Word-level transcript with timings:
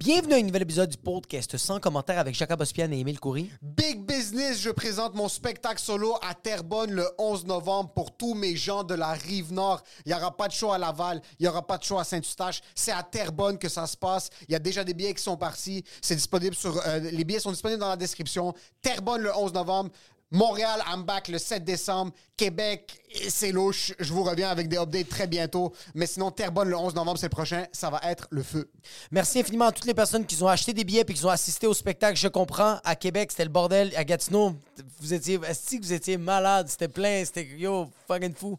Bienvenue 0.00 0.32
à 0.32 0.36
un 0.38 0.42
nouvel 0.42 0.62
épisode 0.62 0.88
du 0.88 0.96
podcast 0.96 1.58
sans 1.58 1.78
commentaire 1.78 2.18
avec 2.18 2.34
Jacob 2.34 2.58
Ospian 2.62 2.90
et 2.90 3.00
Émile 3.00 3.20
Coury. 3.20 3.50
Big 3.60 4.00
Business, 4.06 4.58
je 4.58 4.70
présente 4.70 5.14
mon 5.14 5.28
spectacle 5.28 5.78
solo 5.78 6.16
à 6.26 6.32
Terrebonne 6.32 6.90
le 6.92 7.06
11 7.18 7.44
novembre 7.44 7.92
pour 7.92 8.16
tous 8.16 8.32
mes 8.32 8.56
gens 8.56 8.82
de 8.82 8.94
la 8.94 9.12
rive 9.12 9.52
nord. 9.52 9.82
Il 10.06 10.08
n'y 10.08 10.18
aura 10.18 10.34
pas 10.34 10.48
de 10.48 10.54
show 10.54 10.72
à 10.72 10.78
Laval, 10.78 11.20
il 11.38 11.42
n'y 11.42 11.48
aura 11.48 11.66
pas 11.66 11.76
de 11.76 11.84
show 11.84 11.98
à 11.98 12.04
Saint-Eustache. 12.04 12.62
C'est 12.74 12.92
à 12.92 13.02
Terrebonne 13.02 13.58
que 13.58 13.68
ça 13.68 13.86
se 13.86 13.94
passe. 13.94 14.30
Il 14.48 14.52
y 14.52 14.54
a 14.54 14.58
déjà 14.58 14.84
des 14.84 14.94
billets 14.94 15.12
qui 15.12 15.22
sont 15.22 15.36
partis. 15.36 15.84
C'est 16.00 16.16
disponible 16.16 16.54
sur. 16.54 16.80
euh, 16.86 16.98
les 16.98 17.24
billets 17.24 17.40
sont 17.40 17.52
disponibles 17.52 17.80
dans 17.80 17.90
la 17.90 17.96
description. 17.96 18.54
Terrebonne 18.80 19.20
le 19.20 19.36
11 19.36 19.52
novembre. 19.52 19.90
Montréal, 20.32 20.80
I'm 20.86 21.02
back 21.02 21.26
le 21.26 21.38
7 21.38 21.64
décembre. 21.64 22.12
Québec, 22.36 23.02
c'est 23.28 23.50
louche. 23.50 23.92
Je 23.98 24.12
vous 24.12 24.22
reviens 24.22 24.48
avec 24.48 24.68
des 24.68 24.76
updates 24.76 25.08
très 25.08 25.26
bientôt. 25.26 25.72
Mais 25.92 26.06
sinon, 26.06 26.30
Terrebonne 26.30 26.68
le 26.68 26.76
11 26.76 26.94
novembre, 26.94 27.18
c'est 27.18 27.28
prochain. 27.28 27.66
Ça 27.72 27.90
va 27.90 28.00
être 28.04 28.28
le 28.30 28.44
feu. 28.44 28.70
Merci 29.10 29.40
infiniment 29.40 29.66
à 29.66 29.72
toutes 29.72 29.86
les 29.86 29.94
personnes 29.94 30.24
qui 30.24 30.40
ont 30.40 30.46
acheté 30.46 30.72
des 30.72 30.84
billets 30.84 31.00
et 31.00 31.14
qui 31.14 31.24
ont 31.24 31.30
assisté 31.30 31.66
au 31.66 31.74
spectacle. 31.74 32.16
Je 32.16 32.28
comprends, 32.28 32.78
à 32.84 32.94
Québec, 32.94 33.32
c'était 33.32 33.42
le 33.42 33.50
bordel. 33.50 33.92
À 33.96 34.04
Gatineau, 34.04 34.54
vous 35.00 35.12
étiez, 35.12 35.36
que 35.36 35.82
vous 35.82 35.92
étiez 35.92 36.16
malade? 36.16 36.68
C'était 36.68 36.86
plein, 36.86 37.24
c'était 37.24 37.48
yo, 37.58 37.90
fucking 38.06 38.34
fou. 38.34 38.56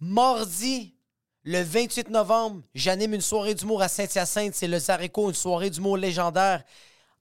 Mardi, 0.00 0.94
le 1.42 1.62
28 1.62 2.10
novembre, 2.10 2.60
j'anime 2.74 3.14
une 3.14 3.22
soirée 3.22 3.54
d'humour 3.54 3.80
à 3.80 3.88
Saint-Hyacinthe. 3.88 4.54
C'est 4.54 4.68
le 4.68 4.78
Zareco, 4.78 5.30
une 5.30 5.34
soirée 5.34 5.70
d'humour 5.70 5.96
légendaire. 5.96 6.64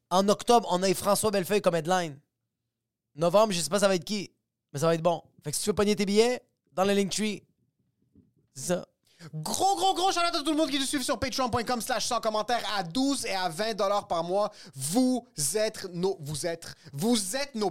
En 0.10 0.28
octobre, 0.28 0.68
on 0.72 0.84
a 0.84 0.90
eu 0.90 0.94
François 0.94 1.32
Bellefeuille 1.32 1.62
comme 1.62 1.76
headline. 1.76 2.20
Novembre, 3.16 3.54
je 3.54 3.60
sais 3.60 3.70
pas 3.70 3.80
ça 3.80 3.88
va 3.88 3.96
être 3.96 4.04
qui, 4.04 4.32
mais 4.72 4.80
ça 4.80 4.88
va 4.88 4.96
être 4.96 5.02
bon. 5.02 5.22
Fait 5.44 5.52
que 5.52 5.58
si 5.58 5.64
tu 5.64 5.70
veux 5.70 5.76
pogner 5.76 5.96
tes 5.96 6.06
billets, 6.06 6.42
dans 6.74 6.84
le 6.84 6.94
Linktree, 6.94 7.44
c'est 8.54 8.68
ça. 8.68 8.86
Gros, 9.34 9.76
gros, 9.76 9.94
gros 9.94 10.12
shout 10.12 10.20
à 10.20 10.32
tout 10.32 10.52
le 10.52 10.58
monde 10.58 10.70
qui 10.70 10.80
nous 10.80 10.86
suit 10.86 11.04
sur 11.04 11.20
patreon.com 11.20 11.82
slash 11.82 12.06
sans 12.08 12.20
commentaire 12.20 12.62
à 12.78 12.84
12 12.84 13.26
et 13.26 13.36
à 13.36 13.50
20 13.50 13.76
dollars 13.76 14.08
par 14.08 14.24
mois. 14.24 14.52
Vous 14.76 15.26
êtes 15.56 15.88
nos, 15.94 16.16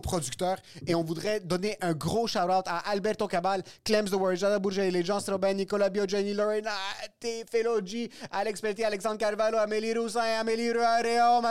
producteurs 0.01 0.59
et 0.87 0.95
on 0.95 1.03
voudrait 1.03 1.41
donner 1.41 1.77
un 1.81 1.93
gros 1.93 2.27
shout 2.27 2.39
out 2.39 2.67
à 2.67 2.79
Alberto 2.91 3.27
Cabal, 3.27 3.63
Clems 3.85 4.09
The 4.09 4.15
Word, 4.15 4.37
Jada 4.37 4.59
les 4.91 5.05
Jean 5.05 5.21
Strobin, 5.21 5.55
Nicolas 5.55 5.91
Bio, 5.91 6.07
Jenny 6.07 6.35
Lorena, 6.35 6.73
T. 7.21 7.45
Felogi, 7.51 8.11
Alex 8.31 8.61
Pelletier, 8.61 8.85
Alexandre 8.85 9.19
Carvalho, 9.19 9.59
Amélie 9.59 9.95
Roussin, 9.95 10.21
Amélie 10.41 10.73
Ruareo, 10.73 11.43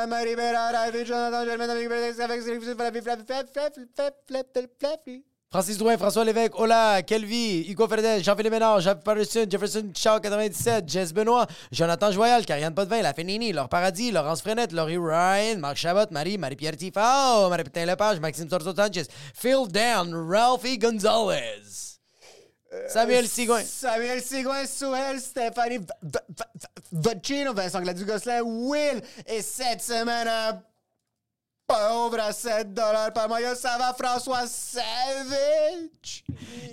Jonathan, 1.06 1.46
Francis 5.52 5.78
Drouin, 5.78 5.98
François 5.98 6.24
Lévesque, 6.24 6.58
Ola, 6.58 7.02
Kelvy, 7.04 7.66
Hugo 7.68 7.86
Ferdinand, 7.86 8.24
Jean-Philippe 8.24 8.54
Ménard, 8.54 8.80
Jean 8.80 8.96
Patterson, 8.96 9.46
Jefferson 9.50 9.92
Shaw 9.94 10.18
97, 10.22 10.88
Jess 10.88 11.12
Benoît, 11.12 11.46
Jonathan 11.74 12.10
Joyal, 12.10 12.46
Karianne 12.46 12.74
Potvin, 12.74 13.02
La 13.02 13.12
Fénini, 13.12 13.52
Laure 13.52 13.68
Paradis, 13.68 14.12
Laurence 14.14 14.42
Frenette, 14.42 14.72
Laurie 14.72 14.96
Ryan, 14.98 15.58
Marc 15.60 15.76
Chabot, 15.76 16.06
Marie, 16.12 16.38
Marie-Pierre 16.38 16.78
Tifao, 16.78 17.50
Marie-Pétain 17.50 17.86
Lepage, 17.86 18.22
Maxime 18.22 18.48
Torto 18.48 18.74
Sanchez, 18.74 19.08
Phil 19.36 19.68
Down, 19.68 20.14
Ralphie 20.16 20.78
Gonzalez, 20.78 22.00
Samuel 22.88 23.28
Sigouin. 23.28 23.62
Samuel 23.66 24.22
Sigouin, 24.22 24.66
Souhel, 24.66 25.20
Stéphanie 25.20 25.80
V- 25.80 25.86
V- 26.02 26.20
V- 26.30 26.68
Vocino, 26.94 27.54
Vincent 27.54 27.82
Gladu-Gosselin, 27.82 28.42
Will, 28.44 29.02
et 29.28 29.42
cette 29.42 29.82
semaine, 29.82 30.30
pauvre 31.72 32.20
à 32.20 32.34
7 32.34 32.74
dollars 32.74 33.14
par 33.14 33.28
mois. 33.28 33.42
Yo, 33.42 33.56
ça 33.56 33.78
va, 33.78 33.94
François 33.94 34.46
Savage? 34.48 36.24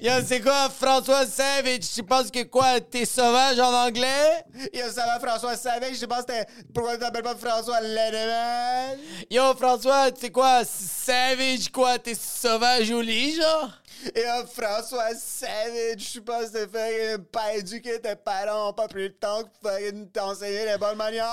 Yo, 0.00 0.12
c'est 0.26 0.40
quoi, 0.40 0.68
François 0.68 1.26
Savage? 1.26 1.90
Tu 1.94 2.02
penses 2.02 2.30
que 2.30 2.42
quoi, 2.44 2.80
t'es 2.80 3.04
sauvage 3.04 3.58
en 3.60 3.72
anglais? 3.72 4.44
Yo, 4.72 4.90
ça 4.90 5.06
va, 5.06 5.20
François 5.20 5.56
Savage? 5.56 5.98
Je 6.00 6.06
pense 6.06 6.24
que 6.24 6.32
c'était... 6.32 6.46
Pourquoi 6.74 6.94
tu 6.94 7.00
t'appelles 7.00 7.22
pas 7.22 7.36
François 7.36 7.80
Lenneman? 7.80 8.98
Yo, 9.30 9.54
François, 9.54 10.10
tu 10.10 10.22
sais 10.22 10.30
quoi, 10.30 10.62
Savage, 10.64 11.70
quoi, 11.72 11.98
t'es 11.98 12.14
sauvage 12.14 12.90
au 12.90 13.00
lit, 13.00 13.36
genre? 13.36 13.70
Yo, 14.16 14.46
François 14.52 15.14
Savage, 15.14 16.12
je 16.14 16.20
pense 16.20 16.50
que 16.50 16.64
t'es 16.64 16.68
fait 16.68 17.18
pas 17.30 17.54
éduquer 17.54 18.00
tes 18.00 18.16
parents, 18.16 18.70
ont 18.70 18.72
pas 18.72 18.88
pris 18.88 19.04
le 19.08 19.14
temps 19.14 19.42
pour 19.60 19.70
t'enseigner 20.12 20.66
les 20.66 20.78
bonnes 20.78 20.96
manières. 20.96 21.26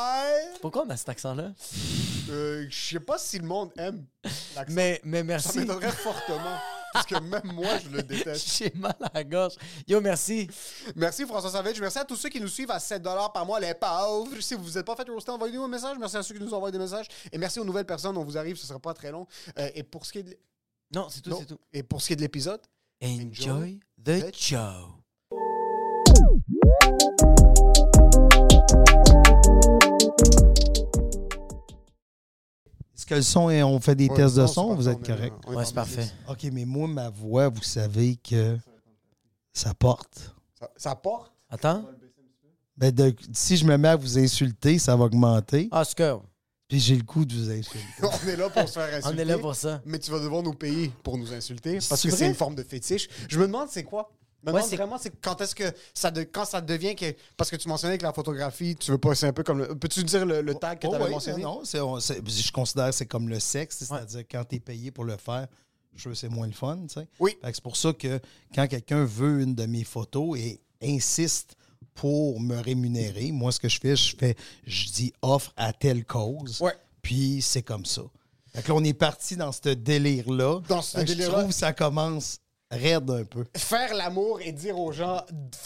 Pourquoi 0.61 0.83
on 0.85 0.89
a 0.89 0.97
cet 0.97 1.09
accent-là? 1.09 1.49
Euh, 2.29 2.65
je 2.69 2.89
sais 2.93 2.99
pas 2.99 3.17
si 3.17 3.39
le 3.39 3.45
monde 3.45 3.71
aime 3.77 4.05
l'accent. 4.55 4.73
Mais, 4.73 5.01
mais 5.03 5.19
Ça 5.19 5.23
merci. 5.23 5.59
m'étonnerait 5.59 5.91
fortement. 5.91 6.57
Parce 6.93 7.07
que 7.07 7.19
même 7.19 7.51
moi, 7.53 7.77
je 7.83 7.89
le 7.89 8.01
déteste. 8.03 8.47
J'ai 8.57 8.71
mal 8.75 8.95
à 9.01 9.11
la 9.13 9.23
gorge. 9.23 9.55
Yo, 9.85 9.99
merci. 9.99 10.47
Merci 10.95 11.25
François 11.25 11.51
Savage. 11.51 11.79
Merci 11.81 11.99
à 11.99 12.05
tous 12.05 12.15
ceux 12.15 12.29
qui 12.29 12.39
nous 12.39 12.47
suivent 12.47 12.71
à 12.71 12.79
7 12.79 13.03
par 13.03 13.45
mois, 13.45 13.59
les 13.59 13.73
pauvres. 13.73 14.39
Si 14.39 14.53
vous 14.55 14.63
vous 14.63 14.77
êtes 14.77 14.85
pas 14.85 14.95
fait 14.95 15.09
roaster, 15.09 15.31
envoyez-nous 15.31 15.63
un 15.63 15.67
message. 15.67 15.97
Merci 15.99 16.15
à 16.17 16.23
ceux 16.23 16.33
qui 16.35 16.41
nous 16.41 16.53
envoient 16.53 16.71
des 16.71 16.79
messages. 16.79 17.07
Et 17.33 17.37
merci 17.37 17.59
aux 17.59 17.65
nouvelles 17.65 17.85
personnes. 17.85 18.15
On 18.17 18.23
vous 18.23 18.37
arrive, 18.37 18.55
ce 18.55 18.65
sera 18.65 18.79
pas 18.79 18.93
très 18.93 19.11
long. 19.11 19.27
Euh, 19.59 19.69
et 19.75 19.83
pour 19.83 20.05
ce 20.05 20.13
qui 20.13 20.19
est 20.19 20.23
de... 20.23 20.37
Non, 20.93 21.07
c'est 21.09 21.21
tout, 21.21 21.35
c'est 21.37 21.45
tout. 21.47 21.59
Et 21.73 21.83
pour 21.83 22.01
ce 22.01 22.07
qui 22.07 22.13
est 22.13 22.15
de 22.15 22.21
l'épisode, 22.21 22.61
Enjoy 23.03 23.79
the 24.01 24.31
the 24.31 24.35
show. 24.35 24.95
Est-ce 32.95 33.05
que 33.05 33.15
le 33.15 33.21
son, 33.21 33.49
est- 33.49 33.61
on 33.63 33.79
fait 33.79 33.95
des 33.95 34.07
Ouais, 34.07 34.15
tests 34.15 34.35
de 34.35 34.41
non, 34.41 34.47
son, 34.47 34.73
vous 34.75 34.87
êtes 34.87 35.05
correct? 35.05 35.35
en 35.45 35.65
c'est 35.65 35.73
parfait. 35.75 36.07
OK, 36.29 36.43
mais 36.53 36.63
moi, 36.65 36.87
ma 36.87 37.09
voix, 37.09 37.49
vous 37.49 37.61
savez 37.63 38.15
que 38.17 38.57
ça 39.53 39.73
porte. 39.73 40.33
Ça, 40.59 40.69
ça 40.77 40.95
porte? 40.95 41.31
Attends. 41.49 41.85
Ben, 42.77 42.91
de- 42.93 43.15
si 43.33 43.55
je 43.57 43.65
me 43.65 43.77
mets 43.77 43.89
à 43.89 43.95
vous 43.95 44.17
insulter, 44.17 44.79
ça 44.79 44.95
va 44.95 45.05
augmenter. 45.05 45.69
Ah, 45.71 45.83
c'est 45.85 45.95
que 45.97 46.15
Puis 46.67 46.79
j'ai 46.79 46.95
le 46.95 47.03
coup 47.03 47.23
de 47.25 47.33
vous 47.35 47.49
insulter. 47.51 47.79
on 48.01 48.27
est 48.27 48.35
là 48.35 48.49
pour 48.49 48.67
se 48.67 48.73
faire 48.73 48.93
insulter. 48.93 49.07
on 49.15 49.17
est 49.17 49.25
là 49.25 49.37
pour 49.37 49.55
ça. 49.55 49.81
Mais 49.85 49.99
tu 49.99 50.11
vas 50.11 50.19
devoir 50.19 50.41
nous 50.43 50.53
payer 50.53 50.91
pour 51.03 51.17
nous 51.17 51.31
insulter. 51.33 51.79
Parce 51.87 52.01
que 52.01 52.09
c'est 52.11 52.27
une 52.27 52.33
forme 52.35 52.55
de 52.55 52.63
fétiche. 52.63 53.07
Je 53.29 53.37
me 53.39 53.45
demande 53.45 53.67
c'est 53.69 53.83
quoi? 53.83 54.11
Me 54.45 54.51
Ouais, 54.51 54.61
demande 54.61 54.75
vraiment 54.75 54.97
c'est 54.99 55.11
quand 55.21 55.41
est-ce 55.41 55.55
que 55.55 55.63
ça 55.93 56.11
de, 56.11 56.21
quand 56.23 56.45
ça 56.45 56.61
devient 56.61 56.95
que 56.95 57.13
parce 57.35 57.49
que 57.49 57.55
tu 57.55 57.67
mentionnais 57.67 57.97
que 57.97 58.03
la 58.03 58.13
photographie 58.13 58.75
tu 58.75 58.91
veux 58.91 58.97
pas 58.99 59.15
c'est 59.15 59.25
un 59.27 59.33
peu 59.33 59.41
comme 59.43 59.57
le- 59.59 59.75
peux-tu 59.75 60.03
dire 60.03 60.25
le, 60.25 60.41
le 60.41 60.53
tag 60.55 60.79
que 60.79 60.85
Oh, 60.87 60.91
tu 60.91 60.95
avais 60.95 61.05
oui, 61.05 61.11
mentionné? 61.11 61.41
Non, 61.43 61.61
c'est- 61.65 61.79
on- 61.79 61.99
je 61.99 62.51
considère 62.51 62.89
que 62.89 62.95
c'est 62.95 63.07
comme 63.07 63.27
le 63.27 63.39
sexe, 63.39 63.77
c'est-à-dire 63.79 64.23
quand 64.29 64.43
tu 64.47 64.55
es 64.57 64.59
payé 64.59 64.91
pour 64.91 65.03
le 65.03 65.17
faire, 65.17 65.47
je 65.95 66.13
c'est 66.13 66.29
moins 66.29 66.45
le 66.47 66.53
fun. 66.53 66.77
tu 66.87 66.93
sais. 66.99 67.07
Oui. 67.19 67.37
Fait 67.41 67.49
que 67.49 67.55
C'est 67.55 67.63
pour 67.63 67.77
ça 67.77 67.91
que 67.93 68.19
quand 68.53 68.67
quelqu'un 68.67 69.03
veut 69.05 69.41
une 69.41 69.55
de 69.55 69.65
mes 69.65 69.83
photos 69.83 70.37
et 70.37 70.59
insiste 70.83 71.55
pour 71.93 72.39
me 72.41 72.59
rémunérer, 72.59 73.31
moi, 73.31 73.51
ce 73.51 73.59
que 73.59 73.69
je 73.69 73.79
fais, 73.79 73.95
je 73.95 74.15
fais, 74.15 74.35
je 74.67 74.91
dis 74.91 75.13
offre 75.21 75.53
à 75.55 75.71
telle 75.73 76.03
cause. 76.05 76.59
Ouais. 76.61 76.73
Puis 77.01 77.41
c'est 77.41 77.61
comme 77.63 77.85
ça. 77.85 78.01
Fait 78.53 78.61
que 78.61 78.67
là, 78.67 78.75
on 78.75 78.83
est 78.83 78.93
parti 78.93 79.35
dans 79.37 79.51
ce 79.51 79.69
délire-là. 79.69 80.59
Dans 80.67 80.81
ce 80.81 80.95
que 80.97 81.01
Je 81.01 81.05
délire-là. 81.07 81.37
trouve 81.39 81.47
que 81.49 81.53
ça 81.55 81.71
commence 81.73 82.39
raide 82.71 83.09
un 83.09 83.23
peu. 83.23 83.45
Faire 83.55 83.93
l'amour 83.93 84.39
et 84.41 84.51
dire 84.51 84.77
aux 84.79 84.91
gens 84.91 85.21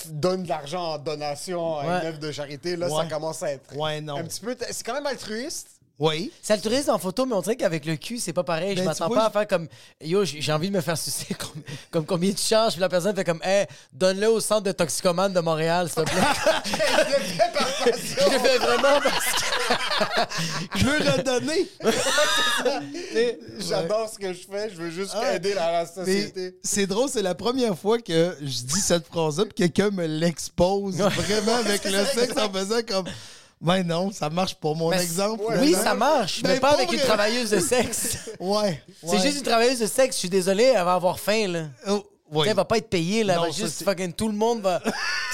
donne 0.09 0.43
de 0.43 0.49
l'argent 0.49 0.93
en 0.93 0.97
donation 0.97 1.77
à 1.77 1.83
Ouais. 1.85 2.01
une 2.01 2.07
œuvre 2.07 2.19
de 2.19 2.31
charité, 2.31 2.75
là, 2.75 2.89
ça 2.89 3.05
commence 3.05 3.41
à 3.43 3.51
être 3.51 3.75
Ouais, 3.75 4.01
non. 4.01 4.17
un 4.17 4.23
petit 4.23 4.41
peu. 4.41 4.55
C'est 4.69 4.85
quand 4.85 4.93
même 4.93 5.07
altruiste. 5.07 5.67
Oui. 5.97 6.31
C'est 6.41 6.53
altruiste 6.53 6.87
en 6.87 6.97
photo, 6.97 7.25
mais 7.25 7.33
on 7.35 7.41
dirait 7.41 7.57
qu'avec 7.57 7.85
le 7.85 7.97
cul, 7.97 8.19
c'est 8.19 8.31
pas 8.31 8.45
pareil. 8.45 8.69
Ben, 8.69 8.77
je 8.77 8.81
tu 8.83 8.85
m'attends 8.87 9.09
pas 9.09 9.19
je- 9.21 9.25
à 9.25 9.29
faire 9.31 9.47
comme 9.47 9.67
Yo, 10.01 10.23
j'ai 10.23 10.53
envie 10.53 10.69
de 10.69 10.75
me 10.75 10.79
faire 10.79 10.97
sucer 10.97 11.33
comme, 11.37 11.61
comme 11.91 12.05
combien 12.05 12.31
tu 12.31 12.41
charges. 12.41 12.73
Puis 12.73 12.79
la 12.81 12.87
personne 12.87 13.13
fait 13.13 13.25
comme 13.25 13.41
Hey, 13.43 13.65
donne-le 13.91 14.29
au 14.29 14.39
centre 14.39 14.61
de 14.63 14.71
toxicomanes 14.71 15.33
de 15.33 15.41
Montréal, 15.41 15.89
s'il 15.89 16.05
te 16.05 16.09
plaît. 16.09 16.21
Je 16.65 16.71
le 16.71 17.23
fais 17.25 17.51
par 17.53 17.67
je 17.67 17.91
passion. 17.91 18.31
le 18.31 18.39
fais 18.39 18.57
vraiment 18.59 19.01
parce 19.03 19.25
Je 20.75 20.85
veux 20.85 20.97
redonner. 20.97 21.67
J'adore 23.59 24.09
ce 24.09 24.17
que 24.19 24.33
je 24.33 24.41
fais. 24.49 24.69
Je 24.69 24.75
veux 24.75 24.89
juste 24.89 25.11
Ah. 25.15 25.35
aider 25.35 25.53
la, 25.53 25.71
la 25.71 25.85
société. 25.85 26.55
c'est 26.63 26.87
drôle, 26.87 27.09
c'est 27.09 27.21
la 27.21 27.35
première 27.35 27.77
fois 27.77 27.99
que 27.99 28.35
je 28.41 28.45
dis 28.63 28.79
cette 28.81 29.05
phrase-là, 29.07 29.45
puis 29.45 29.53
quelqu'un 29.53 29.89
me 29.91 30.05
l'expose 30.05 30.97
vraiment 30.97 31.55
avec 31.55 31.83
le 31.85 32.05
sexe 32.13 32.37
en 32.37 32.51
faisant 32.51 32.81
comme. 32.87 33.05
Ben 33.61 33.83
non, 33.83 34.09
ça 34.11 34.29
marche 34.29 34.55
pas, 34.55 34.73
mon 34.73 34.89
Mais 34.89 35.01
exemple. 35.03 35.43
Oui, 35.59 35.73
ça 35.73 35.93
marche, 35.93 36.41
mais 36.43 36.53
Ben, 36.53 36.59
pas 36.61 36.69
pour 36.69 36.77
avec 36.79 36.93
une 36.93 36.99
travailleuse 37.01 37.49
de 37.49 37.59
sexe. 37.59 38.17
Ouais. 38.39 38.81
C'est 39.05 39.19
juste 39.19 39.39
une 39.39 39.43
travailleuse 39.43 39.79
de 39.79 39.85
sexe. 39.85 40.15
Je 40.15 40.19
suis 40.19 40.29
désolé, 40.29 40.63
elle 40.63 40.85
va 40.85 40.93
avoir 40.93 41.19
faim, 41.19 41.47
là. 41.49 41.65
Oh, 41.89 42.01
oui. 42.31 42.47
Elle 42.49 42.55
va 42.55 42.65
pas 42.65 42.77
être 42.77 42.89
payée, 42.89 43.23
là. 43.23 43.35
Non, 43.35 43.41
va 43.43 43.51
ça, 43.51 43.57
juste 43.57 43.75
c'est- 43.77 43.85
fucking 43.85 44.13
tout 44.13 44.27
le 44.27 44.35
monde 44.35 44.61
va. 44.61 44.81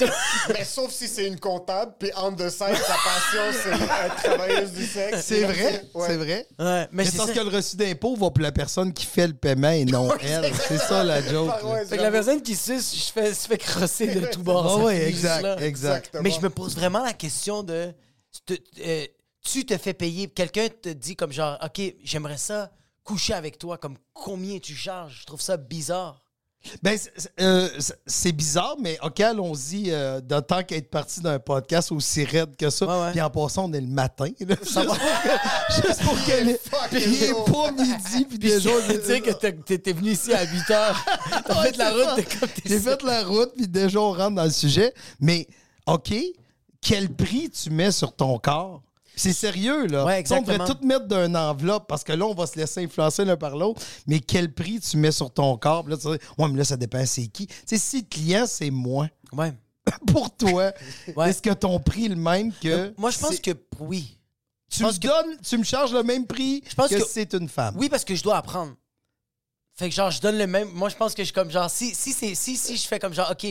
Mais 0.52 0.64
sauf 0.64 0.90
si 0.92 1.08
c'est 1.08 1.26
une 1.26 1.38
comptable, 1.40 1.94
puis 1.98 2.10
the 2.10 2.48
side, 2.50 2.76
sa 2.76 2.96
passion, 2.96 3.52
c'est 3.62 3.70
être 3.72 4.16
travailleuse 4.22 4.72
du 4.72 4.86
sexe. 4.86 5.22
C'est 5.24 5.44
vrai, 5.44 5.84
Ouais. 5.94 6.06
c'est 6.06 6.16
vrai. 6.16 6.46
Ouais, 6.58 6.64
mais 6.66 6.88
Mais 6.92 7.04
c'est 7.04 7.10
c'est 7.12 7.16
parce 7.18 7.28
ça. 7.30 7.34
que 7.34 7.40
le 7.40 7.56
reçu 7.56 7.76
d'impôt 7.76 8.14
va 8.16 8.30
pour 8.30 8.42
la 8.42 8.52
personne 8.52 8.92
qui 8.92 9.06
fait 9.06 9.26
le 9.26 9.34
paiement 9.34 9.70
et 9.70 9.84
non 9.84 10.08
elle. 10.20 10.52
C'est 10.68 10.78
ça 10.78 11.02
la 11.02 11.22
joke. 11.22 11.50
Ah 11.52 11.66
ouais. 11.66 11.86
Fait 11.86 11.96
que 11.96 12.02
la 12.02 12.10
personne 12.10 12.42
qui 12.42 12.54
suce, 12.56 12.94
je 12.94 13.12
fais, 13.12 13.32
se 13.34 13.46
fait 13.48 13.58
crosser 13.58 14.08
de 14.08 14.26
tout 14.26 14.42
bord. 14.42 14.66
Ah 14.80 14.84
ouais, 14.84 15.08
exact, 15.08 15.44
exact. 15.44 15.62
Exactement. 15.62 16.22
Mais 16.22 16.30
je 16.30 16.40
me 16.40 16.50
pose 16.50 16.74
vraiment 16.76 17.02
la 17.02 17.12
question 17.14 17.62
de. 17.62 17.92
te- 18.44 18.54
euh, 18.84 19.06
tu 19.44 19.64
te 19.64 19.78
fais 19.78 19.94
payer. 19.94 20.28
Quelqu'un 20.28 20.68
te 20.68 20.88
dit 20.90 21.16
comme 21.16 21.32
genre, 21.32 21.56
OK, 21.64 21.80
j'aimerais 22.02 22.36
ça 22.38 22.70
coucher 23.04 23.32
avec 23.34 23.58
toi. 23.58 23.78
Comme 23.78 23.96
combien 24.12 24.58
tu 24.58 24.74
charges? 24.74 25.20
Je 25.20 25.26
trouve 25.26 25.40
ça 25.40 25.56
bizarre. 25.56 26.22
Ben, 26.82 26.98
c'est- 26.98 27.30
euh, 27.40 27.68
c'est- 28.06 28.32
bizarre, 28.32 28.76
mais 28.80 28.98
OK, 29.02 29.20
allons-y. 29.20 29.90
Euh, 29.90 30.20
de 30.20 30.40
tant 30.40 30.62
parti 30.90 31.20
d'un 31.20 31.38
podcast 31.38 31.92
aussi 31.92 32.24
raide 32.24 32.56
que 32.56 32.70
ça. 32.70 32.86
Ouais, 32.86 33.04
ouais. 33.06 33.10
Puis 33.12 33.20
en 33.20 33.30
passant, 33.30 33.64
on 33.64 33.72
est 33.72 33.80
le 33.80 33.86
matin. 33.86 34.28
là. 34.40 34.56
Juste, 34.64 34.74
pour 34.74 34.96
que- 34.98 35.86
juste 35.88 36.02
pour 36.02 36.24
qu'elle 36.24 36.48
Il 36.92 37.22
est 37.24 37.32
pas 37.50 37.72
midi, 37.72 38.24
puis 38.28 38.38
déjà... 38.38 38.70
Je 38.70 38.92
veux 38.92 38.98
dire 38.98 39.22
que 39.22 39.74
t'es 39.74 39.92
venu 39.92 40.10
ici 40.12 40.32
à 40.32 40.44
8 40.44 40.70
heures. 40.70 41.04
T'as 41.46 41.60
Ouais, 41.60 41.66
fait 41.72 41.76
la 41.76 41.90
route, 41.92 42.16
t'es 42.16 42.24
comme 42.38 42.48
t'es 42.48 42.62
J'ai 42.66 42.80
fait 42.80 43.02
la 43.02 43.24
route, 43.24 43.52
puis 43.56 43.66
déjà, 43.68 44.00
on 44.00 44.12
rentre 44.12 44.34
dans 44.36 44.44
le 44.44 44.50
sujet. 44.50 44.92
Mais, 45.20 45.46
OK, 45.86 46.12
quel 46.80 47.08
prix 47.08 47.50
tu 47.50 47.70
mets 47.70 47.90
sur 47.92 48.12
ton 48.14 48.38
corps? 48.38 48.82
C'est 49.18 49.32
sérieux, 49.32 49.86
là. 49.86 50.04
Ouais, 50.04 50.22
On 50.30 50.42
devrait 50.42 50.66
tout 50.66 50.78
mettre 50.86 51.06
d'une 51.08 51.36
enveloppe 51.36 51.88
parce 51.88 52.04
que 52.04 52.12
là, 52.12 52.26
on 52.26 52.34
va 52.34 52.46
se 52.46 52.56
laisser 52.58 52.84
influencer 52.84 53.24
l'un 53.24 53.36
par 53.38 53.56
l'autre. 53.56 53.80
Mais 54.06 54.20
quel 54.20 54.52
prix 54.52 54.78
tu 54.78 54.98
mets 54.98 55.10
sur 55.12 55.32
ton 55.32 55.56
corps? 55.56 55.84
Puis 55.84 55.92
Là, 55.92 55.96
tu 55.96 56.06
dis, 56.06 56.18
ouais, 56.38 56.48
mais 56.50 56.58
là, 56.58 56.64
ça 56.64 56.76
dépend 56.76 57.04
c'est 57.06 57.26
qui. 57.28 57.46
Tu 57.46 57.54
sais, 57.64 57.78
si 57.78 57.96
le 58.02 58.06
client, 58.08 58.44
c'est 58.46 58.70
moi, 58.70 59.08
Ouais. 59.32 59.54
pour 60.06 60.34
toi, 60.36 60.72
Ouais. 61.16 61.30
est-ce 61.30 61.40
que 61.40 61.52
ton 61.54 61.80
prix 61.80 62.04
est 62.06 62.10
le 62.10 62.16
même 62.16 62.52
que. 62.52 62.92
Moi, 62.98 63.10
je 63.10 63.18
pense 63.18 63.40
que 63.40 63.52
oui. 63.80 64.18
Tu 64.68 64.82
me 64.84 64.92
donnes, 64.98 65.38
tu 65.42 65.56
me 65.58 65.64
charges 65.64 65.94
le 65.94 66.02
même 66.02 66.26
prix 66.26 66.62
Je 66.68 66.74
pense 66.74 66.90
que, 66.90 66.96
que- 66.96 67.04
si 67.04 67.10
c'est 67.12 67.32
une 67.34 67.48
femme. 67.48 67.74
Oui, 67.78 67.88
parce 67.88 68.04
que 68.04 68.14
je 68.14 68.22
dois 68.22 68.36
apprendre. 68.36 68.74
Fait 69.78 69.88
que 69.88 69.94
genre, 69.94 70.10
je 70.10 70.20
donne 70.20 70.36
le 70.38 70.46
même. 70.46 70.68
Moi, 70.70 70.88
je 70.88 70.96
pense 70.96 71.14
que 71.14 71.22
je 71.22 71.26
suis 71.26 71.34
comme 71.34 71.50
genre, 71.50 71.70
si, 71.70 71.94
si, 71.94 72.12
c'est- 72.12 72.34
si, 72.34 72.56
si 72.56 72.76
je 72.76 72.86
fais 72.86 72.98
comme 72.98 73.14
genre, 73.14 73.30
OK, 73.30 73.46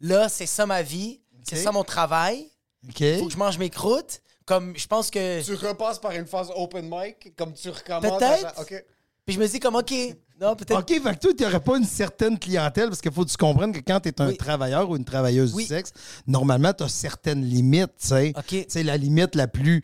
là, 0.00 0.28
c'est 0.28 0.46
ça 0.46 0.66
ma 0.66 0.82
vie, 0.82 1.20
c'est 1.48 1.56
ça 1.56 1.72
mon 1.72 1.84
travail, 1.84 2.46
OK? 2.88 3.02
faut 3.18 3.26
que 3.26 3.32
je 3.32 3.38
mange 3.38 3.58
mes 3.58 3.70
croûtes. 3.70 4.20
Comme, 4.48 4.72
je 4.76 4.86
pense 4.86 5.10
que. 5.10 5.42
Tu 5.44 5.54
repasses 5.54 5.98
par 5.98 6.12
une 6.12 6.24
phase 6.26 6.48
open 6.56 6.88
mic, 6.90 7.34
comme 7.36 7.52
tu 7.52 7.68
recommences. 7.68 8.18
Peut-être. 8.18 8.46
à- 8.58 8.62
OK. 8.62 8.84
Puis 9.26 9.34
je 9.34 9.40
me 9.40 9.46
dis 9.46 9.60
comme, 9.60 9.76
OK, 9.76 9.92
non, 10.40 10.56
peut-être. 10.56 10.78
OK, 10.80 10.88
fait 10.88 11.14
que 11.16 11.18
toi, 11.20 11.32
tu 11.36 11.42
n'aurais 11.44 11.60
pas 11.60 11.76
une 11.76 11.84
certaine 11.84 12.38
clientèle 12.38 12.88
parce 12.88 13.02
qu'il 13.02 13.12
faut 13.12 13.26
que 13.26 13.30
tu 13.30 13.36
comprennes 13.36 13.72
que 13.72 13.80
quand 13.86 14.00
tu 14.00 14.08
es 14.08 14.22
un 14.22 14.28
Oui. 14.28 14.38
travailleur 14.38 14.88
ou 14.88 14.96
une 14.96 15.04
travailleuse 15.04 15.52
Oui. 15.54 15.64
du 15.64 15.68
sexe, 15.68 15.92
normalement, 16.26 16.72
tu 16.72 16.82
as 16.84 16.88
certaines 16.88 17.44
limites, 17.44 17.92
tu 18.00 18.06
sais. 18.06 18.32
OK. 18.34 18.44
Tu 18.46 18.64
sais, 18.68 18.82
la 18.82 18.96
limite 18.96 19.34
la 19.34 19.46
plus, 19.46 19.82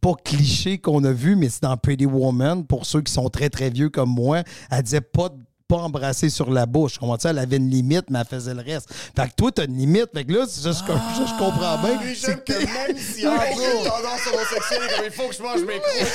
pas 0.00 0.14
cliché 0.24 0.78
qu'on 0.78 1.02
a 1.02 1.10
vue, 1.10 1.34
mais 1.34 1.48
c'est 1.48 1.62
dans 1.64 1.76
Pretty 1.76 2.06
Woman, 2.06 2.64
pour 2.64 2.86
ceux 2.86 3.00
qui 3.02 3.12
sont 3.12 3.28
très, 3.30 3.50
très 3.50 3.68
vieux 3.70 3.88
comme 3.90 4.10
moi, 4.10 4.44
elle 4.70 4.82
disait 4.84 5.00
pas 5.00 5.28
de- 5.30 5.42
pas 5.74 5.82
embrasser 5.82 6.30
sur 6.30 6.50
la 6.50 6.66
bouche. 6.66 6.98
Comment 6.98 7.18
ça? 7.18 7.30
Elle 7.30 7.38
avait 7.38 7.56
une 7.56 7.70
limite, 7.70 8.04
mais 8.08 8.20
elle 8.20 8.26
faisait 8.26 8.54
le 8.54 8.62
reste. 8.62 8.88
Fait 9.16 9.28
que 9.28 9.34
toi, 9.36 9.50
t'as 9.52 9.64
une 9.64 9.76
limite. 9.76 10.10
Fait 10.14 10.24
que 10.24 10.32
là, 10.32 10.44
c'est 10.48 10.62
juste 10.62 10.86
comme 10.86 10.98
ça, 10.98 11.24
je 11.26 11.38
comprends 11.38 11.78
bien. 11.78 11.98
C'est 12.00 12.14
j'aime 12.14 12.40
que 12.42 12.52
même 12.52 12.98
s'il 12.98 13.24
y 13.24 13.26
a 13.26 13.34
aucune 13.34 13.82
tendance 13.84 14.26
homosexuelle, 14.32 14.96
comme 14.96 15.04
il 15.04 15.10
faut 15.10 15.28
que 15.28 15.34
je 15.34 15.42
mange 15.42 15.60
mes 15.62 15.80
croûtes. 15.80 16.08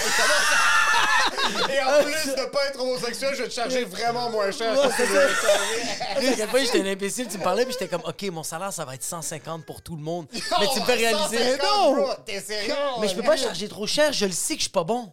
Et 1.70 1.82
en 1.82 2.04
plus 2.04 2.32
de 2.32 2.50
pas 2.50 2.60
être 2.70 2.80
homosexuel, 2.80 3.34
je 3.36 3.44
vais 3.44 3.50
te 3.50 3.54
charger 3.54 3.84
vraiment 3.84 4.30
moins 4.30 4.52
cher 4.52 4.76
je 4.76 6.36
quel 6.36 6.48
point 6.48 6.64
j'étais 6.64 6.82
un 6.82 6.92
imbécile, 6.92 7.28
tu 7.28 7.38
me 7.38 7.44
parlais, 7.44 7.64
puis 7.66 7.74
j'étais 7.74 7.88
comme, 7.88 8.04
OK, 8.06 8.24
mon 8.32 8.44
salaire, 8.44 8.72
ça 8.72 8.86
va 8.86 8.96
être 8.96 9.04
150 9.04 9.66
pour 9.66 9.82
tout 9.82 9.96
le 9.96 10.02
monde. 10.02 10.28
Mais 10.34 10.68
tu 10.74 10.80
me 10.80 10.86
fais 10.86 10.96
réaliser. 10.96 11.38
150, 11.38 11.64
non! 11.64 11.96
bro, 11.96 12.14
T'es 12.26 12.40
sérieux? 12.40 12.74
Mais 13.02 13.08
je 13.08 13.16
peux 13.16 13.24
pas 13.24 13.38
charger 13.38 13.68
trop 13.68 13.88
cher, 13.88 14.14
je 14.14 14.26
le 14.26 14.32
sais 14.32 14.54
que 14.54 14.60
je 14.60 14.66
suis 14.66 14.72
pas 14.72 14.84
bon. 14.84 15.12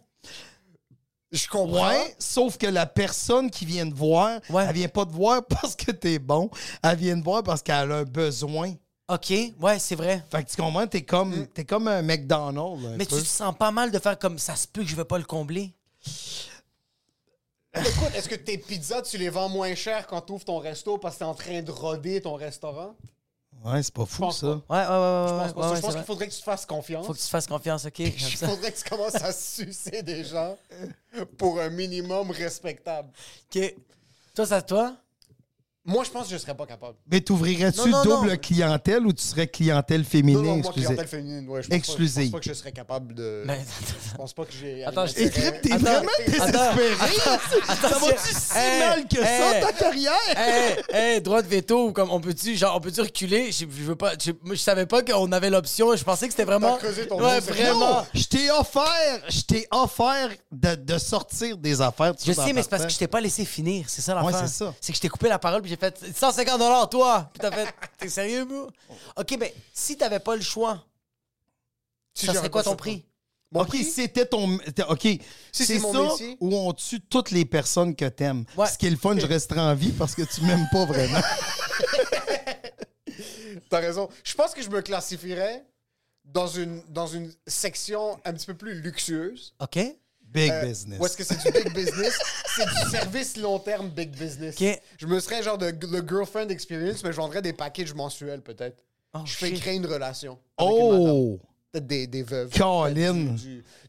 Je 1.31 1.47
comprends. 1.47 1.89
Ouais, 1.89 2.15
sauf 2.19 2.57
que 2.57 2.67
la 2.67 2.85
personne 2.85 3.51
qui 3.51 3.65
vient 3.65 3.89
te 3.89 3.95
voir, 3.95 4.39
Ouais. 4.49 4.65
elle 4.67 4.75
vient 4.75 4.87
pas 4.87 5.05
te 5.05 5.11
voir 5.11 5.45
parce 5.49 5.75
que 5.75 5.91
t'es 5.91 6.19
bon. 6.19 6.49
Elle 6.83 6.97
vient 6.97 7.19
te 7.19 7.23
voir 7.23 7.43
parce 7.43 7.61
qu'elle 7.61 7.91
a 7.91 7.97
un 7.97 8.03
besoin. 8.03 8.73
OK, 9.09 9.31
ouais, 9.59 9.79
c'est 9.79 9.95
vrai. 9.95 10.23
Fait 10.29 10.43
que 10.43 10.49
tu 10.49 10.57
comprends, 10.57 10.85
t'es 10.87 11.03
comme, 11.03 11.47
t'es 11.47 11.63
comme 11.65 11.87
un 11.87 12.01
McDonald's. 12.01 12.85
un 12.85 12.97
Mais 12.97 13.05
tu 13.05 13.15
te 13.15 13.23
sens 13.25 13.55
pas 13.57 13.71
mal 13.71 13.89
de 13.91 13.99
faire 13.99 14.17
comme 14.19 14.37
ça 14.37 14.55
se 14.55 14.67
peut 14.67 14.83
que 14.83 14.87
je 14.89 14.95
vais 14.95 15.05
pas 15.05 15.17
le 15.17 15.23
combler. 15.23 15.73
Écoute, 17.73 18.11
est-ce 18.15 18.27
que 18.27 18.35
tes 18.35 18.57
pizzas, 18.57 19.03
tu 19.03 19.17
les 19.17 19.29
vends 19.29 19.49
moins 19.49 19.75
cher 19.75 20.07
quand 20.07 20.21
tu 20.21 20.33
ouvres 20.33 20.45
ton 20.45 20.57
resto 20.57 20.97
parce 20.97 21.15
que 21.15 21.19
t'es 21.19 21.25
en 21.25 21.35
train 21.35 21.61
de 21.61 21.71
roder 21.71 22.21
ton 22.21 22.33
restaurant? 22.33 22.95
Ouais, 23.63 23.83
c'est 23.83 23.93
pas 23.93 24.05
fou, 24.05 24.31
ça. 24.31 24.47
Ouais, 24.47 24.53
ouais, 24.69 24.77
ouais, 24.77 24.85
ouais. 24.85 25.27
Je 25.27 25.33
pense, 25.33 25.47
ouais, 25.47 25.53
pas 25.53 25.61
ça. 25.61 25.69
ouais, 25.69 25.75
je 25.75 25.81
pense 25.81 25.81
c'est 25.81 25.97
qu'il 25.97 26.05
faudrait 26.05 26.27
que 26.27 26.33
tu 26.33 26.39
te 26.39 26.43
fasses 26.43 26.65
confiance. 26.65 27.05
Faut 27.07 27.13
que 27.13 27.17
tu 27.17 27.23
te 27.23 27.29
fasses 27.29 27.47
confiance, 27.47 27.85
OK? 27.85 27.99
Il 27.99 28.11
faudrait 28.19 28.71
que 28.71 28.77
tu 28.77 28.89
commences 28.89 29.15
à 29.15 29.33
sucer 29.33 30.03
des 30.03 30.23
gens 30.23 30.57
pour 31.37 31.59
un 31.59 31.69
minimum 31.69 32.31
respectable. 32.31 33.09
OK. 33.53 33.75
Toi, 34.35 34.45
ça, 34.45 34.61
toi? 34.61 34.95
Moi, 35.87 36.03
je 36.03 36.09
pense 36.09 36.27
que 36.27 36.33
je 36.33 36.37
serais 36.37 36.53
pas 36.53 36.65
capable. 36.65 36.95
Mais 37.09 37.21
t'ouvrirais-tu 37.21 37.79
Non, 37.79 37.87
non, 37.87 38.03
double 38.03 38.31
non. 38.31 38.37
clientèle 38.37 39.07
ou 39.07 39.13
tu 39.13 39.23
serais 39.23 39.47
clientèle 39.47 40.01
Non, 40.01 40.05
féminine? 40.05 40.41
non, 40.43 40.55
moi, 40.57 40.65
excusez? 40.65 40.85
clientèle 40.85 41.07
féminine, 41.07 41.47
ouais, 41.47 41.63
je 41.63 41.69
pense 41.69 41.79
Pas, 41.79 41.93
je 41.93 42.19
pense 42.19 42.31
pas 42.31 42.39
que 42.39 42.45
je 42.45 42.53
serais 42.53 42.71
capable 42.73 43.13
de... 43.13 43.43
Mais... 43.47 43.65
Je 44.11 44.17
pense 44.17 44.33
pas 44.33 44.43
que 44.43 44.51
j'ai... 44.51 44.83
Attends, 44.83 45.05
je 45.05 45.17
Et 45.17 45.29
Crip, 45.29 45.61
t'es 45.61 45.71
Attends, 45.71 45.83
vraiment 45.83 46.11
désespéré? 46.25 47.15
Ça 47.81 47.87
va-tu 47.87 48.33
si 48.33 48.57
Hey, 48.57 48.79
mal 48.79 49.07
que 49.07 49.15
ça, 49.17 49.55
hey, 49.55 49.61
ta 49.63 49.71
carrière? 49.71 50.13
Hey, 50.35 50.75
hey, 50.89 51.21
droit 51.21 51.41
de 51.41 51.47
veto, 51.47 51.93
comme 51.93 52.11
on 52.11 52.19
peut-tu, 52.19 52.57
genre, 52.57 52.75
on 52.75 52.81
peut-tu 52.81 52.99
reculer? 53.01 53.51
Je, 53.53 53.59
je 53.59 53.83
veux 53.83 53.95
pas, 53.95 54.13
je, 54.21 54.31
moi, 54.43 54.55
je 54.55 54.59
savais 54.61 54.85
pas 54.85 55.03
qu'on 55.03 55.31
avait 55.31 55.49
l'option. 55.49 55.95
Je 55.95 56.03
pensais 56.03 56.27
que 56.27 56.33
c'était 56.33 56.43
vraiment. 56.43 56.73
T'as 56.73 56.85
creusé 56.85 57.07
ton 57.07 57.21
ouais, 57.21 57.39
c'est 57.39 57.51
vraiment. 57.51 57.99
Non, 57.99 58.05
je 58.13 58.23
t'ai 58.25 58.51
offert, 58.51 59.21
je 59.29 59.41
t'ai 59.41 59.67
offert 59.71 60.29
de, 60.51 60.75
de 60.75 60.97
sortir 60.97 61.57
des 61.57 61.81
affaires. 61.81 62.13
Je 62.25 62.33
sais, 62.33 62.51
mais 62.53 62.63
c'est 62.63 62.69
parce 62.69 62.85
que 62.85 62.91
je 62.91 62.97
t'ai 62.97 63.07
pas 63.07 63.21
laissé 63.21 63.45
finir. 63.45 63.85
C'est 63.87 64.01
ça 64.01 64.13
l'affaire. 64.15 64.41
Ouais, 64.41 64.47
c'est 64.47 64.53
ça. 64.53 64.73
C'est 64.81 64.91
que 64.91 64.97
je 64.97 65.01
t'ai 65.01 65.09
coupé 65.09 65.29
la 65.29 65.39
parole 65.39 65.61
puis 65.61 65.69
j'ai 65.69 65.76
fait 65.77 66.15
150 66.15 66.89
toi. 66.89 67.29
Puis 67.33 67.39
t'as 67.39 67.51
fait, 67.51 67.73
t'es 67.97 68.09
sérieux, 68.09 68.45
bro? 68.45 68.69
OK, 69.15 69.35
mais 69.39 69.53
si 69.73 69.97
t'avais 69.97 70.19
pas 70.19 70.35
le 70.35 70.41
choix, 70.41 70.83
Si 72.13 72.25
ça 72.25 72.33
serait 72.33 72.49
quoi 72.49 72.63
ton 72.63 72.75
prix? 72.75 73.05
Mon 73.51 73.63
prix? 73.63 73.85
c'était 73.85 74.25
ton. 74.25 74.55
OK. 74.89 75.07
c'est 75.53 75.65
c'est 75.65 75.79
mon 75.79 75.93
ça 75.93 76.01
métier. 76.01 76.37
où 76.41 76.53
on 76.53 76.73
tue 76.73 76.99
toutes 76.99 77.31
les 77.31 77.45
personnes 77.45 77.95
que 77.95 78.05
t'aimes. 78.05 78.43
Ouais. 78.57 78.67
Ce 78.67 78.77
qui 78.77 78.87
est 78.87 78.89
le 78.89 78.97
fun, 78.97 79.17
je 79.17 79.25
resterai 79.25 79.61
en 79.61 79.73
vie 79.73 79.93
parce 79.93 80.15
que 80.15 80.23
tu 80.23 80.41
m'aimes 80.41 80.67
pas 80.71 80.85
vraiment. 80.85 81.21
T'as 83.69 83.79
raison. 83.79 84.09
Je 84.23 84.33
pense 84.35 84.53
que 84.53 84.61
je 84.61 84.69
me 84.69 84.81
classifierais 84.81 85.65
dans 86.25 86.47
une, 86.47 86.81
dans 86.89 87.07
une 87.07 87.31
section 87.47 88.19
un 88.25 88.33
petit 88.33 88.45
peu 88.45 88.53
plus 88.53 88.81
luxueuse. 88.81 89.53
OK? 89.61 89.79
Big 90.43 90.51
Euh, 90.51 90.65
business. 90.65 90.99
Ou 90.99 91.05
est-ce 91.05 91.17
que 91.17 91.23
c'est 91.23 91.37
du 91.43 91.51
big 91.51 91.73
business? 91.73 92.17
c'est 92.55 92.65
du 92.65 92.89
service 92.91 93.37
long 93.37 93.59
terme 93.59 93.89
big 93.89 94.09
business. 94.11 94.55
Je 94.97 95.05
me 95.07 95.19
serais 95.19 95.43
genre 95.43 95.57
de 95.57 95.67
le 95.67 96.07
girlfriend 96.07 96.49
experience, 96.49 97.03
mais 97.03 97.11
je 97.11 97.17
vendrais 97.17 97.41
des 97.41 97.53
packages 97.53 97.93
mensuels 97.93 98.41
peut-être. 98.41 98.83
Oh, 99.13 99.19
je 99.25 99.33
fais 99.33 99.49
shit. 99.49 99.59
créer 99.61 99.75
une 99.75 99.85
relation. 99.85 100.37
avec. 100.57 100.71
Oh! 100.73 101.39
Peut-être 101.71 101.87
des, 101.87 102.07
des 102.07 102.23
veuves. 102.23 102.49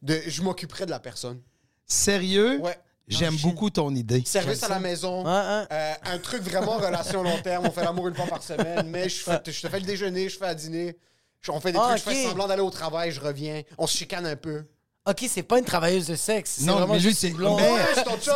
De- 0.03 0.21
je 0.27 0.43
m'occuperai 0.43 0.85
de 0.87 0.91
la 0.91 1.01
personne. 1.01 1.41
Sérieux? 1.87 2.59
Ouais. 2.61 2.77
J'aime 3.07 3.37
beaucoup 3.37 3.71
ton 3.71 3.95
idée. 3.95 4.23
Service 4.27 4.63
à 4.65 4.69
la 4.69 4.79
maison. 4.81 5.27
Hein? 5.27 5.67
euh, 5.73 5.95
un 6.05 6.19
truc 6.19 6.43
vraiment 6.43 6.77
relation 6.77 7.23
long 7.23 7.41
terme. 7.43 7.67
On 7.67 7.71
fait 7.71 7.83
l'amour 7.83 8.09
une 8.09 8.15
fois 8.15 8.27
par 8.27 8.43
semaine, 8.43 8.87
mais 8.89 9.09
je, 9.09 9.23
fais- 9.23 9.41
je 9.47 9.63
te 9.63 9.69
fais 9.69 9.81
le 9.81 9.87
déjeuner, 9.87 10.29
je 10.29 10.37
fais 10.37 10.45
à 10.47 10.55
dîner. 10.55 10.97
Je- 11.41 11.51
On 11.51 11.59
fait 11.61 11.73
des 11.73 11.79
Ah, 11.81 11.95
trucs, 11.97 12.05
je 12.15 12.19
fais 12.19 12.25
semblant 12.29 12.47
d'aller 12.47 12.61
au 12.61 12.69
travail, 12.71 13.11
je 13.11 13.21
reviens. 13.21 13.63
On 13.79 13.87
se 13.87 13.97
chicane 13.97 14.27
un 14.27 14.37
peu. 14.37 14.65
Ok, 15.09 15.25
c'est 15.29 15.43
pas 15.43 15.59
une 15.59 15.65
travailleuse 15.65 16.07
de 16.09 16.17
sexe. 16.17 16.57
C'est 16.59 16.65
Non, 16.67 16.75
vraiment 16.75 16.93
mais 16.95 16.99
lui, 16.99 17.09
juste 17.09 17.21
c'est- 17.21 17.29
une 17.29 17.37
blonde. 17.37 17.59
mais- 17.61 17.73
Ouais, 17.73 17.81
c'est 17.95 18.05
ton 18.05 18.19
chum. 18.19 18.35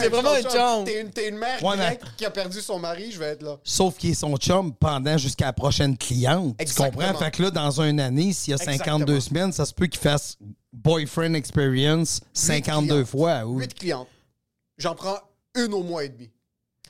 C'est 0.00 0.08
vraiment 0.08 0.30
ton 0.30 0.48
un 0.48 0.50
chum. 0.78 0.84
T'es 0.84 1.00
une, 1.00 1.10
t'es 1.10 1.28
une 1.28 1.36
mère 1.36 1.62
Ouais, 1.62 1.76
mais- 1.76 1.82
direct 1.84 2.04
qui 2.16 2.24
a 2.24 2.30
perdu 2.30 2.60
son 2.60 2.78
mari, 2.80 3.12
je 3.12 3.18
vais 3.20 3.26
être 3.26 3.42
là. 3.42 3.58
Sauf 3.62 3.96
qu'il 3.96 4.10
est 4.10 4.14
son 4.14 4.36
chum 4.36 4.74
pendant 4.74 5.16
jusqu'à 5.16 5.44
la 5.46 5.52
prochaine 5.52 5.96
cliente. 5.96 6.56
Exactement. 6.60 6.90
Tu 6.90 7.06
comprends? 7.06 7.18
Fait 7.24 7.30
que 7.30 7.42
là, 7.42 7.50
dans 7.52 7.80
une 7.80 8.00
année, 8.00 8.32
s'il 8.32 8.50
y 8.50 8.54
a 8.54 8.58
52 8.58 9.14
Exactement. 9.14 9.20
semaines, 9.20 9.52
ça 9.52 9.64
se 9.64 9.72
peut 9.72 9.86
qu'il 9.86 10.00
fasse 10.00 10.36
boyfriend 10.72 11.34
experience 11.34 12.20
52 12.32 13.04
clientes. 13.04 13.08
fois. 13.08 13.44
ou- 13.46 13.58
8 13.60 13.74
clientes. 13.74 14.08
J'en 14.78 14.94
prends 14.96 15.18
une 15.54 15.72
au 15.74 15.82
mois 15.82 16.02
et 16.04 16.08
demi. 16.08 16.30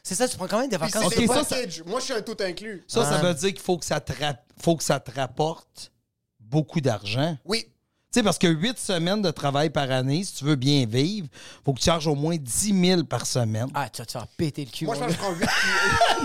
C'est 0.03 0.15
ça, 0.15 0.27
tu 0.27 0.37
prends 0.37 0.49
quand 0.49 0.61
même 0.61 0.71
des 0.71 0.79
Puis 0.79 0.91
vacances. 0.91 1.13
c'est 1.13 1.19
Ok, 1.19 1.21
des 1.21 1.27
ça, 1.29 1.45
ça- 1.45 1.57
packages. 1.57 1.83
Moi, 1.85 2.01
je 2.01 2.05
suis 2.07 2.15
un 2.15 2.23
tout 2.23 2.37
inclus. 2.41 2.83
Ça, 2.89 3.05
ça 3.05 3.19
Ah. 3.21 3.23
veut 3.23 3.35
dire 3.35 3.51
qu'il 3.51 3.61
faut 3.61 3.77
que 3.77 3.85
ça 3.85 4.01
te, 4.01 4.13
rap- 4.19 4.43
faut 4.61 4.75
que 4.77 4.83
ça 4.83 4.99
te 4.99 5.11
rapporte 5.11 5.93
beaucoup 6.41 6.81
d'argent. 6.81 7.37
Oui. 7.45 7.67
Tu 8.13 8.19
sais, 8.19 8.23
parce 8.23 8.37
que 8.39 8.47
8 8.47 8.79
semaines 8.79 9.23
de 9.23 9.31
travail 9.31 9.71
par 9.71 9.91
année, 9.91 10.23
si 10.23 10.35
tu 10.35 10.45
veux 10.45 10.55
bien 10.55 10.85
vivre, 10.87 11.29
faut 11.65 11.73
que 11.73 11.79
tu 11.79 11.87
charges 11.87 12.07
au 12.07 12.15
moins 12.15 12.37
10 12.39 12.79
000 12.89 13.05
par 13.05 13.25
semaine. 13.25 13.69
Ah, 13.73 13.89
tu 13.89 14.03
vas 14.03 14.07
te 14.07 14.13
faire 14.13 14.27
péter 14.37 14.67
le 14.67 14.71
cul. 14.71 14.85
Moi, 14.85 14.97
je 14.97 15.01
pense 15.01 15.09
que 15.09 15.15
je 15.15 15.19
gars. 15.19 15.23
prends 15.23 15.33
8 15.33 15.47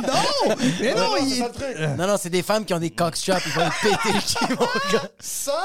clientes. 0.03 0.08
non! 0.50 0.56
Mais 0.82 0.94
non, 0.94 1.00
Non, 1.12 1.15
il- 1.17 1.38
ça. 1.38 1.88
Non, 1.96 2.08
non, 2.08 2.17
c'est 2.22 2.29
des 2.29 2.44
femmes 2.44 2.65
qui 2.65 2.74
ont 2.74 2.79
des 2.79 2.89
cockstraps. 2.89 3.46
Ils 3.46 3.51
vont 3.53 3.70
te 3.70 3.82
péter 3.82 4.13
le 4.13 4.48
cul, 4.48 4.53
mon 4.60 4.91
gars. 4.98 5.10
Ça, 5.20 5.63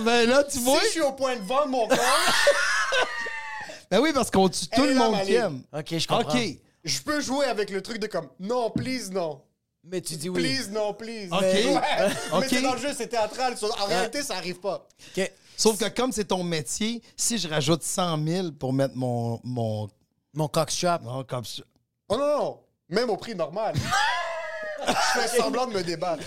Ben 0.00 0.28
là, 0.28 0.42
tu 0.42 0.58
si 0.58 0.64
vois. 0.64 0.80
je 0.82 0.86
suis 0.88 1.00
au 1.00 1.12
point 1.12 1.36
de 1.36 1.42
vendre 1.42 1.68
mon 1.68 1.86
corps, 1.86 1.96
Ben 3.90 4.00
oui, 4.00 4.10
parce 4.12 4.32
qu'on 4.32 4.48
tue 4.48 4.66
tout 4.66 4.82
Elle 4.82 4.88
le 4.88 4.94
monde 4.96 5.22
qui 5.22 5.34
aime. 5.34 5.62
Ok, 5.72 5.96
je 5.96 6.08
comprends. 6.08 6.28
OK. 6.36 6.56
je 6.82 7.00
peux 7.02 7.20
jouer 7.20 7.46
avec 7.46 7.70
le 7.70 7.80
truc 7.82 7.98
de 7.98 8.08
comme 8.08 8.26
non, 8.40 8.68
please, 8.70 9.10
non. 9.12 9.40
Mais 9.84 10.00
tu 10.00 10.14
dis 10.14 10.28
oui. 10.28 10.42
Please, 10.42 10.70
non, 10.72 10.92
please. 10.94 11.28
Ok. 11.30 11.40
Mais, 11.40 11.66
ouais. 11.66 11.80
Ok. 12.32 12.40
Mais 12.40 12.48
c'est 12.48 12.62
dans 12.62 12.74
le 12.74 12.80
jeu, 12.80 12.88
c'est 12.96 13.08
théâtral. 13.08 13.54
En 13.80 13.84
réalité, 13.86 14.22
ça 14.22 14.36
arrive 14.36 14.60
pas. 14.60 14.88
Ok. 15.16 15.30
Sauf 15.56 15.78
que 15.78 15.88
comme 15.88 16.12
c'est 16.12 16.24
ton 16.26 16.42
métier, 16.42 17.02
si 17.16 17.38
je 17.38 17.48
rajoute 17.48 17.82
100 17.82 18.26
000 18.26 18.52
pour 18.52 18.72
mettre 18.72 18.96
mon... 18.96 19.40
mon... 19.44 19.88
Mon 20.34 20.48
cockstrap. 20.48 21.02
non, 21.02 21.24
comme 21.24 21.44
ça- 21.44 21.62
Oh 22.08 22.16
non, 22.16 22.26
non. 22.38 22.60
Même 22.88 23.10
au 23.10 23.16
prix 23.18 23.34
normal. 23.34 23.74
je 24.86 25.20
fais 25.20 25.38
semblant 25.38 25.66
de 25.66 25.74
me 25.74 25.82
débattre. 25.82 26.22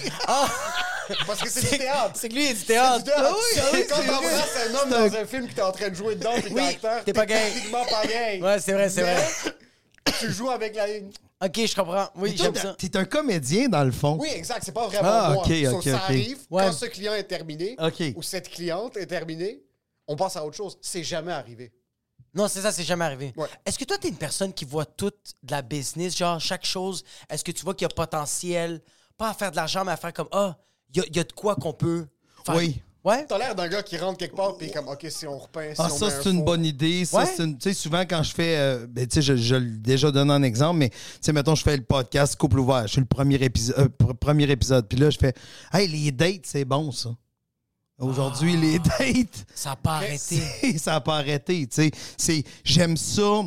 Parce 1.27 1.41
que 1.41 1.49
c'est 1.49 1.71
du 1.71 1.77
théâtre. 1.79 2.11
C'est 2.15 2.29
que 2.29 2.33
lui, 2.35 2.45
il 2.45 2.49
est 2.51 2.53
du 2.53 2.59
C'est 2.59 2.65
théâtre. 2.67 2.97
du 2.99 3.03
théâtre. 3.05 3.23
Ah 3.29 3.33
oui, 3.33 3.59
ah 3.61 3.69
oui, 3.73 3.85
Quand 3.89 3.95
c'est 3.97 4.07
t'embrasses 4.07 4.57
un 4.69 4.75
homme 4.75 4.89
dans 4.89 5.15
un 5.17 5.25
film 5.25 5.47
que 5.47 5.53
t'es 5.53 5.61
en 5.61 5.71
train 5.71 5.89
de 5.89 5.95
jouer 5.95 6.15
dedans, 6.15 6.33
puis 6.35 6.51
Oui, 6.53 6.61
t'es 6.61 6.67
acteur, 6.87 7.03
t'es 7.03 7.13
pas 7.13 7.25
gay. 7.25 7.51
pareil. 7.71 8.41
Ouais, 8.41 8.59
c'est 8.59 8.73
vrai, 8.73 8.89
c'est 8.89 9.01
vrai. 9.01 9.27
Tu 10.19 10.31
joues 10.31 10.49
avec 10.49 10.75
la 10.75 10.87
ligne. 10.87 11.09
Ok, 11.43 11.65
je 11.65 11.75
comprends. 11.75 12.07
Oui, 12.15 12.33
j'aime 12.37 12.55
ça. 12.55 12.73
T'es 12.77 12.95
un 12.95 13.05
comédien, 13.05 13.67
dans 13.67 13.83
le 13.83 13.91
fond. 13.91 14.17
Oui, 14.19 14.29
exact. 14.33 14.63
C'est 14.63 14.71
pas 14.71 14.87
vraiment 14.87 15.09
Ah, 15.11 15.31
moi. 15.33 15.45
ça 15.45 15.71
ok. 15.73 15.87
arrive 15.87 16.37
Ouais. 16.49 16.65
quand 16.65 16.71
ce 16.71 16.85
client 16.85 17.13
est 17.13 17.23
terminé 17.25 17.75
OK. 17.79 18.01
ou 18.15 18.21
cette 18.23 18.49
cliente 18.49 18.95
est 18.97 19.07
terminée, 19.07 19.61
on 20.07 20.15
passe 20.15 20.35
à 20.37 20.45
autre 20.45 20.55
chose. 20.55 20.77
C'est 20.81 21.03
jamais 21.03 21.31
arrivé. 21.33 21.73
Non, 22.33 22.47
c'est 22.47 22.61
ça, 22.61 22.71
c'est 22.71 22.83
jamais 22.83 23.05
arrivé. 23.05 23.33
Ouais. 23.35 23.47
Est-ce 23.65 23.77
que 23.79 23.85
toi, 23.85 23.97
t'es 23.97 24.09
une 24.09 24.17
personne 24.17 24.53
qui 24.53 24.65
voit 24.65 24.85
toute 24.85 25.33
de 25.43 25.51
la 25.51 25.61
business, 25.61 26.15
genre 26.17 26.39
chaque 26.39 26.65
chose? 26.65 27.03
Est-ce 27.29 27.43
que 27.43 27.51
tu 27.51 27.63
vois 27.63 27.73
qu'il 27.73 27.85
y 27.87 27.91
a 27.91 27.93
potentiel, 27.93 28.81
pas 29.17 29.29
à 29.29 29.33
faire 29.33 29.51
de 29.51 29.55
l'argent, 29.55 29.83
mais 29.85 29.91
à 29.93 29.97
faire 29.97 30.13
comme, 30.13 30.27
ah, 30.31 30.57
il 30.93 30.97
y 30.97 31.01
a, 31.01 31.05
il 31.07 31.15
y 31.15 31.19
a 31.19 31.23
de 31.23 31.31
quoi 31.31 31.55
qu'on 31.55 31.73
peut 31.73 32.07
faire? 32.45 32.55
Oui. 32.55 32.81
Ouais? 33.05 33.23
T'as 33.27 33.37
l'air 33.37 33.53
d'un 33.53 33.67
gars 33.67 33.83
qui 33.83 33.97
rentre 33.97 34.17
quelque 34.17 34.35
part 34.35 34.57
puis 34.57 34.71
comme 34.71 34.87
OK, 34.87 35.05
si 35.09 35.27
on 35.27 35.37
repeint, 35.37 35.69
si 35.75 35.79
Ah, 35.81 35.89
on 35.91 35.95
ça, 35.95 36.09
c'est 36.09 36.29
une 36.31 36.39
faux. 36.39 36.43
bonne 36.43 36.65
idée. 36.65 37.05
Ça, 37.05 37.19
Ouais. 37.19 37.25
c'est 37.37 37.43
une- 37.43 37.55
Tu 37.57 37.69
sais, 37.69 37.73
souvent, 37.75 38.01
quand 38.01 38.23
je 38.23 38.33
fais. 38.33 38.57
euh, 38.57 38.87
ben, 38.89 39.05
tu 39.05 39.13
sais, 39.15 39.21
je, 39.21 39.35
je 39.35 39.55
l'ai 39.55 39.69
déjà 39.77 40.09
donné 40.11 40.33
un 40.33 40.41
exemple, 40.41 40.79
mais, 40.79 40.89
tu 40.89 40.95
sais, 41.21 41.31
mettons, 41.31 41.53
je 41.53 41.61
fais 41.63 41.77
le 41.77 41.83
podcast 41.83 42.35
Couple 42.35 42.57
ouvert. 42.59 42.83
Je 42.87 42.93
suis 42.93 43.01
le 43.01 43.05
premier 43.05 43.35
épisode. 43.35 43.75
euh, 43.77 43.87
pr- 43.87 44.15
premier 44.15 44.49
épisode. 44.49 44.87
Puis 44.87 44.97
là, 44.97 45.11
je 45.11 45.19
fais. 45.19 45.33
Hey, 45.71 45.87
les 45.87 46.11
dates, 46.11 46.45
c'est 46.47 46.65
bon, 46.65 46.91
ça. 46.91 47.11
Aujourd'hui, 47.99 48.57
les 48.57 48.79
dates. 48.79 49.45
Ça 49.53 49.69
n'a 49.69 49.75
pas 49.75 49.95
arrêté. 49.97 50.77
ça 50.79 50.91
n'a 50.93 51.01
pas 51.01 51.17
arrêté. 51.17 51.67
tu 51.67 51.75
sais. 51.83 51.91
C'est, 52.17 52.43
j'aime 52.63 52.97
ça. 52.97 53.43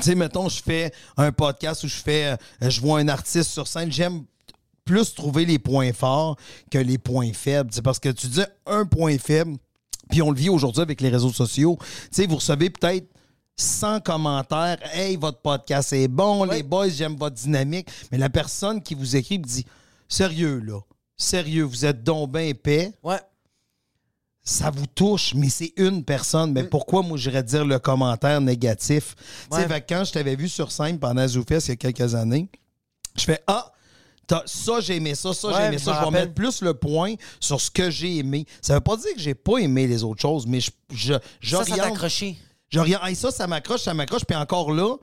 Tu 0.00 0.04
sais, 0.06 0.14
mettons, 0.14 0.48
je 0.48 0.62
fais 0.62 0.92
un 1.16 1.32
podcast 1.32 1.84
où 1.84 1.88
je 1.88 1.94
fais, 1.96 2.36
euh, 2.62 2.70
je 2.70 2.80
vois 2.80 3.00
un 3.00 3.08
artiste 3.08 3.50
sur 3.50 3.66
scène. 3.66 3.90
J'aime 3.90 4.24
plus 4.88 5.14
trouver 5.14 5.44
les 5.44 5.58
points 5.58 5.92
forts 5.92 6.36
que 6.70 6.78
les 6.78 6.96
points 6.96 7.32
faibles. 7.34 7.68
C'est 7.72 7.82
parce 7.82 7.98
que 7.98 8.08
tu 8.08 8.26
dis 8.26 8.42
un 8.64 8.86
point 8.86 9.18
faible, 9.18 9.56
puis 10.08 10.22
on 10.22 10.30
le 10.30 10.38
vit 10.38 10.48
aujourd'hui 10.48 10.80
avec 10.80 11.02
les 11.02 11.10
réseaux 11.10 11.32
sociaux. 11.32 11.76
Tu 11.80 11.86
sais, 12.10 12.26
vous 12.26 12.36
recevez 12.36 12.70
peut-être 12.70 13.06
100 13.56 14.00
commentaires. 14.00 14.78
Hey, 14.94 15.16
votre 15.16 15.40
podcast 15.42 15.92
est 15.92 16.08
bon, 16.08 16.44
les 16.44 16.62
boys, 16.62 16.88
j'aime 16.88 17.16
votre 17.16 17.36
dynamique. 17.36 17.88
Mais 18.10 18.16
la 18.16 18.30
personne 18.30 18.82
qui 18.82 18.94
vous 18.94 19.14
écrit 19.16 19.38
dit 19.38 19.66
Sérieux, 20.08 20.60
là. 20.60 20.80
Sérieux, 21.16 21.64
vous 21.64 21.84
êtes 21.84 22.02
donc 22.02 22.32
bien 22.32 22.42
épais 22.42 22.92
Ouais. 23.02 23.20
ça 24.42 24.70
vous 24.70 24.86
touche, 24.86 25.34
mais 25.34 25.50
c'est 25.50 25.74
une 25.76 26.02
personne. 26.04 26.52
Mais 26.52 26.64
pourquoi 26.64 27.02
moi 27.02 27.18
j'irais 27.18 27.42
dire 27.42 27.66
le 27.66 27.78
commentaire 27.78 28.40
négatif? 28.40 29.14
Tu 29.50 29.58
sais, 29.58 29.84
quand 29.86 30.04
je 30.04 30.12
t'avais 30.12 30.36
vu 30.36 30.48
sur 30.48 30.72
scène 30.72 30.98
pendant 30.98 31.26
ZooFest 31.28 31.66
il 31.66 31.70
y 31.70 31.72
a 31.72 31.76
quelques 31.76 32.14
années, 32.14 32.48
je 33.16 33.24
fais 33.24 33.42
Ah! 33.46 33.70
Ça, 34.46 34.80
j'ai 34.80 34.96
aimé 34.96 35.14
ça, 35.14 35.32
ça, 35.32 35.48
Ouais, 35.48 35.54
j'ai 35.56 35.62
aimé 35.66 35.78
ça. 35.78 35.84
Je 35.94 35.98
vais 35.98 36.04
rappelle. 36.04 36.20
mettre 36.22 36.34
plus 36.34 36.60
le 36.62 36.74
point 36.74 37.14
sur 37.40 37.60
ce 37.60 37.70
que 37.70 37.90
j'ai 37.90 38.18
aimé. 38.18 38.44
Ça 38.60 38.74
veut 38.74 38.80
pas 38.80 38.96
dire 38.96 39.14
que 39.14 39.20
j'ai 39.20 39.34
pas 39.34 39.58
aimé 39.58 39.86
les 39.86 40.04
autres 40.04 40.20
choses, 40.20 40.46
mais 40.46 40.60
je, 40.60 40.70
je, 40.90 41.14
Ça, 41.14 41.20
ça 41.40 41.64
t'a 41.64 41.64
j'oriente- 41.76 41.98
j'oriente- 42.70 43.00
Hey, 43.04 43.14
ça, 43.16 43.30
ça 43.30 43.46
m'accroche, 43.46 43.82
ça 43.82 43.94
m'accroche. 43.94 44.24
Puis 44.26 44.36
encore 44.36 44.72
là, 44.72 44.96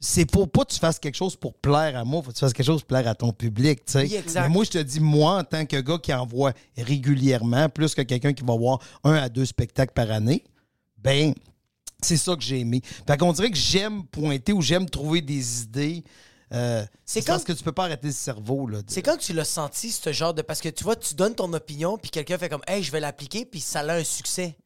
c'est 0.00 0.24
pour 0.30 0.50
pas 0.50 0.64
que 0.64 0.72
tu 0.72 0.78
fasses 0.78 0.98
quelque 0.98 1.14
chose 1.16 1.36
pour 1.36 1.54
plaire 1.54 1.96
à 1.96 2.04
moi, 2.04 2.22
faut 2.22 2.30
que 2.30 2.34
tu 2.34 2.40
fasses 2.40 2.52
quelque 2.52 2.66
chose 2.66 2.80
pour 2.82 2.88
plaire 2.88 3.08
à 3.08 3.14
ton 3.14 3.32
public, 3.32 3.84
tu 3.86 3.92
sais. 3.92 4.02
Oui, 4.04 4.14
exact. 4.16 4.42
Mais 4.42 4.48
moi, 4.48 4.64
je 4.64 4.70
te 4.70 4.78
dis, 4.78 5.00
moi, 5.00 5.38
en 5.40 5.44
tant 5.44 5.64
que 5.66 5.80
gars 5.80 5.98
qui 5.98 6.12
envoie 6.12 6.52
régulièrement, 6.76 7.68
plus 7.68 7.94
que 7.94 8.02
quelqu'un 8.02 8.32
qui 8.32 8.44
va 8.44 8.54
voir 8.56 8.78
un 9.02 9.14
à 9.14 9.28
deux 9.28 9.44
spectacles 9.46 9.92
par 9.94 10.10
année, 10.10 10.44
ben, 10.98 11.34
c'est 12.02 12.16
ça 12.16 12.34
que 12.36 12.42
j'ai 12.42 12.60
aimé. 12.60 12.82
Fait 13.06 13.16
qu'on 13.16 13.32
dirait 13.32 13.50
que 13.50 13.56
j'aime 13.56 14.04
pointer 14.04 14.52
ou 14.52 14.60
j'aime 14.62 14.88
trouver 14.88 15.20
des 15.20 15.62
idées. 15.62 16.04
Euh, 16.54 16.84
C'est 17.04 17.20
quand- 17.22 17.32
parce 17.34 17.44
que 17.44 17.52
tu 17.52 17.62
peux 17.64 17.72
pas 17.72 17.84
arrêter 17.84 18.06
le 18.06 18.12
cerveau, 18.12 18.66
là. 18.66 18.80
de- 18.82 18.90
C'est 18.90 19.02
quand 19.02 19.16
tu 19.16 19.32
l'as 19.32 19.44
senti, 19.44 19.90
ce 19.90 20.12
genre 20.12 20.32
de. 20.32 20.42
Parce 20.42 20.60
que 20.60 20.68
tu 20.68 20.84
vois, 20.84 20.96
tu 20.96 21.14
donnes 21.14 21.34
ton 21.34 21.52
opinion, 21.52 21.98
puis 21.98 22.10
quelqu'un 22.10 22.38
fait 22.38 22.48
comme, 22.48 22.62
hey, 22.66 22.82
je 22.82 22.90
vais 22.92 23.00
l'appliquer, 23.00 23.44
puis 23.44 23.60
ça 23.60 23.80
a 23.80 23.94
un 23.94 24.04
succès. 24.04 24.56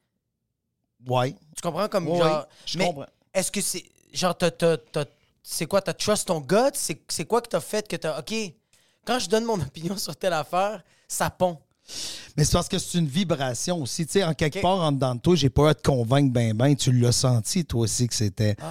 Ouais. 1.07 1.33
Tu 1.57 1.63
comprends? 1.63 1.89
Comme 1.89 2.09
Ouais, 2.09 2.19
genre. 2.19 2.47
je 2.67 2.79
mais 2.79 2.87
comprends. 2.87 3.07
Est-ce 3.33 3.51
que 3.53 3.61
c'est. 3.61 3.85
Genre, 4.13 4.37
t'as. 4.37 4.51
t'as- 4.51 4.77
t'as- 4.79 5.05
c'est 5.43 5.67
quoi? 5.67 5.81
T'as 5.81 5.95
trust 5.95 6.29
ton 6.29 6.41
gut? 6.41 6.57
C'est 6.75 7.01
c'est 7.09 7.25
quoi 7.25 7.41
que 7.41 7.49
t'as 7.49 7.61
fait 7.61 7.87
que 7.89 7.97
t'as. 7.97 8.19
OK, 8.19 8.35
quand 9.05 9.19
je 9.19 9.29
donne 9.29 9.45
mon 9.45 9.55
opinion 9.61 9.97
sur 9.97 10.15
telle 10.17 10.33
affaire, 10.33 10.83
ça 11.07 11.31
pond. 11.31 11.59
Mais 12.37 12.45
c'est 12.45 12.53
parce 12.53 12.69
que 12.69 12.79
c'est 12.79 12.99
une 12.99 13.07
vibration 13.07 13.81
aussi. 13.81 14.05
Tu 14.05 14.13
sais, 14.13 14.25
en 14.25 14.35
quelque 14.35 14.61
part, 14.61 14.81
en 14.81 14.93
dedans 14.93 15.15
de 15.15 15.21
toi, 15.21 15.35
j'ai 15.37 15.49
pas 15.49 15.71
à 15.71 15.75
te 15.75 15.83
convaincre 15.89 16.31
ben 16.33 16.53
ben. 16.55 16.77
Tu 16.77 16.93
l'as 16.93 17.13
senti, 17.13 17.65
toi 17.65 17.83
aussi, 17.83 18.07
que 18.09 18.15
c'était 18.15 18.57
un 18.61 18.65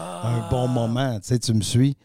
Ah. 0.44 0.48
bon 0.52 0.68
moment. 0.68 1.20
Tu 1.20 1.28
sais, 1.30 1.40
tu 1.40 1.54
me 1.54 1.62
suis. 1.62 1.98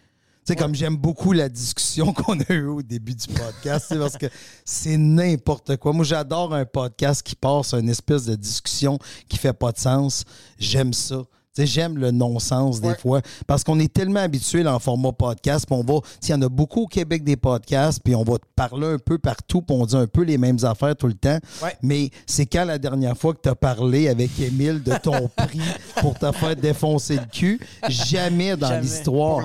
Comme 0.59 0.75
j'aime 0.75 0.97
beaucoup 0.97 1.33
la 1.33 1.49
discussion 1.49 2.13
qu'on 2.15 2.39
a 2.41 2.53
eue 2.53 2.67
au 2.67 2.83
début 2.83 3.15
du 3.15 3.27
podcast, 3.29 3.97
parce 3.99 4.17
que 4.17 4.27
c'est 4.65 4.97
n'importe 4.97 5.77
quoi. 5.77 5.93
Moi, 5.93 6.05
j'adore 6.05 6.53
un 6.55 6.65
podcast 6.65 7.23
qui 7.23 7.35
passe 7.35 7.73
une 7.75 7.89
espèce 7.89 8.27
de 8.27 8.35
discussion 8.35 8.99
qui 9.29 9.39
fait 9.39 9.53
pas 9.53 9.73
de 9.73 9.79
sens. 9.79 10.25
J'aime 10.59 10.93
ça. 10.93 11.23
Tu 11.55 11.63
sais, 11.63 11.67
j'aime 11.67 11.99
le 11.99 12.11
non-sens 12.11 12.81
des 12.81 12.89
Ouais. 12.89 12.95
fois 12.99 13.21
parce 13.47 13.63
qu'on 13.63 13.79
est 13.79 13.93
tellement 13.93 14.21
habitué 14.21 14.67
en 14.67 14.79
format 14.79 15.13
podcast, 15.13 15.67
puis 15.67 15.75
on 15.79 15.83
va, 15.85 16.01
il 16.23 16.31
y 16.31 16.35
en 16.35 16.41
a 16.43 16.49
beaucoup 16.49 16.83
au 16.83 16.87
Québec 16.87 17.25
des 17.25 17.37
podcasts, 17.37 18.01
puis 18.03 18.15
on 18.15 18.25
va 18.25 18.39
te 18.39 18.47
parler 18.57 18.87
un 18.87 18.99
peu 18.99 19.19
partout, 19.19 19.61
puis 19.61 19.77
on 19.79 19.85
dit 19.85 19.97
un 19.97 20.07
peu 20.07 20.23
les 20.23 20.39
mêmes 20.39 20.57
affaires 20.65 20.97
tout 20.97 21.09
le 21.09 21.15
temps. 21.15 21.39
Ouais. 21.63 21.77
Mais 21.83 22.09
c'est 22.27 22.47
quand 22.47 22.65
la 22.65 22.79
dernière 22.79 23.17
fois 23.19 23.35
que 23.35 23.41
tu 23.43 23.49
as 23.51 23.55
parlé 23.55 24.09
avec 24.09 24.31
Émile 24.41 24.83
de 24.83 24.95
ton 24.97 25.29
prix 25.37 25.61
pour 26.01 26.19
te 26.19 26.33
faire 26.33 26.57
défoncer 26.57 27.17
le 27.17 27.27
cul? 27.31 27.61
Jamais 27.89 28.57
dans 28.57 28.81
l'histoire. 28.81 29.45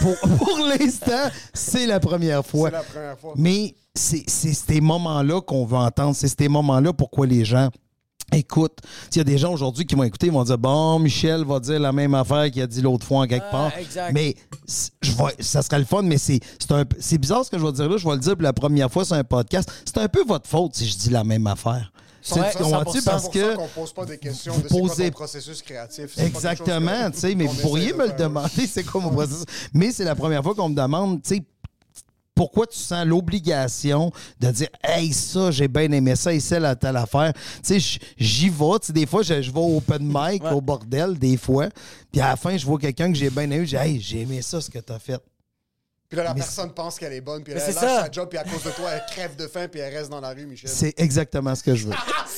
Pour 0.00 0.14
Pour, 0.38 0.58
l'instant, 0.58 1.30
c'est 1.52 1.86
la 1.86 1.98
première 2.00 2.44
fois. 2.46 2.70
C'est 2.70 2.76
la 2.76 2.82
première 2.82 3.18
fois. 3.18 3.32
Mais 3.36 3.74
c'est 3.94 4.24
c'est 4.26 4.52
ces 4.54 4.80
moments-là 4.80 5.40
qu'on 5.40 5.64
veut 5.66 5.76
entendre. 5.76 6.14
C'est 6.14 6.28
ces 6.28 6.48
moments-là 6.48 6.92
pourquoi 6.92 7.26
les 7.26 7.44
gens 7.44 7.68
écoutent. 8.32 8.78
Il 9.12 9.18
y 9.18 9.20
a 9.20 9.24
des 9.24 9.38
gens 9.38 9.52
aujourd'hui 9.52 9.84
qui 9.86 9.94
vont 9.94 10.02
écouter, 10.04 10.26
ils 10.26 10.32
vont 10.32 10.44
dire 10.44 10.58
Bon, 10.58 10.98
Michel 10.98 11.44
va 11.44 11.60
dire 11.60 11.78
la 11.80 11.92
même 11.92 12.14
affaire 12.14 12.50
qu'il 12.50 12.62
a 12.62 12.66
dit 12.66 12.80
l'autre 12.80 13.06
fois 13.06 13.20
en 13.20 13.26
quelque 13.26 13.46
Ah, 13.48 13.52
part. 13.52 13.78
exact. 13.78 14.12
Mais 14.12 14.34
c'est- 14.66 14.92
je 15.02 15.12
vais- 15.12 15.42
ça 15.42 15.62
serait 15.62 15.78
le 15.78 15.84
fun, 15.84 16.02
mais 16.02 16.18
c'est 16.18 16.40
c'est 16.58 16.74
c'est 17.00 17.18
bizarre 17.18 17.44
ce 17.44 17.50
que 17.50 17.58
je 17.58 17.64
vais 17.64 17.72
dire 17.72 17.88
là. 17.88 17.96
Je 17.96 18.04
vais 18.08 18.14
le 18.14 18.20
dire 18.20 18.34
pour 18.34 18.42
la 18.42 18.52
première 18.52 18.90
fois 18.90 19.04
sur 19.04 19.14
un 19.16 19.24
podcast. 19.24 19.70
C'est 19.84 19.98
un 19.98 20.08
peu 20.08 20.24
votre 20.26 20.48
faute 20.48 20.74
si 20.74 20.86
je 20.88 20.96
dis 20.96 21.10
la 21.10 21.24
même 21.24 21.46
affaire. 21.46 21.90
Sais, 22.26 22.40
Ouais, 22.40 22.50
tu 22.52 22.56
comprends-tu? 22.62 23.00
100%. 23.00 23.04
Parce 23.04 23.24
C'est 23.24 23.30
que. 23.32 23.74
pose 23.74 23.92
pas 23.92 24.06
des 24.06 24.16
questions 24.16 24.54
vous 24.54 24.62
de 24.62 24.68
c'est 24.68 24.74
quoi 24.78 24.88
posez- 24.88 25.04
ton 25.10 25.12
processus 25.12 25.60
créatif? 25.60 26.06
C'est 26.16 26.24
Exactement, 26.26 27.10
tu 27.10 27.18
sais, 27.18 27.34
mais 27.34 27.44
vous 27.44 27.60
pourriez 27.60 27.92
me 27.92 28.06
le 28.06 28.14
demander, 28.14 28.66
c'est 28.66 28.82
quoi 28.82 29.02
mon 29.02 29.10
processus. 29.10 29.44
Mais 29.74 29.92
c'est 29.92 30.04
la 30.04 30.14
première 30.14 30.42
fois 30.42 30.54
qu'on 30.54 30.70
me 30.70 30.74
demande, 30.74 31.22
tu 31.22 31.34
sais, 31.34 31.42
pourquoi 32.34 32.66
tu 32.66 32.78
sens 32.78 33.06
l'obligation 33.06 34.10
de 34.40 34.50
dire 34.50 34.68
Hey, 34.82 35.12
ça, 35.12 35.50
j'ai 35.50 35.68
bien 35.68 35.90
aimé 35.92 36.16
ça 36.16 36.32
et 36.32 36.40
celle 36.40 36.64
à 36.64 36.74
telle 36.74 36.96
affaire? 36.96 37.32
Tu 37.64 37.80
sais, 37.80 37.98
j'y 38.16 38.48
vais. 38.48 38.78
Tu 38.80 38.86
sais, 38.88 38.92
des 38.92 39.06
fois, 39.06 39.22
je, 39.22 39.40
je 39.42 39.50
vais 39.50 39.58
au 39.60 39.76
open 39.76 40.02
mic, 40.02 40.42
Ouais. 40.42 40.50
au 40.52 40.60
bordel, 40.60 41.18
des 41.18 41.36
fois. 41.36 41.68
Puis 42.12 42.20
à 42.20 42.28
la 42.28 42.36
fin, 42.36 42.56
je 42.56 42.64
vois 42.66 42.78
quelqu'un 42.78 43.10
que 43.12 43.18
j'ai 43.18 43.30
bien 43.30 43.44
aimé. 43.44 43.60
Je 43.66 43.70
dis 43.70 43.82
Hey, 43.82 44.00
j'ai 44.00 44.20
aimé 44.22 44.42
ça, 44.42 44.60
ce 44.60 44.70
que 44.70 44.78
tu 44.78 44.92
as 44.92 44.98
fait. 44.98 45.20
Puis 46.08 46.18
là, 46.18 46.24
la 46.24 46.34
Mais 46.34 46.40
personne 46.40 46.72
pense 46.72 46.98
qu'elle 46.98 47.12
est 47.12 47.20
bonne, 47.20 47.42
puis 47.42 47.52
elle 47.54 47.58
lâche 47.58 47.72
ça. 47.74 48.04
sa 48.04 48.10
job, 48.10 48.28
puis 48.28 48.38
à 48.38 48.44
cause 48.44 48.62
de 48.62 48.70
toi, 48.70 48.90
elle 48.92 49.02
crève 49.10 49.36
de 49.36 49.46
faim, 49.48 49.66
puis 49.68 49.80
elle 49.80 49.96
reste 49.96 50.10
dans 50.10 50.20
la 50.20 50.30
rue, 50.30 50.46
Michel. 50.46 50.70
C'est 50.70 50.94
exactement 50.98 51.54
ce 51.54 51.62
que 51.62 51.74
je 51.74 51.86
veux. 51.86 51.94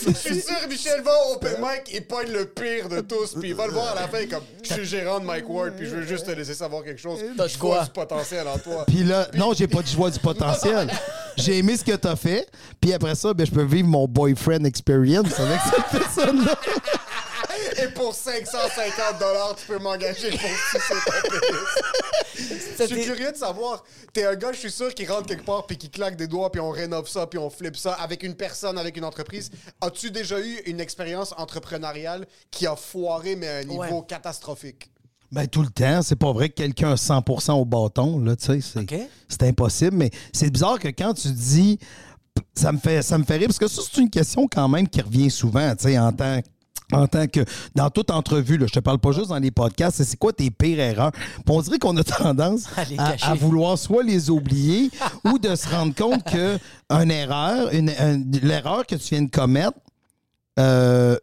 Je 0.07 0.13
suis 0.13 0.41
sûr, 0.41 0.57
Michel 0.69 1.03
va 1.03 1.11
au 1.29 1.35
open 1.35 1.57
mic 1.61 1.95
et 1.95 2.01
pogne 2.01 2.31
le 2.31 2.47
pire 2.47 2.89
de 2.89 3.01
tous. 3.01 3.35
Puis 3.39 3.51
il 3.51 3.55
va 3.55 3.67
le 3.67 3.73
voir 3.73 3.89
à 3.93 3.95
la 3.95 4.09
fin 4.09 4.27
comme 4.27 4.45
je 4.63 4.73
suis 4.73 4.85
gérant 4.87 5.21
de 5.21 5.25
Mike 5.25 5.49
Ward, 5.49 5.75
puis 5.77 5.87
je 5.87 5.97
veux 5.97 6.07
juste 6.07 6.27
te 6.27 6.31
laisser 6.31 6.55
savoir 6.55 6.85
quelque 6.85 7.01
chose. 7.01 7.21
T'as 7.37 7.49
Je 7.49 7.59
vois 7.59 7.85
du 7.85 7.91
potentiel 7.91 8.47
en 8.47 8.59
toi. 8.59 8.85
Puis 8.87 9.05
là, 9.05 9.29
non, 9.35 9.53
j'ai 9.53 9.67
pas 9.67 9.83
dit 9.83 9.91
je 9.91 9.97
vois 9.97 10.11
du 10.11 10.21
potentiel. 10.21 10.91
J'ai 11.37 11.59
aimé 11.59 11.77
ce 11.77 11.85
que 11.85 11.93
t'as 11.97 12.17
fait. 12.17 12.49
Puis 12.81 12.95
après 12.95 13.15
ça, 13.15 13.35
ben, 13.35 13.47
je 13.47 13.51
peux 13.53 13.65
vivre 13.65 13.89
mon 13.89 14.07
boyfriend 14.09 14.65
experience 14.65 15.39
avec 15.39 15.61
cette 15.71 16.01
personne-là. 16.01 16.55
Et 17.83 17.89
pour 17.89 18.15
550 18.15 19.19
dollars, 19.19 19.55
tu 19.57 19.67
peux 19.67 19.79
m'engager 19.79 20.31
pour 20.31 20.41
sucer 20.41 20.95
ton 21.05 21.31
pénis. 21.31 22.79
Je 22.79 22.85
suis 22.87 23.03
curieux 23.05 23.33
de 23.33 23.37
savoir, 23.37 23.85
t'es 24.13 24.25
un 24.25 24.35
gars, 24.35 24.53
je 24.53 24.59
suis 24.59 24.71
sûr, 24.71 24.95
qui 24.95 25.07
rentre 25.07 25.27
quelque 25.27 25.45
part 25.45 25.67
puis 25.67 25.77
qui 25.77 25.91
claque 25.91 26.17
des 26.17 26.27
doigts 26.27 26.51
puis 26.53 26.61
on 26.61 26.71
rénove 26.71 27.09
ça 27.09 27.27
puis 27.27 27.39
on 27.39 27.51
flippe 27.51 27.77
ça 27.77 27.95
avec 27.95 28.23
une 28.23 28.35
personne, 28.35 28.79
avec 28.79 28.97
une 28.97 29.05
entreprise. 29.05 29.51
As-tu 29.81 30.11
déjà 30.11 30.39
eu 30.41 30.61
une 30.67 30.81
expérience 30.81 31.35
entrepreneuriale 31.37 32.27
qui 32.51 32.67
a 32.67 32.77
foiré 32.77 33.37
mais 33.37 33.49
à 33.49 33.57
un 33.59 33.65
niveau 33.65 33.83
Ouais. 33.83 34.07
catastrophique? 34.09 34.91
Ben, 35.33 35.47
tout 35.47 35.63
le 35.63 35.69
temps. 35.71 36.03
C'est 36.03 36.17
pas 36.17 36.33
vrai 36.33 36.49
que 36.49 36.55
quelqu'un 36.55 36.93
a 36.93 36.97
100% 36.97 37.53
au 37.55 37.65
bâton, 37.65 38.19
là, 38.21 38.37
tu 38.37 38.61
sais. 38.61 38.87
C'est, 39.29 39.43
impossible. 39.43 39.97
Mais 39.97 40.11
c'est 40.33 40.51
bizarre 40.51 40.79
que 40.79 40.89
quand 40.89 41.15
tu 41.15 41.29
dis. 41.29 41.79
Ça 42.55 42.71
me 42.71 42.77
fait, 42.79 43.01
ça 43.01 43.17
me 43.17 43.25
fait 43.25 43.39
rire 43.39 43.47
parce 43.49 43.59
que 43.59 43.67
ça, 43.67 43.81
c'est 43.83 43.99
une 44.01 44.11
question 44.11 44.47
quand 44.47 44.69
même 44.69 44.87
qui 44.87 45.01
revient 45.01 45.31
souvent, 45.31 45.75
tu 45.75 45.85
sais, 45.85 45.99
en 45.99 46.13
tant 46.13 46.41
en 46.93 47.07
tant 47.09 47.27
que 47.27 47.41
dans 47.75 47.91
toute 47.91 48.11
entrevue, 48.11 48.59
là, 48.59 48.67
je 48.69 48.73
te 48.73 48.81
parle 48.81 48.99
pas 48.99 49.13
juste 49.13 49.29
dans 49.29 49.39
les 49.39 49.51
podcasts, 49.51 50.03
c'est- 50.03 50.17
quoi 50.17 50.33
tes 50.33 50.51
pires 50.51 50.79
erreurs? 50.79 51.11
Puis 51.13 51.43
on 51.49 51.61
dirait 51.61 51.79
qu'on 51.79 51.97
a 51.97 52.05
tendance 52.05 52.65
À 53.23 53.35
vouloir 53.35 53.77
soit 53.77 54.03
les 54.05 54.31
oublier 54.31 54.91
ou 55.25 55.39
de 55.39 55.55
se 55.57 55.69
rendre 55.69 55.95
compte 55.95 56.23
que 56.25 56.59
une 56.91 57.11
erreur, 57.11 57.73
une, 57.73 57.91
l'erreur 58.43 58.87
que 58.87 58.95
tu 58.95 59.15
viens 59.15 59.23
de 59.23 59.31
commettre, 59.31 59.79
euh, 60.59 61.17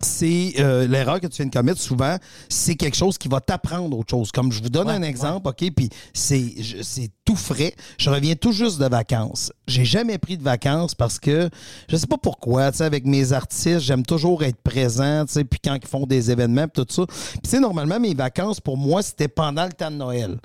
c'est 0.00 0.54
euh, 0.58 0.86
l'erreur 0.86 1.20
que 1.20 1.26
tu 1.26 1.36
viens 1.36 1.46
de 1.46 1.52
commettre 1.52 1.80
souvent, 1.80 2.16
c'est 2.48 2.74
quelque 2.74 2.96
chose 2.96 3.18
qui 3.18 3.28
va 3.28 3.40
t'apprendre 3.40 3.98
autre 3.98 4.10
chose. 4.10 4.32
Comme 4.32 4.50
je 4.52 4.62
vous 4.62 4.70
donne 4.70 4.88
Ouais, 4.88 4.94
un 4.94 5.02
exemple, 5.02 5.48
OK, 5.48 5.64
puis 5.74 5.88
c'est 6.14 6.54
c'est 6.82 7.10
tout 7.24 7.36
frais. 7.36 7.74
Je 7.98 8.10
reviens 8.10 8.34
tout 8.34 8.52
juste 8.52 8.80
de 8.80 8.86
vacances. 8.86 9.52
J'ai 9.66 9.84
jamais 9.84 10.18
pris 10.18 10.38
de 10.38 10.42
vacances 10.42 10.94
parce 10.94 11.18
que 11.18 11.50
je 11.88 11.96
sais 11.96 12.06
pas 12.06 12.18
pourquoi, 12.18 12.70
tu 12.72 12.78
sais 12.78 12.84
avec 12.84 13.04
mes 13.04 13.32
artistes, 13.32 13.80
j'aime 13.80 14.04
toujours 14.04 14.42
être 14.42 14.60
présent, 14.62 15.24
tu 15.26 15.34
sais, 15.34 15.44
puis 15.44 15.60
quand 15.62 15.76
ils 15.80 15.88
font 15.88 16.06
des 16.06 16.30
événements 16.30 16.66
puis 16.66 16.84
tout 16.84 16.92
ça. 16.92 17.06
Puis 17.06 17.40
tu 17.42 17.50
sais 17.50 17.60
normalement 17.60 18.00
mes 18.00 18.14
vacances 18.14 18.60
pour 18.60 18.76
moi, 18.76 19.02
c'était 19.02 19.28
pendant 19.28 19.64
le 19.64 19.72
temps 19.72 19.90
de 19.90 19.96
Noël. 19.96 20.38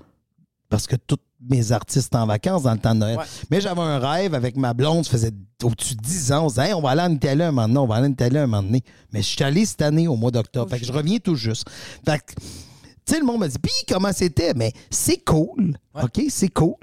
Parce 0.69 0.87
que 0.87 0.95
tous 0.95 1.17
mes 1.47 1.71
artistes 1.71 2.15
en 2.15 2.25
vacances 2.25 2.63
dans 2.63 2.73
le 2.73 2.79
temps 2.79 2.95
de 2.95 2.99
Noël. 2.99 3.17
Ouais. 3.17 3.25
Mais 3.51 3.61
j'avais 3.61 3.81
un 3.81 3.99
rêve 3.99 4.33
avec 4.33 4.57
ma 4.57 4.73
blonde, 4.73 5.05
ça 5.05 5.11
faisait 5.11 5.31
au-dessus 5.63 5.95
de 5.95 6.01
10 6.01 6.31
ans. 6.31 6.45
On 6.45 6.49
se 6.49 6.55
disait, 6.55 6.67
Hey, 6.67 6.73
on 6.73 6.81
va 6.81 6.91
aller 6.91 7.01
en 7.01 7.11
Italie 7.11 7.43
un 7.43 7.51
moment 7.51 7.67
donné, 7.67 7.79
on 7.79 7.87
va 7.87 7.95
aller 7.95 8.07
en 8.07 8.11
Italie 8.11 8.37
un 8.37 8.47
moment 8.47 8.63
donné. 8.63 8.83
Mais 9.11 9.21
je 9.21 9.27
suis 9.27 9.43
allé 9.43 9.65
cette 9.65 9.81
année 9.81 10.07
au 10.07 10.15
mois 10.15 10.31
d'octobre. 10.31 10.69
fait 10.69 10.79
que 10.79 10.85
je 10.85 10.91
reviens 10.91 11.17
tout 11.19 11.35
juste. 11.35 11.69
Fait 12.05 12.19
que, 12.19 12.33
tu 12.33 13.13
sais, 13.13 13.19
le 13.19 13.25
monde 13.25 13.39
m'a 13.39 13.47
dit, 13.47 13.59
puis 13.59 13.71
comment 13.87 14.11
c'était? 14.11 14.53
Mais 14.55 14.73
c'est 14.89 15.23
cool. 15.23 15.77
OK, 16.01 16.23
c'est 16.29 16.49
cool. 16.49 16.75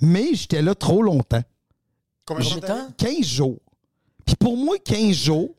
Mais 0.00 0.34
j'étais 0.34 0.62
là 0.62 0.74
trop 0.74 1.02
longtemps. 1.02 1.42
Combien 2.26 2.56
de 2.56 2.60
temps? 2.60 2.88
15 2.96 3.24
jours. 3.24 3.60
Puis 4.26 4.34
pour 4.36 4.56
moi, 4.56 4.76
15 4.84 5.12
jours, 5.14 5.54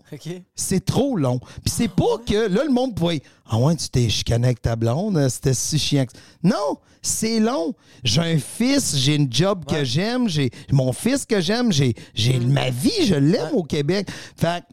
c'est 0.56 0.84
trop 0.84 1.16
long. 1.16 1.40
Puis 1.40 1.72
c'est 1.74 1.88
pas 1.88 2.18
que 2.26 2.48
là, 2.54 2.64
le 2.66 2.72
monde 2.72 2.96
pourrait. 2.96 3.22
Ah 3.46 3.58
ouais, 3.58 3.76
tu 3.78 3.88
t'es 3.90 4.10
chicané 4.10 4.48
avec 4.48 4.62
ta 4.62 4.76
blonde, 4.76 5.18
euh, 5.18 5.30
c'était 5.30 5.54
si 5.54 5.80
chiant. 5.80 6.06
que- 6.06 6.12
Non, 6.44 6.78
c'est 7.02 7.40
long. 7.40 7.74
J'ai 8.04 8.22
un 8.22 8.38
fils, 8.40 8.96
j'ai 8.98 9.16
une 9.16 9.32
job 9.32 9.64
que 9.66 9.86
j'aime, 9.86 10.28
j'ai 10.28 10.52
mon 10.72 10.92
fils 10.92 11.26
que 11.26 11.40
j'aime, 11.40 11.72
j'ai 11.72 11.94
j'ai 12.14 12.40
ma 12.42 12.70
vie, 12.70 13.06
je 13.06 13.16
l'aime 13.16 13.54
au 13.54 13.64
Québec. 13.64 14.10
Fait 14.36 14.62
que 14.62 14.66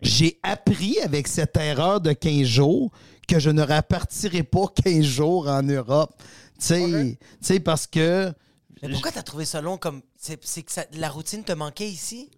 j'ai 0.00 0.40
appris 0.42 0.98
avec 0.98 1.28
cette 1.28 1.56
erreur 1.56 2.00
de 2.00 2.12
15 2.12 2.42
jours 2.46 2.90
que 3.28 3.38
je 3.38 3.50
ne 3.50 3.62
repartirai 3.62 4.42
pas 4.42 4.66
15 4.84 5.04
jours 5.04 5.46
en 5.46 5.62
Europe. 5.62 6.12
Tu 6.58 7.16
sais, 7.40 7.60
parce 7.60 7.86
que 7.86 8.32
Mais 8.82 8.88
pourquoi 8.88 9.12
t'as 9.12 9.22
trouvé 9.22 9.44
ça 9.44 9.60
long 9.60 9.78
comme. 9.78 10.02
C'est 10.16 10.44
c'est 10.44 10.62
que 10.64 10.72
ça- 10.72 10.86
la 10.94 11.08
routine 11.08 11.44
te 11.44 11.52
manquait 11.52 11.88
ici? 11.88 12.30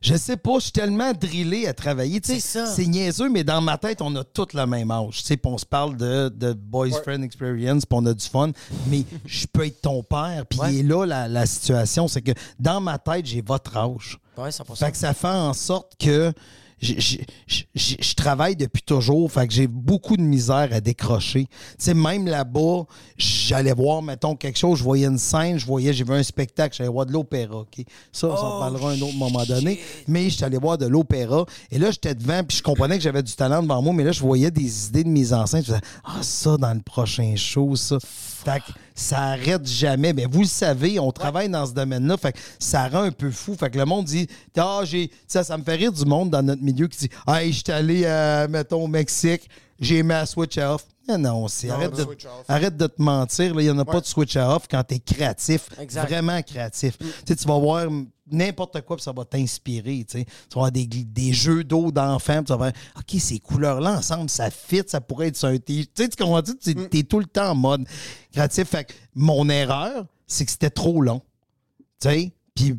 Je 0.00 0.14
sais 0.16 0.36
pas, 0.36 0.54
je 0.56 0.64
suis 0.64 0.72
tellement 0.72 1.12
drillé 1.12 1.66
à 1.68 1.74
travailler. 1.74 2.20
C'est 2.22 2.40
ça. 2.40 2.66
C'est 2.66 2.86
niaiseux, 2.86 3.28
mais 3.28 3.44
dans 3.44 3.60
ma 3.60 3.78
tête, 3.78 4.00
on 4.00 4.14
a 4.16 4.24
tous 4.24 4.52
le 4.54 4.66
même 4.66 4.90
âge. 4.90 5.22
Tu 5.24 5.38
on 5.44 5.58
se 5.58 5.66
parle 5.66 5.96
de, 5.96 6.28
de 6.28 6.52
boys 6.52 6.90
friend 7.02 7.24
experience, 7.24 7.84
puis 7.84 7.98
on 8.00 8.06
a 8.06 8.14
du 8.14 8.24
fun. 8.26 8.50
Mais 8.88 9.04
je 9.26 9.46
peux 9.46 9.66
être 9.66 9.80
ton 9.82 10.02
père. 10.02 10.44
Puis 10.48 10.58
Ouais. 10.60 10.82
là, 10.82 11.04
la, 11.04 11.28
la 11.28 11.46
situation, 11.46 12.06
c'est 12.08 12.22
que 12.22 12.32
dans 12.58 12.80
ma 12.80 12.98
tête, 12.98 13.26
j'ai 13.26 13.40
votre 13.42 13.76
âge. 13.76 14.18
Ouais, 14.36 14.50
100%. 14.50 14.76
Fait 14.76 14.92
que 14.92 14.96
ça 14.96 15.14
fait 15.14 15.26
en 15.26 15.52
sorte 15.52 15.92
que 15.98 16.32
je 16.80 18.14
travaille 18.14 18.56
depuis 18.56 18.82
toujours. 18.82 19.30
Fait 19.30 19.46
que 19.46 19.54
j'ai 19.54 19.66
beaucoup 19.66 20.16
de 20.16 20.22
misère 20.22 20.68
à 20.72 20.80
décrocher. 20.80 21.46
Tu 21.46 21.76
sais, 21.78 21.94
même 21.94 22.26
là-bas, 22.26 22.84
j'allais 23.16 23.72
voir, 23.72 24.02
mettons, 24.02 24.36
quelque 24.36 24.58
chose, 24.58 24.78
je 24.78 24.84
voyais 24.84 25.06
une 25.06 25.18
scène, 25.18 25.58
je 25.58 25.66
voyais, 25.66 25.92
j'ai 25.92 26.04
vu 26.04 26.12
un 26.12 26.22
spectacle, 26.22 26.76
j'allais 26.76 26.90
voir 26.90 27.06
de 27.06 27.12
l'opéra, 27.12 27.60
OK? 27.60 27.84
Ça, 28.12 28.28
on 28.28 28.36
s'en 28.36 28.56
Oh, 28.56 28.60
parlera 28.60 28.90
à 28.90 28.94
un 28.94 29.00
autre 29.00 29.16
moment 29.16 29.44
donné. 29.44 29.78
Mais 30.06 30.30
j'étais 30.30 30.44
allé 30.44 30.58
voir 30.58 30.78
de 30.78 30.86
l'opéra. 30.86 31.44
Et 31.70 31.78
là, 31.78 31.90
j'étais 31.90 32.14
devant, 32.14 32.42
puis 32.44 32.58
je 32.58 32.62
comprenais 32.62 32.96
que 32.96 33.02
j'avais 33.02 33.22
du 33.22 33.32
talent 33.34 33.62
devant 33.62 33.82
moi, 33.82 33.92
mais 33.92 34.04
là, 34.04 34.12
je 34.12 34.20
voyais 34.20 34.50
des 34.50 34.86
idées 34.86 35.04
de 35.04 35.08
mise 35.08 35.32
en 35.32 35.46
scène. 35.46 35.62
Je 35.62 35.66
faisais, 35.72 35.80
ah, 36.04 36.22
ça, 36.22 36.56
dans 36.56 36.72
le 36.72 36.80
prochain 36.80 37.34
show, 37.36 37.76
ça. 37.76 37.98
Fait 38.44 38.60
que 38.60 38.72
ça 38.94 39.18
arrête 39.18 39.66
jamais. 39.66 40.12
Mais 40.12 40.26
vous 40.26 40.40
le 40.40 40.46
savez, 40.46 40.98
on 40.98 41.10
travaille 41.10 41.48
dans 41.48 41.66
ce 41.66 41.72
domaine-là. 41.72 42.16
Fait 42.16 42.32
que 42.32 42.38
ça 42.58 42.88
rend 42.88 43.02
un 43.02 43.10
peu 43.10 43.30
fou. 43.30 43.54
Fait 43.58 43.70
que 43.70 43.78
le 43.78 43.84
monde 43.84 44.06
dit, 44.06 44.28
ah, 44.56 44.80
j'ai. 44.84 45.10
Ça, 45.26 45.44
ça 45.44 45.56
me 45.56 45.64
fait 45.64 45.74
rire 45.74 45.92
du 45.92 46.04
monde 46.04 46.30
dans 46.30 46.42
notre 46.42 46.62
milieu 46.62 46.86
qui 46.88 46.98
dit, 46.98 47.10
ah, 47.26 47.44
je 47.44 47.50
suis 47.50 47.72
allé, 47.72 48.02
euh, 48.04 48.48
mettons, 48.48 48.84
au 48.84 48.88
Mexique, 48.88 49.48
j'ai 49.80 50.02
mis 50.02 50.12
à 50.12 50.26
switch 50.26 50.58
off. 50.58 50.84
Non, 51.08 51.18
non, 51.18 51.48
c'est 51.48 51.70
arrête, 51.70 51.94
de, 51.94 52.06
arrête 52.48 52.76
de 52.76 52.86
te 52.86 53.00
mentir. 53.00 53.52
Il 53.58 53.64
n'y 53.64 53.70
en 53.70 53.78
a 53.78 53.84
pas 53.84 54.00
de 54.00 54.06
switch 54.06 54.36
off 54.36 54.64
quand 54.70 54.84
tu 54.84 54.96
es 54.96 54.98
créatif. 54.98 55.68
Exact. 55.80 56.06
Vraiment 56.06 56.42
créatif. 56.42 56.98
Sais, 57.26 57.34
tu 57.34 57.48
vas 57.48 57.58
voir 57.58 57.88
n'importe 58.30 58.80
quoi, 58.82 58.96
puis 58.96 59.02
ça 59.02 59.12
va 59.12 59.24
t'inspirer. 59.24 60.04
Tu 60.08 60.18
sais. 60.18 60.24
Tu 60.24 60.54
vas 60.54 60.60
voir 60.62 60.72
des, 60.72 60.86
des 60.86 61.32
jeux 61.32 61.64
d'eau 61.64 61.90
d'enfants, 61.90 62.36
puis 62.36 62.44
tu 62.44 62.52
vas 62.52 62.56
voir, 62.56 62.72
OK, 62.96 63.20
ces 63.20 63.38
couleurs-là 63.38 63.98
ensemble, 63.98 64.28
ça 64.30 64.50
fit, 64.50 64.82
ça 64.86 65.00
pourrait 65.00 65.28
être 65.28 65.36
sur 65.36 65.48
un 65.48 65.58
t 65.58 65.86
Tu 65.86 65.88
sais, 65.94 66.08
tu 66.08 66.16
comprends? 66.22 66.42
Tu 66.42 66.70
es, 66.92 67.02
tout 67.02 67.18
le 67.20 67.26
temps 67.26 67.50
en 67.50 67.54
mode 67.54 67.86
créatif. 68.32 68.68
Fait 68.68 68.84
que 68.84 68.92
mon 69.14 69.48
erreur, 69.48 70.06
c'est 70.26 70.44
que 70.44 70.50
c'était 70.50 70.70
trop 70.70 71.00
long. 71.00 71.22
Tu 72.00 72.08
sais, 72.08 72.32
puis, 72.54 72.76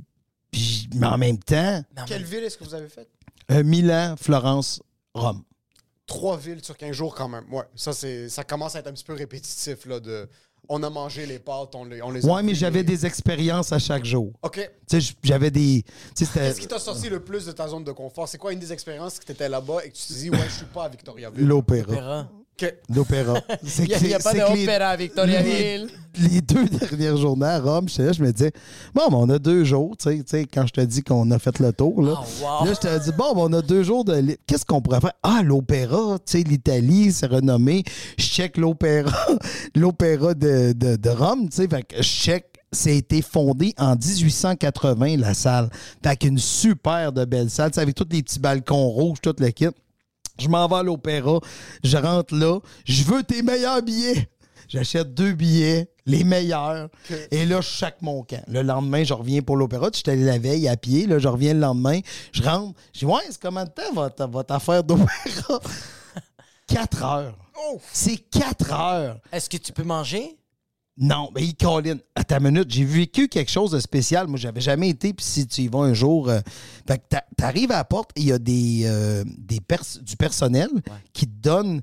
puis- 0.51 0.89
mais 0.95 1.07
en 1.07 1.17
même 1.17 1.37
temps, 1.39 1.83
Non, 1.97 2.03
Quelle 2.07 2.21
mais- 2.21 2.27
ville 2.27 2.43
est-ce 2.43 2.57
que 2.57 2.63
vous 2.63 2.73
avez 2.75 2.89
faite? 2.89 3.09
euh, 3.51 3.63
Milan, 3.63 4.15
Florence, 4.19 4.81
Rome. 5.13 5.43
Trois 6.05 6.37
villes 6.37 6.63
sur 6.63 6.75
15 6.75 6.91
jours 6.95 7.13
quand 7.13 7.27
même. 7.29 7.45
Ouais, 7.51 7.65
ça, 7.75 7.93
c'est, 7.93 8.29
ça 8.29 8.43
commence 8.43 8.75
à 8.75 8.79
être 8.79 8.87
un 8.87 8.93
petit 8.93 9.03
peu 9.03 9.13
répétitif. 9.13 9.85
Là, 9.85 9.99
de, 9.99 10.27
on 10.69 10.83
a 10.83 10.89
mangé 10.89 11.25
les 11.25 11.39
pâtes, 11.39 11.73
on 11.73 11.83
les, 11.83 12.01
on 12.01 12.11
les 12.11 12.25
a 12.25 12.31
Ouais, 12.31 12.43
mais 12.43 12.53
j'avais 12.53 12.83
des 12.83 13.05
expériences 13.05 13.73
à 13.73 13.79
chaque 13.79 14.05
jour. 14.05 14.31
OK. 14.43 14.69
Tu 14.87 15.01
sais, 15.01 15.13
j'avais 15.23 15.51
des. 15.51 15.83
Qu'est-ce 16.15 16.59
qui 16.59 16.67
t'a 16.67 16.79
sorti 16.79 17.09
le 17.09 17.19
plus 17.19 17.45
de 17.47 17.51
ta 17.51 17.67
zone 17.67 17.83
de 17.83 17.91
confort? 17.91 18.27
C'est 18.27 18.37
quoi 18.37 18.53
une 18.53 18.59
des 18.59 18.71
expériences 18.71 19.19
que 19.19 19.25
tu 19.25 19.31
étais 19.31 19.49
là-bas 19.49 19.83
et 19.83 19.89
que 19.89 19.95
tu 19.95 20.05
te 20.07 20.13
dis, 20.13 20.29
ouais, 20.29 20.37
je 20.47 20.53
suis 20.53 20.65
pas 20.65 20.85
à 20.85 20.89
Victoriaville? 20.89 21.45
L'opéra. 21.45 22.29
L'opéra. 22.93 23.41
Il 23.79 23.85
n'y 24.07 24.13
a, 24.13 24.19
pas 24.19 24.33
les- 24.33 24.39
d'opéra 24.39 24.85
à 24.89 24.95
Victoriaville. 24.97 25.87
les 26.19 26.41
deux 26.41 26.65
dernières 26.89 27.17
journées 27.17 27.45
à 27.45 27.59
Rome, 27.59 27.87
là, 27.97 28.11
je 28.11 28.21
me 28.23 28.31
disais, 28.31 28.51
bon, 28.93 29.07
ben, 29.09 29.17
on 29.17 29.29
a 29.29 29.39
deux 29.39 29.63
jours, 29.63 29.95
tu 29.97 30.23
sais, 30.25 30.45
quand 30.51 30.65
je 30.67 30.73
te 30.73 30.81
dis 30.81 31.01
qu'on 31.03 31.29
a 31.31 31.39
fait 31.39 31.59
le 31.59 31.71
tour, 31.71 32.01
là. 32.01 32.15
Oh, 32.17 32.43
wow. 32.43 32.65
Là, 32.65 32.73
je 32.73 32.79
te 32.87 33.03
dis, 33.03 33.11
bon, 33.17 33.33
ben, 33.35 33.41
on 33.41 33.53
a 33.53 33.61
deux 33.61 33.83
jours 33.83 34.03
de. 34.05 34.37
Qu'est-ce 34.47 34.65
qu'on 34.65 34.81
pourrait 34.81 35.01
faire? 35.01 35.13
Ah, 35.23 35.41
l'opéra, 35.43 36.17
tu 36.25 36.37
sais, 36.39 36.43
l'Italie, 36.43 37.11
c'est 37.11 37.27
renommé. 37.27 37.83
Je 38.17 38.23
check 38.25 38.57
l'opéra, 38.57 39.11
l'opéra 39.75 40.33
de, 40.33 40.73
de, 40.73 40.95
de 40.95 41.09
Rome, 41.09 41.49
tu 41.49 41.57
sais, 41.57 41.67
fait 41.67 41.83
que 41.83 41.97
je 41.97 42.03
check. 42.03 42.45
Ça 42.71 42.91
a 42.91 42.93
été 42.93 43.23
fondé 43.23 43.73
en 43.79 43.95
1880, 43.95 45.17
la 45.17 45.33
salle. 45.33 45.69
Fait 46.03 46.15
qu'une 46.15 46.37
super 46.37 47.11
de 47.11 47.25
belle 47.25 47.49
salle, 47.49 47.71
avec 47.77 47.95
tous 47.95 48.05
les 48.11 48.21
petits 48.21 48.37
balcons 48.39 48.89
rouges, 48.89 49.17
tout 49.23 49.33
le 49.39 49.49
kit. 49.49 49.69
Je 50.39 50.47
m'en 50.47 50.67
vais 50.67 50.75
à 50.75 50.83
l'opéra, 50.83 51.39
je 51.83 51.97
rentre 51.97 52.35
là, 52.35 52.59
je 52.85 53.03
veux 53.03 53.23
tes 53.23 53.41
meilleurs 53.41 53.81
billets. 53.81 54.29
J'achète 54.67 55.15
deux 55.15 55.33
billets, 55.33 55.89
les 56.05 56.23
meilleurs, 56.23 56.89
et 57.31 57.43
là, 57.45 57.59
je 57.59 57.67
chaque 57.67 58.03
mon 58.03 58.21
camp. 58.21 58.43
Le 58.47 58.61
lendemain, 58.61 59.03
je 59.03 59.15
reviens 59.15 59.41
pour 59.41 59.57
l'opéra. 59.57 59.89
J'étais 59.91 60.11
allé 60.11 60.23
la 60.23 60.37
veille 60.37 60.67
à 60.67 60.77
pied, 60.77 61.07
là, 61.07 61.17
je 61.17 61.27
reviens 61.27 61.55
le 61.55 61.59
lendemain, 61.59 61.99
je 62.31 62.43
rentre. 62.43 62.79
Je 62.93 62.99
dis, 62.99 63.05
ouais, 63.05 63.23
c'est 63.31 63.41
combien 63.41 63.65
de 63.65 63.71
temps 63.71 63.91
votre, 63.93 64.27
votre 64.27 64.53
affaire 64.53 64.83
d'opéra? 64.83 65.07
Quatre 66.67 67.03
heures. 67.03 67.35
C'est 67.91 68.17
quatre 68.17 68.71
heures. 68.71 69.19
Est-ce 69.31 69.49
que 69.49 69.57
tu 69.57 69.73
peux 69.73 69.83
manger? 69.83 70.37
Non, 71.01 71.29
mais 71.33 71.43
il 71.43 71.55
colline. 71.55 71.99
À 72.13 72.23
ta 72.25 72.39
minute, 72.41 72.69
j'ai 72.69 72.83
vécu 72.83 73.29
quelque 73.29 73.49
chose 73.49 73.71
de 73.71 73.79
spécial. 73.79 74.27
Moi, 74.27 74.37
j'avais 74.37 74.59
jamais 74.59 74.89
été. 74.89 75.13
Puis 75.13 75.25
si 75.25 75.47
tu 75.47 75.61
y 75.61 75.67
vas 75.69 75.79
un 75.79 75.93
jour, 75.93 76.29
euh, 76.29 76.39
fait 76.87 76.97
que 76.97 77.03
t'a- 77.09 77.25
t'arrives 77.37 77.71
à 77.71 77.77
la 77.77 77.83
porte 77.85 78.11
et 78.17 78.21
il 78.21 78.27
y 78.27 78.31
a 78.33 78.37
des, 78.39 78.81
euh, 78.83 79.23
des 79.37 79.61
pers- 79.61 79.81
du 80.01 80.17
personnel 80.17 80.67
qui 81.13 81.25
te 81.25 81.31
donne 81.41 81.81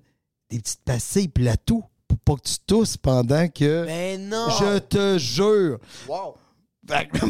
des 0.51 0.59
petites 0.61 0.83
pastilles 0.85 1.29
plateau 1.29 1.83
pour 2.07 2.19
pas 2.19 2.35
que 2.35 2.47
tu 2.49 2.57
tousses 2.67 2.97
pendant 2.99 3.49
que. 3.49 3.85
Mais 3.87 4.19
non! 4.19 4.49
Je 4.61 4.79
te 4.81 5.17
jure. 5.19 5.79
Wow. 6.07 6.35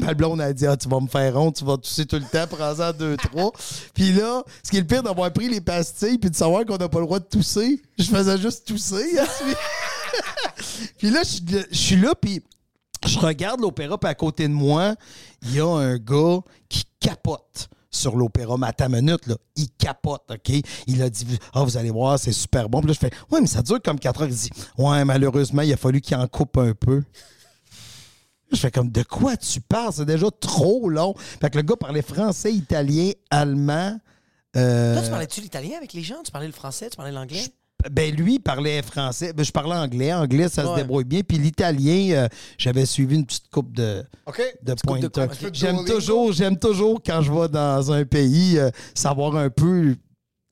Ma 0.02 0.12
blonde 0.12 0.40
a 0.42 0.52
dit 0.52 0.66
Ah, 0.66 0.76
tu 0.76 0.86
vas 0.88 1.00
me 1.00 1.06
faire 1.08 1.34
honte, 1.36 1.56
tu 1.56 1.64
vas 1.64 1.78
tousser 1.78 2.04
tout 2.04 2.16
le 2.16 2.24
temps, 2.24 2.46
prends-en 2.46 2.92
deux, 2.92 3.16
trois. 3.32 3.52
Puis 3.94 4.12
là, 4.12 4.42
ce 4.62 4.70
qui 4.70 4.76
est 4.76 4.80
le 4.80 4.86
pire 4.86 5.02
d'avoir 5.02 5.32
pris 5.32 5.48
les 5.48 5.62
pastilles 5.62 6.18
puis 6.18 6.28
de 6.30 6.36
savoir 6.36 6.66
qu'on 6.66 6.76
n'a 6.76 6.88
pas 6.90 6.98
le 6.98 7.06
droit 7.06 7.20
de 7.20 7.24
tousser, 7.24 7.80
je 7.98 8.04
faisais 8.04 8.36
juste 8.38 8.66
tousser. 8.66 9.06
puis 10.98 11.10
là, 11.10 11.22
je 11.22 11.28
suis- 11.28 11.44
je 11.70 11.76
suis 11.76 11.96
là, 11.96 12.14
puis 12.14 12.42
je 13.06 13.18
regarde 13.18 13.60
l'opéra, 13.60 13.98
puis 13.98 14.08
à 14.10 14.14
côté 14.14 14.48
de 14.48 14.52
moi, 14.52 14.94
il 15.42 15.54
y 15.54 15.60
a 15.60 15.66
un 15.66 15.96
gars 15.98 16.40
qui 16.68 16.84
capote 17.00 17.68
sur 17.90 18.16
l'opéra. 18.16 18.56
Mais 18.58 18.66
à 18.66 18.72
ta 18.72 18.88
minute, 18.88 19.26
là, 19.26 19.36
il 19.54 19.68
capote, 19.70 20.22
OK? 20.30 20.52
Il 20.86 21.00
a 21.02 21.08
dit, 21.10 21.26
ah, 21.54 21.62
vous 21.62 21.76
allez 21.76 21.90
voir, 21.90 22.18
c'est 22.18 22.32
super 22.32 22.68
bon. 22.68 22.80
Puis 22.80 22.88
là, 22.88 22.94
je 22.94 22.98
fais, 22.98 23.10
ouais, 23.30 23.40
mais 23.40 23.46
ça 23.46 23.62
dure 23.62 23.80
comme 23.82 23.98
4 23.98 24.22
heures. 24.22 24.28
Il 24.28 24.34
dit, 24.34 24.50
ouais, 24.78 25.04
malheureusement, 25.04 25.62
il 25.62 25.72
a 25.72 25.76
fallu 25.76 26.00
qu'il 26.00 26.16
en 26.16 26.26
coupe 26.26 26.56
un 26.58 26.74
peu. 26.74 27.02
Je 28.52 28.56
fais 28.58 28.70
comme, 28.70 28.90
de 28.90 29.02
quoi 29.02 29.36
tu 29.36 29.60
parles? 29.60 29.92
C'est 29.92 30.04
déjà 30.04 30.28
trop 30.40 30.88
long. 30.88 31.14
Fait 31.40 31.50
que 31.50 31.56
le 31.56 31.62
gars 31.62 31.76
parlait 31.76 32.02
français, 32.02 32.52
italien, 32.52 33.10
allemand. 33.30 33.98
euh, 34.56 34.94
Toi, 34.94 35.02
tu 35.02 35.10
parlais-tu 35.10 35.40
l'italien 35.40 35.76
avec 35.76 35.92
les 35.92 36.02
gens? 36.02 36.22
Tu 36.24 36.30
parlais 36.30 36.46
le 36.46 36.52
français? 36.52 36.88
Tu 36.90 36.96
parlais 36.96 37.12
l'anglais? 37.12 37.42
Ben 37.90 38.14
lui 38.14 38.34
il 38.34 38.40
parlait 38.40 38.82
français. 38.82 39.32
Ben, 39.32 39.44
je 39.44 39.52
parlais 39.52 39.76
anglais. 39.76 40.12
Anglais, 40.12 40.48
ça 40.48 40.64
se 40.64 40.74
débrouille 40.74 41.04
bien. 41.04 41.20
Puis 41.26 41.38
l'italien, 41.38 42.10
euh, 42.12 42.28
j'avais 42.58 42.86
suivi 42.86 43.16
une 43.16 43.26
petite 43.26 43.48
coupe 43.50 43.72
de, 43.72 44.04
OK? 44.26 44.42
de 44.62 44.74
de 44.74 45.28
J'aime 45.52 45.84
toujours, 45.84 46.32
j'aime 46.32 46.58
toujours 46.58 47.00
quand 47.04 47.20
je 47.22 47.32
vais 47.32 47.48
dans 47.48 47.92
un 47.92 48.04
pays 48.04 48.58
euh, 48.58 48.70
savoir 48.94 49.36
un 49.36 49.50
peu. 49.50 49.96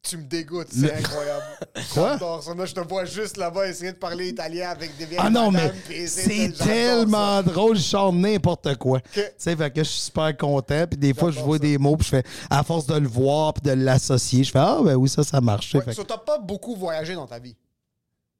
Tu 0.06 0.18
me 0.18 0.22
dégoûtes, 0.24 0.68
Le- 0.76 0.88
c'est 0.88 0.94
incroyable. 0.96 1.44
Quoi? 1.94 2.12
J'adore 2.12 2.42
ça. 2.42 2.54
Moi, 2.54 2.66
je 2.66 2.74
te 2.74 2.80
vois 2.80 3.04
juste 3.06 3.38
là-bas 3.38 3.66
essayer 3.68 3.92
de 3.92 3.96
parler 3.96 4.28
italien 4.28 4.68
avec 4.68 4.94
des 4.98 5.06
vieilles 5.06 5.20
Ah 5.22 5.30
non, 5.30 5.50
mais 5.50 5.62
madames, 5.62 5.76
puis 5.86 5.94
essayer 5.96 6.48
de- 6.48 6.54
c'est 6.54 6.58
j'adore 6.64 6.74
tellement 6.74 7.42
drôle, 7.42 7.76
je 7.76 7.82
chante 7.82 8.14
n'importe 8.16 8.76
quoi. 8.76 9.00
Tu 9.12 9.22
sais, 9.38 9.56
fait 9.56 9.70
que 9.70 9.82
je 9.82 9.88
suis 9.88 10.00
super 10.02 10.36
content. 10.36 10.86
Puis 10.86 10.98
des 10.98 11.14
fois, 11.14 11.30
je 11.30 11.40
vois 11.40 11.56
ça. 11.56 11.62
des 11.62 11.78
mots, 11.78 11.96
puis 11.96 12.04
je 12.04 12.10
fais, 12.16 12.24
à 12.50 12.62
force 12.62 12.86
de 12.86 12.96
le 12.96 13.08
voir, 13.08 13.54
puis 13.54 13.62
de 13.62 13.72
l'associer, 13.72 14.44
je 14.44 14.50
fais, 14.50 14.58
ah, 14.58 14.78
ben 14.84 14.94
oui, 14.94 15.08
ça, 15.08 15.24
ça 15.24 15.40
marche. 15.40 15.72
ça. 15.72 15.78
Ouais, 15.78 15.84
Fait 15.84 15.94
so, 15.94 16.02
que- 16.02 16.08
t'as 16.08 16.18
pas 16.18 16.38
beaucoup 16.38 16.76
voyagé 16.76 17.14
dans 17.14 17.26
ta 17.26 17.38
vie. 17.38 17.56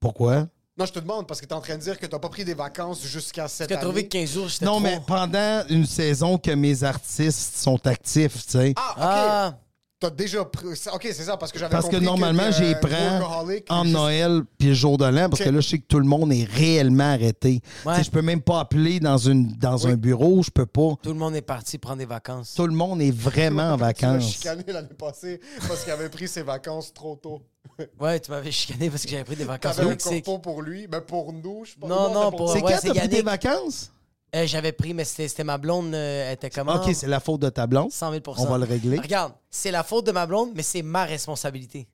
pourquoi? 0.00 0.46
Non, 0.77 0.87
je 0.87 0.92
te 0.92 0.98
demande 0.98 1.27
parce 1.29 1.40
que 1.40 1.46
t'es 1.46 1.55
en 1.55 1.61
train 1.61 1.77
de 1.77 1.81
dire 1.83 1.98
que 2.00 2.05
t'as 2.07 2.18
pas 2.18 2.29
pris 2.29 2.44
des 2.44 2.55
vacances 2.55 3.00
jusqu'à 3.07 3.46
cette 3.46 3.68
Tu 3.68 3.74
as 3.74 3.77
année. 3.77 3.85
trouvé 3.87 4.03
que 4.09 4.09
15 4.18 4.29
jours, 4.33 4.50
c'était 4.50 4.64
Non, 4.64 4.72
trop. 4.72 4.81
mais 4.81 5.00
pendant 5.07 5.62
une 5.70 5.87
saison 5.87 6.37
que 6.37 6.50
mes 6.50 6.83
artistes 6.83 7.57
sont 7.57 7.79
actifs, 7.87 8.44
tu 8.44 8.50
sais. 8.53 8.74
Ah, 8.77 8.90
OK. 8.90 8.98
Ah, 9.00 9.55
T'as 10.05 10.11
déjà 10.11 10.45
pris... 10.45 10.67
OK, 10.93 11.01
c'est 11.03 11.14
ça, 11.14 11.38
parce 11.38 11.51
que 11.51 11.59
j'avais 11.59 11.71
Parce 11.71 11.88
que 11.88 11.97
normalement, 11.97 12.51
j'y 12.51 12.64
un 12.64 12.75
prends 12.75 13.45
en 13.71 13.85
Noël 13.87 14.43
puis 14.59 14.69
le 14.69 14.75
jour 14.75 14.99
de 14.99 15.07
l'an 15.07 15.31
parce 15.31 15.43
que 15.43 15.49
là, 15.49 15.61
je 15.61 15.69
sais 15.69 15.79
que 15.79 15.87
tout 15.88 15.99
le 15.99 16.05
monde 16.05 16.31
est 16.31 16.45
réellement 16.45 17.12
arrêté. 17.14 17.62
Ouais. 17.87 18.03
Je 18.05 18.11
peux 18.11 18.21
même 18.21 18.43
pas 18.43 18.61
appeler 18.61 19.01
dans, 19.01 19.17
une, 19.17 19.49
dans 19.57 19.87
un 19.87 19.97
bureau, 19.97 20.43
je 20.43 20.51
peux 20.51 20.67
pas. 20.67 20.95
tout 21.03 21.09
le 21.09 21.19
monde 21.19 21.35
est 21.37 21.40
parti 21.43 21.79
prendre 21.79 21.97
des 21.99 22.05
vacances. 22.05 22.53
Tout 22.55 22.67
le 22.67 22.75
monde 22.75 23.01
est 23.01 23.11
vraiment 23.17 23.73
en 23.73 23.77
vacances. 23.77 24.33
chicané 24.33 24.64
l'année 24.69 24.88
passée 24.99 25.40
parce 25.67 25.83
qu'il 25.85 25.93
avait 25.93 26.11
pris 26.11 26.29
ses 26.29 26.43
vacances 26.43 26.93
trop 26.93 27.17
tôt. 27.17 27.40
Ouais, 27.99 28.21
tu 28.21 28.31
m'avais 28.31 28.53
chicané 28.53 28.90
parce 28.90 29.05
que 29.05 29.09
j'avais 29.09 29.25
pris 29.25 29.37
des 29.37 29.45
vacances 29.45 29.73
au 29.73 29.77
T'avais 29.77 29.88
un 29.88 29.93
Mexique. 29.93 30.25
corpo 30.27 30.38
pour 30.38 30.61
lui, 30.61 30.87
mais 30.93 31.01
pour 31.01 31.33
nous, 31.33 31.64
je 31.64 31.73
pense. 31.81 31.88
Non, 31.88 32.12
non, 32.12 32.25
c'était 32.27 32.37
pour- 32.37 32.53
C'est 32.53 32.62
Ouais, 32.62 32.73
quand 32.73 32.79
t'as 32.83 32.90
pris 32.90 32.99
Yannick. 32.99 33.25
vacances? 33.25 33.90
Euh, 34.35 34.47
j'avais 34.47 34.73
pris, 34.73 34.94
mais 34.94 35.05
c'était 35.05 35.44
ma 35.44 35.59
blonde, 35.59 35.94
euh, 35.94 36.29
elle 36.29 36.35
était 36.35 36.51
comment? 36.51 36.75
OK, 36.75 36.94
c'est 36.94 37.07
la 37.07 37.20
faute 37.20 37.40
de 37.40 37.49
ta 37.51 37.66
blonde. 37.66 37.92
100 37.92 38.12
000% 38.14 38.35
On 38.38 38.44
va 38.47 38.59
le 38.59 38.64
régler. 38.64 38.99
Regarde, 38.99 39.33
c'est 39.51 39.70
la 39.70 39.85
faute 39.85 40.07
de 40.07 40.12
ma 40.12 40.27
blonde, 40.27 40.51
mais 40.55 40.62
c'est 40.62 40.83
ma 40.83 41.05
responsabilité. 41.05 41.88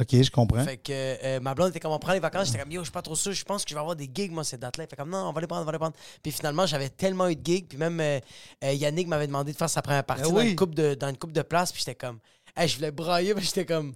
OK, 0.00 0.22
je 0.22 0.30
comprends. 0.30 0.64
Fait 0.64 0.78
que 0.78 0.90
euh, 0.90 1.40
ma 1.40 1.54
blonde 1.54 1.68
était 1.68 1.80
comme 1.80 1.92
on 1.92 1.98
prend 1.98 2.14
les 2.14 2.20
vacances, 2.20 2.46
j'étais 2.46 2.60
comme 2.60 2.72
yo, 2.72 2.80
je 2.80 2.86
suis 2.86 2.92
pas 2.92 3.02
trop 3.02 3.14
sûr, 3.14 3.32
je 3.32 3.44
pense 3.44 3.62
que 3.62 3.70
je 3.70 3.74
vais 3.74 3.80
avoir 3.80 3.94
des 3.94 4.10
gigs 4.12 4.32
moi 4.32 4.42
cette 4.42 4.60
date-là. 4.60 4.86
Fait 4.86 4.96
comme 4.96 5.10
non, 5.10 5.28
on 5.28 5.32
va 5.32 5.40
les 5.42 5.46
prendre, 5.46 5.62
on 5.62 5.66
va 5.66 5.72
les 5.72 5.78
prendre. 5.78 5.94
Puis 6.22 6.32
finalement, 6.32 6.64
j'avais 6.64 6.88
tellement 6.88 7.28
eu 7.28 7.36
de 7.36 7.44
gigs, 7.44 7.68
puis 7.68 7.76
même 7.76 8.00
euh, 8.00 8.18
euh, 8.64 8.72
Yannick 8.72 9.06
m'avait 9.06 9.26
demandé 9.26 9.52
de 9.52 9.56
faire 9.56 9.68
sa 9.68 9.82
première 9.82 10.04
partie 10.04 10.22
Ben 10.22 10.30
dans, 10.30 10.36
oui. 10.36 10.50
une 10.50 10.56
coupe 10.56 10.74
de 10.74 10.94
dans 10.94 11.10
une 11.10 11.18
coupe 11.18 11.32
de 11.32 11.42
place, 11.42 11.72
puis 11.72 11.80
j'étais 11.80 11.94
comme 11.94 12.18
hey, 12.56 12.68
je 12.68 12.76
voulais 12.76 12.90
brailler, 12.90 13.34
mais 13.34 13.42
j'étais 13.42 13.66
comme 13.66 13.92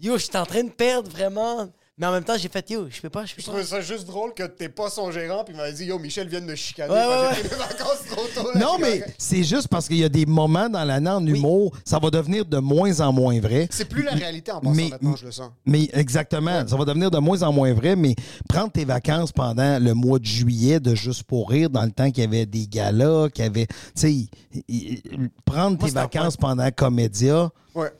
yo, 0.00 0.16
j'étais 0.16 0.38
en 0.38 0.46
train 0.46 0.64
de 0.64 0.70
perdre 0.70 1.10
vraiment. 1.10 1.68
Mais 1.96 2.06
en 2.06 2.10
même 2.12 2.24
temps, 2.24 2.36
j'ai 2.36 2.48
fait 2.48 2.68
yo, 2.70 2.88
je 2.90 3.00
peux 3.00 3.08
pas, 3.08 3.24
je 3.24 3.36
peux 3.36 3.40
Je 3.40 3.46
pas. 3.46 3.52
trouvais 3.52 3.64
ça 3.66 3.80
juste 3.80 4.04
drôle 4.04 4.34
que 4.34 4.42
t'es 4.42 4.68
pas 4.68 4.90
son 4.90 5.12
gérant, 5.12 5.44
puis 5.44 5.54
il 5.54 5.56
m'avait 5.56 5.72
dit 5.72 5.84
Yo, 5.84 5.96
Michel 6.00 6.26
vient 6.26 6.40
de 6.40 6.46
me 6.46 6.56
chicaner. 6.56 6.92
Ouais, 6.92 6.98
ouais, 7.06 7.28
j'ai 7.36 7.40
pris 7.42 7.50
des 7.50 7.54
vacances 7.54 8.04
trop 8.10 8.24
tôt. 8.34 8.50
là, 8.52 8.58
Non, 8.58 8.78
mais 8.80 9.04
c'est 9.16 9.44
juste 9.44 9.68
parce 9.68 9.86
qu'il 9.86 9.98
y 9.98 10.04
a 10.04 10.08
des 10.08 10.26
moments 10.26 10.68
dans 10.68 10.82
l'année 10.82 11.08
en 11.10 11.24
humour, 11.24 11.72
ça 11.84 12.00
va 12.00 12.10
devenir 12.10 12.44
de 12.46 12.58
moins 12.58 12.98
en 13.00 13.12
moins 13.12 13.38
vrai. 13.38 13.68
C'est 13.70 13.84
plus 13.88 14.02
la 14.02 14.10
réalité 14.10 14.50
en 14.50 14.58
passant 14.58 14.74
Mais- 14.74 14.88
maintenant, 14.88 15.14
je 15.14 15.24
le 15.26 15.30
sens. 15.30 15.52
Mais 15.66 15.88
exactement, 15.92 16.66
ça 16.66 16.76
va 16.76 16.84
devenir 16.84 17.12
de 17.12 17.18
moins 17.18 17.42
en 17.44 17.52
moins 17.52 17.72
vrai, 17.72 17.94
mais 17.94 18.16
prendre 18.48 18.72
tes 18.72 18.84
vacances 18.84 19.30
pendant 19.30 19.78
le 19.80 19.94
mois 19.94 20.18
de 20.18 20.24
juillet 20.26 20.80
de 20.80 20.96
juste 20.96 21.22
pour 21.22 21.48
rire, 21.48 21.70
dans 21.70 21.84
le 21.84 21.92
temps 21.92 22.10
qu'il 22.10 22.24
y 22.24 22.26
avait 22.26 22.44
des 22.46 22.66
galas, 22.66 23.28
qu'il 23.28 23.44
y 23.44 23.46
avait. 23.46 23.66
Tu 23.96 24.28
sais, 24.64 25.30
prendre 25.44 25.78
tes 25.78 25.92
vacances 25.92 26.36
pendant 26.36 26.68
Comédia, 26.72 27.50
Ouais. 27.76 27.92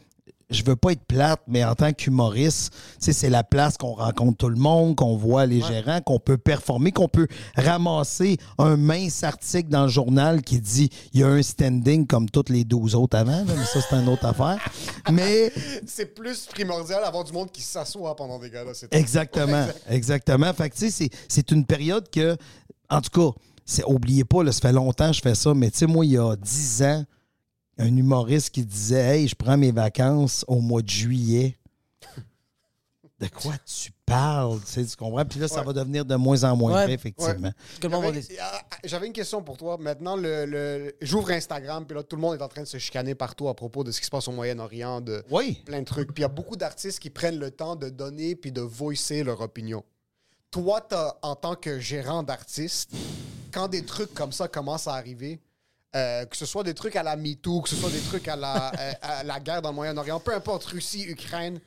Je 0.50 0.62
veux 0.64 0.76
pas 0.76 0.92
être 0.92 1.04
plate, 1.04 1.40
mais 1.46 1.64
en 1.64 1.74
tant 1.74 1.92
qu'humoriste, 1.92 2.72
c'est 2.98 3.30
la 3.30 3.44
place 3.44 3.76
qu'on 3.76 3.94
rencontre 3.94 4.37
tout 4.38 4.48
le 4.48 4.57
monde, 4.57 4.96
qu'on 4.96 5.16
voit 5.16 5.46
les 5.46 5.61
gérants, 5.61 6.00
qu'on 6.00 6.18
peut 6.18 6.38
performer, 6.38 6.92
qu'on 6.92 7.09
peut 7.09 7.26
ramasser 7.57 8.37
un 8.59 8.76
mince 8.76 9.24
article 9.24 9.68
dans 9.70 9.85
le 9.85 9.88
journal 9.88 10.42
qui 10.42 10.61
dit 10.61 10.90
il 11.12 11.20
y 11.20 11.22
a 11.22 11.28
un 11.28 11.42
standing 11.42 12.07
comme 12.07 12.28
toutes 12.28 12.50
les 12.50 12.64
12 12.64 12.94
autres 12.94 13.16
avant, 13.16 13.44
là, 13.44 13.54
mais 13.57 13.64
ça, 13.64 13.80
c'est 13.80 13.96
une 13.96 14.09
autre 14.09 14.26
affaire. 14.26 14.59
Mais. 15.11 15.52
C'est 15.87 16.14
plus 16.14 16.46
primordial 16.46 17.02
d'avoir 17.02 17.24
du 17.24 17.33
monde 17.33 17.50
qui 17.52 17.62
s'assoit 17.62 18.16
pendant 18.16 18.38
des 18.38 18.50
gars-là. 18.50 18.72
Exactement, 18.90 19.66
exactement. 19.88 20.52
Fait 20.52 20.70
que, 20.70 20.76
tu 20.76 20.90
sais, 20.90 21.09
c'est- 21.28 21.50
une 21.50 21.64
période 21.64 22.09
que, 22.11 22.37
en 22.90 23.00
tout 23.00 23.11
cas, 23.11 23.83
oubliez 23.87 24.24
pas, 24.24 24.42
là, 24.42 24.50
ça 24.52 24.61
fait 24.61 24.72
longtemps 24.72 25.09
que 25.09 25.16
je 25.16 25.20
fais 25.20 25.35
ça, 25.35 25.54
mais 25.54 25.70
tu 25.70 25.78
sais, 25.78 25.87
moi, 25.87 26.04
il 26.04 26.12
y 26.12 26.18
a 26.18 26.35
10 26.37 26.83
ans, 26.83 27.04
un 27.78 27.96
humoriste 27.96 28.50
qui 28.50 28.64
disait 28.64 29.00
Hey, 29.20 29.28
je 29.28 29.34
prends 29.34 29.56
mes 29.56 29.72
vacances 29.72 30.44
au 30.48 30.60
mois 30.60 30.82
de 30.82 30.88
juillet. 30.88 31.56
De 33.20 33.28
quoi 33.28 33.54
tu 33.64 33.92
parles? 34.04 34.58
Tu, 34.66 34.72
sais, 34.72 34.84
tu 34.84 34.96
comprends? 34.96 35.24
Puis 35.24 35.38
là, 35.38 35.46
ça 35.46 35.60
Ouais. 35.60 35.66
va 35.66 35.72
devenir 35.72 36.04
de 36.04 36.16
moins 36.16 36.42
en 36.44 36.56
moins 36.56 36.74
Ouais. 36.74 36.84
vrai, 36.84 36.92
effectivement. 36.94 37.52
J'avais 37.80 38.20
dire- 38.20 38.38
ah, 38.42 38.60
j'avais 38.82 39.06
une 39.06 39.12
question 39.12 39.40
pour 39.40 39.56
toi. 39.56 39.78
Maintenant, 39.78 40.16
le, 40.16 40.44
le- 40.46 40.94
j'ouvre 41.00 41.30
Instagram, 41.30 41.87
puis 41.87 41.96
là, 41.96 42.02
tout 42.02 42.16
le 42.16 42.22
monde 42.22 42.34
est 42.38 42.42
en 42.42 42.48
train 42.48 42.62
de 42.62 42.66
se 42.66 42.76
chicaner 42.78 43.14
partout 43.14 43.48
à 43.48 43.54
propos 43.54 43.84
de 43.84 43.92
ce 43.92 44.00
qui 44.00 44.06
se 44.06 44.10
passe 44.10 44.26
au 44.26 44.32
Moyen-Orient, 44.32 45.00
de 45.00 45.22
Oui. 45.30 45.62
plein 45.64 45.78
de 45.80 45.84
trucs. 45.84 46.08
Puis 46.12 46.22
il 46.22 46.22
y 46.22 46.26
a 46.26 46.28
beaucoup 46.28 46.56
d'artistes 46.56 46.98
qui 46.98 47.08
prennent 47.08 47.38
le 47.38 47.52
temps 47.52 47.76
de 47.76 47.88
donner 47.88 48.34
puis 48.34 48.50
de 48.50 48.60
voicer 48.60 49.22
leur 49.22 49.40
opinion. 49.40 49.84
Toi, 50.50 50.80
t'as- 50.80 51.16
en 51.22 51.37
tant 51.37 51.54
que 51.54 51.78
gérant 51.78 52.24
d'artiste, 52.24 52.90
quand 53.52 53.68
des 53.68 53.84
trucs 53.84 54.12
comme 54.12 54.32
ça 54.32 54.48
commencent 54.48 54.88
à 54.88 54.94
arriver, 54.94 55.40
euh, 55.94 56.24
que 56.24 56.37
ce 56.37 56.46
soit 56.46 56.62
des 56.62 56.74
trucs 56.74 56.96
à 56.96 57.02
la 57.02 57.16
MeToo, 57.16 57.62
que 57.62 57.68
ce 57.68 57.76
soit 57.76 57.90
des 57.90 58.00
trucs 58.00 58.28
à 58.28 58.37
la, 58.37 58.72
euh, 58.78 58.92
à 59.02 59.24
la 59.24 59.40
guerre 59.40 59.62
dans 59.62 59.70
le 59.70 59.74
Moyen-Orient, 59.74 60.20
peu 60.20 60.35
importe, 60.35 60.64
Russie, 60.64 61.04
Ukraine, 61.04 61.61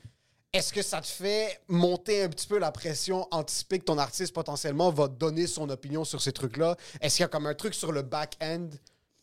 est-ce 0.53 0.73
que 0.73 0.81
ça 0.81 1.01
te 1.01 1.07
fait 1.07 1.59
monter 1.67 2.23
un 2.23 2.29
petit 2.29 2.47
peu 2.47 2.57
la 2.57 2.71
pression, 2.71 3.27
anticiper 3.31 3.79
que 3.79 3.85
ton 3.85 3.97
artiste 3.97 4.33
potentiellement 4.33 4.91
va 4.91 5.07
donner 5.07 5.45
son 5.45 5.69
opinion 5.69 6.03
sur 6.03 6.21
ces 6.21 6.31
trucs-là? 6.31 6.75
Est-ce 7.01 7.17
qu'il 7.17 7.23
y 7.23 7.25
a 7.25 7.29
comme 7.29 7.47
un 7.47 7.53
truc 7.53 7.73
sur 7.73 7.91
le 7.91 8.01
back-end 8.01 8.69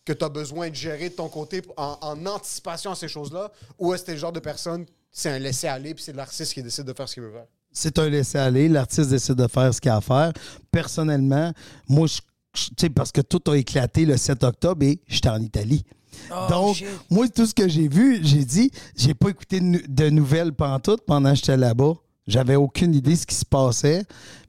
que 0.04 0.12
tu 0.12 0.24
as 0.24 0.28
besoin 0.28 0.68
de 0.68 0.74
gérer 0.74 1.08
de 1.08 1.14
ton 1.14 1.28
côté 1.28 1.62
en, 1.76 1.98
en 2.00 2.26
anticipation 2.26 2.90
à 2.90 2.94
ces 2.94 3.08
choses-là? 3.08 3.50
Ou 3.78 3.94
est-ce 3.94 4.02
que 4.02 4.06
t'es 4.06 4.12
le 4.12 4.18
genre 4.18 4.32
de 4.32 4.40
personne, 4.40 4.86
c'est 5.10 5.30
un 5.30 5.38
laisser-aller, 5.38 5.94
puis 5.94 6.04
c'est 6.04 6.12
l'artiste 6.12 6.52
qui 6.52 6.62
décide 6.62 6.84
de 6.84 6.92
faire 6.92 7.08
ce 7.08 7.14
qu'il 7.14 7.22
veut 7.22 7.32
faire? 7.32 7.46
c'est 7.74 7.98
un 7.98 8.08
laisser-aller. 8.08 8.68
L'artiste 8.68 9.10
décide 9.10 9.34
de 9.34 9.48
faire 9.48 9.74
ce 9.74 9.80
qu'il 9.80 9.90
a 9.90 9.96
à 9.96 10.00
faire. 10.00 10.32
Personnellement, 10.70 11.52
moi, 11.88 12.06
je, 12.06 12.20
parce 12.94 13.12
que 13.12 13.20
tout 13.20 13.42
a 13.50 13.56
éclaté 13.56 14.04
le 14.06 14.16
7 14.16 14.44
octobre 14.44 14.84
et 14.84 15.00
j'étais 15.08 15.28
en 15.28 15.40
Italie. 15.40 15.84
Oh, 16.30 16.34
Donc, 16.48 16.76
shit. 16.76 16.86
moi, 17.10 17.28
tout 17.28 17.46
ce 17.46 17.54
que 17.54 17.68
j'ai 17.68 17.88
vu, 17.88 18.20
j'ai 18.22 18.44
dit, 18.44 18.70
j'ai 18.96 19.14
pas 19.14 19.30
écouté 19.30 19.60
de 19.60 20.10
nouvelles 20.10 20.52
pantoute 20.52 21.02
pendant 21.06 21.30
que 21.30 21.36
j'étais 21.36 21.56
là-bas. 21.56 21.94
J'avais 22.26 22.56
aucune 22.56 22.94
idée 22.94 23.12
de 23.12 23.16
ce 23.16 23.26
qui 23.26 23.34
se 23.34 23.44
passait. 23.44 24.04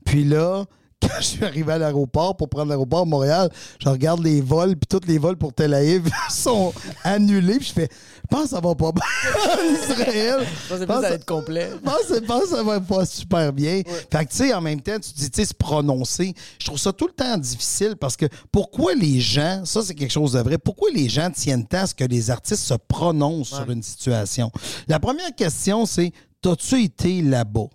Puis 0.05 0.23
là, 0.23 0.65
quand 1.01 1.19
je 1.19 1.23
suis 1.25 1.43
arrivé 1.45 1.73
à 1.73 1.77
l'aéroport 1.77 2.35
pour 2.35 2.49
prendre 2.49 2.69
l'aéroport 2.69 3.01
à 3.01 3.05
Montréal, 3.05 3.49
je 3.79 3.89
regarde 3.89 4.23
les 4.23 4.41
vols, 4.41 4.75
puis 4.75 4.87
tous 4.89 5.05
les 5.07 5.17
vols 5.17 5.37
pour 5.37 5.53
Tel 5.53 5.73
Aviv 5.73 6.09
sont 6.29 6.73
annulés. 7.03 7.57
Puis 7.57 7.67
je 7.67 7.73
fais, 7.73 7.89
je 7.91 8.27
pense 8.29 8.43
que 8.43 8.49
ça 8.49 8.59
va 8.61 8.73
pas 8.75 8.91
bien 8.91 9.03
en 9.33 9.73
Israël. 9.73 10.39
Je 10.69 10.75
pense- 10.85 10.87
ça 11.01 11.07
allait 11.07 11.15
être 11.15 11.25
complet. 11.25 11.69
je 11.73 11.77
pense, 11.79 12.01
je 12.09 12.19
pense 12.25 12.41
que 12.43 12.49
ça 12.49 12.63
va 12.63 12.79
pas 12.79 13.05
super 13.05 13.53
bien. 13.53 13.81
Fait 14.11 14.25
que, 14.25 14.31
tu 14.31 14.37
sais, 14.37 14.53
en 14.53 14.61
même 14.61 14.81
temps, 14.81 14.97
tu 14.99 15.11
dis, 15.13 15.29
tu 15.29 15.41
sais, 15.41 15.45
se 15.47 15.53
prononcer. 15.53 16.33
Je 16.59 16.65
trouve 16.65 16.79
ça 16.79 16.91
tout 16.93 17.07
le 17.07 17.13
temps 17.13 17.37
difficile 17.37 17.95
parce 17.99 18.15
que 18.17 18.25
pourquoi 18.51 18.93
les 18.95 19.19
gens, 19.19 19.63
ça, 19.65 19.81
c'est 19.83 19.95
quelque 19.95 20.11
chose 20.13 20.31
de 20.33 20.39
vrai, 20.39 20.57
pourquoi 20.57 20.89
les 20.93 21.09
gens 21.09 21.29
tiennent 21.29 21.65
tant 21.67 21.83
à 21.83 21.87
ce 21.87 21.93
que 21.95 22.05
les 22.05 22.31
artistes 22.31 22.63
se 22.63 22.73
prononcent 22.87 23.49
sur 23.55 23.69
une 23.69 23.83
situation? 23.83 24.51
La 24.87 24.99
première 24.99 25.35
question, 25.35 25.85
c'est, 25.85 26.11
t'as-tu 26.41 26.83
été 26.83 27.21
là-bas? 27.21 27.67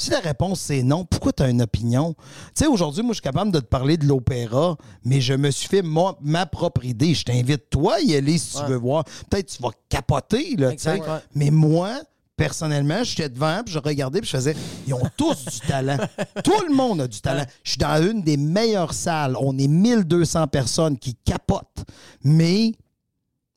Si 0.00 0.10
la 0.10 0.20
réponse 0.20 0.60
c'est 0.60 0.82
non, 0.82 1.04
pourquoi 1.04 1.32
tu 1.32 1.42
as 1.42 1.50
une 1.50 1.60
opinion? 1.60 2.14
Tu 2.14 2.64
sais, 2.64 2.66
aujourd'hui, 2.66 3.02
moi, 3.02 3.10
je 3.12 3.16
suis 3.16 3.22
capable 3.22 3.50
de 3.52 3.60
te 3.60 3.66
parler 3.66 3.98
de 3.98 4.06
l'opéra, 4.06 4.76
mais 5.04 5.20
je 5.20 5.34
me 5.34 5.50
suis 5.50 5.68
fait 5.68 5.82
moi- 5.82 6.16
ma 6.22 6.46
propre 6.46 6.84
idée. 6.86 7.12
Je 7.12 7.24
t'invite, 7.24 7.68
toi, 7.68 8.00
y 8.00 8.14
aller 8.16 8.38
si 8.38 8.56
tu 8.56 8.62
veux 8.70 8.76
voir. 8.76 9.04
Peut-être 9.28 9.48
tu 9.54 9.62
vas 9.62 9.70
capoter, 9.90 10.56
là, 10.56 10.70
tu 10.72 10.78
sais. 10.78 10.98
Mais 11.34 11.50
moi, 11.50 12.00
personnellement, 12.34 13.04
j'étais 13.04 13.28
devant, 13.28 13.60
puis 13.62 13.74
je 13.74 13.78
regardais, 13.78 14.20
puis 14.22 14.30
je 14.30 14.36
faisais, 14.38 14.56
ils 14.86 14.94
ont 14.94 15.02
tous 15.18 15.44
du 15.44 15.60
talent. 15.68 15.98
Tout 16.44 16.64
le 16.66 16.74
monde 16.74 17.02
a 17.02 17.06
du 17.06 17.20
talent. 17.20 17.44
Je 17.62 17.72
suis 17.72 17.78
dans 17.78 18.02
une 18.02 18.22
des 18.22 18.38
meilleures 18.38 18.94
salles. 18.94 19.36
On 19.38 19.58
est 19.58 19.68
1200 19.68 20.46
personnes 20.48 20.96
qui 20.96 21.14
capotent. 21.14 21.84
Mais 22.24 22.72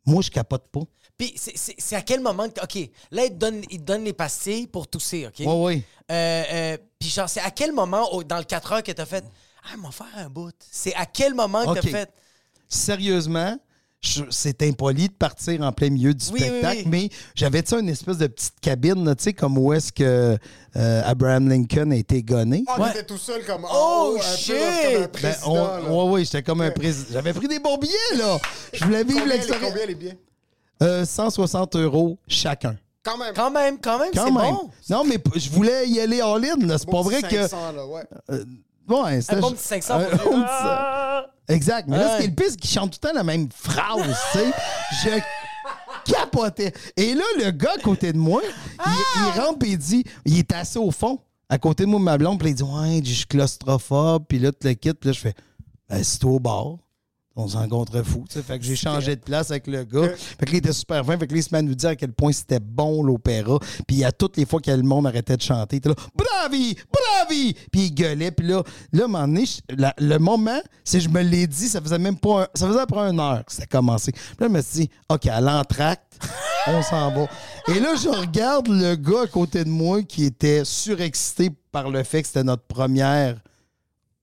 moi, 0.05 0.21
je 0.21 0.29
capote 0.29 0.67
pas. 0.73 0.81
Puis 1.17 1.33
c'est- 1.35 1.95
à 1.95 2.01
quel 2.01 2.21
moment 2.21 2.49
que. 2.49 2.61
OK, 2.61 2.89
là, 3.11 3.25
il 3.25 3.29
te 3.29 3.35
donne, 3.35 3.61
il 3.69 3.79
te 3.79 3.83
donne 3.83 4.03
les 4.03 4.13
pastilles 4.13 4.67
pour 4.67 4.87
tousser, 4.87 5.27
OK? 5.27 5.35
Oui, 5.39 5.45
oui. 5.47 5.83
Euh, 6.11 6.43
euh, 6.51 6.77
puis 6.99 7.09
genre, 7.09 7.29
c'est 7.29 7.39
à 7.41 7.51
quel 7.51 7.71
moment, 7.71 8.09
dans 8.23 8.37
le 8.39 8.43
4 8.43 8.71
heures, 8.73 8.83
que 8.83 8.91
t'as 8.91 9.05
fait 9.05 9.23
Ah, 9.71 9.77
m'en 9.77 9.91
faire 9.91 10.07
un 10.17 10.27
bout? 10.29 10.51
C'est 10.71 10.93
à 10.95 11.05
quel 11.05 11.33
moment 11.35 11.63
que 11.73 11.79
t'as 11.79 11.87
fait? 11.89 12.09
Sérieusement, 12.67 13.57
c'est 14.31 14.61
impoli 14.63 15.07
de 15.07 15.13
partir 15.13 15.61
en 15.61 15.71
plein 15.71 15.89
milieu 15.89 16.13
du 16.13 16.25
Oui, 16.31 16.39
spectacle, 16.41 16.81
oui. 16.83 16.89
mais 16.89 17.09
j'avais 17.35 17.63
tu 17.63 17.69
sais, 17.69 17.79
une 17.79 17.87
espèce 17.87 18.17
de 18.17 18.27
petite 18.27 18.59
cabine, 18.59 19.15
tu 19.15 19.23
sais, 19.23 19.33
comme 19.33 19.57
où 19.57 19.71
est-ce 19.71 19.93
que 19.93 20.37
euh, 20.75 21.01
Abraham 21.05 21.47
Lincoln 21.47 21.91
a 21.91 21.95
été 21.95 22.21
gonné? 22.23 22.65
On 22.77 22.81
Ouais. 22.81 22.89
était 22.89 23.05
tout 23.05 23.17
seul 23.17 23.45
comme 23.45 23.65
Oh, 23.71 24.15
haut, 24.15 24.17
un 24.17 24.19
peu 24.19 24.25
shit! 24.37 24.55
comme 24.57 25.03
un 25.03 25.07
Ben, 25.21 25.35
on- 25.45 26.05
ouais, 26.07 26.11
ouais, 26.11 26.25
j'étais 26.25 26.43
comme 26.43 26.59
un 26.61 26.71
président. 26.71 27.09
J'avais 27.13 27.31
pris 27.33 27.47
des 27.47 27.59
bons 27.59 27.77
billets, 27.77 28.17
là. 28.17 28.37
Je 28.73 28.83
voulais 28.83 29.03
vivre 29.05 29.19
Combien, 29.21 29.33
les, 29.33 29.37
l'expérience. 29.37 29.73
Combien 30.79 30.91
les 30.91 30.97
billets? 30.97 31.01
Euh, 31.01 31.05
160 31.05 31.75
euros 31.75 32.17
chacun. 32.27 32.75
Quand 33.03 33.17
même. 33.17 33.33
Quand 33.35 33.51
même, 33.51 33.77
quand 33.79 33.99
même, 33.99 34.11
Quand 34.13 34.25
c'est 34.25 34.31
même. 34.31 34.53
bon. 34.53 34.69
Non, 34.89 35.03
mais 35.03 35.17
p- 35.17 35.37
je 35.39 35.49
voulais 35.49 35.87
y 35.89 35.99
aller 35.99 36.21
all-in. 36.21 36.65
là. 36.65 36.77
C'est 36.77 36.89
pas 36.89 37.01
vrai 37.01 37.21
que. 37.21 37.29
500, 37.47 37.71
là, 37.73 37.85
ouais. 37.85 38.03
Ouais, 38.87 39.21
c'était- 39.21 39.35
Un 39.35 39.39
bon 39.39 39.51
petit 39.51 39.63
500 39.63 39.95
Un 39.95 40.03
pour 40.17 40.31
bon 40.31 40.39
petit- 40.41 40.45
Ah! 40.49 41.25
Exact. 41.49 41.87
Mais 41.89 41.97
là, 41.97 42.05
Ouais. 42.05 42.11
ce 42.13 42.17
qui 42.19 42.23
est 42.23 42.27
le 42.27 42.33
pire, 42.35 42.45
c'est 42.49 42.57
qu'il 42.57 42.69
chante 42.69 42.91
tout 42.91 42.99
le 43.03 43.09
temps 43.09 43.15
la 43.15 43.23
même 43.23 43.49
phrase, 43.53 44.15
tu 44.31 44.37
sais. 44.39 44.53
Je 45.03 46.11
capotais. 46.11 46.73
Et 46.97 47.13
là, 47.13 47.23
le 47.43 47.51
gars 47.51 47.73
à 47.77 47.81
côté 47.81 48.13
de 48.13 48.17
moi, 48.17 48.41
il, 48.85 48.91
il 49.35 49.41
rentre 49.41 49.65
et 49.65 49.69
il 49.71 49.77
dit, 49.77 50.03
il 50.25 50.39
est 50.39 50.53
assis 50.53 50.77
au 50.77 50.91
fond, 50.91 51.19
à 51.49 51.57
côté 51.57 51.83
de 51.83 51.89
moi, 51.89 51.99
ma 51.99 52.17
blonde, 52.17 52.39
puis 52.39 52.49
il 52.49 52.55
dit, 52.55 52.63
ouais, 52.63 53.01
je 53.03 53.13
suis 53.13 53.25
claustrophobe, 53.25 54.25
puis 54.27 54.39
là, 54.39 54.51
tu 54.51 54.67
le 54.67 54.73
quittes, 54.73 54.99
puis 54.99 55.09
là, 55.09 55.13
je 55.13 55.19
fais, 55.19 55.33
ben, 55.89 56.03
c'est 56.03 56.23
au 56.25 56.39
bar. 56.39 56.77
On 57.35 57.47
s'en 57.47 57.67
contre 57.67 58.03
fou. 58.03 58.25
Fait 58.29 58.59
que 58.59 58.63
j'ai 58.63 58.75
changé 58.75 59.15
de 59.15 59.21
place 59.21 59.49
avec 59.49 59.65
le 59.65 59.83
gars. 59.85 60.09
Fait 60.15 60.45
que 60.45 60.51
là, 60.51 60.53
il 60.53 60.57
était 60.57 60.71
super 60.73 61.03
fin. 61.03 61.17
Fait 61.17 61.25
que 61.25 61.33
là, 61.33 61.39
il 61.39 61.43
se 61.43 61.49
met 61.51 61.57
à 61.57 61.61
nous 61.63 61.73
dire 61.73 61.89
à 61.89 61.95
quel 61.95 62.11
point 62.13 62.31
c'était 62.31 62.59
bon, 62.59 63.01
l'opéra. 63.01 63.57
Puis 63.87 64.03
à 64.03 64.11
toutes 64.11 64.37
les 64.37 64.45
fois 64.45 64.61
que 64.61 64.69
le 64.69 64.83
monde 64.83 65.07
arrêtait 65.07 65.35
de 65.35 65.41
chanter, 65.41 65.77
il 65.77 65.79
était 65.79 65.89
là, 65.89 65.95
bravi, 66.15 66.75
bravi! 66.91 67.55
Puis 67.71 67.85
il 67.85 67.91
gueulait. 67.95 68.29
Puis 68.29 68.45
là, 68.45 68.61
là, 68.91 69.01
à 69.01 69.05
un 69.05 69.07
moment 69.07 69.27
donné, 69.27 69.45
je- 69.47 69.75
la- 69.75 69.95
le 69.97 70.19
moment, 70.19 70.61
si 70.83 71.01
je 71.01 71.09
me 71.09 71.21
l'ai 71.23 71.47
dit, 71.47 71.67
ça 71.69 71.81
faisait 71.81 71.97
même 71.97 72.19
pas 72.19 72.43
un- 72.43 72.47
ça 72.53 72.67
faisait 72.67 72.81
après 72.81 72.99
une 72.99 73.19
heure 73.19 73.43
que 73.43 73.51
c'était 73.51 73.65
commencé. 73.65 74.11
Puis 74.11 74.21
là, 74.39 74.47
je 74.47 74.53
me 74.53 74.61
suis 74.61 74.79
dit, 74.81 74.89
OK, 75.09 75.25
à 75.25 75.41
l'entracte, 75.41 76.19
on 76.67 76.83
s'en 76.83 77.11
va. 77.15 77.27
Et 77.67 77.79
là, 77.79 77.95
je 77.95 78.09
regarde 78.09 78.67
le 78.67 78.95
gars 78.95 79.21
à 79.23 79.27
côté 79.27 79.63
de 79.63 79.69
moi 79.69 80.03
qui 80.03 80.25
était 80.25 80.63
surexcité 80.63 81.49
par 81.71 81.89
le 81.89 82.03
fait 82.03 82.21
que 82.21 82.27
c'était 82.27 82.43
notre 82.43 82.63
première, 82.67 83.37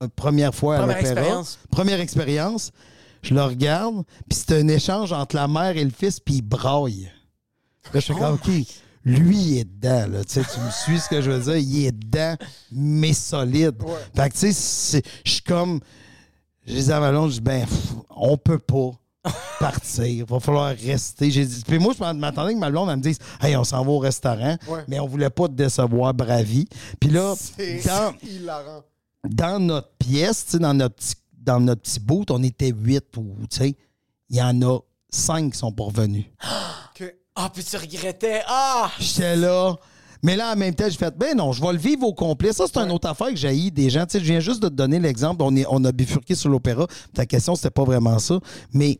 euh, 0.00 0.06
première 0.14 0.54
fois 0.54 0.76
à 0.76 0.78
l'opéra. 0.94 1.14
Première 1.72 1.98
expérience. 2.00 2.70
Je 3.22 3.34
le 3.34 3.42
regarde, 3.42 4.04
puis 4.28 4.38
c'est 4.38 4.58
un 4.58 4.68
échange 4.68 5.12
entre 5.12 5.36
la 5.36 5.46
mère 5.48 5.76
et 5.76 5.84
le 5.84 5.90
fils, 5.90 6.20
puis 6.20 6.36
il 6.36 6.42
braille. 6.42 7.10
Là, 7.92 8.00
je 8.00 8.06
fais 8.12 8.14
comme, 8.14 8.34
OK, 8.34 8.48
lui, 9.04 9.36
il 9.38 9.58
est 9.58 9.64
dedans, 9.64 10.06
là. 10.10 10.24
Tu 10.24 10.32
sais, 10.34 10.42
tu 10.42 10.60
me 10.60 10.70
suis 10.70 11.00
ce 11.00 11.08
que 11.08 11.20
je 11.22 11.30
veux 11.30 11.40
dire? 11.42 11.56
Il 11.56 11.86
est 11.86 11.92
dedans, 11.92 12.36
mais 12.72 13.12
solide. 13.12 13.76
Fait 14.14 14.28
que, 14.30 14.34
tu 14.38 14.52
sais, 14.52 15.02
je 15.24 15.30
suis 15.30 15.42
comme, 15.42 15.80
je 16.66 16.74
dis 16.74 16.92
à 16.92 17.00
ma 17.00 17.10
blonde, 17.10 17.30
je 17.30 17.34
dis, 17.36 17.40
ben, 17.40 17.66
pff, 17.66 17.92
on 18.10 18.36
peut 18.36 18.58
pas 18.58 18.90
partir. 19.60 20.24
Va 20.26 20.40
falloir 20.40 20.74
rester. 20.76 21.30
J'ai 21.30 21.44
dit, 21.44 21.62
puis 21.66 21.78
moi, 21.78 21.92
je 21.98 22.02
m'attendais 22.14 22.54
que 22.54 22.58
ma 22.58 22.70
blonde, 22.70 22.88
elle 22.90 22.96
me 22.98 23.02
dise, 23.02 23.18
hey, 23.42 23.56
on 23.56 23.64
s'en 23.64 23.84
va 23.84 23.90
au 23.90 23.98
restaurant, 23.98 24.56
Ouais. 24.68 24.84
mais 24.88 24.98
on 25.00 25.06
voulait 25.06 25.30
pas 25.30 25.46
te 25.48 25.52
décevoir, 25.52 26.14
bravi. 26.14 26.66
Puis 27.00 27.10
là, 27.10 27.34
C'est 27.36 27.82
dans, 27.86 28.14
hilarant. 28.22 28.82
dans 29.28 29.58
notre 29.60 29.90
pièce, 29.98 30.44
tu 30.46 30.50
sais, 30.52 30.58
dans 30.58 30.74
notre 30.74 30.94
petit, 30.96 31.14
dans 31.40 31.60
notre 31.60 31.82
petit 31.82 32.00
boot, 32.00 32.30
on 32.30 32.42
était 32.42 32.70
huit 32.70 33.16
ou, 33.16 33.34
tu 33.50 33.58
sais, 33.58 33.76
il 34.28 34.36
y 34.36 34.42
en 34.42 34.60
a 34.62 34.78
cinq 35.08 35.52
qui 35.52 35.58
sont 35.58 35.72
pas 35.72 35.84
revenus. 35.84 36.26
Ah, 37.36 37.50
puis 37.54 37.64
tu 37.64 37.76
regrettais. 37.76 38.42
Ah! 38.46 38.90
J'étais 38.98 39.36
là. 39.36 39.74
Mais 40.22 40.36
là, 40.36 40.52
en 40.52 40.56
même 40.56 40.74
temps, 40.74 40.84
j'ai 40.88 40.98
fait, 40.98 41.16
ben 41.16 41.34
non, 41.34 41.52
je 41.52 41.62
vais 41.62 41.72
le 41.72 41.78
vivre 41.78 42.06
au 42.06 42.12
complet. 42.12 42.52
Ça, 42.52 42.66
c'est 42.66 42.78
une 42.78 42.90
autre 42.90 43.08
affaire 43.08 43.28
que 43.28 43.36
j'ai 43.36 43.70
des 43.70 43.88
gens. 43.88 44.04
Tu 44.04 44.12
sais, 44.12 44.20
je 44.20 44.24
viens 44.24 44.40
juste 44.40 44.62
de 44.62 44.68
te 44.68 44.74
donner 44.74 44.98
l'exemple. 44.98 45.42
On, 45.42 45.56
est, 45.56 45.64
on 45.70 45.82
a 45.84 45.92
bifurqué 45.92 46.34
sur 46.34 46.50
l'opéra. 46.50 46.86
Ta 47.14 47.24
question, 47.24 47.54
c'était 47.54 47.70
pas 47.70 47.84
vraiment 47.84 48.18
ça. 48.18 48.38
Mais 48.74 48.98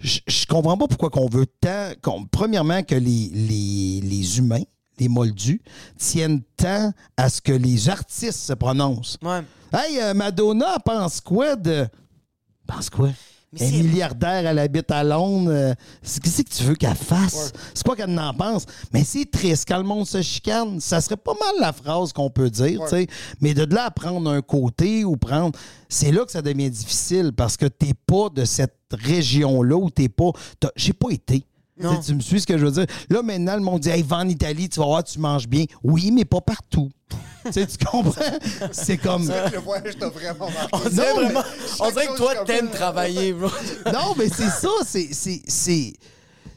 je, 0.00 0.20
je 0.26 0.46
comprends 0.46 0.78
pas 0.78 0.86
pourquoi 0.86 1.10
qu'on 1.10 1.28
veut 1.28 1.46
tant. 1.46 1.90
premièrement, 2.30 2.82
que 2.82 2.94
les, 2.94 3.30
les, 3.34 4.00
les 4.02 4.38
humains, 4.38 4.62
les 4.98 5.08
moldus, 5.08 5.60
tiennent 5.98 6.42
tant 6.56 6.92
à 7.18 7.28
ce 7.28 7.42
que 7.42 7.52
les 7.52 7.90
artistes 7.90 8.40
se 8.40 8.54
prononcent. 8.54 9.18
Ouais. 9.22 9.42
Hey, 9.72 10.00
euh, 10.00 10.14
Madonna, 10.14 10.74
elle 10.76 10.82
pense 10.84 11.20
quoi 11.20 11.56
de. 11.56 11.86
Pense 12.66 12.90
quoi? 12.90 13.10
Mais 13.52 13.58
c'est- 13.58 13.82
milliardaire, 13.82 14.46
elle 14.46 14.58
habite 14.58 14.90
à 14.90 15.04
Londres. 15.04 15.50
euh, 15.52 15.74
c'est- 16.02 16.22
Qu'est-ce 16.22 16.42
que 16.42 16.48
tu 16.48 16.62
veux 16.64 16.74
qu'elle 16.74 16.94
fasse? 16.94 17.52
C'est 17.74 17.84
pas 17.86 17.94
qu'elle 17.96 18.14
n'en 18.14 18.32
pense. 18.32 18.64
Mais 18.94 19.04
c'est 19.04 19.30
triste 19.30 19.66
quand 19.68 19.76
le 19.76 19.82
monde 19.84 20.06
se 20.06 20.22
chicane. 20.22 20.80
Ça 20.80 21.02
serait 21.02 21.18
pas 21.18 21.34
mal 21.34 21.60
la 21.60 21.72
phrase 21.74 22.14
qu'on 22.14 22.30
peut 22.30 22.48
dire, 22.48 22.80
tu 22.84 22.88
sais. 22.88 23.06
Mais 23.42 23.52
de 23.52 23.64
là 23.74 23.84
à 23.86 23.90
prendre 23.90 24.30
un 24.30 24.40
côté 24.40 25.04
ou 25.04 25.16
prendre. 25.18 25.58
C'est 25.88 26.12
là 26.12 26.24
que 26.24 26.32
ça 26.32 26.40
devient 26.40 26.70
difficile 26.70 27.32
parce 27.36 27.58
que 27.58 27.66
t'es 27.66 27.92
pas 28.06 28.30
de 28.30 28.46
cette 28.46 28.74
région-là 28.92 29.76
où 29.76 29.90
t'es 29.90 30.08
pas. 30.08 30.30
J'ai 30.76 30.94
pas 30.94 31.10
été. 31.10 31.44
Tu 32.04 32.14
me 32.14 32.20
suis 32.20 32.40
ce 32.40 32.46
que 32.46 32.56
je 32.58 32.64
veux 32.64 32.70
dire? 32.72 32.86
Là, 33.10 33.22
maintenant, 33.22 33.54
le 33.54 33.60
monde 33.62 33.80
dit 33.80 33.90
Hey, 33.90 34.02
va 34.02 34.16
en 34.18 34.28
Italie, 34.28 34.68
tu 34.68 34.80
vas 34.80 34.86
voir, 34.86 35.04
tu 35.04 35.18
manges 35.18 35.48
bien. 35.48 35.64
Oui, 35.82 36.10
mais 36.12 36.24
pas 36.24 36.40
partout. 36.40 36.90
tu 37.46 37.52
sais, 37.52 37.66
tu 37.66 37.84
comprends? 37.84 38.12
C'est 38.72 38.96
comme. 38.98 39.24
C'est 39.26 39.32
vrai 39.40 39.50
que 39.50 39.56
le 39.56 39.60
voyage 39.62 39.98
t'a 39.98 40.08
vraiment 40.08 40.48
marqué. 40.50 40.68
On 40.72 40.88
dirait, 40.88 41.14
Non, 41.14 41.20
mais- 41.20 41.24
vraiment, 41.24 41.42
on 41.80 41.90
dirait 41.90 42.06
que 42.06 42.16
toi, 42.16 42.34
t'aimes 42.46 42.70
travailler, 42.70 43.32
bro. 43.32 43.48
Non, 43.92 44.14
mais 44.16 44.28
c'est 44.28 44.48
ça, 44.50 44.68
c'est. 44.86 45.12
c'est- 45.12 45.42
c'est- 45.46 45.94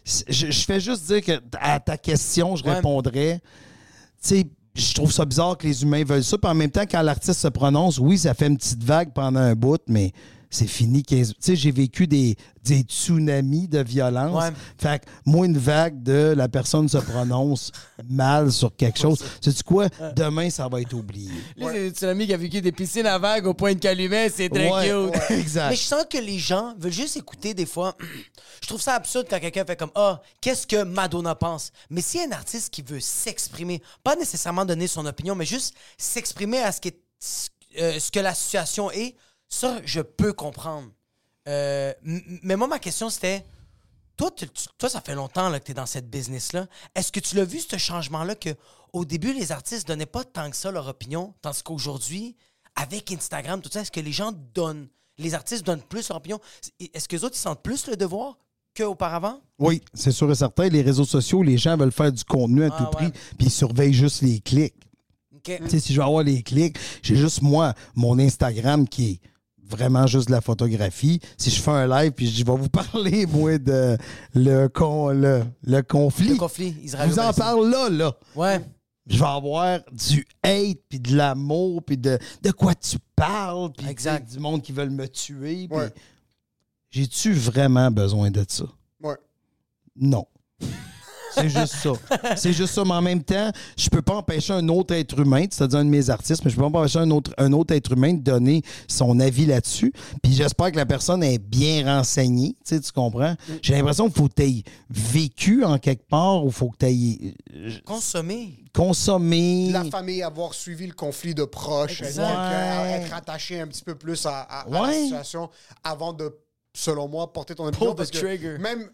c'est- 0.03 0.23
Je, 0.29 0.51
je 0.51 0.65
fais 0.65 0.79
juste 0.79 1.05
dire 1.07 1.21
que 1.23 1.41
à 1.59 1.79
ta 1.79 1.97
question, 1.97 2.55
je 2.55 2.63
Ouais. 2.63 2.75
répondrais. 2.75 3.41
Tu 4.21 4.29
sais, 4.29 4.45
je 4.75 4.93
trouve 4.93 5.11
ça 5.11 5.25
bizarre 5.25 5.57
que 5.57 5.65
les 5.65 5.81
humains 5.83 6.03
veulent 6.03 6.23
ça. 6.23 6.37
Puis 6.37 6.49
en 6.51 6.53
même 6.53 6.69
temps, 6.69 6.83
quand 6.89 7.01
l'artiste 7.01 7.39
se 7.39 7.47
prononce, 7.47 7.97
oui, 7.97 8.17
ça 8.19 8.33
fait 8.35 8.47
une 8.47 8.57
petite 8.57 8.83
vague 8.83 9.13
pendant 9.13 9.39
un 9.39 9.55
bout, 9.55 9.81
mais 9.87 10.11
c'est 10.49 10.67
fini. 10.67 11.03
15 11.03 11.29
Tu 11.29 11.35
sais, 11.39 11.55
j'ai 11.55 11.71
vécu 11.71 12.07
des, 12.07 12.35
des 12.63 12.81
tsunamis 12.81 13.67
de 13.67 13.79
violence. 13.83 14.43
Ouais. 14.43 14.49
Fait 14.77 14.99
que 14.99 15.05
moi, 15.25 15.45
une 15.45 15.57
vague 15.57 16.01
de 16.03 16.33
la 16.35 16.47
personne 16.49 16.87
se 16.89 16.97
prononce 16.97 17.71
mal 18.09 18.51
sur 18.51 18.75
quelque 18.75 18.99
chose. 18.99 19.23
Sais-tu 19.41 19.63
quoi? 19.63 19.87
Demain, 20.15 20.49
ça 20.49 20.67
va 20.67 20.81
être 20.81 20.93
oublié. 20.93 21.31
Lui, 21.57 21.65
c'est 21.71 21.97
c'est 21.97 22.05
l'ami 22.07 22.27
qui 22.27 22.33
a 22.33 22.37
vécu 22.37 22.61
des 22.61 22.71
piscines 22.71 23.05
à 23.05 23.17
vagues 23.17 23.45
au 23.47 23.53
point 23.53 23.73
de 23.73 23.79
Calumet, 23.79 24.29
c'est 24.29 24.49
très 24.49 24.71
Ouais, 24.71 24.87
cute. 25.11 25.29
ouais, 25.29 25.39
exact. 25.39 25.69
Mais 25.69 25.75
je 25.75 25.81
sens 25.83 26.05
que 26.09 26.17
les 26.17 26.39
gens 26.39 26.73
veulent 26.77 26.91
juste 26.91 27.17
écouter 27.17 27.53
des 27.53 27.65
fois. 27.65 27.95
Je 28.61 28.67
trouve 28.69 28.81
ça 28.81 28.95
absurde 28.95 29.27
quand 29.29 29.39
quelqu'un 29.39 29.63
fait 29.65 29.75
comme 29.75 29.91
Ah, 29.93 30.19
qu'est-ce 30.41 30.65
que 30.65 30.81
Madonna 30.83 31.35
pense? 31.35 31.71
Mais 31.91 32.01
s'il 32.01 32.21
y 32.21 32.23
a 32.23 32.27
un 32.27 32.31
artiste 32.31 32.73
qui 32.73 32.81
veut 32.81 32.99
s'exprimer, 32.99 33.81
pas 34.03 34.15
nécessairement 34.15 34.65
donner 34.65 34.87
son 34.87 35.05
opinion, 35.05 35.35
mais 35.35 35.45
juste 35.45 35.75
s'exprimer 35.97 36.59
à 36.59 36.71
ce, 36.71 36.81
qui 36.81 36.87
est- 36.87 37.01
euh, 37.79 37.99
ce 37.99 38.09
que 38.09 38.19
la 38.19 38.33
situation 38.33 38.89
est, 38.91 39.15
ça, 39.49 39.79
je 39.85 40.01
peux 40.01 40.33
comprendre. 40.33 40.89
Euh, 41.47 41.93
mais 42.03 42.55
moi, 42.55 42.67
ma 42.67 42.79
question, 42.79 43.09
c'était 43.09 43.45
toi, 44.17 44.31
tu- 44.31 44.47
toi, 44.77 44.89
ça 44.89 45.01
fait 45.01 45.15
longtemps 45.15 45.49
là, 45.49 45.59
que 45.59 45.65
tu 45.65 45.71
es 45.71 45.75
dans 45.75 45.85
cette 45.85 46.09
business-là. 46.09 46.67
Est-ce 46.95 47.11
que 47.11 47.19
tu 47.19 47.35
l'as 47.35 47.43
vu, 47.45 47.59
ce 47.59 47.77
changement-là, 47.77 48.35
que 48.35 48.49
au 48.93 49.05
début, 49.05 49.33
les 49.33 49.51
artistes 49.51 49.87
donnaient 49.87 50.05
pas 50.05 50.23
tant 50.23 50.49
que 50.49 50.55
ça 50.55 50.71
leur 50.71 50.87
opinion, 50.87 51.33
tandis 51.41 51.61
qu'aujourd'hui, 51.63 52.35
avec 52.75 53.11
Instagram, 53.11 53.61
tout 53.61 53.69
ça, 53.71 53.81
est-ce 53.81 53.91
que 53.91 53.99
les 53.99 54.11
gens 54.13 54.31
donnent, 54.53 54.87
les 55.17 55.33
artistes 55.33 55.65
donnent 55.65 55.81
plus 55.83 56.09
leur 56.09 56.17
opinion? 56.17 56.39
Est-ce 56.79 57.07
que 57.07 57.15
les 57.17 57.23
autres, 57.23 57.35
ils 57.35 57.39
sentent 57.39 57.61
plus 57.61 57.87
le 57.87 57.95
devoir 57.97 58.37
qu'auparavant? 58.75 59.41
Oui, 59.59 59.81
c'est 59.93 60.11
sûr 60.11 60.31
et 60.31 60.35
certain. 60.35 60.67
Les 60.69 60.81
réseaux 60.81 61.05
sociaux, 61.05 61.43
les 61.43 61.57
gens 61.57 61.77
veulent 61.77 61.91
faire 61.91 62.11
du 62.11 62.23
contenu 62.23 62.63
à 62.63 62.69
Ah, 62.71 62.77
tout 62.83 62.89
prix, 62.91 63.11
puis 63.37 63.47
ils 63.47 63.51
surveillent 63.51 63.93
juste 63.93 64.21
les 64.21 64.39
clics. 64.39 64.73
OK. 65.35 65.59
Tu 65.63 65.69
sais, 65.69 65.79
si 65.79 65.93
je 65.93 65.99
veux 65.99 66.05
avoir 66.05 66.23
les 66.23 66.41
clics, 66.41 66.77
j'ai 67.03 67.15
juste 67.17 67.41
moi, 67.41 67.73
mon 67.95 68.17
Instagram 68.17 68.87
qui 68.87 69.11
est 69.11 69.19
vraiment 69.67 70.07
juste 70.07 70.27
de 70.27 70.31
la 70.31 70.41
photographie. 70.41 71.19
Si 71.37 71.49
je 71.49 71.61
fais 71.61 71.71
un 71.71 71.87
live, 71.87 72.11
puis 72.11 72.27
je 72.27 72.45
vais 72.45 72.55
vous 72.55 72.69
parler, 72.91 73.25
moi, 73.25 73.57
de 73.57 73.97
le, 74.33 74.67
con, 74.67 75.09
le, 75.09 75.43
le 75.63 75.81
conflit. 75.81 76.29
Le 76.29 76.35
conflit 76.35 76.75
je 76.79 76.85
israélo 76.85 77.13
vous 77.13 77.19
en 77.19 77.33
parle 77.33 77.69
là, 77.69 77.89
là. 77.89 78.13
Ouais. 78.35 78.61
Je 79.07 79.19
vais 79.19 79.25
avoir 79.25 79.79
du 79.91 80.25
hate, 80.43 80.79
puis 80.89 80.99
de 80.99 81.15
l'amour, 81.15 81.83
puis 81.83 81.97
de, 81.97 82.17
de 82.41 82.51
quoi 82.51 82.73
tu 82.73 82.97
parles, 83.15 83.71
puis 83.77 83.87
Exact. 83.87 84.27
du 84.31 84.39
monde 84.39 84.61
qui 84.63 84.71
veulent 84.71 84.89
me 84.89 85.07
tuer. 85.07 85.67
puis 85.67 85.77
Ouais. 85.77 85.93
J'ai-tu 86.89 87.33
vraiment 87.33 87.91
besoin 87.91 88.31
de 88.31 88.43
ça? 88.47 88.65
Ouais. 89.03 89.15
Non. 89.95 90.25
C'est 91.35 91.49
juste 91.49 91.75
ça. 91.75 91.91
C'est 92.35 92.53
juste 92.53 92.73
ça. 92.73 92.83
Mais 92.85 92.91
en 92.93 93.01
même 93.01 93.23
temps, 93.23 93.51
je 93.77 93.89
peux 93.89 94.01
pas 94.01 94.15
empêcher 94.15 94.53
un 94.53 94.67
autre 94.69 94.93
être 94.93 95.19
humain, 95.19 95.45
c'est-à-dire 95.49 95.79
un 95.79 95.85
de 95.85 95.89
mes 95.89 96.09
artistes, 96.09 96.43
mais 96.45 96.51
je 96.51 96.55
peux 96.55 96.61
pas 96.69 96.79
empêcher 96.79 96.99
un 96.99 97.11
autre, 97.11 97.31
un 97.37 97.51
autre 97.53 97.73
être 97.73 97.91
humain 97.91 98.13
de 98.13 98.21
donner 98.21 98.61
son 98.87 99.19
avis 99.19 99.45
là-dessus. 99.45 99.93
Puis 100.23 100.33
j'espère 100.33 100.71
que 100.71 100.77
la 100.77 100.85
personne 100.85 101.23
est 101.23 101.37
bien 101.39 101.85
renseignée. 101.97 102.55
Tu 102.65 102.75
sais, 102.75 102.79
tu 102.81 102.91
comprends? 102.91 103.35
J'ai 103.61 103.73
l'impression 103.75 104.05
qu'il 104.05 104.15
faut 104.15 104.27
que 104.27 104.33
tu 104.35 104.43
aies 104.43 104.63
vécu 104.89 105.63
en 105.63 105.77
quelque 105.77 106.07
part 106.07 106.45
ou 106.45 106.51
faut 106.51 106.69
que 106.69 106.77
tu 106.79 106.85
aies 106.87 107.35
Consommer. 107.85 108.63
consommé. 108.73 109.69
La 109.71 109.83
famille, 109.85 110.21
avoir 110.23 110.53
suivi 110.53 110.87
le 110.87 110.93
conflit 110.93 111.33
de 111.35 111.43
proches, 111.43 112.01
euh, 112.01 112.21
Ouais. 112.85 112.91
être 113.03 113.13
attaché 113.13 113.59
un 113.59 113.67
petit 113.67 113.83
peu 113.83 113.95
plus 113.95 114.25
à, 114.25 114.39
à- 114.41 114.61
à 114.61 114.87
la 114.87 114.93
situation 114.93 115.49
avant 115.83 116.13
de, 116.13 116.33
selon 116.73 117.07
moi, 117.07 117.31
porter 117.31 117.55
ton 117.55 117.67
opinion. 117.67 117.93
the 117.93 117.97
parce 117.97 118.11
que 118.11 118.17
trigger. 118.17 118.57
même 118.59 118.89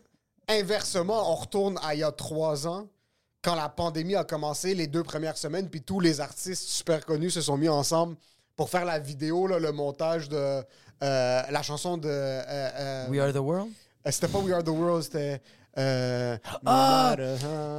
inversement, 0.49 1.31
on 1.31 1.35
retourne 1.35 1.77
à 1.83 1.93
il 1.95 1.99
y 1.99 2.03
a 2.03 2.11
trois 2.11 2.67
ans, 2.67 2.87
quand 3.41 3.55
la 3.55 3.69
pandémie 3.69 4.15
a 4.15 4.23
commencé, 4.23 4.73
les 4.75 4.87
deux 4.87 5.03
premières 5.03 5.37
semaines, 5.37 5.69
puis 5.69 5.81
tous 5.81 5.99
les 5.99 6.21
artistes 6.21 6.63
super 6.67 7.05
connus 7.05 7.31
se 7.31 7.41
sont 7.41 7.57
mis 7.57 7.69
ensemble 7.69 8.15
pour 8.55 8.69
faire 8.69 8.85
la 8.85 8.99
vidéo, 8.99 9.47
là, 9.47 9.57
le 9.59 9.71
montage 9.71 10.29
de 10.29 10.35
euh, 10.37 10.61
la 11.49 11.61
chanson 11.63 11.97
de... 11.97 12.07
euh, 12.07 12.41
euh, 12.47 13.07
We 13.09 13.19
are 13.19 13.33
the 13.33 13.37
world? 13.37 13.69
C'était 14.05 14.27
pas 14.27 14.39
We 14.39 14.51
Are 14.53 14.63
the 14.63 14.69
World, 14.69 15.03
c'était... 15.03 15.41
euh, 15.77 16.37
Ah! 16.65 17.15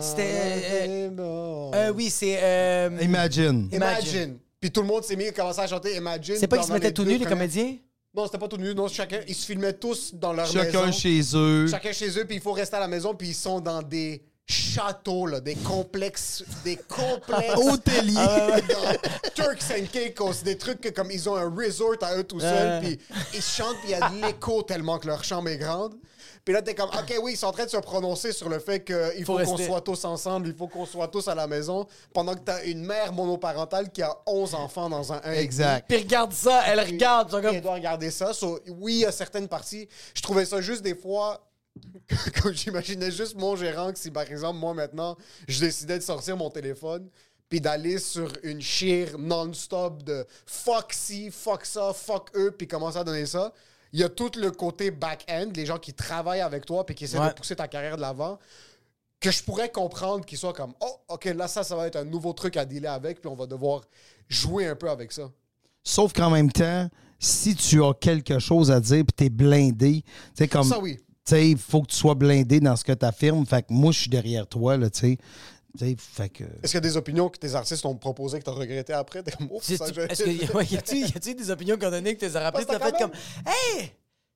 C'était. 0.00 1.10
Euh, 1.18 1.92
oui, 1.94 2.10
c'est. 2.10 2.38
euh, 2.42 2.90
Imagine. 3.00 3.68
Imagine. 3.72 3.72
Imagine. 3.72 4.38
Puis 4.60 4.70
tout 4.70 4.82
le 4.82 4.86
monde 4.86 5.02
s'est 5.04 5.16
mis 5.16 5.26
à 5.26 5.32
commencer 5.32 5.60
à 5.60 5.66
chanter 5.66 5.96
Imagine. 5.96 6.36
c'est 6.38 6.46
pas 6.46 6.58
qu'ils 6.58 6.66
se 6.66 6.72
mettaient 6.72 6.92
tout 6.92 7.02
nus, 7.04 7.10
les 7.10 7.18
premières- 7.18 7.30
comédiens? 7.38 7.76
Non, 8.14 8.26
c'était 8.26 8.38
pas 8.38 8.48
tout 8.48 8.58
nu. 8.58 8.74
Non, 8.74 8.88
chacun, 8.88 9.20
ils 9.26 9.34
se 9.34 9.46
filmaient 9.46 9.72
tous 9.72 10.12
dans 10.14 10.32
leur 10.34 10.46
Chacun 10.46 10.86
maison. 10.86 10.92
chez 10.92 11.20
eux. 11.34 11.66
Chacun 11.68 11.92
chez 11.92 12.10
eux, 12.18 12.24
puis 12.26 12.36
il 12.36 12.42
faut 12.42 12.52
rester 12.52 12.76
à 12.76 12.80
la 12.80 12.88
maison, 12.88 13.14
puis 13.14 13.28
ils 13.28 13.34
sont 13.34 13.58
dans 13.60 13.80
des 13.80 14.22
châteaux, 14.46 15.26
là, 15.26 15.40
des 15.40 15.54
complexes, 15.54 16.44
des 16.64 16.76
complexes 16.76 17.54
Hôteliers. 17.56 18.12
dans 18.14 19.30
Turks 19.34 19.62
and 19.70 19.86
Caicos, 19.90 20.42
des 20.44 20.58
trucs 20.58 20.80
que 20.80 20.88
comme 20.90 21.10
ils 21.10 21.26
ont 21.30 21.36
un 21.36 21.48
resort 21.48 21.94
à 22.02 22.16
eux 22.18 22.24
tout 22.24 22.40
seuls, 22.40 22.82
Ouais. 22.82 22.96
puis 22.96 22.98
ils 23.34 23.40
chantent, 23.42 23.76
puis 23.82 23.88
il 23.88 23.90
y 23.92 23.94
a 23.94 24.10
de 24.10 24.26
l'écho 24.26 24.62
tellement 24.62 24.98
que 24.98 25.06
leur 25.06 25.24
chambre 25.24 25.48
est 25.48 25.58
grande. 25.58 25.94
Puis 26.44 26.52
là, 26.52 26.60
t'es 26.60 26.74
comme, 26.74 26.88
OK, 26.90 27.14
oui, 27.22 27.32
ils 27.32 27.36
sont 27.36 27.46
en 27.46 27.52
train 27.52 27.64
de 27.66 27.70
se 27.70 27.76
prononcer 27.76 28.32
sur 28.32 28.48
le 28.48 28.58
fait 28.58 28.82
qu'il 28.82 29.24
faut, 29.24 29.38
Faut 29.38 29.44
qu'on 29.44 29.56
soit 29.58 29.80
tous 29.80 30.04
ensemble, 30.04 30.48
il 30.48 30.54
faut 30.54 30.66
qu'on 30.66 30.86
soit 30.86 31.06
tous 31.08 31.28
à 31.28 31.34
la 31.36 31.46
maison, 31.46 31.86
pendant 32.12 32.34
que 32.34 32.40
t'as 32.40 32.64
une 32.64 32.84
mère 32.84 33.12
monoparentale 33.12 33.90
qui 33.92 34.02
a 34.02 34.16
11 34.26 34.54
enfants 34.54 34.88
dans 34.90 35.12
un 35.12 35.20
1 35.22 35.32
Exact. 35.34 35.86
Puis 35.88 35.98
regarde 35.98 36.32
ça, 36.32 36.62
elle 36.66 36.80
regarde. 36.80 37.28
et 37.28 37.30
comme- 37.42 37.54
elle 37.54 37.60
doit 37.60 37.74
regarder 37.74 38.10
ça. 38.10 38.32
So, 38.32 38.58
oui, 38.68 38.94
il 38.94 38.98
y 39.00 39.04
a 39.06 39.12
certaines 39.12 39.46
parties. 39.46 39.88
Je 40.14 40.22
trouvais 40.22 40.44
ça 40.44 40.60
juste 40.60 40.82
des 40.82 40.94
fois. 40.96 41.48
Comme 42.42 42.52
j'imaginais 42.52 43.10
juste 43.10 43.34
mon 43.34 43.56
gérant 43.56 43.92
que 43.92 43.98
si 43.98 44.10
par 44.10 44.30
exemple 44.30 44.58
moi 44.58 44.74
maintenant 44.74 45.16
je 45.48 45.58
décidais 45.58 45.98
de 45.98 46.02
sortir 46.02 46.36
mon 46.36 46.50
téléphone 46.50 47.08
puis 47.48 47.62
d'aller 47.62 47.98
sur 47.98 48.30
une 48.42 48.60
chire 48.60 49.16
non-stop 49.18 50.02
de 50.02 50.26
fuck 50.44 50.92
ci, 50.92 51.30
fuck 51.30 51.64
ça, 51.64 51.94
fuck 51.94 52.28
eux 52.36 52.50
puis 52.50 52.68
commencer 52.68 52.98
à 52.98 53.04
donner 53.04 53.24
ça. 53.24 53.54
Il 53.92 54.00
y 54.00 54.04
a 54.04 54.08
tout 54.08 54.30
le 54.36 54.50
côté 54.50 54.90
back-end, 54.90 55.50
les 55.54 55.66
gens 55.66 55.78
qui 55.78 55.92
travaillent 55.92 56.40
avec 56.40 56.64
toi 56.64 56.84
puis 56.86 56.94
qui 56.94 57.04
essaient 57.04 57.18
Ouais. 57.18 57.28
de 57.28 57.34
pousser 57.34 57.56
ta 57.56 57.68
carrière 57.68 57.96
de 57.96 58.00
l'avant 58.00 58.38
que 59.20 59.30
je 59.30 59.42
pourrais 59.44 59.70
comprendre 59.70 60.24
qu'ils 60.24 60.38
soient 60.38 60.52
comme 60.52 60.72
oh 60.80 60.96
ok 61.08 61.26
là 61.26 61.46
ça 61.46 61.62
ça 61.62 61.76
va 61.76 61.86
être 61.86 61.94
un 61.96 62.04
nouveau 62.04 62.32
truc 62.32 62.56
à 62.56 62.64
dealer 62.64 62.88
avec 62.92 63.20
puis 63.20 63.30
on 63.30 63.36
va 63.36 63.46
devoir 63.46 63.82
jouer 64.28 64.66
un 64.66 64.74
peu 64.74 64.90
avec 64.90 65.12
ça. 65.12 65.30
Sauf 65.84 66.12
qu'en 66.12 66.30
même 66.30 66.50
temps, 66.50 66.88
si 67.18 67.54
tu 67.54 67.82
as 67.84 67.92
quelque 67.94 68.38
chose 68.38 68.70
à 68.70 68.80
dire 68.80 69.04
puis 69.04 69.12
t'es 69.14 69.30
blindé, 69.30 70.04
tu 70.36 70.48
comme. 70.48 70.64
Ça 70.68 70.78
oui. 70.78 70.96
Tu 70.96 71.04
sais, 71.36 71.50
il 71.50 71.58
faut 71.58 71.82
que 71.82 71.86
tu 71.88 71.96
sois 71.96 72.14
blindé 72.16 72.58
dans 72.58 72.74
ce 72.74 72.82
que 72.82 72.92
tu 72.92 73.04
affirmes. 73.06 73.46
Fait 73.46 73.62
que 73.62 73.72
moi, 73.72 73.92
je 73.92 74.00
suis 74.00 74.10
derrière 74.10 74.44
toi, 74.48 74.76
là, 74.76 74.90
tu 74.90 75.00
sais. 75.00 75.18
Tu 75.78 75.86
sais, 75.86 75.96
fait 75.98 76.28
que. 76.28 76.44
Est-ce 76.44 76.72
qu'il 76.72 76.74
y 76.74 76.76
a 76.76 76.80
des 76.80 76.96
opinions 76.96 77.28
que 77.30 77.38
tes 77.38 77.54
artistes 77.54 77.82
t'ont 77.82 77.94
proposé 77.96 78.38
que 78.38 78.44
t'as 78.44 78.50
regretté 78.52 78.92
après? 78.92 79.22
T'es 79.22 79.32
comme, 79.32 79.48
oh, 79.50 79.60
Tu- 79.64 79.76
ça, 79.76 79.86
tu- 79.88 79.94
je- 79.94 80.00
Est-ce 80.02 80.22
que 80.24 80.52
ouais, 80.56 80.66
y 80.66 80.76
a-tu 80.76 80.98
y 80.98 81.04
a-tu 81.04 81.34
des 81.34 81.50
opinions 81.50 81.76
qu'on 81.78 81.86
a 81.86 81.90
données 81.92 82.14
que 82.14 82.20
tu 82.20 82.26
as 82.26 82.52
Tu 82.52 82.66
que 82.66 82.72
as 82.72 82.78
fait 82.80 82.92
comme 82.98 83.12
Hey! 83.46 83.90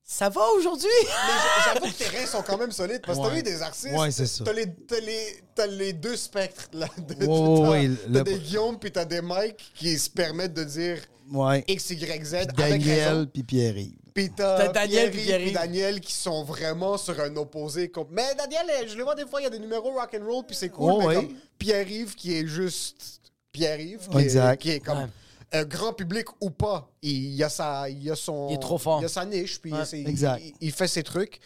Ça 0.09 0.29
va 0.29 0.39
aujourd'hui? 0.57 0.87
Mais 1.03 1.73
j'avoue 1.73 1.91
que 1.91 1.97
tes 1.97 2.17
reins 2.17 2.25
sont 2.25 2.41
quand 2.41 2.57
même 2.57 2.71
solides 2.71 3.01
parce 3.05 3.17
que 3.19 3.23
t'as 3.23 3.29
Ouais. 3.29 3.35
vu 3.35 3.43
des 3.43 3.61
artistes. 3.61 3.93
Ouais, 3.93 4.09
c'est 4.09 4.25
ça. 4.25 4.45
T'as 4.45 4.53
les, 4.53 4.65
les, 5.01 5.93
deux 5.93 6.15
spectres. 6.15 6.69
Là, 6.71 6.87
de- 6.97 7.25
Ouais, 7.25 7.27
ouais, 7.27 7.59
t'as, 7.61 7.69
ouais, 7.69 7.89
le- 8.07 8.23
des 8.23 8.39
Guillaume 8.39 8.79
puis 8.79 8.89
t'as 8.91 9.03
des 9.03 9.21
Mike 9.21 9.73
qui 9.75 9.99
se 9.99 10.09
permettent 10.09 10.53
de 10.53 10.63
dire 10.63 10.99
Ouais. 11.29 11.61
X, 11.67 11.89
Y, 11.89 12.23
Z 12.25 12.47
Daniel 12.55 13.27
puis 13.31 13.43
Pierre-Yves. 13.43 13.97
Puis 14.17 14.31
t'as 14.35 14.69
Daniel 14.69 15.11
puis 15.11 15.21
Pierre-Yves 15.21 15.25
Pierre-Yves. 15.25 15.45
puis 15.45 15.53
Daniel 15.53 15.99
qui 16.01 16.13
sont 16.13 16.43
vraiment 16.43 16.97
sur 16.97 17.19
un 17.19 17.35
opposé. 17.35 17.91
Mais 18.11 18.23
Daniel, 18.35 18.87
je 18.89 18.95
le 18.95 19.03
vois 19.03 19.13
des 19.13 19.27
fois, 19.27 19.41
il 19.41 19.43
y 19.43 19.47
a 19.47 19.51
des 19.51 19.59
numéros 19.59 19.91
rock 19.91 20.17
and 20.19 20.25
roll 20.25 20.43
puis 20.45 20.55
c'est 20.55 20.69
cool. 20.69 21.05
Mais 21.07 21.13
comme 21.15 21.29
Pierre-Yves 21.59 22.15
qui 22.15 22.33
est 22.35 22.47
juste 22.47 23.21
Pierre-Yves, 23.51 24.07
qui, 24.09 24.17
Exact. 24.17 24.53
Est, 24.53 24.57
qui 24.57 24.69
est 24.71 24.79
comme 24.79 24.97
Ouais. 24.97 25.05
un 25.53 25.63
grand 25.65 25.93
public 25.93 26.25
ou 26.41 26.49
pas. 26.49 26.89
Il 27.03 27.29
y 27.35 27.43
a 27.43 27.49
sa, 27.49 27.87
il 27.89 28.03
y 28.03 28.09
a 28.09 28.15
son, 28.15 28.47
Il 28.49 28.55
est 28.55 28.59
trop 28.59 28.77
fort. 28.79 28.99
Il 28.99 29.03
y 29.03 29.05
a 29.05 29.09
sa 29.09 29.23
niche 29.25 29.59
puis 29.61 29.71
Ouais. 29.71 29.85
c'est- 29.85 30.01
Exact. 30.01 30.41
Il, 30.43 30.53
il 30.61 30.71
fait 30.71 30.87
ses 30.87 31.03
trucs. 31.03 31.39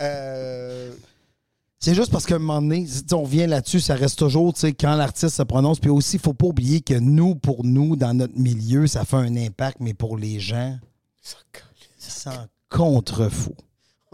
Euh, 0.00 0.92
C'est 1.80 1.94
juste 1.96 2.12
parce 2.12 2.24
qu'à 2.26 2.36
un 2.36 2.38
moment 2.38 2.62
donné, 2.62 2.86
si 2.86 3.02
on 3.12 3.22
revient 3.24 3.48
là-dessus, 3.48 3.80
ça 3.80 3.96
reste 3.96 4.16
toujours, 4.20 4.54
tu 4.54 4.60
sais, 4.60 4.72
quand 4.72 4.94
l'artiste 4.94 5.36
se 5.36 5.42
prononce. 5.42 5.80
Puis 5.80 5.90
aussi, 5.90 6.16
il 6.16 6.22
faut 6.22 6.34
pas 6.34 6.46
oublier 6.46 6.80
que 6.80 6.94
nous, 6.94 7.34
pour 7.34 7.64
nous, 7.64 7.96
dans 7.96 8.14
notre 8.14 8.38
milieu, 8.38 8.86
ça 8.86 9.04
fait 9.04 9.16
un 9.16 9.36
impact, 9.36 9.78
mais 9.80 9.92
pour 9.92 10.16
les 10.16 10.38
gens, 10.38 10.78
c'est 11.20 11.36
en 12.26 12.46
contre-fou. 12.68 13.54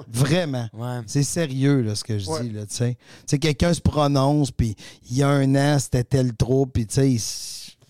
Vraiment. 0.07 0.69
Ouais. 0.73 1.01
C'est 1.07 1.25
sérieux, 1.25 1.83
là, 1.83 1.95
ce 1.97 2.05
que 2.05 2.19
je 2.19 2.29
Ouais. 2.29 2.43
dis, 2.43 2.51
là, 2.51 2.67
tu 2.67 2.75
sais. 2.75 2.95
Tu 2.95 3.25
sais, 3.27 3.39
quelqu'un 3.41 3.75
se 3.75 3.81
prononce, 3.81 4.51
puis 4.53 4.77
il 5.11 5.17
y 5.17 5.23
a 5.25 5.29
un 5.29 5.55
an, 5.57 5.79
c'était 5.81 6.05
tel 6.05 6.35
troupe, 6.37 6.73
puis 6.75 6.87
tu 6.87 6.95
sais, 6.95 7.11
il- 7.11 7.21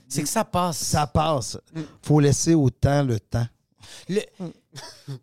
C'est 0.09 0.23
que 0.23 0.29
ça 0.29 0.43
passe. 0.45 0.79
ça 0.79 1.07
passe. 1.07 1.59
faut 2.03 2.19
laisser 2.21 2.55
au 2.55 2.71
temps 2.71 3.03
le 3.03 3.21
temps. 3.21 3.47
Le- 4.09 4.23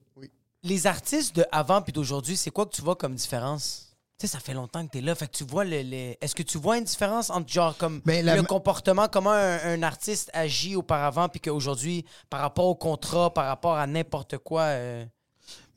Les 0.63 0.87
artistes 0.87 1.35
de 1.35 1.45
avant 1.51 1.81
puis 1.81 1.93
d'aujourd'hui, 1.93 2.35
c'est 2.37 2.49
quoi 2.51 2.65
que 2.65 2.75
tu 2.75 2.81
vois 2.81 2.95
comme 2.95 3.13
différence? 3.15 3.84
Tu 4.17 4.27
sais, 4.27 4.33
ça 4.33 4.39
fait 4.39 4.53
longtemps 4.53 4.85
que 4.85 4.91
tu 4.91 4.97
es 4.99 5.01
là. 5.01 5.13
Fait 5.13 5.27
que 5.27 5.35
tu 5.35 5.43
vois 5.43 5.65
le. 5.65 5.81
le- 5.83 6.15
Est-ce 6.21 6.33
que 6.35 6.43
tu 6.43 6.57
vois 6.57 6.77
une 6.77 6.85
différence 6.85 7.29
entre 7.29 7.51
genre 7.51 7.75
comme 7.77 8.01
Ben, 8.05 8.25
le 8.25 8.43
comportement, 8.43 9.07
comment 9.11 9.31
un, 9.31 9.57
un 9.65 9.83
artiste 9.83 10.29
agit 10.33 10.77
auparavant, 10.77 11.27
puis 11.27 11.41
qu'aujourd'hui, 11.41 12.05
par 12.29 12.39
rapport 12.39 12.65
au 12.65 12.75
contrat, 12.75 13.33
par 13.33 13.45
rapport 13.47 13.75
à 13.75 13.85
n'importe 13.87 14.37
quoi. 14.37 14.61
euh, 14.61 15.03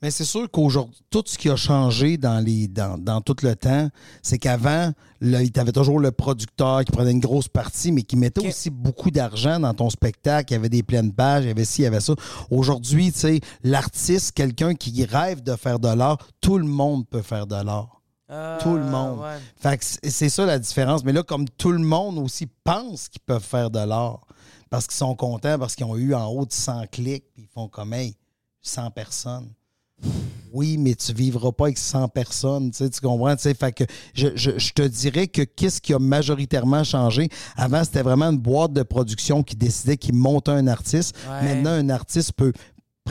Mais 0.01 0.09
c'est 0.09 0.23
sûr 0.23 0.49
qu'aujourd'hui, 0.49 1.01
tout 1.09 1.21
ce 1.25 1.37
qui 1.37 1.49
a 1.49 1.57
changé 1.57 2.15
dans, 2.17 2.39
les, 2.39 2.69
dans, 2.69 2.97
dans 2.97 3.19
tout 3.19 3.35
le 3.43 3.57
temps, 3.57 3.89
c'est 4.23 4.37
qu'avant, 4.37 4.93
il 5.19 5.35
avait 5.35 5.73
toujours 5.73 5.99
le 5.99 6.11
producteur 6.11 6.85
qui 6.85 6.93
prenait 6.93 7.11
une 7.11 7.19
grosse 7.19 7.49
partie, 7.49 7.91
mais 7.91 8.03
qui 8.03 8.15
mettait 8.15 8.47
aussi 8.47 8.69
beaucoup 8.69 9.11
d'argent 9.11 9.59
dans 9.59 9.73
ton 9.73 9.89
spectacle. 9.89 10.53
Il 10.53 10.55
y 10.55 10.59
avait 10.59 10.69
des 10.69 10.81
pleines 10.83 11.11
pages, 11.11 11.43
il 11.43 11.47
y 11.47 11.51
avait 11.51 11.65
ci, 11.65 11.81
il 11.81 11.83
y 11.83 11.87
avait 11.87 11.99
ça. 11.99 12.13
Aujourd'hui, 12.49 13.11
tu 13.11 13.19
sais, 13.19 13.41
l'artiste, 13.65 14.31
quelqu'un 14.31 14.75
qui 14.75 15.03
rêve 15.03 15.43
de 15.43 15.57
faire 15.57 15.77
de 15.77 15.89
l'art, 15.89 16.17
tout 16.39 16.57
le 16.57 16.63
monde 16.65 17.05
peut 17.05 17.21
faire 17.21 17.45
de 17.45 17.55
l'art. 17.61 17.98
Tout 18.61 18.75
le 18.75 18.81
euh, 18.81 18.89
monde. 18.89 19.19
ouais. 19.19 19.37
Fait 19.57 19.77
que 19.77 19.83
c'est 19.85 20.09
c'est 20.09 20.29
ça 20.29 20.45
la 20.45 20.59
différence. 20.59 21.03
Mais 21.03 21.13
là, 21.13 21.23
comme 21.23 21.47
tout 21.49 21.71
le 21.71 21.79
monde 21.79 22.17
aussi 22.19 22.47
pense 22.63 23.09
qu'ils 23.09 23.21
peuvent 23.21 23.43
faire 23.43 23.71
de 23.71 23.79
l'art, 23.79 24.21
parce 24.69 24.85
qu'ils 24.85 24.97
sont 24.97 25.15
contents, 25.15 25.57
parce 25.57 25.75
qu'ils 25.75 25.85
ont 25.85 25.97
eu 25.97 26.13
en 26.13 26.27
haut 26.27 26.45
de 26.45 26.51
100 26.53 26.87
clics, 26.91 27.25
puis 27.33 27.43
ils 27.43 27.47
font 27.53 27.67
comme, 27.67 27.93
hey, 27.93 28.15
100 28.61 28.91
personnes. 28.91 29.49
Oui, 30.51 30.77
mais 30.77 30.95
tu 30.95 31.13
vivras 31.13 31.51
pas 31.51 31.65
avec 31.65 31.77
100 31.77 32.07
personnes, 32.07 32.71
tu, 32.71 32.77
sais, 32.77 32.89
tu 32.89 33.01
comprends? 33.01 33.35
tu 33.35 33.43
sais. 33.43 33.53
Fait 33.53 33.71
que 33.71 33.83
je, 34.13 34.29
je- 34.35 34.57
je 34.57 34.73
te 34.73 34.81
dirais 34.81 35.27
que 35.27 35.43
qu'est-ce 35.43 35.79
qui 35.81 35.93
a 35.93 35.99
majoritairement 35.99 36.83
changé? 36.83 37.29
Avant, 37.55 37.83
c'était 37.83 38.01
vraiment 38.01 38.29
une 38.31 38.37
boîte 38.39 38.73
de 38.73 38.81
production 38.83 39.43
qui 39.43 39.55
décidait 39.55 39.97
qu'il 39.97 40.15
montait 40.15 40.51
un 40.51 40.65
artiste. 40.67 41.15
Ouais. 41.29 41.43
Maintenant, 41.43 41.71
un 41.71 41.89
artiste 41.89 42.33
peut 42.33 42.53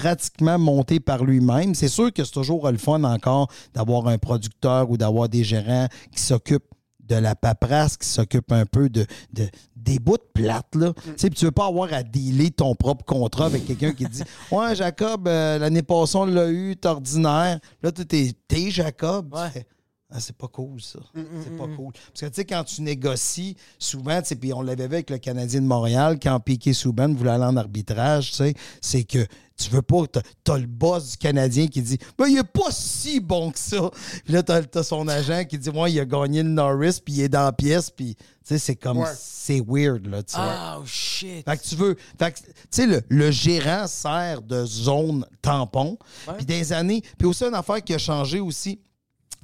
pratiquement 0.02 0.58
monter 0.58 1.00
par 1.00 1.24
lui-même. 1.24 1.74
C'est 1.74 1.88
sûr 1.88 2.12
que 2.12 2.22
c'est 2.24 2.30
toujours 2.32 2.70
le 2.70 2.78
fun 2.78 3.02
encore 3.02 3.48
d'avoir 3.74 4.06
un 4.06 4.16
producteur 4.18 4.88
ou 4.90 4.96
d'avoir 4.96 5.28
des 5.28 5.42
gérants 5.42 5.88
qui 6.14 6.22
s'occupent 6.22 6.62
de 7.00 7.16
la 7.16 7.34
paperasse, 7.34 7.96
qui 7.96 8.06
s'occupent 8.06 8.52
un 8.52 8.64
peu 8.66 8.88
de, 8.88 9.06
de- 9.32 9.48
des 9.74 9.98
bouts 9.98 10.18
de 10.18 10.30
plate. 10.34 10.74
Là. 10.74 10.92
Tu 10.92 11.00
sais, 11.16 11.30
puis 11.30 11.38
tu 11.38 11.46
veux 11.46 11.50
pas 11.50 11.66
avoir 11.66 11.92
à 11.92 12.02
dealer 12.04 12.50
ton 12.52 12.74
propre 12.76 13.04
contrat 13.04 13.46
avec 13.46 13.66
quelqu'un 13.66 13.92
qui 13.92 14.04
dit 14.04 14.22
Ouais, 14.52 14.76
Jacob, 14.76 15.26
euh, 15.26 15.58
l'année 15.58 15.82
passée, 15.82 16.16
on 16.16 16.26
l'a 16.26 16.48
eu, 16.50 16.76
t'es 16.76 16.86
ordinaire. 16.88 17.58
Là, 17.82 17.90
tu 17.92 18.06
t'es 18.06 18.70
Jacob. 18.70 19.34
Tu 19.34 19.58
Ouais. 19.58 19.66
Ah, 20.10 20.20
c'est 20.20 20.36
pas 20.36 20.48
cool, 20.48 20.80
ça. 20.80 20.98
c'est 21.44 21.56
pas 21.56 21.66
cool. 21.76 21.92
Parce 21.92 22.20
que, 22.20 22.26
tu 22.26 22.34
sais, 22.34 22.44
quand 22.46 22.64
tu 22.64 22.80
négocies, 22.82 23.56
souvent, 23.78 24.20
tu 24.22 24.28
sais, 24.28 24.36
puis 24.36 24.52
on 24.54 24.62
l'avait 24.62 24.88
vu 24.88 24.94
avec 24.94 25.10
le 25.10 25.18
Canadien 25.18 25.60
de 25.60 25.66
Montréal, 25.66 26.18
quand 26.22 26.40
Piquet 26.40 26.72
Souban 26.72 27.12
voulait 27.12 27.32
aller 27.32 27.44
en 27.44 27.56
arbitrage, 27.56 28.30
tu 28.30 28.36
sais, 28.36 28.54
c'est 28.80 29.04
que 29.04 29.26
tu 29.58 29.70
veux 29.70 29.82
pas, 29.82 30.04
t'as- 30.44 30.56
le 30.58 30.66
boss 30.66 31.10
du 31.10 31.16
Canadien 31.18 31.66
qui 31.66 31.82
dit, 31.82 31.98
ben, 32.16 32.26
il 32.28 32.38
est 32.38 32.44
pas 32.44 32.70
si 32.70 33.18
bon 33.20 33.50
que 33.50 33.58
ça. 33.58 33.90
Puis 34.24 34.32
là, 34.32 34.42
t'as 34.42 34.62
t'as 34.62 34.82
son 34.84 35.06
agent 35.08 35.44
qui 35.44 35.58
dit, 35.58 35.70
moi, 35.70 35.90
il 35.90 35.98
a 36.00 36.04
gagné 36.06 36.42
le 36.42 36.48
Norris, 36.48 37.00
puis 37.04 37.14
il 37.14 37.20
est 37.22 37.28
dans 37.28 37.44
la 37.44 37.52
pièce, 37.52 37.90
puis, 37.90 38.14
tu 38.14 38.24
sais, 38.44 38.58
c'est 38.58 38.76
comme, 38.76 38.98
c'est 39.18 39.60
weird, 39.66 40.06
là, 40.06 40.22
tu 40.22 40.32
sais. 40.32 40.38
Ah, 40.40 40.78
oh, 40.80 40.84
shit. 40.86 41.44
Fait 41.44 41.56
que 41.58 41.62
tu 41.64 41.74
veux. 41.76 41.96
Fait 42.18 42.32
que, 42.32 42.38
tu 42.38 42.44
sais, 42.70 42.86
le, 42.86 43.02
le 43.08 43.30
gérant 43.30 43.86
sert 43.88 44.40
de 44.42 44.64
zone 44.64 45.26
tampon. 45.42 45.98
Puis 46.36 46.46
des 46.46 46.72
années. 46.72 47.02
Puis 47.18 47.26
aussi, 47.26 47.44
une 47.44 47.54
affaire 47.54 47.82
qui 47.82 47.92
a 47.94 47.98
changé 47.98 48.40
aussi. 48.40 48.80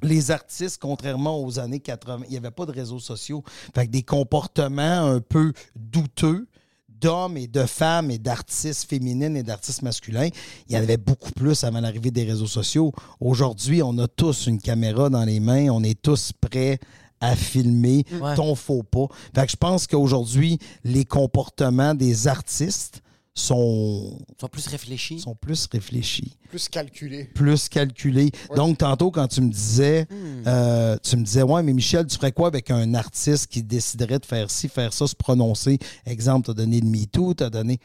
Les 0.03 0.31
artistes, 0.31 0.77
contrairement 0.81 1.41
aux 1.43 1.59
années 1.59 1.79
80, 1.79 2.25
il 2.27 2.31
n'y 2.31 2.37
avait 2.37 2.51
pas 2.51 2.65
de 2.65 2.71
réseaux 2.71 2.99
sociaux. 2.99 3.43
Fait 3.73 3.85
que 3.87 3.91
des 3.91 4.03
comportements 4.03 5.05
un 5.05 5.19
peu 5.21 5.53
douteux 5.75 6.47
d'hommes 6.89 7.37
et 7.37 7.47
de 7.47 7.65
femmes 7.65 8.09
et 8.11 8.17
d'artistes 8.17 8.89
féminines 8.89 9.35
et 9.35 9.43
d'artistes 9.43 9.81
masculins, 9.81 10.29
il 10.67 10.75
y 10.75 10.77
en 10.77 10.81
avait 10.83 10.97
beaucoup 10.97 11.31
plus 11.31 11.63
avant 11.63 11.81
l'arrivée 11.81 12.11
des 12.11 12.23
réseaux 12.23 12.47
sociaux. 12.47 12.93
Aujourd'hui, 13.19 13.83
on 13.83 13.97
a 13.97 14.07
tous 14.07 14.47
une 14.47 14.59
caméra 14.59 15.09
dans 15.09 15.23
les 15.25 15.39
mains, 15.39 15.69
on 15.69 15.83
est 15.83 16.01
tous 16.01 16.31
prêts 16.39 16.79
à 17.21 17.35
filmer 17.35 18.05
Ouais. 18.21 18.35
ton 18.35 18.55
faux 18.55 18.83
pas. 18.83 19.07
Fait 19.33 19.45
que 19.45 19.51
je 19.51 19.57
pense 19.57 19.87
qu'aujourd'hui, 19.87 20.59
les 20.83 21.05
comportements 21.05 21.93
des 21.95 22.27
artistes 22.27 23.01
sont, 23.35 24.17
sont 24.39 24.47
plus 24.47 24.65
réfléchis. 24.67 25.19
sont 25.19 25.35
plus 25.35 25.67
réfléchis 25.71 26.37
Plus 26.49 26.69
calculé. 26.69 27.25
plus 27.25 27.67
calculé. 27.69 28.31
Donc, 28.55 28.77
tantôt, 28.77 29.11
quand 29.11 29.27
tu 29.27 29.41
me 29.41 29.51
disais, 29.51 30.07
euh, 30.47 30.97
tu 31.03 31.17
me 31.17 31.23
disais, 31.23 31.43
ouais, 31.43 31.61
mais 31.61 31.73
Michel, 31.73 32.07
tu 32.07 32.15
ferais 32.15 32.31
quoi 32.31 32.47
avec 32.47 32.71
un 32.71 32.93
artiste 32.93 33.47
qui 33.47 33.61
déciderait 33.61 34.19
de 34.19 34.25
faire 34.25 34.49
ci, 34.49 34.69
faire 34.69 34.93
ça, 34.93 35.05
se 35.05 35.15
prononcer? 35.15 35.77
Exemple, 36.05 36.45
tu 36.45 36.51
as 36.51 36.53
donné 36.53 36.79
le 36.79 36.87
MeToo, 36.87 37.33
tu 37.33 37.43
as 37.43 37.49
donné. 37.49 37.79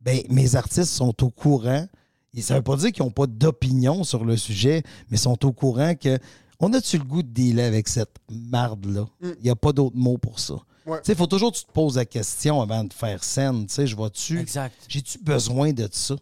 Ben, 0.00 0.20
mes 0.28 0.56
artistes 0.56 0.92
sont 0.92 1.24
au 1.24 1.30
courant. 1.30 1.86
Et 2.34 2.42
ça 2.42 2.54
veut 2.56 2.62
pas 2.62 2.76
dire 2.76 2.92
qu'ils 2.92 3.04
n'ont 3.04 3.10
pas 3.10 3.26
d'opinion 3.26 4.04
sur 4.04 4.24
le 4.24 4.36
sujet, 4.36 4.82
mais 5.10 5.16
sont 5.16 5.44
au 5.44 5.52
courant 5.52 5.94
que 5.94 6.18
on 6.60 6.72
a-tu 6.74 6.96
le 6.98 7.04
goût 7.04 7.22
de 7.22 7.28
dealer 7.28 7.64
avec 7.64 7.88
cette 7.88 8.14
marde-là? 8.30 9.06
Il 9.22 9.42
n'y 9.44 9.50
a 9.50 9.56
pas 9.56 9.72
d'autre 9.72 9.96
mot 9.96 10.16
pour 10.16 10.38
ça. 10.38 10.54
Ouais. 10.86 10.98
Tu 10.98 11.06
sais, 11.06 11.12
il 11.12 11.18
faut 11.18 11.26
toujours 11.26 11.52
que 11.52 11.58
tu 11.58 11.64
te 11.64 11.72
poses 11.72 11.96
la 11.96 12.04
question 12.04 12.60
avant 12.60 12.84
de 12.84 12.92
faire 12.92 13.22
scène. 13.22 13.66
Tu 13.66 13.74
sais, 13.74 13.86
je 13.86 13.94
vois-tu? 13.96 14.38
Exact. 14.40 14.74
J'ai-tu 14.88 15.18
besoin 15.18 15.72
de 15.72 15.88
ça? 15.90 16.16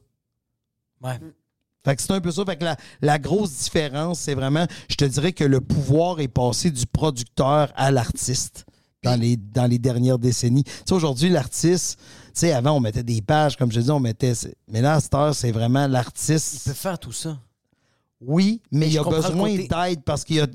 Ouais. 1.02 1.18
Fait 1.84 1.96
que 1.96 2.02
c'est 2.02 2.12
un 2.12 2.20
peu 2.20 2.30
ça. 2.30 2.44
Fait 2.44 2.56
que 2.56 2.64
la, 2.64 2.76
la 3.00 3.18
grosse 3.18 3.52
différence, 3.52 4.20
c'est 4.20 4.34
vraiment, 4.34 4.66
je 4.88 4.96
te 4.96 5.04
dirais 5.06 5.32
que 5.32 5.44
le 5.44 5.61
pouvoir 5.62 6.20
est 6.20 6.28
passé 6.28 6.70
du 6.70 6.86
producteur 6.86 7.72
à 7.74 7.90
l'artiste 7.90 8.66
dans 9.02 9.18
les, 9.18 9.38
dans 9.38 9.64
les 9.66 9.78
dernières 9.78 10.18
décennies. 10.18 10.64
Tu 10.64 10.72
sais, 10.86 10.92
aujourd'hui, 10.94 11.30
l'artiste, 11.30 11.98
tu 11.98 12.04
sais, 12.34 12.52
avant, 12.52 12.72
on 12.72 12.80
mettait 12.80 13.02
des 13.02 13.22
pages, 13.22 13.56
comme 13.56 13.72
je 13.72 13.80
dis, 13.80 13.90
on 13.90 13.98
mettait. 13.98 14.34
Mais 14.68 14.82
là, 14.82 14.96
à 14.96 15.00
cette 15.00 15.14
heure, 15.14 15.34
c'est 15.34 15.52
vraiment 15.52 15.86
Il 15.86 15.92
l'artiste. 15.92 16.64
peut 16.66 16.74
faire 16.74 16.98
tout 16.98 17.12
ça. 17.12 17.38
Oui, 18.22 18.60
mais, 18.70 18.80
Mais 18.80 18.86
il 18.88 18.92
je 18.92 18.98
a 18.98 19.02
besoin 19.04 19.48
d'aide 19.66 20.02
parce 20.04 20.24
qu'il 20.24 20.36
y 20.36 20.40
a, 20.40 20.46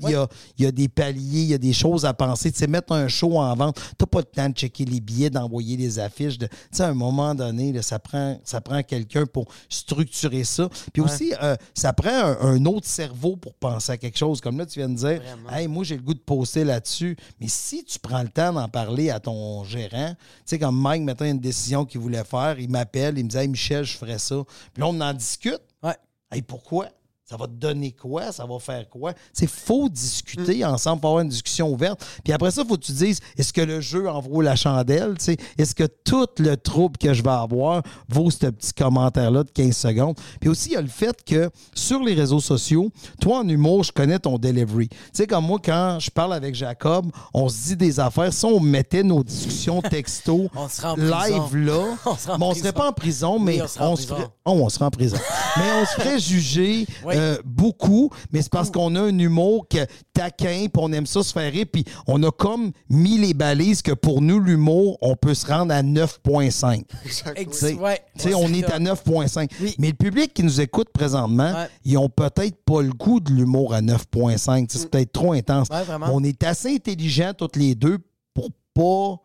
y 0.56 0.64
y 0.64 0.72
des 0.72 0.86
paliers, 0.88 1.40
il 1.42 1.46
y 1.48 1.54
a 1.54 1.58
des 1.58 1.72
choses 1.72 2.04
à 2.04 2.14
penser. 2.14 2.52
Tu 2.52 2.58
sais, 2.58 2.68
mettre 2.68 2.92
un 2.92 3.08
show 3.08 3.38
en 3.40 3.52
vente, 3.56 3.80
t'as 3.98 4.06
pas 4.06 4.20
le 4.20 4.24
temps 4.24 4.48
de 4.48 4.54
checker 4.54 4.84
les 4.84 5.00
billets, 5.00 5.30
d'envoyer 5.30 5.76
les 5.76 5.98
affiches. 5.98 6.38
de- 6.38 6.46
Tu 6.46 6.54
sais, 6.70 6.84
à 6.84 6.88
un 6.88 6.94
moment 6.94 7.34
donné, 7.34 7.72
là, 7.72 7.82
ça 7.82 7.98
prend, 7.98 8.38
ça 8.44 8.60
prend 8.60 8.80
quelqu'un 8.84 9.26
pour 9.26 9.46
structurer 9.68 10.44
ça. 10.44 10.68
Puis 10.92 11.02
aussi, 11.02 11.32
euh, 11.42 11.56
ça 11.74 11.92
prend 11.92 12.08
un, 12.10 12.38
un 12.40 12.64
autre 12.66 12.86
cerveau 12.86 13.36
pour 13.36 13.54
penser 13.54 13.92
à 13.92 13.96
quelque 13.96 14.16
chose. 14.18 14.40
Comme 14.40 14.58
là, 14.58 14.66
tu 14.66 14.78
viens 14.78 14.88
de 14.88 14.94
dire, 14.94 15.20
Vraiment. 15.20 15.50
hey, 15.50 15.66
moi, 15.66 15.82
j'ai 15.82 15.96
le 15.96 16.02
goût 16.02 16.14
de 16.14 16.20
poster 16.20 16.62
là-dessus. 16.62 17.16
Mais 17.40 17.48
si 17.48 17.84
tu 17.84 17.98
prends 17.98 18.22
le 18.22 18.28
temps 18.28 18.52
d'en 18.52 18.68
parler 18.68 19.10
à 19.10 19.18
ton 19.18 19.64
gérant, 19.64 20.10
tu 20.14 20.24
sais, 20.44 20.58
comme 20.60 20.80
Mike, 20.80 21.02
maintenant, 21.02 21.26
une 21.26 21.40
décision 21.40 21.84
qu'il 21.84 22.00
voulait 22.00 22.22
faire, 22.24 22.60
il 22.60 22.70
m'appelle, 22.70 23.18
il 23.18 23.24
me 23.24 23.28
dit, 23.28 23.36
hey, 23.36 23.48
Michel, 23.48 23.82
je 23.84 23.96
ferais 23.96 24.20
ça. 24.20 24.36
Puis 24.72 24.80
là, 24.82 24.86
on 24.88 25.00
en 25.00 25.12
discute. 25.12 25.60
Ouais. 25.82 25.96
Hey, 26.30 26.42
pourquoi? 26.42 26.86
Ça 27.28 27.36
va 27.36 27.46
te 27.48 27.52
donner 27.54 27.90
quoi? 27.90 28.30
Ça 28.30 28.46
va 28.46 28.56
faire 28.60 28.88
quoi? 28.88 29.12
C'est 29.32 29.48
faut 29.50 29.88
discuter 29.88 30.64
ensemble, 30.64 31.00
faut 31.02 31.08
avoir 31.08 31.22
une 31.24 31.28
discussion 31.28 31.68
ouverte. 31.72 32.06
Puis 32.22 32.32
après 32.32 32.52
ça, 32.52 32.62
il 32.62 32.68
faut 32.68 32.76
que 32.76 32.84
tu 32.84 32.92
te 32.92 32.98
dises, 32.98 33.18
est-ce 33.36 33.52
que 33.52 33.62
le 33.62 33.80
jeu 33.80 34.08
en 34.08 34.20
vaut 34.20 34.42
la 34.42 34.54
chandelle? 34.54 35.16
Est-ce 35.58 35.74
que 35.74 35.84
tout 36.04 36.28
le 36.38 36.56
trouble 36.56 36.96
que 36.98 37.12
je 37.12 37.24
vais 37.24 37.30
avoir 37.30 37.82
vaut 38.08 38.30
ce 38.30 38.46
petit 38.46 38.72
commentaire-là 38.72 39.42
de 39.42 39.50
15 39.50 39.76
secondes? 39.76 40.16
Puis 40.40 40.48
aussi, 40.48 40.68
il 40.68 40.72
y 40.74 40.76
a 40.76 40.80
le 40.80 40.86
fait 40.86 41.24
que 41.24 41.50
sur 41.74 42.00
les 42.00 42.14
réseaux 42.14 42.38
sociaux, 42.38 42.90
toi, 43.20 43.38
en 43.40 43.48
humour, 43.48 43.82
je 43.82 43.90
connais 43.90 44.20
ton 44.20 44.38
delivery. 44.38 44.88
Tu 44.88 44.96
sais, 45.12 45.26
comme 45.26 45.46
moi, 45.46 45.58
quand 45.64 45.98
je 46.00 46.10
parle 46.12 46.32
avec 46.32 46.54
Jacob, 46.54 47.10
on 47.34 47.48
se 47.48 47.56
dit 47.68 47.76
des 47.76 47.98
affaires. 47.98 48.32
Si 48.32 48.44
on 48.44 48.60
mettait 48.60 49.02
nos 49.02 49.24
discussions 49.24 49.82
texto 49.90 50.48
On 50.54 50.68
serait 50.68 50.88
en 50.88 50.94
prison. 50.94 51.48
live 51.50 51.56
là, 51.66 51.96
On 52.06 52.14
prison. 52.14 52.54
serait 52.54 52.72
pas 52.72 52.88
en 52.88 52.92
prison, 52.92 53.38
mais 53.40 53.60
Oui, 53.60 53.68
on 53.80 53.96
se 53.96 54.06
ferait, 54.06 54.28
Oh, 54.44 54.52
on 54.62 54.68
serait 54.68 54.84
en 54.84 54.90
prison. 54.92 55.16
mais 55.56 55.72
on 55.82 55.84
se 55.86 55.90
ferait 56.00 56.18
juger 56.20 56.86
Oui. 57.04 57.15
Euh, 57.16 57.38
beaucoup, 57.44 58.10
mais 58.32 58.42
c'est 58.42 58.52
parce 58.52 58.70
qu'on 58.70 58.94
a 58.94 59.00
un 59.00 59.18
humour 59.18 59.66
que 59.68 59.78
taquin, 60.12 60.66
puis 60.66 60.70
on 60.76 60.92
aime 60.92 61.06
ça 61.06 61.22
se 61.22 61.32
faire 61.32 61.50
rire, 61.50 61.66
puis 61.72 61.84
on 62.06 62.22
a 62.22 62.30
comme 62.30 62.70
mis 62.88 63.18
les 63.18 63.34
balises 63.34 63.82
que 63.82 63.92
pour 63.92 64.20
nous, 64.22 64.38
l'humour, 64.38 64.98
on 65.00 65.16
peut 65.16 65.34
se 65.34 65.46
rendre 65.46 65.72
à 65.74 65.82
9,5. 65.82 66.84
Ex- 67.36 67.50
Tu 67.50 67.56
sais, 67.56 67.74
ouais. 67.74 68.00
tu 68.18 68.28
sais, 68.28 68.34
on 68.34 68.48
est 68.52 68.70
à 68.70 68.78
9,5. 68.78 69.50
Oui. 69.60 69.74
Mais 69.78 69.88
le 69.88 69.94
public 69.94 70.32
qui 70.34 70.42
nous 70.42 70.60
écoute 70.60 70.88
présentement, 70.92 71.52
Ouais. 71.52 71.68
ils 71.84 71.96
ont 71.98 72.08
peut-être 72.08 72.56
pas 72.64 72.82
le 72.82 72.90
goût 72.90 73.20
de 73.20 73.32
l'humour 73.32 73.74
à 73.74 73.80
9,5. 73.80 74.66
Tu 74.66 74.72
sais, 74.74 74.78
C'est 74.82 74.90
peut-être 74.90 75.12
trop 75.12 75.32
intense. 75.32 75.68
On 76.12 76.22
est 76.24 76.42
assez 76.44 76.74
intelligents 76.74 77.32
toutes 77.36 77.56
les 77.56 77.74
deux 77.74 77.98
pour 78.34 78.50
pas 78.74 79.22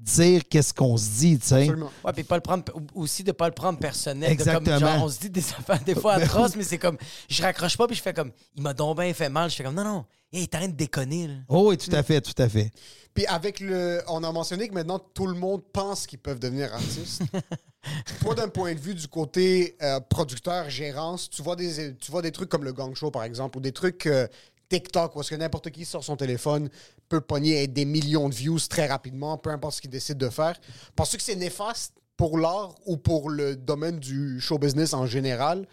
dire 0.00 0.42
qu'est-ce 0.48 0.72
qu'on 0.74 0.96
se 0.96 1.08
dit, 1.18 1.38
tu 1.38 1.46
sais. 1.48 1.62
Absolument. 1.62 1.90
Ouais, 2.04 2.12
puis 2.12 2.24
pas 2.24 2.36
le 2.36 2.40
prendre, 2.40 2.64
aussi 2.94 3.22
de 3.22 3.32
pas 3.32 3.48
le 3.48 3.54
prendre 3.54 3.78
personnel. 3.78 4.36
de 4.36 4.42
comme, 4.42 4.54
Exactement. 4.54 4.78
genre, 4.78 5.04
on 5.04 5.08
se 5.08 5.20
dit 5.20 5.30
des 5.30 5.40
affaires 5.58 5.82
des 5.84 5.94
fois 5.94 6.14
atroces, 6.14 6.56
mais 6.56 6.64
c'est 6.64 6.78
comme, 6.78 6.96
je 7.28 7.42
raccroche 7.42 7.76
pas, 7.76 7.86
puis 7.86 7.96
je 7.96 8.02
fais 8.02 8.14
comme, 8.14 8.32
il 8.56 8.62
m'a 8.62 8.74
donc 8.74 8.98
bien 8.98 9.12
fait 9.14 9.28
mal. 9.28 9.50
Je 9.50 9.56
fais 9.56 9.64
comme, 9.64 9.74
non, 9.74 9.84
non, 9.84 10.04
hey, 10.32 10.48
t'es 10.48 10.56
en 10.56 10.60
train 10.60 10.68
de 10.68 10.74
déconner, 10.76 11.26
là. 11.28 11.34
Oh 11.48 11.68
oui, 11.68 11.76
tout 11.78 11.94
à 11.94 12.02
fait, 12.02 12.20
tout 12.20 12.40
à 12.42 12.48
fait. 12.48 12.70
Puis 13.14 13.26
avec 13.26 13.60
le. 13.60 14.00
On 14.08 14.22
a 14.22 14.32
mentionné 14.32 14.68
que 14.68 14.74
maintenant 14.74 14.98
tout 14.98 15.26
le 15.26 15.34
monde 15.34 15.62
pense 15.72 16.06
qu'ils 16.06 16.18
peuvent 16.20 16.38
devenir 16.38 16.72
artistes. 16.72 17.22
Toi, 18.20 18.34
d'un 18.34 18.48
point 18.48 18.74
de 18.74 18.78
vue 18.78 18.94
du 18.94 19.08
côté 19.08 19.76
euh, 19.82 20.00
producteur, 20.00 20.68
gérance, 20.68 21.30
tu 21.30 21.42
vois, 21.42 21.56
des, 21.56 21.96
tu 21.96 22.10
vois 22.10 22.22
des 22.22 22.30
trucs 22.30 22.48
comme 22.48 22.62
le 22.62 22.72
Gang 22.72 22.94
Show, 22.94 23.10
par 23.10 23.24
exemple, 23.24 23.58
ou 23.58 23.60
des 23.60 23.72
trucs 23.72 24.06
euh, 24.06 24.28
TikTok, 24.70 25.16
est-ce 25.16 25.30
que 25.30 25.34
n'importe 25.34 25.70
qui 25.70 25.84
sort 25.84 26.02
son 26.02 26.16
téléphone, 26.16 26.70
peut 27.08 27.20
pogner 27.20 27.66
des 27.66 27.84
millions 27.84 28.28
de 28.28 28.34
views 28.34 28.60
très 28.70 28.86
rapidement, 28.86 29.36
peu 29.36 29.50
importe 29.50 29.74
ce 29.74 29.80
qu'il 29.82 29.90
décide 29.90 30.16
de 30.16 30.30
faire. 30.30 30.58
Penses-tu 30.96 31.18
que 31.18 31.22
c'est 31.22 31.36
néfaste 31.36 31.94
pour 32.16 32.38
l'art 32.38 32.74
ou 32.86 32.96
pour 32.96 33.28
le 33.28 33.56
domaine 33.56 33.98
du 33.98 34.40
show 34.40 34.58
business 34.58 34.94
en 34.94 35.06
général? 35.06 35.66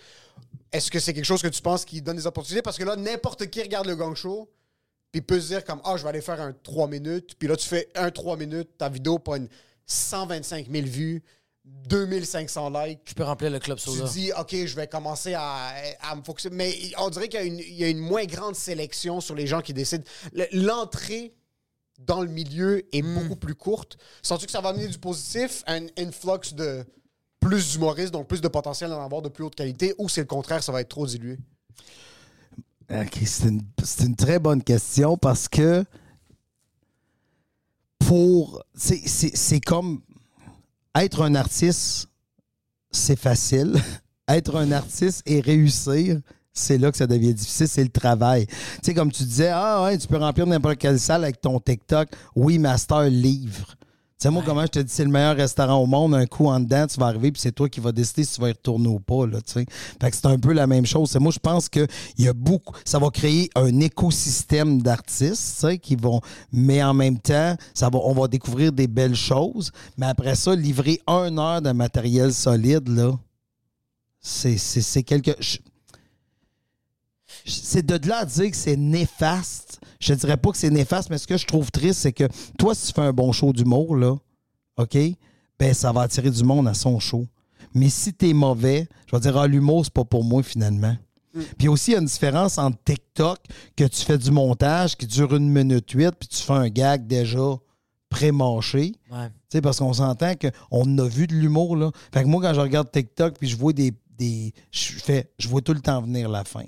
Est-ce 0.71 0.91
que 0.91 0.99
c'est 0.99 1.13
quelque 1.13 1.25
chose 1.25 1.41
que 1.41 1.47
tu 1.47 1.61
penses 1.61 1.85
qui 1.85 2.01
donne 2.01 2.17
des 2.17 2.27
opportunités? 2.27 2.61
Parce 2.61 2.77
que 2.77 2.83
là, 2.83 2.95
n'importe 2.95 3.47
qui 3.47 3.61
regarde 3.61 3.87
le 3.87 3.95
Gang 3.95 4.15
Show, 4.15 4.49
puis 5.11 5.21
peut 5.21 5.39
se 5.39 5.47
dire 5.47 5.63
comme 5.63 5.81
ah 5.85 5.95
je 5.97 6.03
vais 6.03 6.09
aller 6.09 6.21
faire 6.21 6.41
un 6.41 6.53
3 6.53 6.87
minutes 6.87 7.35
puis 7.39 7.47
là 7.47 7.55
tu 7.55 7.67
fais 7.67 7.87
un 7.95 8.11
3 8.11 8.37
minutes 8.37 8.77
ta 8.77 8.89
vidéo 8.89 9.19
pogne 9.19 9.47
125 9.85 10.67
000 10.69 10.85
vues 10.85 11.23
2500 11.89 12.69
likes 12.83 12.99
Je 13.05 13.13
peux 13.13 13.23
remplir 13.23 13.49
le 13.49 13.59
club 13.59 13.77
tu 13.77 13.89
soda. 13.89 14.09
dis 14.09 14.31
ok 14.37 14.51
je 14.65 14.75
vais 14.75 14.87
commencer 14.87 15.33
à, 15.35 15.71
à 16.01 16.15
me 16.15 16.21
focusser 16.23 16.49
mais 16.49 16.73
on 16.97 17.09
dirait 17.09 17.29
qu'il 17.29 17.39
y 17.39 17.43
a, 17.43 17.45
une, 17.45 17.59
il 17.59 17.73
y 17.75 17.83
a 17.83 17.89
une 17.89 17.99
moins 17.99 18.25
grande 18.25 18.55
sélection 18.55 19.21
sur 19.21 19.35
les 19.35 19.47
gens 19.47 19.61
qui 19.61 19.73
décident 19.73 20.03
Le- 20.33 20.47
l'entrée 20.51 21.33
dans 21.99 22.21
le 22.21 22.27
milieu 22.27 22.83
est 22.93 23.01
beaucoup 23.01 23.35
plus 23.37 23.55
courte 23.55 23.97
sens-tu 24.21 24.45
que 24.45 24.51
ça 24.51 24.61
va 24.61 24.69
amener 24.69 24.87
du 24.87 24.97
positif 24.99 25.63
un 25.65 25.85
influx 25.97 26.53
de 26.53 26.85
plus 27.39 27.71
d'humoristes 27.71 28.11
donc 28.11 28.27
plus 28.27 28.41
de 28.41 28.47
potentiel 28.49 28.89
d'en 28.89 29.01
avoir 29.03 29.21
de 29.21 29.29
plus 29.29 29.43
haute 29.45 29.55
qualité 29.55 29.95
ou 29.97 30.09
c'est 30.09 30.21
le 30.21 30.27
contraire 30.27 30.61
ça 30.63 30.71
va 30.71 30.81
être 30.81 30.89
trop 30.89 31.07
dilué? 31.07 31.37
OK, 32.89 33.19
c'est 33.25 33.49
une, 33.49 33.61
c'est 33.83 34.05
une 34.05 34.15
très 34.15 34.39
bonne 34.39 34.63
question 34.63 35.17
parce 35.17 35.47
que 35.49 35.83
pour. 37.99 38.63
C'est, 38.75 39.05
c'est- 39.07 39.35
c'est 39.35 39.59
comme. 39.59 40.01
Être 40.99 41.21
un 41.21 41.35
artiste, 41.35 42.09
c'est 42.89 43.19
facile. 43.19 43.75
Être 44.27 44.55
un 44.55 44.71
artiste 44.71 45.21
et 45.25 45.39
réussir, 45.39 46.19
c'est 46.51 46.77
là 46.79 46.91
que 46.91 46.97
ça 46.97 47.05
devient 47.05 47.33
difficile, 47.33 47.67
c'est 47.67 47.83
le 47.83 47.89
travail. 47.89 48.47
Tu 48.47 48.55
sais, 48.81 48.93
comme 48.95 49.11
tu 49.11 49.23
disais, 49.23 49.51
ah 49.53 49.83
ouais, 49.83 49.97
tu 49.97 50.07
peux 50.07 50.17
remplir 50.17 50.47
n'importe 50.47 50.77
quelle 50.77 50.99
salle 50.99 51.23
avec 51.23 51.39
ton 51.39 51.59
TikTok. 51.59 52.09
Oui, 52.35 52.57
Master 52.57 53.03
livre. 53.03 53.75
Tu 54.19 54.23
sais, 54.23 54.29
moi, 54.31 54.41
comment 54.43 54.63
je 54.63 54.67
te 54.71 54.79
dis, 54.79 54.91
c'est 54.91 55.03
le 55.03 55.11
meilleur 55.11 55.35
restaurant 55.35 55.75
au 55.77 55.85
monde, 55.85 56.15
un 56.15 56.25
coup 56.25 56.47
en 56.47 56.59
dedans, 56.59 56.87
tu 56.87 56.99
vas 56.99 57.05
arriver, 57.05 57.31
puis 57.31 57.39
c'est 57.39 57.51
toi 57.51 57.69
qui 57.69 57.79
vas 57.79 57.91
décider 57.91 58.23
si 58.23 58.33
tu 58.33 58.41
vas 58.41 58.49
y 58.49 58.51
retourner 58.51 58.87
ou 58.87 58.99
pas, 58.99 59.27
là, 59.27 59.39
tu 59.41 59.53
sais. 59.53 59.65
Fait 60.01 60.09
que 60.09 60.15
c'est 60.15 60.25
un 60.25 60.39
peu 60.39 60.53
la 60.53 60.65
même 60.65 60.87
chose. 60.87 61.11
C'est 61.11 61.19
moi, 61.19 61.31
je 61.31 61.37
pense 61.37 61.69
que 61.69 61.85
y 62.17 62.27
a 62.27 62.33
beaucoup, 62.33 62.73
ça 62.83 62.97
va 62.97 63.11
créer 63.11 63.47
un 63.53 63.79
écosystème 63.79 64.81
d'artistes, 64.81 65.59
tu 65.59 65.67
sais, 65.67 65.77
qui 65.77 65.95
vont, 65.95 66.19
mais 66.51 66.81
en 66.81 66.95
même 66.95 67.19
temps, 67.19 67.55
ça 67.75 67.89
va, 67.91 67.99
on 68.03 68.13
va 68.13 68.27
découvrir 68.27 68.71
des 68.71 68.87
belles 68.87 69.15
choses, 69.15 69.71
mais 69.97 70.07
après 70.07 70.33
ça, 70.33 70.55
livrer 70.55 70.99
une 71.05 71.37
heure 71.37 71.61
de 71.61 71.71
matériel 71.71 72.33
solide, 72.33 72.87
là, 72.89 73.11
c'est, 74.19 74.57
c'est, 74.57 74.81
c'est 74.81 75.03
quelque... 75.03 75.35
je- 75.39 75.59
c'est 77.45 77.85
de 77.85 78.07
là 78.07 78.19
à 78.19 78.25
dire 78.25 78.51
que 78.51 78.57
c'est 78.57 78.77
néfaste. 78.77 79.79
Je 79.99 80.13
ne 80.13 80.17
dirais 80.17 80.37
pas 80.37 80.51
que 80.51 80.57
c'est 80.57 80.69
néfaste, 80.69 81.09
mais 81.09 81.17
ce 81.17 81.27
que 81.27 81.37
je 81.37 81.45
trouve 81.45 81.71
triste, 81.71 82.01
c'est 82.01 82.13
que 82.13 82.27
toi, 82.57 82.75
si 82.75 82.87
tu 82.87 82.93
fais 82.93 83.01
un 83.01 83.13
bon 83.13 83.31
show 83.31 83.53
d'humour, 83.53 83.95
là, 83.95 84.15
OK, 84.77 84.97
ben 85.59 85.73
ça 85.73 85.91
va 85.91 86.01
attirer 86.01 86.29
du 86.29 86.43
monde 86.43 86.67
à 86.67 86.73
son 86.73 86.99
show. 86.99 87.25
Mais 87.73 87.89
si 87.89 88.13
t'es 88.13 88.33
mauvais, 88.33 88.87
je 89.07 89.15
vais 89.15 89.21
dire, 89.21 89.37
ah, 89.37 89.47
l'humour, 89.47 89.83
c'est 89.85 89.93
pas 89.93 90.05
pour 90.05 90.23
moi, 90.23 90.43
finalement. 90.43 90.95
Puis 91.57 91.67
aussi, 91.67 91.91
il 91.91 91.93
y 91.93 91.97
a 91.97 91.99
une 91.99 92.05
différence 92.05 92.57
entre 92.57 92.77
TikTok, 92.83 93.39
que 93.75 93.83
tu 93.83 94.01
fais 94.03 94.17
du 94.17 94.31
montage 94.31 94.95
qui 94.95 95.05
dure 95.05 95.35
une 95.35 95.49
minute 95.49 95.89
huit, 95.91 96.11
puis 96.17 96.27
tu 96.27 96.41
fais 96.41 96.53
un 96.53 96.69
gag 96.69 97.05
déjà 97.05 97.57
pré-mâché. 98.09 98.93
Ouais. 99.11 99.29
Tu 99.49 99.61
parce 99.61 99.79
qu'on 99.79 99.93
s'entend 99.93 100.33
qu'on 100.35 100.97
a 100.97 101.07
vu 101.07 101.27
de 101.27 101.33
l'humour, 101.33 101.75
là. 101.75 101.91
Fait 102.13 102.23
que 102.23 102.27
moi, 102.27 102.41
quand 102.41 102.53
je 102.53 102.61
regarde 102.61 102.91
TikTok, 102.91 103.37
puis 103.37 103.47
je 103.47 103.57
vois 103.57 103.73
des. 103.73 103.93
des 104.17 104.53
je 104.71 104.93
fais. 104.93 105.31
Je 105.37 105.47
vois 105.47 105.61
tout 105.61 105.73
le 105.73 105.79
temps 105.79 106.01
venir 106.01 106.29
la 106.29 106.43
fin. 106.43 106.65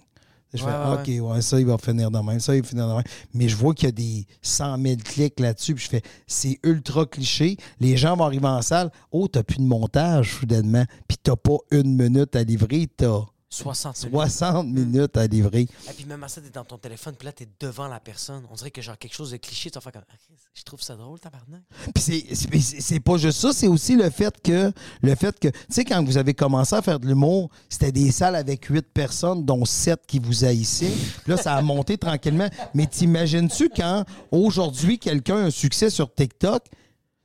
Je 0.53 0.63
Ouais, 0.63 0.71
fais, 0.71 1.11
ouais, 1.11 1.21
OK, 1.21 1.31
ouais, 1.31 1.41
ça, 1.41 1.59
il 1.59 1.65
va 1.67 1.77
finir 1.77 2.09
de 2.09 2.17
même, 2.19 2.39
ça, 2.39 2.55
il 2.55 2.61
va 2.61 2.67
finir 2.67 2.87
de 2.87 2.93
même. 2.93 3.03
Mais 3.33 3.47
je 3.47 3.55
vois 3.55 3.73
qu'il 3.75 3.85
y 3.85 3.89
a 3.89 3.91
des 3.91 4.25
100 4.41 4.81
000 4.81 4.95
clics 5.03 5.39
là-dessus, 5.39 5.75
puis 5.75 5.83
je 5.83 5.89
fais, 5.89 6.01
c'est 6.25 6.59
ultra 6.63 7.05
cliché. 7.05 7.57
Les 7.79 7.97
gens 7.97 8.15
vont 8.15 8.23
arriver 8.25 8.47
en 8.47 8.61
salle, 8.63 8.91
oh, 9.11 9.27
t'as 9.27 9.43
plus 9.43 9.57
de 9.57 9.63
montage, 9.63 10.37
soudainement, 10.39 10.85
puis 11.07 11.17
t'as 11.21 11.35
pas 11.35 11.57
une 11.71 11.95
minute 11.95 12.35
à 12.35 12.43
livrer, 12.43 12.87
t'as 12.97 13.21
60 13.51 13.97
minutes. 14.03 14.13
60 14.13 14.67
minutes 14.67 15.17
à 15.17 15.25
livrer. 15.25 15.61
Et 15.61 15.93
puis 15.95 16.05
même 16.05 16.23
à 16.23 16.27
ça, 16.27 16.39
t'es 16.39 16.51
dans 16.51 16.63
ton 16.63 16.77
téléphone, 16.77 17.15
puis 17.17 17.25
là, 17.25 17.31
t'es 17.31 17.47
devant 17.59 17.87
la 17.87 17.99
personne. 17.99 18.43
On 18.51 18.55
dirait 18.55 18.69
que 18.69 18.81
genre 18.81 18.97
quelque 18.97 19.15
chose 19.15 19.31
de 19.31 19.37
cliché, 19.37 19.71
tu 19.71 19.75
vas 19.75 19.81
faire 19.81 19.91
comme. 19.93 20.03
Ah, 20.09 20.15
Je 20.53 20.63
trouve 20.63 20.81
ça 20.81 20.95
drôle, 20.95 21.19
tabarnak. 21.19 21.61
Puis 21.95 22.03
c'est- 22.03 22.99
pas 22.99 23.17
juste 23.17 23.39
ça, 23.39 23.51
c'est 23.51 23.67
aussi 23.67 23.95
le 23.95 24.09
fait 24.11 24.33
que, 24.41 24.71
le 25.01 25.15
fait 25.15 25.37
que, 25.39 25.47
tu 25.47 25.57
sais, 25.69 25.83
quand 25.83 26.03
vous 26.03 26.17
avez 26.17 26.33
commencé 26.35 26.75
à 26.75 26.81
faire 26.83 26.99
de 26.99 27.07
l'humour, 27.07 27.49
c'était 27.69 27.91
des 27.91 28.11
salles 28.11 28.35
avec 28.35 28.65
huit 28.65 28.85
personnes, 28.93 29.43
dont 29.45 29.65
sept 29.65 30.01
qui 30.05 30.19
vous 30.19 30.45
haïssaient. 30.45 30.91
Puis 31.23 31.31
là, 31.31 31.37
ça 31.37 31.55
a 31.55 31.61
monté 31.61 31.97
tranquillement. 31.97 32.49
Mais 32.75 32.85
t'imagines-tu 32.85 33.69
quand, 33.75 34.05
aujourd'hui, 34.31 34.99
quelqu'un 34.99 35.37
a 35.37 35.41
un 35.45 35.49
succès 35.49 35.89
sur 35.89 36.13
TikTok, 36.13 36.63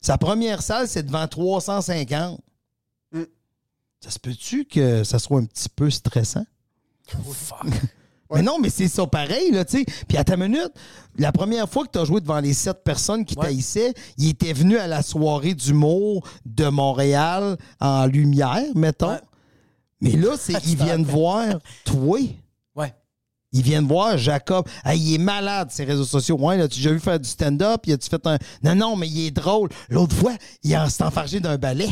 sa 0.01 0.17
première 0.19 0.63
salle, 0.63 0.89
c'est 0.89 1.03
devant 1.03 1.27
350? 1.29 2.41
Ça 4.05 4.11
se 4.11 4.19
peut-tu 4.19 4.67
que 4.67 5.03
ça 5.03 5.19
soit 5.19 5.39
un 5.41 5.47
petit 5.47 5.69
peu 5.75 5.89
stressant? 5.89 6.45
Fuck. 7.07 7.65
Mais 8.35 8.43
non, 8.43 8.59
mais 8.61 8.69
c'est 8.69 8.89
ça 8.89 9.07
pareil, 9.07 9.51
là, 9.53 9.65
tu 9.65 9.79
sais. 9.79 9.85
Puis 10.09 10.17
à 10.19 10.25
ta 10.25 10.37
minute, 10.37 10.73
la 11.17 11.31
première 11.31 11.69
fois 11.69 11.87
que 11.87 11.93
tu 11.93 11.99
as 12.01 12.05
joué 12.05 12.21
devant 12.21 12.41
les 12.41 12.53
sept 12.53 12.83
personnes 12.83 13.25
qui 13.25 13.37
Ouais. 13.39 13.47
t'haïssaient, 13.47 13.95
il 14.19 14.31
était 14.31 14.53
venu 14.53 14.77
à 14.77 14.87
la 14.89 15.03
soirée 15.03 15.55
d'humour 15.55 16.27
de 16.45 16.67
Montréal 16.67 17.57
en 17.81 18.07
lumière, 18.07 18.65
mettons. 18.75 19.13
Ouais. 19.13 19.21
Mais 20.01 20.13
là, 20.13 20.37
c'est 20.39 20.55
ils 20.67 20.77
viennent 20.77 21.05
voir 21.05 21.61
toi. 21.85 22.19
Ouais. 22.75 22.95
Ils 23.53 23.63
viennent 23.63 23.87
voir 23.87 24.19
Jacob. 24.19 24.67
Hey, 24.85 25.01
il 25.01 25.15
est 25.15 25.19
malade, 25.19 25.71
ses 25.71 25.85
réseaux 25.85 26.05
sociaux. 26.05 26.37
Ouais, 26.39 26.57
là, 26.59 26.67
tu 26.67 26.79
déjà 26.81 26.91
vu 26.91 27.01
faire 27.01 27.21
du 27.21 27.29
stand-up? 27.29 27.83
Il 27.87 27.93
a-tu 27.93 28.09
fait 28.11 28.27
un. 28.27 28.39
Non, 28.65 28.75
non, 28.75 28.97
mais 28.97 29.07
il 29.09 29.27
est 29.29 29.31
drôle. 29.31 29.69
L'autre 29.89 30.17
fois, 30.17 30.35
il 30.63 30.77
s'est 30.91 31.05
enfargé 31.05 31.41
d'un 31.41 31.57
balai. 31.57 31.89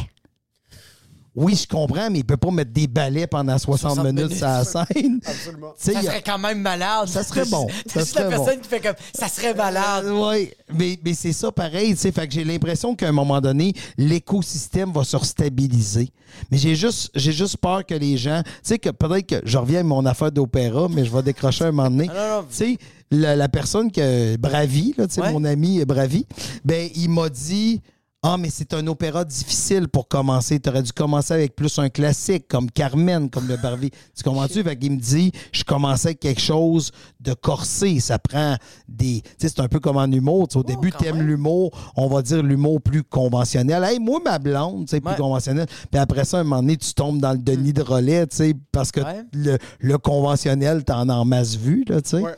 Oui, 1.34 1.54
je 1.56 1.66
comprends, 1.66 2.10
mais 2.10 2.18
il 2.18 2.24
peut 2.26 2.36
pas 2.36 2.50
mettre 2.50 2.72
des 2.72 2.86
balais 2.86 3.26
pendant 3.26 3.56
60, 3.56 3.94
60 3.94 4.06
minutes 4.12 4.34
sur 4.36 4.46
la 4.46 4.64
scène. 4.64 5.18
Absolument. 5.24 5.72
Ça 5.78 5.98
a- 5.98 6.02
serait 6.02 6.22
quand 6.22 6.38
même 6.38 6.60
malade. 6.60 7.08
Ça 7.08 7.22
serait 7.24 7.46
bon. 7.46 7.66
C'est 7.86 8.00
juste 8.00 8.14
la 8.16 8.24
bon. 8.24 8.30
personne 8.44 8.60
qui 8.60 8.68
fait 8.68 8.80
comme. 8.80 8.94
Ça 9.14 9.28
serait 9.28 9.54
malade. 9.54 10.04
oui, 10.12 10.50
mais, 10.74 10.98
mais 11.02 11.14
c'est 11.14 11.32
ça 11.32 11.50
pareil, 11.50 11.94
tu 11.94 12.00
sais. 12.00 12.12
Fait 12.12 12.28
que 12.28 12.34
j'ai 12.34 12.44
l'impression 12.44 12.94
qu'à 12.94 13.08
un 13.08 13.12
moment 13.12 13.40
donné, 13.40 13.72
l'écosystème 13.96 14.92
va 14.92 15.04
se 15.04 15.16
restabiliser. 15.16 16.10
Mais 16.50 16.58
j'ai 16.58 16.74
juste, 16.74 17.10
j'ai 17.14 17.32
juste 17.32 17.56
peur 17.58 17.84
que 17.84 17.94
les 17.94 18.16
gens, 18.18 18.42
tu 18.44 18.50
sais, 18.62 18.78
que 18.78 18.90
peut-être 18.90 19.26
que 19.26 19.40
je 19.44 19.56
reviens 19.58 19.80
à 19.80 19.84
mon 19.84 20.04
affaire 20.06 20.32
d'opéra, 20.32 20.86
mais 20.90 21.04
je 21.04 21.10
vais 21.14 21.22
décrocher 21.22 21.64
un 21.64 21.72
moment 21.72 21.90
donné. 21.90 22.10
Ah. 22.14 22.42
Tu 22.50 22.54
sais, 22.56 22.78
la, 23.10 23.36
la 23.36 23.48
personne 23.48 23.90
que 23.90 24.36
Bravi, 24.36 24.94
là, 24.98 25.06
Ouais. 25.18 25.32
mon 25.32 25.44
ami 25.44 25.84
Bravi, 25.84 26.26
ben 26.64 26.88
il 26.94 27.08
m'a 27.08 27.28
dit. 27.28 27.80
Ah, 28.24 28.36
mais 28.38 28.50
c'est 28.50 28.72
un 28.72 28.86
opéra 28.86 29.24
difficile 29.24 29.88
pour 29.88 30.06
commencer. 30.06 30.60
Tu 30.60 30.68
aurais 30.70 30.84
dû 30.84 30.92
commencer 30.92 31.34
avec 31.34 31.56
plus 31.56 31.76
un 31.80 31.88
classique, 31.88 32.46
comme 32.46 32.70
Carmen, 32.70 33.28
comme 33.28 33.48
le 33.48 33.56
Barvi. 33.56 33.90
Tu 34.16 34.22
comprends-tu? 34.22 34.62
Fait 34.62 34.76
qu'il 34.76 34.92
me 34.92 34.96
dit, 35.00 35.32
je 35.50 35.64
commençais 35.64 36.10
avec 36.10 36.20
quelque 36.20 36.40
chose 36.40 36.92
de 37.18 37.34
corsé. 37.34 37.98
Ça 37.98 38.20
prend 38.20 38.56
des. 38.88 39.22
Tu 39.22 39.30
sais, 39.38 39.48
c'est 39.48 39.60
un 39.60 39.66
peu 39.66 39.80
comme 39.80 39.96
en 39.96 40.06
humour. 40.06 40.46
Au 40.54 40.62
début, 40.62 40.92
quand 40.92 40.98
tu 41.00 41.06
aimes 41.08 41.22
l'humour, 41.22 41.72
on 41.96 42.06
va 42.06 42.22
dire 42.22 42.44
l'humour 42.44 42.80
plus 42.80 43.02
conventionnel. 43.02 43.82
Hey, 43.82 43.98
moi, 43.98 44.20
ma 44.24 44.38
blonde, 44.38 44.88
sais, 44.88 45.00
plus 45.00 45.16
conventionnel. 45.16 45.66
Puis 45.90 45.98
après 46.00 46.24
ça, 46.24 46.36
à 46.36 46.40
un 46.42 46.44
moment 46.44 46.62
donné, 46.62 46.76
tu 46.76 46.94
tombes 46.94 47.18
dans 47.20 47.32
le 47.32 47.38
Denis 47.38 47.72
de 47.72 47.82
relais, 47.82 48.28
tu 48.28 48.36
sais, 48.36 48.54
parce 48.70 48.92
que 48.92 49.00
Ouais. 49.00 49.24
le, 49.32 49.58
le 49.80 49.98
conventionnel, 49.98 50.84
t'en 50.84 51.08
as 51.08 51.14
en 51.14 51.24
masse 51.24 51.56
vu, 51.56 51.84
là, 51.88 52.00
tu 52.00 52.10
sais. 52.10 52.20
Ouais. 52.22 52.36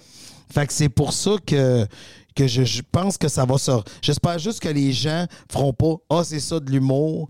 Fait 0.51 0.67
que 0.67 0.73
c'est 0.73 0.89
pour 0.89 1.13
ça 1.13 1.33
que, 1.45 1.87
que 2.35 2.47
je, 2.47 2.65
je 2.65 2.83
pense 2.83 3.17
que 3.19 3.29
ça 3.29 3.45
va 3.45 3.59
se. 3.59 3.71
J'espère 4.03 4.39
juste 4.39 4.61
que 4.61 4.69
les 4.69 4.93
gens 4.93 5.27
feront 5.51 5.73
pas 5.73 5.97
Ah, 6.11 6.25
c'est 6.25 6.41
ça 6.41 6.61
de 6.61 6.71
l'humour. 6.71 7.29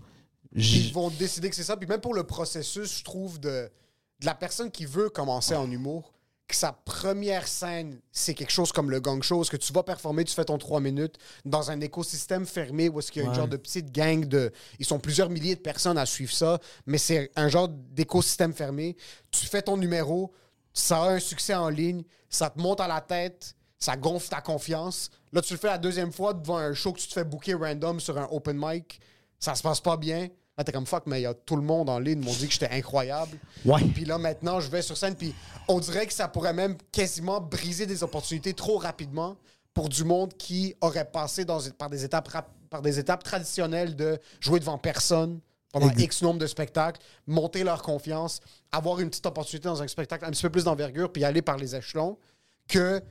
Ils 0.55 0.93
vont 0.93 1.09
décider 1.09 1.49
que 1.49 1.55
c'est 1.55 1.63
ça. 1.63 1.77
Puis 1.77 1.87
même 1.87 2.01
pour 2.01 2.13
le 2.13 2.23
processus, 2.23 2.99
je 2.99 3.03
trouve, 3.03 3.39
de, 3.39 3.69
de 4.21 4.25
la 4.25 4.35
personne 4.35 4.71
qui 4.71 4.85
veut 4.85 5.09
commencer 5.09 5.55
en 5.55 5.69
humour, 5.69 6.13
que 6.47 6.55
sa 6.55 6.71
première 6.71 7.47
scène, 7.47 7.99
c'est 8.11 8.35
quelque 8.35 8.51
chose 8.51 8.71
comme 8.71 8.91
le 8.91 8.99
gang 8.99 9.21
show, 9.23 9.41
est-ce 9.41 9.49
que 9.49 9.57
tu 9.57 9.73
vas 9.73 9.81
performer, 9.81 10.23
tu 10.23 10.33
fais 10.33 10.45
ton 10.45 10.57
3 10.59 10.79
minutes 10.79 11.17
dans 11.43 11.71
un 11.71 11.81
écosystème 11.81 12.45
fermé 12.45 12.87
où 12.87 12.99
est-ce 12.99 13.11
qu'il 13.11 13.23
y 13.23 13.25
a 13.25 13.27
une 13.27 13.33
genre 13.33 13.47
de 13.47 13.57
petite 13.57 13.91
gang 13.91 14.23
de... 14.25 14.51
Ils 14.77 14.85
sont 14.85 14.99
plusieurs 14.99 15.29
milliers 15.29 15.55
de 15.55 15.61
personnes 15.61 15.97
à 15.97 16.05
suivre 16.05 16.31
ça, 16.31 16.59
mais 16.85 16.99
c'est 16.99 17.31
un 17.35 17.49
genre 17.49 17.67
d'écosystème 17.67 18.53
fermé. 18.53 18.95
Tu 19.31 19.47
fais 19.47 19.63
ton 19.63 19.75
numéro, 19.75 20.33
ça 20.71 21.03
a 21.03 21.09
un 21.09 21.19
succès 21.19 21.55
en 21.55 21.69
ligne, 21.69 22.03
ça 22.29 22.51
te 22.51 22.59
monte 22.59 22.79
à 22.79 22.87
la 22.87 23.01
tête, 23.01 23.55
ça 23.85 23.95
gonfle 23.95 24.29
ta 24.29 24.41
confiance. 24.41 25.11
Là, 25.31 25.41
tu 25.41 25.53
le 25.53 25.59
fais 25.59 25.67
la 25.67 25.77
deuxième 25.77 26.11
fois 26.11 26.33
devant 26.33 26.57
un 26.57 26.73
show 26.73 26.91
que 26.91 26.99
tu 26.99 27.07
te 27.07 27.13
fais 27.13 27.23
booker 27.23 27.53
random 27.53 27.99
sur 27.99 28.17
un 28.17 28.27
open 28.31 28.57
mic, 28.59 28.99
ça 29.39 29.53
se 29.53 29.61
passe 29.61 29.79
pas 29.79 29.95
bien. 29.95 30.29
Là, 30.57 30.63
t'es 30.63 30.71
comme 30.71 30.85
fuck, 30.85 31.03
mais 31.05 31.19
il 31.19 31.23
y 31.23 31.27
a 31.27 31.33
tout 31.33 31.55
le 31.55 31.61
monde 31.61 31.89
en 31.89 31.99
ligne 31.99 32.19
m'ont 32.19 32.33
dit 32.33 32.47
que 32.47 32.53
j'étais 32.53 32.69
incroyable. 32.69 33.37
Ouais. 33.63 33.83
Puis 33.93 34.05
là, 34.05 34.17
maintenant, 34.17 34.59
je 34.59 34.71
vais 34.71 34.81
sur 34.81 34.97
scène, 34.97 35.15
puis 35.15 35.35
on 35.67 35.79
dirait 35.79 36.07
que 36.07 36.13
ça 36.13 36.27
pourrait 36.27 36.53
même 36.53 36.77
quasiment 36.91 37.41
briser 37.41 37.85
des 37.85 38.01
opportunités 38.03 38.53
trop 38.53 38.77
rapidement 38.77 39.37
pour 39.73 39.89
du 39.89 40.03
monde 40.03 40.33
qui 40.37 40.73
aurait 40.81 41.05
passé 41.05 41.43
dans, 41.45 41.59
par, 41.77 41.89
des 41.89 42.05
étapes, 42.05 42.29
rap- 42.29 42.49
par 42.69 42.81
des 42.81 42.97
étapes 42.97 43.23
traditionnelles 43.23 43.95
de 43.95 44.17
jouer 44.39 44.59
devant 44.59 44.77
personne 44.77 45.41
pendant. 45.73 45.89
X 45.89 46.21
nombre 46.21 46.39
de 46.39 46.47
spectacles, 46.47 47.01
monter 47.27 47.65
leur 47.65 47.81
confiance, 47.81 48.39
avoir 48.71 48.99
une 49.01 49.09
petite 49.09 49.25
opportunité 49.25 49.67
dans 49.67 49.81
un 49.83 49.87
spectacle 49.87 50.23
un 50.25 50.31
petit 50.31 50.41
peu 50.41 50.49
plus 50.49 50.63
d'envergure, 50.63 51.11
puis 51.11 51.25
aller 51.25 51.41
par 51.41 51.57
les 51.57 51.75
échelons, 51.75 52.17
que 52.69 53.03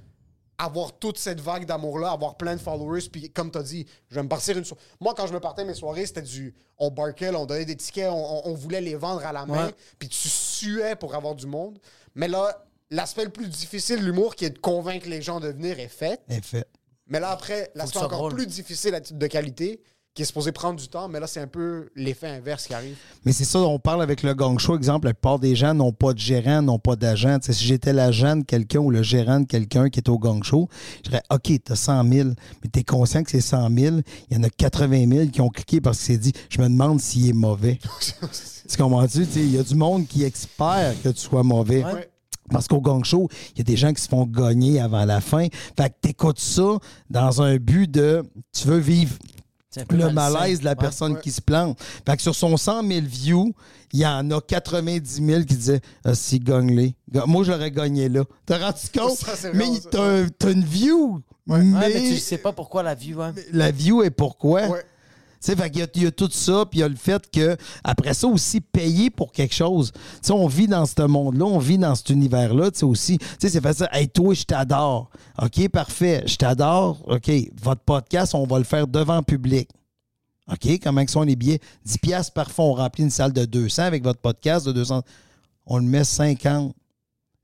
avoir 0.59 0.93
toute 0.99 1.19
cette 1.19 1.41
vague 1.41 1.67
d'amour-là, 1.67 2.11
avoir 2.13 2.37
plein 2.37 2.55
de 2.55 2.61
followers, 2.61 3.09
puis 3.11 3.31
comme 3.31 3.51
tu 3.51 3.59
as 3.59 3.63
dit, 3.63 3.87
je 4.09 4.15
vais 4.15 4.23
me 4.23 4.29
partir 4.29 4.57
une 4.57 4.65
soirée. 4.65 4.83
Moi, 5.01 5.13
quand 5.17 5.27
je 5.27 5.33
me 5.33 5.41
partais 5.41 5.65
mes 5.65 5.75
soirées, 5.75 6.07
c'était 6.07 6.23
du. 6.23 6.55
On 6.79 6.91
barquait, 6.91 7.35
on 7.35 7.47
donnait 7.47 7.65
des 7.65 7.77
tickets, 7.77 8.09
on, 8.11 8.15
on- 8.15 8.51
on 8.51 8.55
voulait 8.55 8.81
les 8.81 8.95
vendre 8.95 9.25
à 9.27 9.33
la 9.33 9.47
main, 9.47 9.67
Ouais. 9.67 9.75
puis 9.99 10.09
tu 10.09 10.29
suais 10.29 10.95
pour 10.97 11.15
avoir 11.15 11.35
du 11.35 11.47
monde. 11.47 11.79
Mais 12.15 12.29
là, 12.29 12.65
l'aspect 12.91 13.25
le 13.25 13.31
plus 13.31 13.49
difficile 13.49 14.01
de 14.01 14.05
l'humour, 14.05 14.35
qui 14.37 14.45
est 14.45 14.51
de 14.51 14.59
convaincre 14.59 15.09
les 15.09 15.23
gens 15.23 15.41
de 15.41 15.49
venir, 15.49 15.79
est 15.81 15.89
fait. 15.89 16.21
est 16.29 16.45
fait. 16.45 16.67
Mais 17.07 17.21
là, 17.21 17.31
après, 17.31 17.71
l'aspect 17.75 17.99
encore 17.99 18.11
drôle. 18.19 18.35
plus 18.35 18.47
difficile 18.47 18.95
à 18.95 19.01
titre 19.01 19.19
de 19.19 19.27
qualité, 19.27 19.81
qui 20.15 20.23
est 20.23 20.27
supposé 20.27 20.53
prendre 20.53 20.79
du 20.79 20.87
temps, 20.87 21.09
mais 21.09 21.19
là, 21.19 21.27
c'est 21.27 21.41
un 21.41 21.49
peu 21.49 21.89
l'effet 21.97 22.29
inverse 22.29 22.69
qui 22.69 22.75
arrive. 22.75 22.97
Mais 23.25 23.33
c'est 23.33 23.45
ça, 23.45 23.59
on 23.59 23.81
parle 23.81 24.01
avec 24.01 24.23
le 24.23 24.33
gang 24.33 24.57
show. 24.61 24.77
Exemple, 24.77 25.09
la 25.09 25.13
plupart 25.13 25.41
des 25.41 25.57
gens 25.57 25.75
n'ont 25.75 25.93
pas 25.93 26.13
de 26.13 26.21
gérant, 26.21 26.63
n'ont 26.63 26.79
pas 26.79 26.95
d'agent. 26.95 27.41
Tu 27.41 27.47
sais, 27.47 27.53
si 27.53 27.65
j'étais 27.65 27.93
l'agent 27.93 28.37
de 28.37 28.45
quelqu'un 28.45 28.79
ou 28.79 28.93
le 28.93 29.03
gérant 29.03 29.41
de 29.41 29.47
quelqu'un 29.47 29.91
qui 29.91 29.99
est 29.99 30.09
au 30.09 30.21
gang 30.21 30.45
show, 30.45 30.69
je 30.99 31.11
dirais 31.11 31.23
OK, 31.31 31.53
t'as 31.65 31.75
100 31.75 32.13
000, 32.13 32.29
mais 32.63 32.71
t'es 32.71 32.85
conscient 32.85 33.25
que 33.25 33.31
c'est 33.33 33.41
100 33.41 33.77
000. 33.77 33.97
Il 34.31 34.37
y 34.37 34.41
en 34.41 34.45
a 34.45 34.51
80 34.51 35.09
000 35.11 35.27
qui 35.31 35.41
ont 35.41 35.49
cliqué 35.49 35.81
parce 35.81 35.99
que 35.99 36.05
c'est 36.05 36.19
dit 36.19 36.33
je 36.49 36.61
me 36.63 36.69
demande 36.69 37.01
s'il 37.01 37.29
est 37.29 37.33
mauvais. 37.33 37.81
tu 38.69 38.77
comprends-tu? 38.77 39.27
Tu 39.27 39.41
Il 39.41 39.53
y 39.53 39.59
a 39.59 39.65
du 39.65 39.75
monde 39.75 40.07
qui 40.07 40.23
espère 40.23 40.95
que 41.03 41.09
tu 41.09 41.21
sois 41.21 41.43
mauvais. 41.43 41.85
Ouais. 41.85 42.09
Parce 42.51 42.69
qu'au 42.69 42.81
gang 42.81 43.03
show, 43.05 43.29
il 43.55 43.59
y 43.59 43.61
a 43.63 43.65
des 43.65 43.77
gens 43.77 43.93
qui 43.93 44.03
se 44.03 44.09
font 44.09 44.27
gagner 44.27 44.79
avant 44.79 45.05
la 45.05 45.21
fin. 45.21 45.49
Fait 45.77 45.89
que 45.89 45.95
t'écoutes 46.01 46.39
ça 46.39 46.79
dans 47.11 47.43
un 47.43 47.57
but 47.57 47.91
de 47.91 48.23
tu 48.53 48.69
veux 48.69 48.79
vivre 48.79 49.17
le 49.91 50.11
malaise 50.11 50.61
de 50.61 50.65
la 50.65 50.71
Ouais. 50.73 50.77
personne 50.77 51.19
qui 51.21 51.31
se 51.31 51.41
plante. 51.41 51.79
Fait 52.07 52.17
que 52.17 52.23
sur 52.23 52.35
son 52.35 52.57
100 52.57 52.87
000 52.87 53.01
views, 53.07 53.55
il 53.93 54.01
y 54.01 54.07
en 54.07 54.31
a 54.31 54.41
90 54.41 55.25
000 55.25 55.41
qui 55.45 55.55
disaient 55.57 55.81
ah, 56.05 56.15
si 56.15 56.39
gagne-les. 56.41 56.95
Ga- 57.11 57.25
Moi, 57.27 57.45
j'aurais 57.45 57.71
gagné 57.71 58.09
là. 58.09 58.25
T'as 58.47 58.59
rendu 58.59 58.79
compte? 58.99 59.17
Ça, 59.19 59.49
mais 59.53 59.67
t'as 59.91 60.23
un- 60.23 60.29
t'as 60.29 60.53
une 60.53 60.65
view. 60.65 61.23
Ouais, 61.47 61.63
mais, 61.63 61.89
mais 61.93 62.01
tu 62.09 62.17
sais 62.19 62.39
pas 62.39 62.53
pourquoi 62.53 62.83
la 62.83 62.95
vue, 62.95 63.15
ouais. 63.15 63.31
la 63.53 63.71
view 63.71 64.03
est 64.03 64.11
pourquoi? 64.11 64.63
Sais, 65.45 65.55
il 65.75 66.03
y, 66.03 66.07
a 66.07 66.11
tout 66.11 66.31
ça, 66.31 66.65
puis 66.65 66.79
il 66.79 66.81
y 66.81 66.85
a 66.85 66.89
le 66.89 66.97
fait 66.97 67.31
que 67.31 67.55
après 67.85 68.15
ça 68.15 68.27
aussi 68.27 68.63
payer 68.63 69.11
pour 69.11 69.31
quelque 69.31 69.55
chose. 69.55 69.93
Tu 69.93 70.01
sais, 70.23 70.33
on 70.33 70.47
vit 70.47 70.67
dans 70.67 70.87
ce 70.87 71.03
monde-là, 71.03 71.45
on 71.45 71.59
vit 71.59 71.77
dans 71.77 71.95
cet 71.95 72.09
univers-là, 72.09 72.71
tu 72.71 72.79
sais 72.79 72.85
aussi. 72.87 73.19
Tu 73.19 73.27
sais, 73.39 73.49
c'est 73.51 73.61
facile. 73.61 73.87
Hey, 73.93 74.09
toi, 74.09 74.33
je 74.33 74.45
t'adore. 74.45 75.11
OK, 75.43 75.69
parfait. 75.69 76.25
Je 76.27 76.37
t'adore. 76.37 76.99
OK, 77.07 77.31
votre 77.63 77.83
podcast, 77.83 78.35
on 78.35 78.47
va 78.47 78.57
le 78.57 78.65
faire 78.65 78.87
devant 78.87 79.23
public. 79.23 79.69
OK, 80.51 80.81
comment 80.83 81.07
sont 81.07 81.21
les 81.21 81.37
billets? 81.37 81.61
10 81.85 81.99
piastres 81.99 82.33
par 82.33 82.51
fois, 82.51 82.65
on 82.65 82.73
remplit 82.73 83.03
une 83.03 83.11
salle 83.11 83.35
de 83.35 83.45
200 83.45 83.83
avec 83.83 84.03
votre 84.03 84.21
podcast 84.21 84.65
de 84.65 84.73
200. 84.73 85.03
On 85.67 85.77
le 85.77 85.85
met 85.85 86.05
50. 86.05 86.75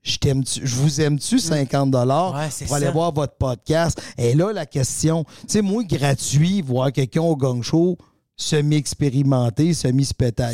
Je 0.03 0.17
t'aime 0.17 0.43
je 0.45 0.75
vous 0.75 0.99
aime-tu 0.99 1.37
50 1.37 1.91
dollars 1.91 2.33
Ouais, 2.33 2.65
pour 2.65 2.75
aller 2.75 2.85
ça. 2.87 2.91
voir 2.91 3.13
votre 3.13 3.35
podcast? 3.35 4.01
Et 4.17 4.33
là, 4.33 4.51
la 4.51 4.65
question, 4.65 5.23
tu 5.23 5.45
sais, 5.47 5.61
moi, 5.61 5.83
gratuit, 5.83 6.61
voir 6.61 6.91
quelqu'un 6.91 7.21
au 7.21 7.35
gang 7.35 7.61
show, 7.61 7.97
semi-expérimenté, 8.35 9.73
semi-spéta 9.73 10.53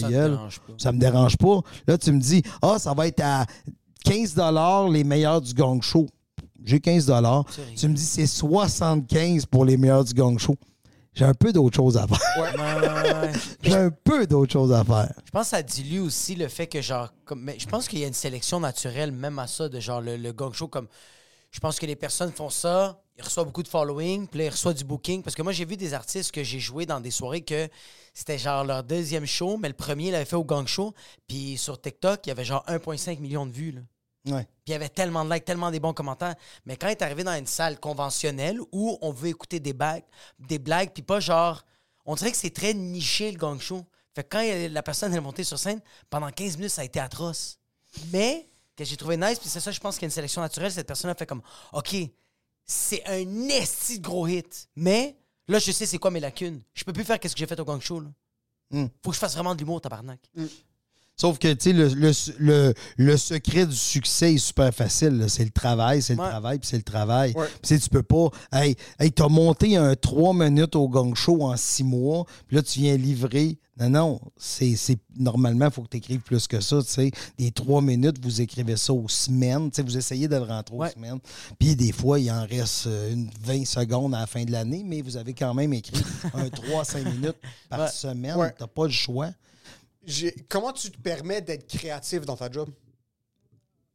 Ça 0.78 0.92
me 0.92 1.00
dérange 1.00 1.38
pas. 1.38 1.62
Là, 1.88 1.98
tu 1.98 2.12
me 2.12 2.20
dis, 2.20 2.42
ah, 2.62 2.78
ça 2.80 2.94
va 2.94 3.08
être 3.08 3.22
à 3.24 3.46
15 4.04 4.34
dollars 4.36 4.90
les 4.90 5.04
meilleurs 5.04 5.42
du 5.42 5.54
gang 5.54 5.82
show. 5.82 6.08
J'ai 6.66 6.80
15 6.80 7.06
dollars. 7.06 7.46
Tu 7.76 7.88
me 7.88 7.94
dis, 7.94 8.04
c'est 8.04 8.28
75 8.28 9.46
pour 9.46 9.64
les 9.64 9.78
meilleurs 9.78 10.04
du 10.04 10.14
gang 10.14 10.38
show. 10.38 10.56
J'ai 11.18 11.26
un 11.26 11.34
peu 11.34 11.52
d'autres 11.52 11.76
choses 11.76 11.98
à 11.98 12.06
faire. 12.08 12.20
Ouais, 12.38 12.56
ouais, 12.56 13.28
ouais. 13.28 13.32
J'ai 13.64 13.74
un 13.74 13.90
peu 13.90 14.28
d'autres 14.28 14.54
choses 14.54 14.72
à 14.72 14.84
faire. 14.84 15.12
Je 15.26 15.32
pense 15.32 15.46
que 15.46 15.50
ça 15.50 15.64
dilue 15.64 16.00
aussi 16.00 16.36
le 16.36 16.48
fait 16.48 16.68
que, 16.68 16.80
genre, 16.80 17.12
comme, 17.26 17.42
mais 17.42 17.58
je 17.58 17.68
pense 17.68 17.88
qu'il 17.88 17.98
y 18.00 18.04
a 18.04 18.08
une 18.08 18.14
sélection 18.14 18.60
naturelle 18.60 19.12
même 19.12 19.40
à 19.40 19.48
ça, 19.48 19.68
de 19.68 19.80
genre 19.80 20.00
le, 20.00 20.16
le 20.16 20.32
gang 20.32 20.54
show. 20.54 20.68
Comme, 20.68 20.88
je 21.50 21.60
pense 21.60 21.80
que 21.80 21.88
les 21.88 21.96
personnes 21.96 22.32
font 22.32 22.52
ça, 22.52 23.02
ils 23.18 23.24
reçoivent 23.24 23.48
beaucoup 23.48 23.64
de 23.64 23.68
following, 23.68 24.28
puis 24.28 24.38
là, 24.40 24.46
ils 24.46 24.50
reçoivent 24.50 24.76
du 24.76 24.84
booking. 24.84 25.24
Parce 25.24 25.36
que 25.36 25.42
moi, 25.42 25.54
j'ai 25.54 25.66
vu 25.66 25.76
des 25.76 25.96
artistes 25.96 26.32
que 26.32 26.44
j'ai 26.44 26.60
joué 26.60 26.86
dans 26.86 27.00
des 27.00 27.10
soirées 27.10 27.42
que 27.42 27.68
c'était 28.14 28.38
genre 28.38 28.64
leur 28.64 28.84
deuxième 28.84 29.26
show, 29.26 29.58
mais 29.58 29.70
le 29.70 29.74
premier, 29.74 30.08
il 30.08 30.12
l'avait 30.12 30.26
fait 30.26 30.36
au 30.36 30.46
gang 30.46 30.68
show. 30.68 30.94
Puis 31.28 31.58
sur 31.58 31.82
TikTok, 31.82 32.20
il 32.26 32.30
y 32.30 32.32
avait 32.32 32.46
genre 32.46 32.64
1,5 32.68 33.20
million 33.20 33.48
de 33.48 33.52
vues. 33.52 33.72
Là. 33.72 33.82
Ouais. 34.28 34.44
Puis 34.44 34.68
il 34.68 34.72
y 34.72 34.76
avait 34.76 34.90
tellement 34.90 35.26
de 35.26 35.34
likes, 35.34 35.46
tellement 35.46 35.72
des 35.72 35.80
bons 35.80 35.94
commentaires. 35.94 36.36
Mais 36.66 36.78
quand 36.78 36.88
il 36.88 36.92
est 36.92 37.02
arrivé 37.02 37.24
dans 37.24 37.38
une 37.38 37.48
salle 37.48 37.80
conventionnelle 37.80 38.60
où 38.72 38.98
on 39.02 39.12
veut 39.12 39.30
écouter 39.30 39.60
des 39.60 39.74
blagues, 39.74 40.04
des 40.40 40.60
blagues, 40.60 40.92
puis 40.94 41.04
pas 41.04 41.20
genre. 41.20 41.64
On 42.10 42.16
dirait 42.16 42.32
que 42.32 42.38
c'est 42.38 42.54
très 42.54 42.74
niché 42.74 43.32
le 43.32 43.38
gang 43.38 43.60
show. 43.60 43.86
Fait 44.16 44.24
que 44.24 44.30
quand 44.30 44.40
il 44.40 44.72
la 44.72 44.82
personne 44.82 45.14
est 45.14 45.20
montée 45.20 45.44
sur 45.44 45.60
scène, 45.60 45.82
pendant 46.10 46.30
15 46.30 46.56
minutes, 46.56 46.72
ça 46.72 46.82
a 46.82 46.86
été 46.86 47.00
atroce. 47.00 47.60
Mais, 48.12 48.48
que 48.76 48.86
j'ai 48.86 48.96
trouvé 48.96 49.18
nice, 49.18 49.40
puis 49.40 49.50
c'est 49.50 49.60
ça, 49.60 49.72
je 49.72 49.80
pense 49.80 49.96
qu'il 49.96 50.04
y 50.04 50.06
a 50.06 50.08
une 50.08 50.12
sélection 50.12 50.42
naturelle. 50.42 50.72
Cette 50.72 50.88
personne 50.88 51.10
a 51.10 51.16
fait 51.16 51.26
comme, 51.26 51.42
OK, 51.74 51.96
c'est 52.66 53.06
un 53.08 53.50
esti 53.50 54.00
de 54.00 54.04
gros 54.04 54.28
hit. 54.28 54.70
Mais, 54.76 55.18
là, 55.48 55.60
je 55.60 55.72
sais 55.72 55.86
c'est 55.86 55.98
quoi 55.98 56.12
mes 56.12 56.20
lacunes. 56.20 56.62
Je 56.74 56.84
peux 56.84 56.94
plus 56.94 57.04
faire 57.04 57.20
qu'est-ce 57.20 57.36
que 57.36 57.40
j'ai 57.40 57.48
fait 57.48 57.60
au 57.60 57.66
gang 57.66 57.82
show. 57.82 58.00
Là. 58.00 58.10
Mm. 58.72 58.86
Faut 59.04 59.10
que 59.10 59.16
je 59.16 59.20
fasse 59.20 59.34
vraiment 59.34 59.56
de 59.56 59.60
l'humour, 59.60 59.82
tabarnak. 59.82 60.20
Sauf 61.20 61.40
que, 61.40 61.52
tu 61.54 61.72
sais, 61.72 61.74
le, 61.74 61.88
le, 61.96 62.12
le, 62.38 62.74
le 62.98 63.18
secret 63.18 63.66
du 63.66 63.76
succès 63.76 64.36
est 64.36 64.38
super 64.38 64.72
facile. 64.72 65.26
C'est 65.30 65.44
le 65.46 65.50
travail, 65.50 66.04
c'est 66.04 66.14
le 66.14 66.22
Ouais. 66.22 66.30
travail, 66.30 66.60
puis 66.60 66.68
c'est 66.70 66.78
le 66.78 66.84
travail. 66.84 67.34
Ouais. 67.36 67.48
Puis, 67.48 67.60
tu 67.64 67.68
sais, 67.76 67.80
tu 67.80 67.90
peux 67.90 68.04
pas. 68.04 68.30
Hey, 68.52 68.76
hey 69.00 69.12
t'as 69.12 69.28
monté 69.28 69.78
un 69.78 69.96
3 69.96 70.36
minutes 70.36 70.76
au 70.76 70.88
gang 70.88 71.16
show 71.16 71.42
en 71.42 71.58
6 71.58 71.84
mois, 71.84 72.26
puis 72.48 72.56
là, 72.58 72.62
tu 72.62 72.82
viens 72.82 72.96
livrer. 72.98 73.58
Non, 73.80 73.90
non, 73.90 74.22
c'est 74.38 74.76
c'est- 74.76 74.98
normalement, 75.18 75.66
il 75.66 75.72
faut 75.72 75.82
que 75.84 75.90
tu 75.90 75.98
écrives 75.98 76.20
plus 76.22 76.46
que 76.48 76.60
ça. 76.62 76.82
tu 76.84 76.88
sais. 76.90 77.12
Des 77.40 77.50
3 77.50 77.82
minutes, 77.82 78.18
vous 78.22 78.40
écrivez 78.42 78.78
ça 78.78 78.94
aux 78.94 79.08
semaines. 79.10 79.72
tu 79.72 79.78
sais, 79.78 79.82
Vous 79.82 79.98
essayez 79.98 80.28
de 80.28 80.36
le 80.36 80.44
rentrer 80.44 80.76
aux 80.76 80.80
Ouais. 80.80 80.92
semaines. 80.92 81.20
Puis 81.58 81.76
des 81.76 81.92
fois, 81.94 82.20
il 82.20 82.30
en 82.30 82.46
reste 82.46 82.86
euh, 82.86 83.12
une 83.14 83.30
20 83.44 83.66
secondes 83.66 84.14
à 84.14 84.20
la 84.20 84.28
fin 84.28 84.44
de 84.44 84.52
l'année, 84.52 84.84
mais 84.86 85.02
vous 85.02 85.18
avez 85.18 85.34
quand 85.34 85.54
même 85.56 85.74
écrit 85.74 86.00
un 86.36 86.48
3-5 86.50 87.04
minutes 87.06 87.38
par 87.70 87.90
semaine. 87.90 88.36
Ouais. 88.36 88.54
T'as 88.56 88.68
pas 88.68 88.86
le 88.86 88.92
choix. 88.92 89.30
J'ai- 90.08 90.34
Comment 90.50 90.72
tu 90.74 90.90
te 90.90 90.98
permets 90.98 91.42
d'être 91.42 91.68
créatif 91.68 92.22
dans 92.26 92.36
ta 92.38 92.50
job? 92.50 92.70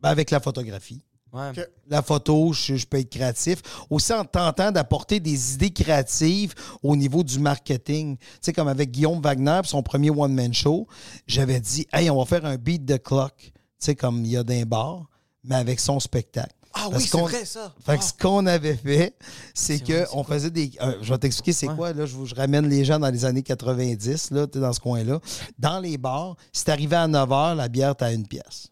Ben, 0.01 0.11
avec 0.11 0.31
la 0.31 0.39
photographie. 0.41 1.03
Ouais. 1.33 1.53
La 1.89 2.03
photo, 2.03 2.53
je, 2.53 2.77
je 2.77 2.87
peux 2.87 2.99
être 2.99 3.09
créatif. 3.09 3.63
Aussi 3.89 4.13
en 4.13 4.23
tentant 4.27 4.71
d'apporter 4.71 5.19
des 5.19 5.55
idées 5.55 5.71
créatives 5.73 6.55
au 6.83 6.95
niveau 6.95 7.23
du 7.23 7.39
marketing. 7.39 8.19
Tu 8.19 8.25
sais, 8.43 8.53
comme 8.53 8.69
avec 8.69 8.91
Guillaume 8.91 9.23
Wagner, 9.23 9.63
son 9.65 9.83
premier 9.83 10.11
one-man 10.11 10.53
show, 10.53 10.87
j'avais 11.27 11.59
dit, 11.61 11.87
hey, 11.95 12.11
on 12.11 12.19
va 12.19 12.27
faire 12.27 12.45
un 12.45 12.57
beat 12.57 12.85
the 12.85 13.03
clock. 13.03 13.35
Tu 13.39 13.51
sais, 13.79 13.95
comme 13.95 14.23
il 14.27 14.33
y 14.33 14.37
a 14.37 14.45
d'un 14.45 14.65
bar, 14.67 15.09
mais 15.43 15.55
avec 15.55 15.81
son 15.81 15.99
spectacle. 16.01 16.55
Ah 16.75 16.89
oui, 16.93 17.03
c'est 17.03 17.11
qu'on- 17.11 17.23
vrai, 17.23 17.45
ça. 17.45 17.73
Fait 17.85 17.97
que 17.99 18.03
Ah. 18.03 18.07
ce 18.07 18.13
qu'on 18.15 18.47
avait 18.47 18.77
fait, 18.77 19.15
c'est 19.55 19.77
C'est 19.79 19.85
que 19.85 19.93
vrai, 19.93 20.07
c'est 20.11 20.17
on 20.17 20.25
quoi? 20.25 20.35
faisait 20.37 20.51
des. 20.51 20.71
euh, 20.81 20.95
je 21.03 21.13
vais 21.13 21.19
t'expliquer 21.19 21.53
c'est 21.53 21.69
Ouais. 21.69 21.77
quoi. 21.77 21.93
Là, 21.93 22.07
je, 22.07 22.15
vous- 22.17 22.27
je 22.27 22.35
ramène 22.35 22.69
les 22.69 22.85
gens 22.85 22.99
dans 22.99 23.11
les 23.11 23.25
années 23.25 23.43
90, 23.43 24.31
là, 24.31 24.47
dans 24.47 24.73
ce 24.73 24.81
coin-là. 24.81 25.21
Dans 25.59 25.79
les 25.81 25.99
bars, 25.99 26.37
si 26.53 26.65
t'arrivais 26.65 26.97
à 26.97 27.07
9 27.07 27.29
h, 27.29 27.55
la 27.57 27.69
bière, 27.69 27.95
t'as 27.95 28.13
une 28.13 28.27
pièce. 28.27 28.69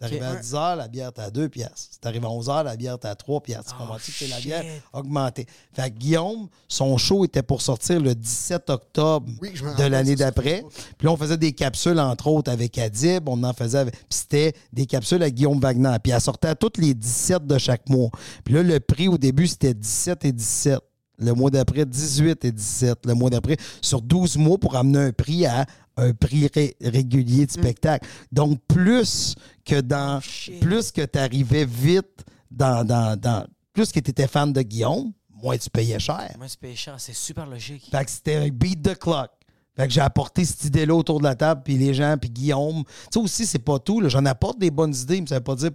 Si 0.00 0.08
t'arrivais 0.10 0.26
à 0.26 0.32
Ouais. 0.34 0.40
10 0.40 0.52
h, 0.54 0.76
la 0.76 0.86
bière, 0.88 1.12
t'as 1.12 1.28
deux 1.30 1.48
pièces. 1.48 1.88
Si 1.90 1.98
t'arrives 1.98 2.24
à 2.24 2.28
11 2.30 2.46
h, 2.48 2.62
la 2.64 2.76
bière, 2.76 2.98
t'as 3.00 3.16
trois 3.16 3.40
pièces. 3.40 3.64
Tu 3.66 3.72
Oh, 3.74 3.78
comprends-tu 3.80 4.12
que 4.12 4.18
c'est 4.18 4.28
la 4.28 4.38
bière 4.38 4.64
augmentée? 4.92 5.46
Fait 5.72 5.90
que 5.90 5.96
Guillaume, 5.98 6.48
son 6.68 6.96
show 6.98 7.24
était 7.24 7.42
pour 7.42 7.62
sortir 7.62 7.98
le 8.00 8.14
17 8.14 8.70
octobre 8.70 9.28
Oui, 9.42 9.52
de 9.76 9.84
l'année 9.84 10.14
d'après. 10.14 10.62
Puis 10.96 11.06
là, 11.06 11.12
on 11.12 11.16
faisait 11.16 11.36
des 11.36 11.50
capsules, 11.52 11.98
entre 11.98 12.28
autres, 12.28 12.50
avec 12.52 12.78
Adib. 12.78 13.28
On 13.28 13.42
en 13.42 13.52
faisait 13.52 13.78
avec. 13.78 13.94
Puis 13.94 14.04
c'était 14.10 14.52
des 14.72 14.86
capsules 14.86 15.22
à 15.22 15.30
Guillaume 15.30 15.58
Wagner. 15.58 15.96
Puis 16.00 16.12
elle 16.12 16.20
sortait 16.20 16.48
à 16.48 16.54
toutes 16.54 16.78
les 16.78 16.94
17 16.94 17.44
de 17.46 17.58
chaque 17.58 17.88
mois. 17.88 18.10
Puis 18.44 18.54
là, 18.54 18.62
le 18.62 18.78
prix 18.78 19.08
au 19.08 19.18
début, 19.18 19.48
c'était 19.48 19.74
17 19.74 20.24
et 20.26 20.32
17. 20.32 20.78
Le 21.20 21.32
mois 21.32 21.50
d'après, 21.50 21.84
18 21.84 22.44
et 22.44 22.52
17. 22.52 22.98
Le 23.04 23.14
mois 23.14 23.30
d'après, 23.30 23.56
sur 23.82 24.00
12 24.00 24.36
mois 24.36 24.58
pour 24.58 24.76
amener 24.76 25.00
un 25.00 25.10
prix 25.12 25.44
à 25.46 25.66
un 25.98 26.12
prix 26.14 26.48
ré- 26.54 26.76
régulier 26.80 27.44
de 27.46 27.50
spectacle. 27.50 28.06
Donc, 28.32 28.58
plus 28.66 29.34
que 29.64 29.80
dans. 29.80 30.20
shit. 30.20 30.60
plus 30.60 30.90
que 30.92 31.04
tu 31.04 31.18
arrivais 31.18 31.64
vite 31.66 32.24
dans, 32.50 32.84
dans, 32.84 33.18
dans. 33.18 33.46
Plus 33.72 33.92
que 33.92 34.00
tu 34.00 34.10
étais 34.10 34.26
fan 34.26 34.52
de 34.52 34.62
Guillaume, 34.62 35.12
moins 35.42 35.56
tu 35.58 35.68
payais 35.70 35.98
cher. 35.98 36.30
Moi, 36.38 36.46
c'est 36.48 36.58
péchant, 36.60 36.94
c'est 36.98 37.14
super 37.14 37.46
logique. 37.46 37.88
Fait 37.90 38.04
que 38.04 38.10
c'était 38.10 38.36
un 38.36 38.48
beat 38.48 38.82
the 38.82 38.98
clock. 38.98 39.30
Fait 39.76 39.86
que 39.86 39.92
j'ai 39.92 40.00
apporté 40.00 40.44
cette 40.44 40.64
idée-là 40.64 40.94
autour 40.94 41.18
de 41.20 41.24
la 41.24 41.36
table, 41.36 41.62
puis 41.64 41.76
les 41.78 41.94
gens, 41.94 42.16
puis 42.20 42.30
Guillaume. 42.30 42.82
Tu 42.84 42.92
sais 43.12 43.18
aussi, 43.20 43.46
c'est 43.46 43.60
pas 43.60 43.78
tout. 43.78 44.02
J'en 44.08 44.24
apporte 44.26 44.58
des 44.58 44.70
bonnes 44.72 44.94
idées, 44.94 45.20
mais 45.20 45.26
ça 45.28 45.36
veut 45.36 45.44
pas 45.44 45.54
dire 45.54 45.70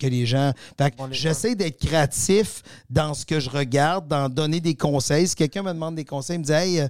que 0.00 0.06
les 0.06 0.24
gens. 0.24 0.52
Fait 0.78 0.90
que 0.90 0.96
On 1.02 1.06
les- 1.08 1.14
j'essaie 1.14 1.54
d'être 1.54 1.78
créatif 1.78 2.62
dans 2.88 3.12
ce 3.12 3.26
que 3.26 3.38
je 3.40 3.50
regarde, 3.50 4.08
d'en 4.08 4.28
donner 4.30 4.60
des 4.60 4.74
conseils. 4.74 5.28
Si 5.28 5.34
quelqu'un 5.34 5.62
me 5.62 5.72
demande 5.74 5.96
des 5.96 6.04
conseils, 6.06 6.36
il 6.36 6.40
me 6.40 6.44
dit 6.44 6.52
Hey, 6.52 6.80
euh, 6.80 6.88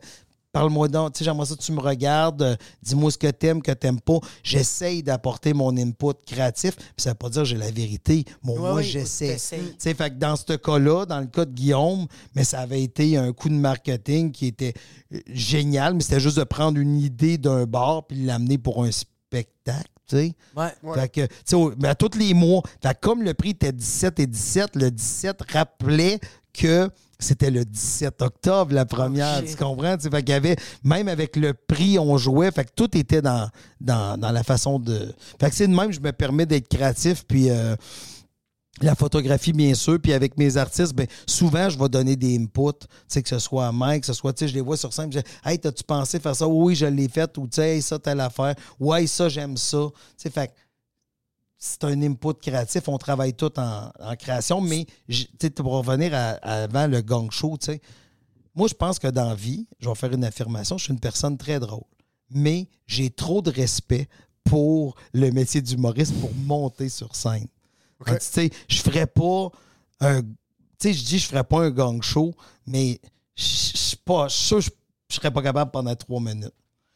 parle-moi 0.52 0.88
donc, 0.88 1.14
tu 1.14 1.18
sais, 1.18 1.24
j'aimerais 1.24 1.46
ça 1.46 1.56
que 1.56 1.62
tu 1.62 1.72
me 1.72 1.80
regardes, 1.80 2.42
euh, 2.42 2.56
dis-moi 2.82 3.10
ce 3.10 3.18
que 3.18 3.28
t'aimes, 3.30 3.62
que 3.62 3.72
t'aimes 3.72 4.00
pas. 4.00 4.18
J'essaye 4.42 5.02
d'apporter 5.02 5.54
mon 5.54 5.76
input 5.76 6.12
créatif, 6.26 6.76
puis 6.76 6.86
ça 6.98 7.10
veut 7.10 7.14
pas 7.16 7.30
dire 7.30 7.42
que 7.42 7.48
j'ai 7.48 7.56
la 7.56 7.70
vérité. 7.70 8.24
Bon, 8.42 8.58
moi, 8.58 8.74
oui, 8.74 8.84
j'essaie. 8.84 9.36
Tu 9.58 9.74
sais, 9.78 9.94
fait 9.94 10.10
que 10.10 10.16
dans 10.16 10.36
ce 10.36 10.52
cas-là, 10.54 11.06
dans 11.06 11.20
le 11.20 11.26
cas 11.26 11.44
de 11.44 11.52
Guillaume, 11.52 12.06
mais 12.34 12.44
ça 12.44 12.60
avait 12.60 12.82
été 12.82 13.16
un 13.16 13.32
coup 13.32 13.48
de 13.48 13.54
marketing 13.54 14.30
qui 14.32 14.46
était 14.46 14.74
euh, 15.14 15.18
génial, 15.28 15.94
mais 15.94 16.00
c'était 16.02 16.20
juste 16.20 16.38
de 16.38 16.44
prendre 16.44 16.78
une 16.78 16.98
idée 16.98 17.38
d'un 17.38 17.64
bar 17.64 18.06
puis 18.06 18.22
l'amener 18.24 18.58
pour 18.58 18.84
un 18.84 18.90
spectacle, 18.92 19.88
tu 20.06 20.16
sais. 20.16 20.34
Ouais. 20.56 20.66
Ouais. 20.82 21.00
Fait 21.00 21.08
que, 21.08 21.26
tu 21.26 21.34
sais, 21.46 21.56
au- 21.56 21.72
mais 21.80 21.88
à 21.88 21.94
tous 21.94 22.16
les 22.18 22.34
mois, 22.34 22.62
fait 22.82 22.98
comme 23.00 23.22
le 23.22 23.32
prix 23.34 23.50
était 23.50 23.72
17 23.72 24.20
et 24.20 24.26
17, 24.26 24.76
le 24.76 24.90
17 24.90 25.40
rappelait 25.50 26.20
que 26.52 26.90
c'était 27.22 27.50
le 27.50 27.64
17 27.64 28.22
octobre, 28.22 28.74
la 28.74 28.84
première, 28.84 29.40
Oh, 29.42 29.46
tu 29.48 29.56
comprends? 29.56 29.96
Tu 29.96 30.04
sais, 30.04 30.10
Fait 30.10 30.22
qu'il 30.22 30.32
y 30.32 30.36
avait, 30.36 30.56
même 30.84 31.08
avec 31.08 31.36
le 31.36 31.54
prix, 31.54 31.98
on 31.98 32.16
jouait, 32.18 32.50
fait 32.50 32.64
que 32.64 32.72
tout 32.74 32.96
était 32.96 33.22
dans, 33.22 33.48
dans, 33.80 34.18
dans 34.18 34.30
la 34.32 34.42
façon 34.42 34.78
de... 34.78 35.14
Fait 35.40 35.50
que 35.50 35.56
c'est 35.56 35.68
de 35.68 35.74
même, 35.74 35.92
je 35.92 36.00
me 36.00 36.12
permets 36.12 36.46
d'être 36.46 36.68
créatif, 36.68 37.24
puis... 37.26 37.50
euh, 37.50 37.76
la 38.80 38.94
photographie, 38.94 39.52
bien 39.52 39.74
sûr, 39.74 39.98
puis 40.02 40.12
avec 40.12 40.36
mes 40.38 40.56
artistes, 40.56 40.94
ben, 40.94 41.06
souvent, 41.26 41.68
je 41.68 41.78
vais 41.78 41.88
donner 41.88 42.16
des 42.16 42.36
inputs, 42.36 42.86
que 43.14 43.28
ce 43.28 43.38
soit 43.38 43.66
à 43.66 43.72
Mike, 43.72 44.00
que 44.00 44.06
ce 44.06 44.12
soit, 44.14 44.34
je 44.44 44.52
les 44.52 44.60
vois 44.62 44.76
sur 44.76 44.92
scène, 44.92 45.12
je 45.12 45.18
dis, 45.18 45.24
hey, 45.44 45.58
t'as-tu 45.58 45.84
pensé 45.84 46.18
faire 46.18 46.34
ça? 46.34 46.48
Oui, 46.48 46.74
je 46.74 46.86
l'ai 46.86 47.08
fait, 47.08 47.36
ou 47.38 47.42
tu 47.46 47.56
sais, 47.56 47.76
hey, 47.76 47.82
ça, 47.82 47.98
telle 47.98 48.18
affaire, 48.20 48.54
ouais, 48.80 49.06
ça, 49.06 49.28
j'aime 49.28 49.56
ça. 49.56 49.86
Fait 50.16 50.50
c'est 51.64 51.84
un 51.84 52.02
input 52.02 52.34
créatif, 52.42 52.88
on 52.88 52.98
travaille 52.98 53.34
tout 53.34 53.56
en, 53.56 53.92
en 54.00 54.16
création, 54.16 54.60
mais, 54.60 54.84
pour 55.54 55.72
revenir 55.74 56.12
à- 56.12 56.30
à 56.42 56.64
avant 56.64 56.88
le 56.88 57.00
gang 57.02 57.30
show, 57.30 57.56
tu 57.56 57.66
sais, 57.66 57.80
moi, 58.52 58.66
je 58.66 58.74
pense 58.74 58.98
que 58.98 59.06
dans 59.06 59.28
la 59.28 59.36
vie, 59.36 59.68
je 59.78 59.88
vais 59.88 59.94
faire 59.94 60.12
une 60.12 60.24
affirmation, 60.24 60.76
je 60.76 60.84
suis 60.84 60.92
une 60.92 60.98
personne 60.98 61.38
très 61.38 61.60
drôle, 61.60 61.84
mais 62.30 62.68
j'ai 62.88 63.10
trop 63.10 63.42
de 63.42 63.50
respect 63.52 64.08
pour 64.42 64.96
le 65.12 65.30
métier 65.30 65.62
d'humoriste 65.62 66.14
pour 66.20 66.34
monter 66.34 66.88
sur 66.88 67.14
scène. 67.14 67.46
OK. 68.00 68.08
Tu 68.10 68.16
sais, 68.20 68.50
je 68.68 68.82
ferais 68.82 69.06
pas 69.06 69.48
un. 70.00 70.20
Tu 70.22 70.28
sais, 70.80 70.92
je 70.94 71.04
dis 71.04 71.18
je 71.20 71.28
ferais 71.28 71.44
pas 71.44 71.60
un 71.60 71.70
gang 71.70 72.02
show, 72.02 72.34
mais 72.66 73.00
je 73.36 73.44
suis 73.44 73.96
pas. 73.98 74.26
Je 74.26 74.34
suis 74.34 74.46
sûr 74.46 74.56
que 74.58 74.62
je 74.64 74.70
je 75.10 75.16
serais 75.16 75.30
pas 75.30 75.42
capable 75.42 75.70
pendant 75.70 75.94
trois 75.94 76.20
minutes. 76.20 76.54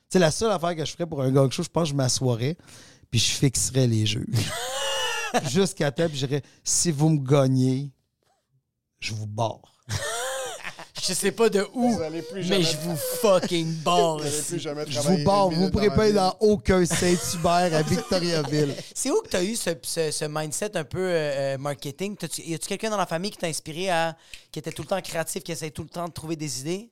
Sais, 0.09 0.19
la 0.19 0.33
seule 0.33 0.51
affaire 0.51 0.75
que 0.75 0.85
je 0.85 0.91
ferais 0.91 1.07
pour 1.07 1.23
un 1.23 1.31
gang 1.31 1.53
show, 1.53 1.63
je 1.63 1.69
pense 1.69 1.85
que 1.85 1.91
je 1.91 1.95
m'assoirais, 1.95 2.57
puis 3.11 3.21
je 3.21 3.31
fixerais 3.33 3.87
les 3.87 4.07
jeux. 4.07 4.27
Jusqu'à 5.51 5.91
temps, 5.91 6.09
puis 6.09 6.19
je 6.19 6.27
dirais 6.27 6.43
si 6.65 6.91
vous 6.91 7.11
me 7.11 7.19
gagnez, 7.19 7.91
je 9.01 9.13
vous 9.15 9.27
barre. 9.27 9.61
Je 11.07 11.13
sais 11.13 11.31
pas 11.31 11.49
de 11.49 11.65
où, 11.75 11.97
mais 12.49 12.63
je 12.63 12.77
vous 12.79 12.97
fucking 13.21 13.75
barre. 13.85 14.19
Je 14.25 14.99
vous 15.01 15.23
barre, 15.25 15.51
vous 15.51 15.57
minute 15.57 15.71
pourrez 15.73 15.91
pas 15.91 16.05
aller 16.05 16.15
dans 16.15 16.35
aucun 16.41 16.85
Saint-Hubert 16.85 17.73
à 17.75 17.83
Victoriaville. 17.83 18.75
C'est 18.93 19.11
où 19.11 19.21
que 19.23 19.29
tu 19.29 19.37
as 19.37 19.45
eu 19.45 19.55
ce, 19.55 19.71
ce- 19.83 20.11
ce 20.11 20.25
mindset 20.25 20.77
un 20.77 20.83
peu 20.83 20.99
euh, 20.99 21.55
euh, 21.55 21.59
marketing? 21.59 22.17
Y 22.39 22.55
a-tu 22.55 22.67
quelqu'un 22.67 22.91
dans 22.91 22.97
la 22.97 23.07
famille 23.07 23.31
qui 23.31 23.37
t'a 23.39 23.47
inspiré 23.47 23.89
à. 23.89 24.17
qui 24.51 24.59
était 24.59 24.73
tout 24.73 24.83
le 24.83 24.89
temps 24.89 25.01
créatif, 25.01 25.45
qui 25.45 25.53
essaie 25.53 25.71
tout 25.71 25.83
le 25.85 25.89
temps 25.91 26.09
de 26.09 26.13
trouver 26.13 26.35
des 26.35 26.61
idées? 26.61 26.91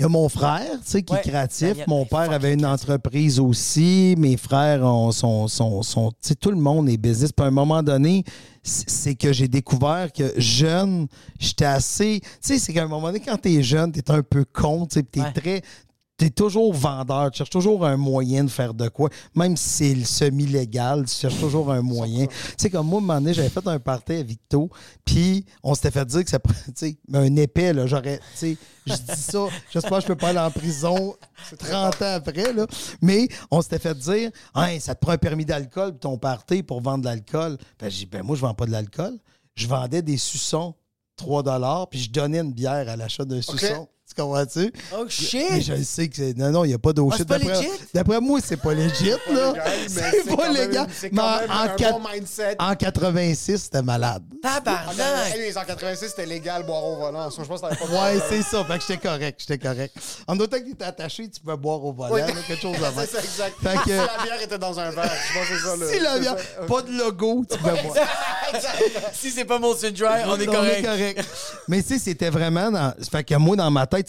Il 0.00 0.04
y 0.04 0.06
a 0.06 0.08
mon 0.08 0.30
frère, 0.30 0.70
tu 0.82 0.90
sais, 0.92 1.02
qui 1.02 1.12
Ouais. 1.12 1.18
est 1.18 1.28
créatif. 1.28 1.74
Mon 1.86 2.06
père 2.06 2.32
avait 2.32 2.54
une 2.54 2.64
entreprise 2.64 3.38
aussi. 3.38 4.14
Mes 4.16 4.38
frères 4.38 4.82
ont- 4.82 5.12
sont, 5.12 5.46
sont, 5.46 5.82
sont- 5.82 6.10
tu 6.12 6.28
sais, 6.28 6.34
tout 6.34 6.50
le 6.50 6.56
monde 6.56 6.88
est 6.88 6.96
business. 6.96 7.32
Puis 7.32 7.44
à 7.44 7.48
un 7.48 7.50
moment 7.50 7.82
donné, 7.82 8.24
c'est 8.62 9.14
que 9.14 9.30
j'ai 9.34 9.46
découvert 9.46 10.10
que 10.10 10.32
jeune, 10.40 11.06
j'étais 11.38 11.66
assez. 11.66 12.20
Tu 12.22 12.28
sais, 12.40 12.58
c'est 12.58 12.72
qu'à 12.72 12.84
un 12.84 12.88
moment 12.88 13.08
donné, 13.08 13.20
quand 13.20 13.36
t'es 13.36 13.62
jeune, 13.62 13.92
t'es 13.92 14.10
un 14.10 14.22
peu 14.22 14.46
con, 14.50 14.86
tu 14.86 15.00
sais, 15.00 15.02
t'es 15.02 15.20
Ouais. 15.20 15.32
très. 15.34 15.62
Tu 16.20 16.26
es 16.26 16.30
toujours 16.30 16.72
vendeur, 16.74 17.30
tu 17.30 17.38
cherches 17.38 17.50
toujours 17.50 17.86
un 17.86 17.96
moyen 17.96 18.44
de 18.44 18.50
faire 18.50 18.74
de 18.74 18.88
quoi. 18.88 19.08
Même 19.34 19.56
si 19.56 19.68
c'est 19.68 19.94
le 19.94 20.04
semi-légal, 20.04 21.06
tu 21.06 21.14
cherches 21.14 21.40
toujours 21.40 21.72
un 21.72 21.80
moyen. 21.80 22.26
Tu 22.26 22.34
sais, 22.58 22.70
comme 22.70 22.86
moi, 22.86 23.00
à 23.00 23.02
un 23.02 23.06
moment 23.06 23.20
donné, 23.20 23.32
j'avais 23.32 23.48
fait 23.48 23.66
un 23.66 23.78
party 23.78 24.12
à 24.12 24.22
Victo, 24.22 24.68
puis 25.04 25.46
on 25.62 25.74
s'était 25.74 25.90
fait 25.90 26.04
dire 26.04 26.22
que 26.22 26.30
ça 26.30 26.38
sais, 26.74 26.98
un 27.14 27.36
épais, 27.36 27.72
là, 27.72 27.86
j'aurais, 27.86 28.18
tu 28.18 28.24
sais, 28.34 28.56
je 28.86 28.92
dis 28.92 29.20
ça, 29.20 29.46
j'espère 29.72 29.98
que 29.98 30.02
je 30.02 30.06
peux 30.08 30.16
pas 30.16 30.28
aller 30.28 30.38
en 30.38 30.50
prison 30.50 31.16
30 31.58 32.02
ans 32.02 32.14
après, 32.14 32.52
là. 32.52 32.66
Mais 33.00 33.28
on 33.50 33.62
s'était 33.62 33.78
fait 33.78 33.96
dire, 33.96 34.30
Hein, 34.54 34.78
ça 34.80 34.94
te 34.94 35.00
prend 35.00 35.12
un 35.12 35.18
permis 35.18 35.44
d'alcool 35.44 35.92
pour 35.92 36.00
ton 36.00 36.18
party 36.18 36.62
pour 36.62 36.80
vendre 36.80 37.00
de 37.00 37.04
l'alcool. 37.06 37.56
Ben, 37.78 37.90
j'ai 37.90 38.04
dit, 38.04 38.06
ben, 38.06 38.22
moi, 38.22 38.36
je 38.36 38.40
vends 38.40 38.54
pas 38.54 38.66
de 38.66 38.72
l'alcool. 38.72 39.18
Je 39.54 39.66
vendais 39.66 40.02
des 40.02 40.16
suçons 40.16 40.74
3 41.16 41.86
puis 41.90 42.00
je 42.00 42.10
donnais 42.10 42.38
une 42.38 42.52
bière 42.52 42.88
à 42.88 42.96
l'achat 42.96 43.24
d'un 43.24 43.42
suçon. 43.42 43.88
Tu 44.14 44.20
comprends-tu? 44.20 44.72
Oh 44.92 45.04
Mais 45.04 45.10
shit! 45.10 45.62
je 45.62 45.72
le 45.74 45.84
sais 45.84 46.08
que 46.08 46.16
c'est. 46.16 46.36
Non, 46.36 46.50
non, 46.50 46.64
il 46.64 46.68
n'y 46.68 46.74
a 46.74 46.78
pas 46.78 46.92
d'eau 46.92 47.08
Ah, 47.12 47.16
shit. 47.16 47.28
D'après- 47.94 48.20
moi, 48.20 48.40
c'est 48.44 48.56
pas 48.56 48.74
legit, 48.74 49.10
là. 49.32 49.54
C'est 49.88 50.36
pas 50.36 50.48
légal. 50.48 50.86
C'est 50.92 51.12
Mais 51.12 51.22
en, 51.22 51.38
même 51.40 51.50
en 51.50 51.54
un 51.60 51.68
quatre- 51.68 51.98
bon 52.00 52.08
mindset. 52.12 52.56
en 52.58 52.74
86, 52.74 53.58
c'était 53.64 53.82
malade. 53.82 54.22
Tabarnak! 54.42 55.34
Hey, 55.36 55.56
en 55.56 55.64
86, 55.64 56.08
c'était 56.08 56.26
légal 56.26 56.64
boire 56.64 56.84
au 56.84 56.96
volant. 56.96 57.30
Ça, 57.30 57.42
Je 57.42 57.48
pense 57.48 57.60
que 57.60 57.66
pas 57.66 57.84
Ouais, 57.86 58.18
c'est 58.28 58.42
ça. 58.42 58.64
Fait 58.64 58.78
que 58.78 58.84
j'étais 58.88 59.08
correct. 59.08 59.40
J'étais 59.46 59.58
correct. 59.58 59.94
En 60.26 60.38
autant 60.38 60.58
que 60.58 60.64
t'étais 60.64 60.84
attaché, 60.84 61.28
tu 61.28 61.40
pouvais 61.40 61.56
boire 61.56 61.84
au 61.84 61.92
volant, 61.92 62.16
quelque 62.26 62.60
chose 62.60 62.76
avant. 62.84 63.00
C'est 63.10 63.16
ça, 63.16 63.20
exact. 63.22 63.54
Fait 63.62 63.76
que- 63.78 63.90
Si 63.90 63.96
la 64.18 64.22
bière 64.24 64.42
était 64.42 64.58
dans 64.58 64.78
un 64.80 64.90
verre, 64.90 65.12
je 65.28 65.38
pense 65.38 65.48
que 65.48 65.56
c'est 65.56 65.66
ça. 65.68 65.76
le- 65.76 65.88
Si 65.92 66.00
la 66.00 66.18
bière, 66.18 66.36
pas 66.66 66.82
de 66.82 66.92
logo, 66.98 67.44
tu 67.48 67.56
peux 67.58 67.70
boire. 67.70 67.96
si 69.12 69.30
c'est 69.30 69.44
pas 69.44 69.58
Molson 69.58 69.90
Dry, 69.90 70.22
on 70.26 70.38
est 70.38 70.46
correct. 70.46 71.24
Mais 71.68 71.82
tu 71.82 71.88
sais, 71.90 71.98
c'était 71.98 72.30
vraiment 72.30 72.70
dans. 72.70 72.92
Fait 73.10 73.24
que 73.24 73.34
moi, 73.36 73.56
dans 73.56 73.70
ma 73.70 73.86
tête, 73.86 73.99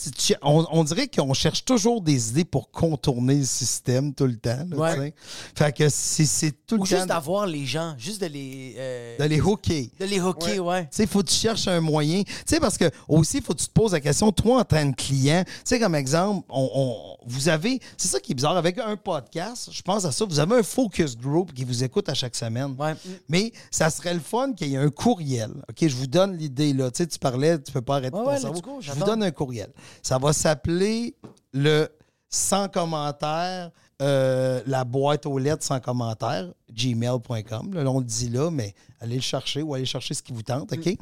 on, 0.41 0.65
on 0.71 0.83
dirait 0.83 1.07
qu'on 1.07 1.33
cherche 1.33 1.65
toujours 1.65 2.01
des 2.01 2.29
idées 2.29 2.45
pour 2.45 2.71
contourner 2.71 3.35
le 3.35 3.45
système 3.45 4.13
tout 4.13 4.25
le 4.25 4.35
temps. 4.37 4.65
là, 4.69 4.75
Ouais. 4.97 5.13
Fait 5.55 5.71
que 5.75 5.89
c'est 5.89 6.51
tout 6.65 6.75
Ou 6.75 6.83
le 6.83 6.85
juste 6.85 7.01
temps 7.01 7.05
d'avoir 7.07 7.45
les 7.45 7.65
gens, 7.65 7.95
juste 7.97 8.21
de 8.21 8.27
les. 8.27 8.75
euh, 8.77 9.17
de 9.17 9.23
les 9.25 9.39
hooker. 9.41 9.89
de 9.99 10.05
les 10.05 10.19
hooker, 10.19 10.59
ouais. 10.65 10.83
Tu 10.83 10.89
sais, 10.91 11.07
faut 11.07 11.21
que 11.23 11.27
tu 11.29 11.35
cherches 11.35 11.67
un 11.67 11.81
moyen. 11.81 12.23
Tu 12.23 12.33
sais, 12.45 12.59
parce 12.59 12.77
que 12.77 12.89
aussi, 13.07 13.41
faut 13.41 13.53
que 13.53 13.59
tu 13.59 13.67
te 13.67 13.71
poses 13.71 13.91
la 13.93 13.99
question, 13.99 14.31
toi, 14.31 14.59
en 14.61 14.63
tant 14.63 14.91
que 14.91 14.95
client, 14.95 15.43
tu 15.45 15.51
sais, 15.65 15.79
comme 15.79 15.95
exemple, 15.95 16.45
on, 16.49 16.69
on- 16.73 17.17
vous 17.25 17.49
avez, 17.49 17.79
c'est 17.97 18.07
ça 18.07 18.19
qui 18.19 18.31
est 18.31 18.35
bizarre, 18.35 18.57
avec 18.57 18.77
un 18.79 18.95
podcast, 18.97 19.69
je 19.71 19.81
pense 19.83 20.05
à 20.05 20.11
ça, 20.11 20.25
vous 20.25 20.39
avez 20.39 20.55
un 20.57 20.63
focus 20.63 21.15
group 21.15 21.53
qui 21.53 21.63
vous 21.63 21.83
écoute 21.83 22.09
à 22.09 22.13
chaque 22.13 22.35
semaine. 22.35 22.75
Ouais. 22.79 22.95
Mais 23.29 23.51
ça 23.69 23.89
serait 23.89 24.13
le 24.13 24.19
fun 24.19 24.53
qu'il 24.53 24.69
y 24.69 24.73
ait 24.75 24.77
un 24.77 24.89
courriel. 24.89 25.51
OK, 25.69 25.77
je 25.87 25.95
vous 25.95 26.07
donne 26.07 26.35
l'idée, 26.37 26.73
là. 26.73 26.89
Tu 26.91 26.97
sais, 27.03 27.07
tu 27.07 27.19
parlais, 27.19 27.59
tu 27.61 27.71
peux 27.71 27.81
pas 27.81 27.97
arrêter 27.97 28.15
Ouais, 28.17 28.23
ton 28.23 28.29
ouais, 28.31 28.39
cerveau. 28.39 28.55
let's 28.55 28.61
go, 28.63 28.77
Je 28.81 28.91
vous 28.91 29.05
donne 29.05 29.23
un 29.23 29.31
courriel. 29.31 29.69
Ça 30.01 30.17
va 30.17 30.33
s'appeler 30.33 31.15
le 31.53 31.87
sans 32.29 32.69
commentaire, 32.69 33.71
euh, 34.01 34.61
la 34.65 34.85
boîte 34.85 35.25
aux 35.25 35.37
lettres 35.37 35.63
sans 35.63 35.79
commentaire, 35.79 36.47
gmail.com. 36.71 37.73
Là, 37.73 37.91
on 37.91 37.99
le 37.99 38.05
dit 38.05 38.29
là, 38.29 38.49
mais 38.49 38.73
allez 39.01 39.15
le 39.15 39.21
chercher 39.21 39.61
ou 39.61 39.73
allez 39.73 39.85
chercher 39.85 40.13
ce 40.13 40.23
qui 40.23 40.31
vous 40.31 40.41
tente, 40.41 40.71
OK? 40.71 40.95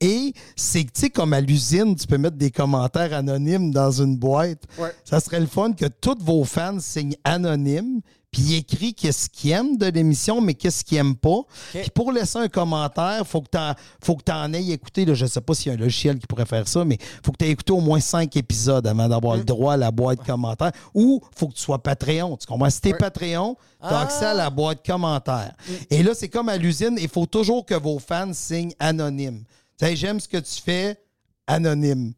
Et 0.00 0.34
c'est, 0.56 0.82
tu 0.84 0.90
sais, 0.94 1.10
comme 1.10 1.32
à 1.32 1.40
l'usine, 1.40 1.94
tu 1.94 2.06
peux 2.06 2.18
mettre 2.18 2.36
des 2.36 2.50
commentaires 2.50 3.14
anonymes 3.14 3.70
dans 3.70 3.92
une 3.92 4.16
boîte. 4.16 4.64
Ouais. 4.76 4.92
Ça 5.04 5.20
serait 5.20 5.40
le 5.40 5.46
fun 5.46 5.72
que 5.72 5.86
tous 5.86 6.18
vos 6.20 6.44
fans 6.44 6.80
signent 6.80 7.16
anonyme, 7.22 8.00
puis 8.32 8.42
ils 8.42 8.54
écrivent 8.56 8.94
qu'est-ce 8.94 9.28
qu'ils 9.28 9.50
aiment 9.50 9.76
de 9.76 9.86
l'émission, 9.86 10.40
mais 10.40 10.54
qu'est-ce 10.54 10.82
qu'ils 10.82 10.96
n'aiment 10.96 11.16
pas. 11.16 11.42
Puis 11.72 11.90
pour 11.94 12.10
laisser 12.10 12.38
un 12.38 12.48
commentaire, 12.48 13.18
il 13.20 13.26
faut 13.26 13.42
que 13.42 14.22
tu 14.24 14.32
en 14.32 14.52
aies 14.54 14.70
écouté, 14.70 15.04
là, 15.04 15.12
je 15.12 15.24
ne 15.24 15.28
sais 15.28 15.40
pas 15.42 15.52
s'il 15.54 15.70
y 15.70 15.74
a 15.74 15.78
un 15.78 15.80
logiciel 15.80 16.18
qui 16.18 16.26
pourrait 16.26 16.46
faire 16.46 16.66
ça, 16.66 16.82
mais 16.84 16.94
il 16.94 17.20
faut 17.22 17.30
que 17.30 17.36
tu 17.36 17.44
aies 17.44 17.50
écouté 17.50 17.72
au 17.72 17.80
moins 17.80 18.00
cinq 18.00 18.34
épisodes 18.36 18.86
avant 18.86 19.06
d'avoir 19.06 19.36
le 19.36 19.44
droit 19.44 19.74
à 19.74 19.76
la 19.76 19.90
boîte 19.90 20.20
de 20.20 20.24
commentaires. 20.24 20.72
Ou 20.94 21.20
il 21.22 21.38
faut 21.38 21.48
que 21.48 21.54
tu 21.54 21.60
sois 21.60 21.82
Patreon. 21.82 22.36
Tu 22.38 22.46
comprends? 22.46 22.70
Si 22.70 22.80
tu 22.80 22.88
es 22.88 22.94
Patreon, 22.94 23.54
tu 23.80 23.86
as 23.86 23.98
accès 24.00 24.24
à 24.24 24.34
la 24.34 24.48
boîte 24.48 24.84
commentaires. 24.84 25.54
Et 25.90 26.02
là, 26.02 26.12
c'est 26.14 26.30
comme 26.30 26.48
à 26.48 26.56
l'usine, 26.56 26.96
il 26.98 27.08
faut 27.08 27.26
toujours 27.26 27.66
que 27.66 27.74
vos 27.74 27.98
fans 27.98 28.32
signent 28.32 28.72
anonyme. 28.78 29.44
Tu 29.78 29.86
sais, 29.86 29.94
j'aime 29.94 30.20
ce 30.20 30.28
que 30.28 30.38
tu 30.38 30.62
fais, 30.62 30.96
anonyme. 31.46 32.14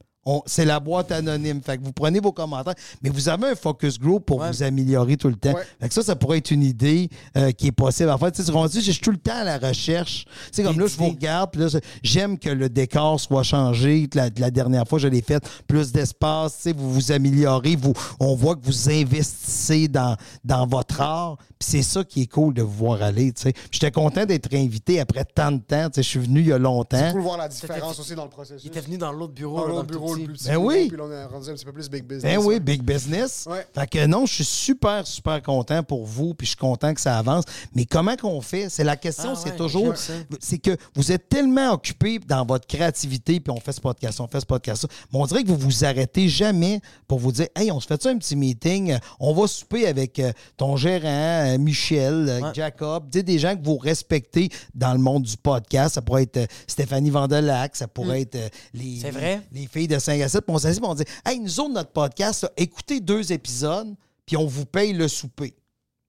C'est 0.47 0.64
la 0.64 0.81
boîte 0.81 1.12
anonyme. 1.12 1.61
Fait 1.62 1.79
que 1.79 1.85
vous 1.85 1.93
prenez 1.93 2.20
vos 2.20 2.33
commentaires, 2.33 2.75
mais 3.03 3.11
vous 3.11 3.29
avez 3.29 3.49
un 3.49 3.55
focus 3.55 3.99
group 3.99 4.25
pour 4.27 4.43
vous 4.43 4.62
améliorer 4.62 5.16
tout 5.16 5.29
le 5.29 5.37
temps. 5.37 5.53
Ouais. 5.53 5.62
Fait 5.81 5.89
que 5.89 5.95
ça, 5.95 6.03
ça 6.03 6.16
pourrait 6.16 6.39
être 6.39 6.51
une 6.51 6.62
idée 6.62 7.09
euh, 7.37 7.53
qui 7.53 7.68
est 7.68 7.72
possible. 7.72 8.11
En 8.11 8.18
fait, 8.18 8.33
tu 8.33 8.43
sais, 8.43 8.51
on 8.53 8.66
dit, 8.66 8.81
je 8.81 8.91
suis 8.93 9.01
tout 9.01 9.11
le 9.11 9.18
temps 9.18 9.37
à 9.37 9.45
la 9.45 9.59
recherche. 9.59 10.25
Tu 10.25 10.33
sais, 10.53 10.62
comme 10.62 10.79
là, 10.79 10.87
je 10.87 10.97
vous 10.97 11.11
regarde, 11.11 11.51
puis 11.53 11.61
là, 11.61 11.68
j'aime 12.03 12.39
que 12.39 12.49
le 12.51 12.68
décor 12.68 13.20
soit 13.20 13.43
changé. 13.43 14.09
La, 14.14 14.31
la 14.39 14.51
dernière 14.51 14.89
fois, 14.89 14.99
je 14.99 15.09
l'ai 15.09 15.22
fait, 15.22 15.45
plus 15.66 15.93
d'espace, 15.93 16.57
tu 16.57 16.62
sais, 16.62 16.72
vous 16.72 16.93
vous 16.93 17.12
améliorez, 17.12 17.77
vous, 17.77 17.93
on 18.20 18.35
voit 18.35 18.57
que 18.57 18.64
vous 18.64 18.91
investissez 18.91 19.89
dans, 19.89 20.16
dans 20.45 20.66
votre 20.66 21.01
art. 21.01 21.37
Puis 21.59 21.68
c'est 21.70 21.83
ça 21.83 22.03
qui 22.05 22.22
est 22.22 22.27
cool 22.27 22.55
de 22.55 22.62
vous 22.62 22.72
voir 22.72 23.03
aller, 23.03 23.33
tu 23.33 23.43
sais. 23.43 23.53
J'étais 23.70 23.91
content 23.91 24.25
d'être 24.25 24.53
invité 24.55 25.01
après 25.01 25.25
tant 25.25 25.53
de 25.53 25.59
temps. 25.59 25.89
Tu 25.91 25.97
sais, 25.97 26.03
je 26.03 26.09
suis 26.09 26.18
venu 26.18 26.41
il 26.41 26.49
y 26.49 26.53
a 26.53 26.59
longtemps. 26.59 26.99
C'est 26.99 27.12
cool 27.12 27.20
de 27.20 27.27
voir 27.27 27.39
la 27.39 27.49
différence 27.49 27.99
aussi 27.99 28.14
dans 28.14 28.25
le 28.25 28.31
processus. 28.31 28.64
Il 28.64 28.68
était 28.68 28.81
venu 28.81 28.97
dans 28.97 29.12
l'autre. 29.12 29.35
Dans 29.35 29.83
bureau, 29.83 30.13
plus 30.14 30.32
petit. 30.34 30.48
Ben 30.48 30.56
oui. 30.56 30.88
Puis 30.88 30.96
là, 30.96 31.04
on 31.04 31.10
est 31.12 31.24
rendu 31.24 31.50
un 31.50 31.54
petit 31.54 31.64
peu 31.64 31.72
plus 31.72 31.88
big 31.90 32.04
business. 32.04 32.22
Ben 32.22 32.38
oui, 32.38 32.54
ouais. 32.54 32.60
big 32.60 32.82
business. 32.82 33.46
Ouais. 33.50 33.66
Fait 33.74 33.86
que 33.88 34.06
non, 34.06 34.26
je 34.26 34.34
suis 34.34 34.44
super, 34.44 35.06
super 35.06 35.42
content 35.42 35.82
pour 35.82 36.04
vous, 36.06 36.34
puis 36.34 36.46
je 36.46 36.50
suis 36.50 36.56
content 36.58 36.92
que 36.94 37.00
ça 37.00 37.18
avance. 37.18 37.44
Mais 37.74 37.84
comment 37.86 38.16
qu'on 38.16 38.40
fait? 38.40 38.68
C'est 38.68 38.84
la 38.84 38.96
question, 38.96 39.30
Ah 39.34 39.40
c'est 39.42 39.50
ouais, 39.50 39.56
toujours, 39.56 39.94
c'est 40.40 40.58
que 40.58 40.76
vous 40.94 41.12
êtes 41.12 41.28
tellement 41.28 41.72
occupé 41.72 42.18
dans 42.18 42.44
votre 42.44 42.66
créativité, 42.66 43.40
puis 43.40 43.50
on 43.52 43.60
fait 43.60 43.72
ce 43.72 43.80
podcast, 43.80 44.20
on 44.20 44.26
fait 44.28 44.40
ce 44.40 44.46
podcast, 44.46 44.86
mais 45.12 45.18
on 45.18 45.26
dirait 45.26 45.42
que 45.42 45.48
vous 45.48 45.56
vous 45.58 45.84
arrêtez 45.84 46.28
jamais 46.28 46.80
pour 47.08 47.18
vous 47.18 47.32
dire, 47.32 47.48
hey, 47.56 47.70
on 47.70 47.80
se 47.80 47.86
fait 47.86 48.00
ça 48.02 48.10
un 48.10 48.18
petit 48.18 48.36
meeting, 48.36 48.96
on 49.20 49.32
va 49.34 49.46
souper 49.46 49.86
avec 49.86 50.18
euh, 50.18 50.32
ton 50.56 50.76
gérant, 50.76 51.04
euh, 51.08 51.58
Michel, 51.58 52.26
euh, 52.28 52.40
Ouais. 52.40 52.50
Jacob, 52.54 53.04
tu 53.10 53.18
sais, 53.18 53.22
des 53.22 53.38
gens 53.38 53.56
que 53.56 53.64
vous 53.64 53.76
respectez 53.78 54.48
dans 54.74 54.92
le 54.92 54.98
monde 54.98 55.22
du 55.22 55.36
podcast. 55.36 55.94
Ça 55.94 56.02
pourrait 56.02 56.24
être 56.24 56.46
Stéphanie 56.66 57.10
Vandelac, 57.10 57.76
ça 57.76 57.88
pourrait 57.88 58.22
être 58.22 58.38
les, 58.72 58.84
Mm. 58.84 58.98
C'est 59.00 59.06
les- 59.06 59.10
vrai. 59.10 59.40
les 59.52 59.66
filles 59.66 59.88
de 59.88 59.98
5 60.05 60.20
à 60.20 60.28
7, 60.28 60.44
puis 60.44 60.55
on 60.55 60.59
s'assit, 60.59 60.82
on 60.84 60.94
dit 60.94 61.05
Hey, 61.24 61.40
nous 61.40 61.61
autres, 61.61 61.72
notre 61.72 61.90
podcast, 61.90 62.42
là, 62.42 62.50
écoutez 62.57 63.00
deux 63.00 63.32
épisodes, 63.32 63.94
puis 64.26 64.36
on 64.36 64.46
vous 64.46 64.66
paye 64.66 64.92
le 64.92 65.09
souper. 65.09 65.55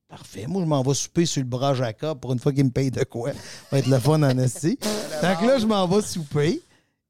Parfait. 0.08 0.46
Moi, 0.48 0.62
je 0.62 0.68
m'en 0.68 0.84
vais 0.84 0.94
souper 0.94 1.26
sur 1.26 1.42
le 1.42 1.48
bras 1.48 1.74
Jacob 1.74 2.20
pour 2.20 2.32
une 2.32 2.40
fois 2.40 2.54
qu'il 2.54 2.66
me 2.66 2.70
paye 2.70 2.92
de 2.92 3.04
quoi. 3.04 3.32
Ça 3.32 3.40
va 3.72 3.80
être 3.80 3.88
le 3.88 4.00
fun 4.00 4.22
en 4.22 4.38
esti. 4.38 4.78
Que 5.22 5.48
là, 5.48 5.58
je 5.58 5.66
m'en 5.66 5.88
vais 5.88 6.02
souper. 6.02 6.62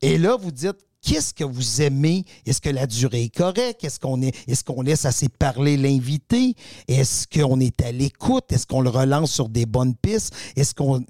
Et 0.02 0.18
là, 0.18 0.38
vous 0.38 0.52
dites 0.52 0.78
Qu'est-ce 1.06 1.36
que 1.36 1.44
vous 1.44 1.84
aimez? 1.84 2.26
Est-ce 2.48 2.60
que 2.60 2.70
la 2.70 2.88
durée 2.88 3.26
est 3.26 3.36
correcte? 3.36 3.84
Est-ce 3.84 4.00
qu'on 4.00 4.24
est, 4.24 4.36
est-ce 4.50 4.64
qu'on 4.64 4.82
laisse 4.82 5.06
assez 5.06 5.30
parler 5.30 5.78
l'invité? 5.78 6.56
Est-ce 6.88 7.28
qu'on 7.28 7.60
est 7.60 7.80
à 7.84 7.92
l'écoute? 7.92 8.52
Est-ce 8.52 8.66
qu'on 8.66 8.82
le 8.82 8.90
relance 8.90 9.32
sur 9.32 9.48
des 9.48 9.68
bonnes 9.68 9.94
pistes? 9.96 10.36
Est-ce 10.56 10.74
qu'on. 10.74 11.06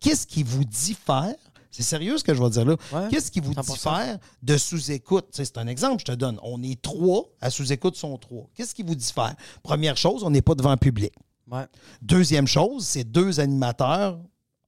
Qu'est-ce 0.00 0.26
qui 0.26 0.42
vous 0.42 0.64
diffère? 0.64 1.34
C'est 1.70 1.82
sérieux 1.82 2.16
ce 2.18 2.24
que 2.24 2.34
je 2.34 2.42
vais 2.42 2.50
dire 2.50 2.64
là. 2.64 2.76
Ouais, 2.92 3.08
Qu'est-ce 3.10 3.30
qui 3.30 3.40
vous 3.40 3.52
100%. 3.52 3.72
diffère 3.72 4.18
de 4.42 4.56
sous-écoute? 4.56 5.26
C'est 5.32 5.58
un 5.58 5.66
exemple, 5.66 6.00
je 6.00 6.06
te 6.06 6.12
donne. 6.16 6.38
On 6.42 6.62
est 6.62 6.80
trois, 6.80 7.24
à 7.40 7.50
sous-écoute 7.50 7.96
sont 7.96 8.16
trois. 8.18 8.48
Qu'est-ce 8.54 8.74
qui 8.74 8.82
vous 8.82 8.94
diffère? 8.94 9.34
Première 9.62 9.96
chose, 9.96 10.24
on 10.24 10.30
n'est 10.30 10.42
pas 10.42 10.54
devant 10.54 10.70
le 10.70 10.76
public. 10.78 11.12
Ouais. 11.50 11.66
Deuxième 12.02 12.46
chose, 12.46 12.86
c'est 12.86 13.04
deux 13.04 13.40
animateurs, 13.40 14.18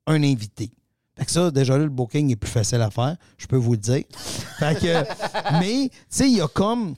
un 0.06 0.22
invité. 0.22 0.70
Fait 1.16 1.24
que 1.26 1.30
ça, 1.32 1.50
déjà 1.50 1.76
là, 1.76 1.84
le 1.84 1.90
booking 1.90 2.30
est 2.30 2.36
plus 2.36 2.50
facile 2.50 2.80
à 2.80 2.90
faire, 2.90 3.16
je 3.36 3.46
peux 3.46 3.56
vous 3.56 3.72
le 3.72 3.78
dire. 3.78 4.04
Fait 4.58 4.78
que, 4.78 5.04
mais, 5.60 5.88
tu 5.90 5.96
sais, 6.08 6.28
il 6.30 6.36
y 6.36 6.40
a 6.40 6.48
comme. 6.48 6.94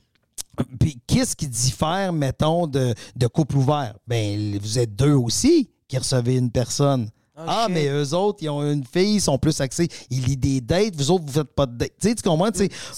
Puis 0.79 1.01
qu'est-ce 1.07 1.35
qui 1.35 1.49
diffère, 1.49 2.13
mettons, 2.13 2.67
de, 2.67 2.95
de 3.17 3.27
couple 3.27 3.57
ouvert? 3.57 3.95
Ben, 4.07 4.59
vous 4.59 4.79
êtes 4.79 4.95
deux 4.95 5.15
aussi 5.15 5.71
qui 5.89 5.97
recevez 5.99 6.37
une 6.37 6.51
personne. 6.51 7.09
Ah, 7.35 7.65
shit. 7.67 7.75
mais 7.75 7.89
eux 7.89 8.13
autres, 8.15 8.41
ils 8.43 8.51
ont 8.51 8.63
une 8.71 8.85
fille, 8.85 9.15
ils 9.15 9.21
sont 9.21 9.39
plus 9.39 9.59
axés. 9.61 9.89
Ils 10.11 10.23
lisent 10.23 10.39
des 10.39 10.61
dates, 10.61 10.95
vous 10.97 11.11
autres, 11.11 11.25
vous 11.27 11.33
faites 11.33 11.55
pas 11.55 11.65
de 11.67 11.77
dates. 11.77 11.93
Tu 12.01 12.09
sais, 12.09 12.15
tu 12.15 12.23
comprends? 12.23 12.51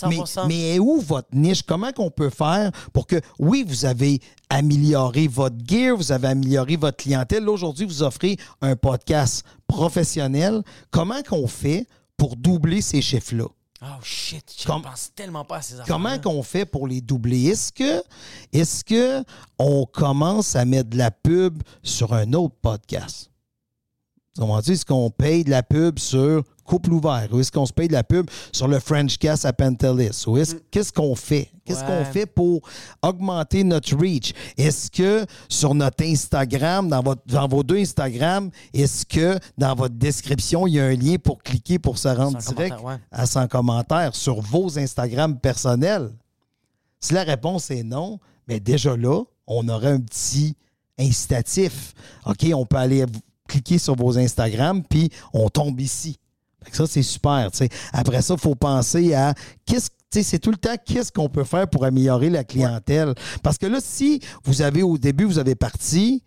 Mais, 0.08 0.16
100%. 0.18 0.46
mais 0.48 0.74
est 0.74 0.78
où 0.80 1.00
votre 1.00 1.28
niche? 1.32 1.62
Comment 1.62 1.92
qu'on 1.92 2.10
peut 2.10 2.30
faire 2.30 2.72
pour 2.92 3.06
que, 3.06 3.20
oui, 3.38 3.64
vous 3.66 3.84
avez 3.84 4.20
amélioré 4.48 5.28
votre 5.28 5.56
gear, 5.66 5.96
vous 5.96 6.10
avez 6.10 6.28
amélioré 6.28 6.76
votre 6.76 6.96
clientèle. 6.96 7.44
Là, 7.44 7.52
aujourd'hui, 7.52 7.86
vous 7.86 8.02
offrez 8.02 8.36
un 8.60 8.74
podcast 8.76 9.44
professionnel. 9.68 10.62
Comment 10.90 11.22
qu'on 11.22 11.46
fait 11.46 11.86
pour 12.16 12.36
doubler 12.36 12.80
ces 12.80 13.02
chiffres-là? 13.02 13.46
Oh 13.82 13.86
shit, 14.02 14.50
je 14.58 14.64
Comme- 14.66 14.82
pense 14.82 15.10
tellement 15.14 15.44
pas 15.44 15.56
à 15.58 15.62
ces 15.62 15.74
affaires. 15.74 15.86
Comment 15.86 16.18
qu'on 16.18 16.42
fait 16.42 16.64
pour 16.64 16.88
les 16.88 17.00
doubler? 17.02 17.48
Est-ce 17.48 17.70
que, 17.70 18.02
est-ce 18.52 18.82
que 18.82 19.22
on 19.58 19.84
commence 19.84 20.56
à 20.56 20.64
mettre 20.64 20.88
de 20.90 20.96
la 20.96 21.10
pub 21.10 21.62
sur 21.82 22.14
un 22.14 22.32
autre 22.32 22.54
podcast? 22.62 23.30
Est-ce 24.36 24.84
qu'on 24.84 25.10
paye 25.10 25.44
de 25.44 25.50
la 25.50 25.62
pub 25.62 25.98
sur 25.98 26.42
Couple 26.64 26.92
ouvert? 26.94 27.28
Ou 27.30 27.40
est-ce 27.40 27.52
qu'on 27.52 27.66
se 27.66 27.72
paye 27.72 27.88
de 27.88 27.92
la 27.92 28.02
pub 28.02 28.28
sur 28.52 28.66
le 28.66 28.80
French 28.80 29.16
Cast 29.18 29.44
à 29.44 29.52
Pentelis? 29.52 30.24
Ou 30.26 30.38
est-ce, 30.38 30.56
qu'est-ce 30.70 30.92
qu'on 30.92 31.14
fait? 31.14 31.50
Qu'est-ce 31.64 31.84
Mm. 31.84 31.88
Ouais. 31.88 31.98
qu'on 31.98 32.04
fait 32.12 32.26
pour 32.26 32.60
augmenter 33.02 33.62
notre 33.64 33.94
reach? 33.96 34.32
Est-ce 34.56 34.90
que 34.90 35.24
sur 35.48 35.74
notre 35.74 36.02
Instagram, 36.04 36.88
dans, 36.88 37.02
votre, 37.02 37.22
dans 37.26 37.46
vos 37.46 37.62
deux 37.62 37.76
Instagram, 37.78 38.50
est-ce 38.72 39.06
que 39.06 39.38
dans 39.56 39.74
votre 39.74 39.94
description, 39.94 40.66
il 40.66 40.74
y 40.74 40.80
a 40.80 40.86
un 40.86 40.94
lien 40.96 41.16
pour 41.22 41.42
cliquer 41.42 41.78
pour 41.78 41.96
se 41.98 42.08
rendre 42.08 42.40
Sans 42.42 42.52
direct 42.52 42.80
ouais. 42.82 42.96
à 43.12 43.26
100 43.26 43.46
commentaires 43.48 44.14
sur 44.16 44.40
vos 44.40 44.78
Instagram 44.78 45.38
personnels? 45.38 46.10
Si 46.98 47.12
la 47.14 47.22
réponse 47.22 47.70
est 47.70 47.82
non, 47.84 48.18
Mais 48.48 48.58
déjà 48.60 48.96
là, 48.96 49.22
on 49.46 49.68
aurait 49.68 49.92
un 49.92 50.00
petit 50.00 50.56
incitatif. 50.98 51.94
OK, 52.26 52.46
on 52.54 52.66
peut 52.66 52.76
aller 52.76 53.04
cliquer 53.48 53.78
sur 53.78 53.94
vos 53.94 54.18
Instagram, 54.18 54.82
puis 54.88 55.10
on 55.32 55.48
tombe 55.48 55.80
ici. 55.80 56.18
Ça, 56.72 56.86
c'est 56.86 57.02
super. 57.02 57.50
Après 57.92 58.22
ça, 58.22 58.34
il 58.34 58.40
faut 58.40 58.54
penser 58.54 59.14
à 59.14 59.34
qu'est-ce 59.66 59.90
c'est 60.22 60.38
tout 60.38 60.50
le 60.50 60.56
temps 60.56 60.76
qu'est-ce 60.84 61.10
qu'on 61.10 61.28
peut 61.28 61.44
faire 61.44 61.68
pour 61.68 61.84
améliorer 61.84 62.30
la 62.30 62.44
clientèle. 62.44 63.14
Parce 63.42 63.58
que 63.58 63.66
là, 63.66 63.78
si 63.82 64.20
vous 64.44 64.62
avez 64.62 64.82
au 64.82 64.98
début, 64.98 65.24
vous 65.24 65.38
avez 65.38 65.54
parti, 65.54 66.22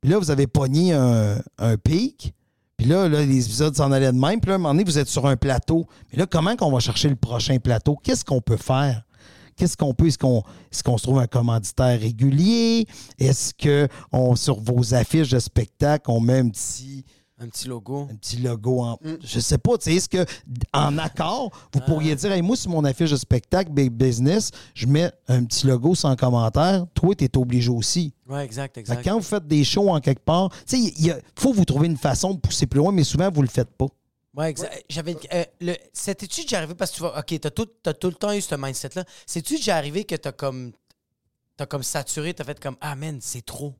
puis 0.00 0.10
là, 0.10 0.18
vous 0.18 0.30
avez 0.30 0.46
pogné 0.46 0.92
un, 0.92 1.42
un 1.58 1.76
pic, 1.76 2.34
puis 2.76 2.86
là, 2.86 3.08
là, 3.08 3.24
les 3.24 3.44
épisodes 3.44 3.74
s'en 3.76 3.92
allaient 3.92 4.12
de 4.12 4.18
même, 4.18 4.40
puis 4.40 4.48
là, 4.48 4.54
à 4.54 4.56
un 4.56 4.58
moment 4.58 4.74
donné, 4.74 4.84
vous 4.84 4.98
êtes 4.98 5.08
sur 5.08 5.26
un 5.26 5.36
plateau. 5.36 5.86
Mais 6.10 6.18
là, 6.18 6.26
comment 6.26 6.56
qu'on 6.56 6.70
va 6.70 6.80
chercher 6.80 7.08
le 7.08 7.16
prochain 7.16 7.58
plateau? 7.58 7.96
Qu'est-ce 8.02 8.24
qu'on 8.24 8.40
peut 8.40 8.56
faire? 8.56 9.02
Qu'est-ce 9.62 9.76
qu'on 9.76 9.94
peut? 9.94 10.08
Est-ce 10.08 10.18
qu'on 10.18 10.40
est 10.72 10.82
qu'on 10.82 10.98
se 10.98 11.04
trouve 11.04 11.20
un 11.20 11.28
commanditaire 11.28 12.00
régulier? 12.00 12.84
Est-ce 13.16 13.54
que 13.54 13.86
on, 14.10 14.34
sur 14.34 14.58
vos 14.58 14.92
affiches 14.92 15.28
de 15.28 15.38
spectacle, 15.38 16.10
on 16.10 16.18
met 16.18 16.40
un 16.40 16.48
petit, 16.48 17.04
Un 17.38 17.46
petit 17.46 17.68
logo. 17.68 18.08
un 18.10 18.16
petit 18.16 18.38
logo 18.38 18.80
en. 18.80 18.98
Je 19.22 19.38
sais 19.38 19.58
pas, 19.58 19.78
tu 19.78 19.84
sais, 19.84 19.94
est-ce 19.94 20.08
que 20.08 20.24
en 20.72 20.98
accord, 20.98 21.52
vous 21.72 21.78
pourriez 21.86 22.16
dire, 22.16 22.32
Hey, 22.32 22.42
moi, 22.42 22.56
sur 22.56 22.72
mon 22.72 22.82
affiche 22.84 23.12
de 23.12 23.16
spectacle, 23.16 23.70
Big 23.70 23.92
Business, 23.92 24.50
je 24.74 24.88
mets 24.88 25.12
un 25.28 25.44
petit 25.44 25.68
logo 25.68 25.94
sans 25.94 26.16
commentaire. 26.16 26.84
Toi, 26.92 27.14
tu 27.14 27.22
es 27.24 27.36
obligé 27.38 27.70
aussi. 27.70 28.12
Ouais, 28.28 28.44
exact, 28.44 28.74
Fait 28.74 28.80
exact. 28.80 29.04
quand 29.04 29.14
vous 29.14 29.22
faites 29.22 29.46
des 29.46 29.62
shows 29.62 29.90
en 29.90 30.00
quelque 30.00 30.24
part, 30.24 30.50
tu 30.66 30.76
sais, 30.76 30.92
il 30.98 31.14
faut 31.36 31.52
vous 31.52 31.64
trouver 31.64 31.86
une 31.86 31.96
façon 31.96 32.34
de 32.34 32.40
pousser 32.40 32.66
plus 32.66 32.78
loin, 32.78 32.90
mais 32.90 33.04
souvent, 33.04 33.30
vous 33.32 33.42
le 33.42 33.48
faites 33.48 33.70
pas. 33.70 33.86
Ouais, 34.34 34.48
exact. 34.50 34.84
J'avais. 34.88 35.16
euh, 35.34 35.44
le, 35.60 35.74
C'était-tu 35.92 36.42
déjà 36.42 36.58
arrivé 36.58 36.74
parce 36.74 36.90
que 36.90 36.96
tu 36.96 37.02
vois, 37.02 37.18
OK, 37.18 37.38
t'as 37.40 37.50
tout, 37.50 37.66
t'as 37.82 37.92
tout 37.92 38.08
le 38.08 38.14
temps 38.14 38.32
eu 38.32 38.40
ce 38.40 38.54
mindset-là. 38.54 39.04
C'est-tu 39.26 39.56
déjà 39.56 39.76
arrivé 39.76 40.04
que 40.04 40.14
t'as 40.16 40.32
comme. 40.32 40.72
T'as 41.56 41.66
comme 41.66 41.82
saturé, 41.82 42.32
t'as 42.32 42.44
fait 42.44 42.58
comme 42.58 42.76
Ah, 42.80 42.96
man, 42.96 43.18
c'est 43.20 43.44
trop. 43.44 43.74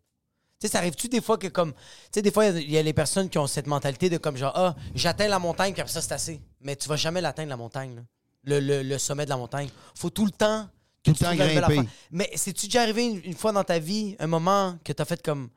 Tu 0.60 0.66
sais, 0.68 0.72
ça 0.72 0.78
arrive-tu 0.78 1.08
des 1.08 1.22
fois 1.22 1.38
que 1.38 1.48
comme. 1.48 1.72
Tu 1.72 1.78
sais, 2.14 2.22
des 2.22 2.30
fois, 2.30 2.44
il 2.46 2.54
y 2.54 2.56
a- 2.56 2.60
il 2.60 2.70
y, 2.70 2.78
a 2.78 2.82
les 2.82 2.92
personnes 2.92 3.30
qui 3.30 3.38
ont 3.38 3.46
cette 3.46 3.66
mentalité 3.66 4.10
de 4.10 4.18
comme 4.18 4.36
genre 4.36 4.52
Ah, 4.54 4.76
j'atteins 4.94 5.26
la 5.28 5.38
montagne, 5.38 5.72
puis 5.72 5.80
après 5.80 5.92
ça, 5.92 6.02
c'est 6.02 6.12
assez. 6.12 6.40
Mais 6.60 6.76
tu 6.76 6.86
vas 6.88 6.96
jamais 6.96 7.20
l'atteindre, 7.22 7.48
la 7.48 7.56
montagne, 7.56 7.96
là. 7.96 8.02
Le, 8.44 8.60
le- 8.60 8.82
le 8.82 8.98
sommet 8.98 9.24
de 9.24 9.30
la 9.30 9.36
montagne. 9.38 9.70
Faut 9.94 10.10
tout 10.10 10.26
le 10.26 10.32
temps. 10.32 10.68
que 11.02 11.10
Tout 11.10 11.12
le 11.12 11.16
tu 11.16 11.24
temps 11.24 11.30
grimper. 11.34 11.76
Mais 12.12 12.30
c'est-tu 12.36 12.66
déjà 12.66 12.82
arrivé 12.82 13.06
une, 13.06 13.20
une 13.24 13.34
fois 13.34 13.50
dans 13.52 13.64
ta 13.64 13.78
vie, 13.78 14.14
un 14.20 14.26
moment 14.28 14.78
que 14.84 14.92
t'as 14.92 15.04
fait 15.04 15.20
comme 15.22 15.48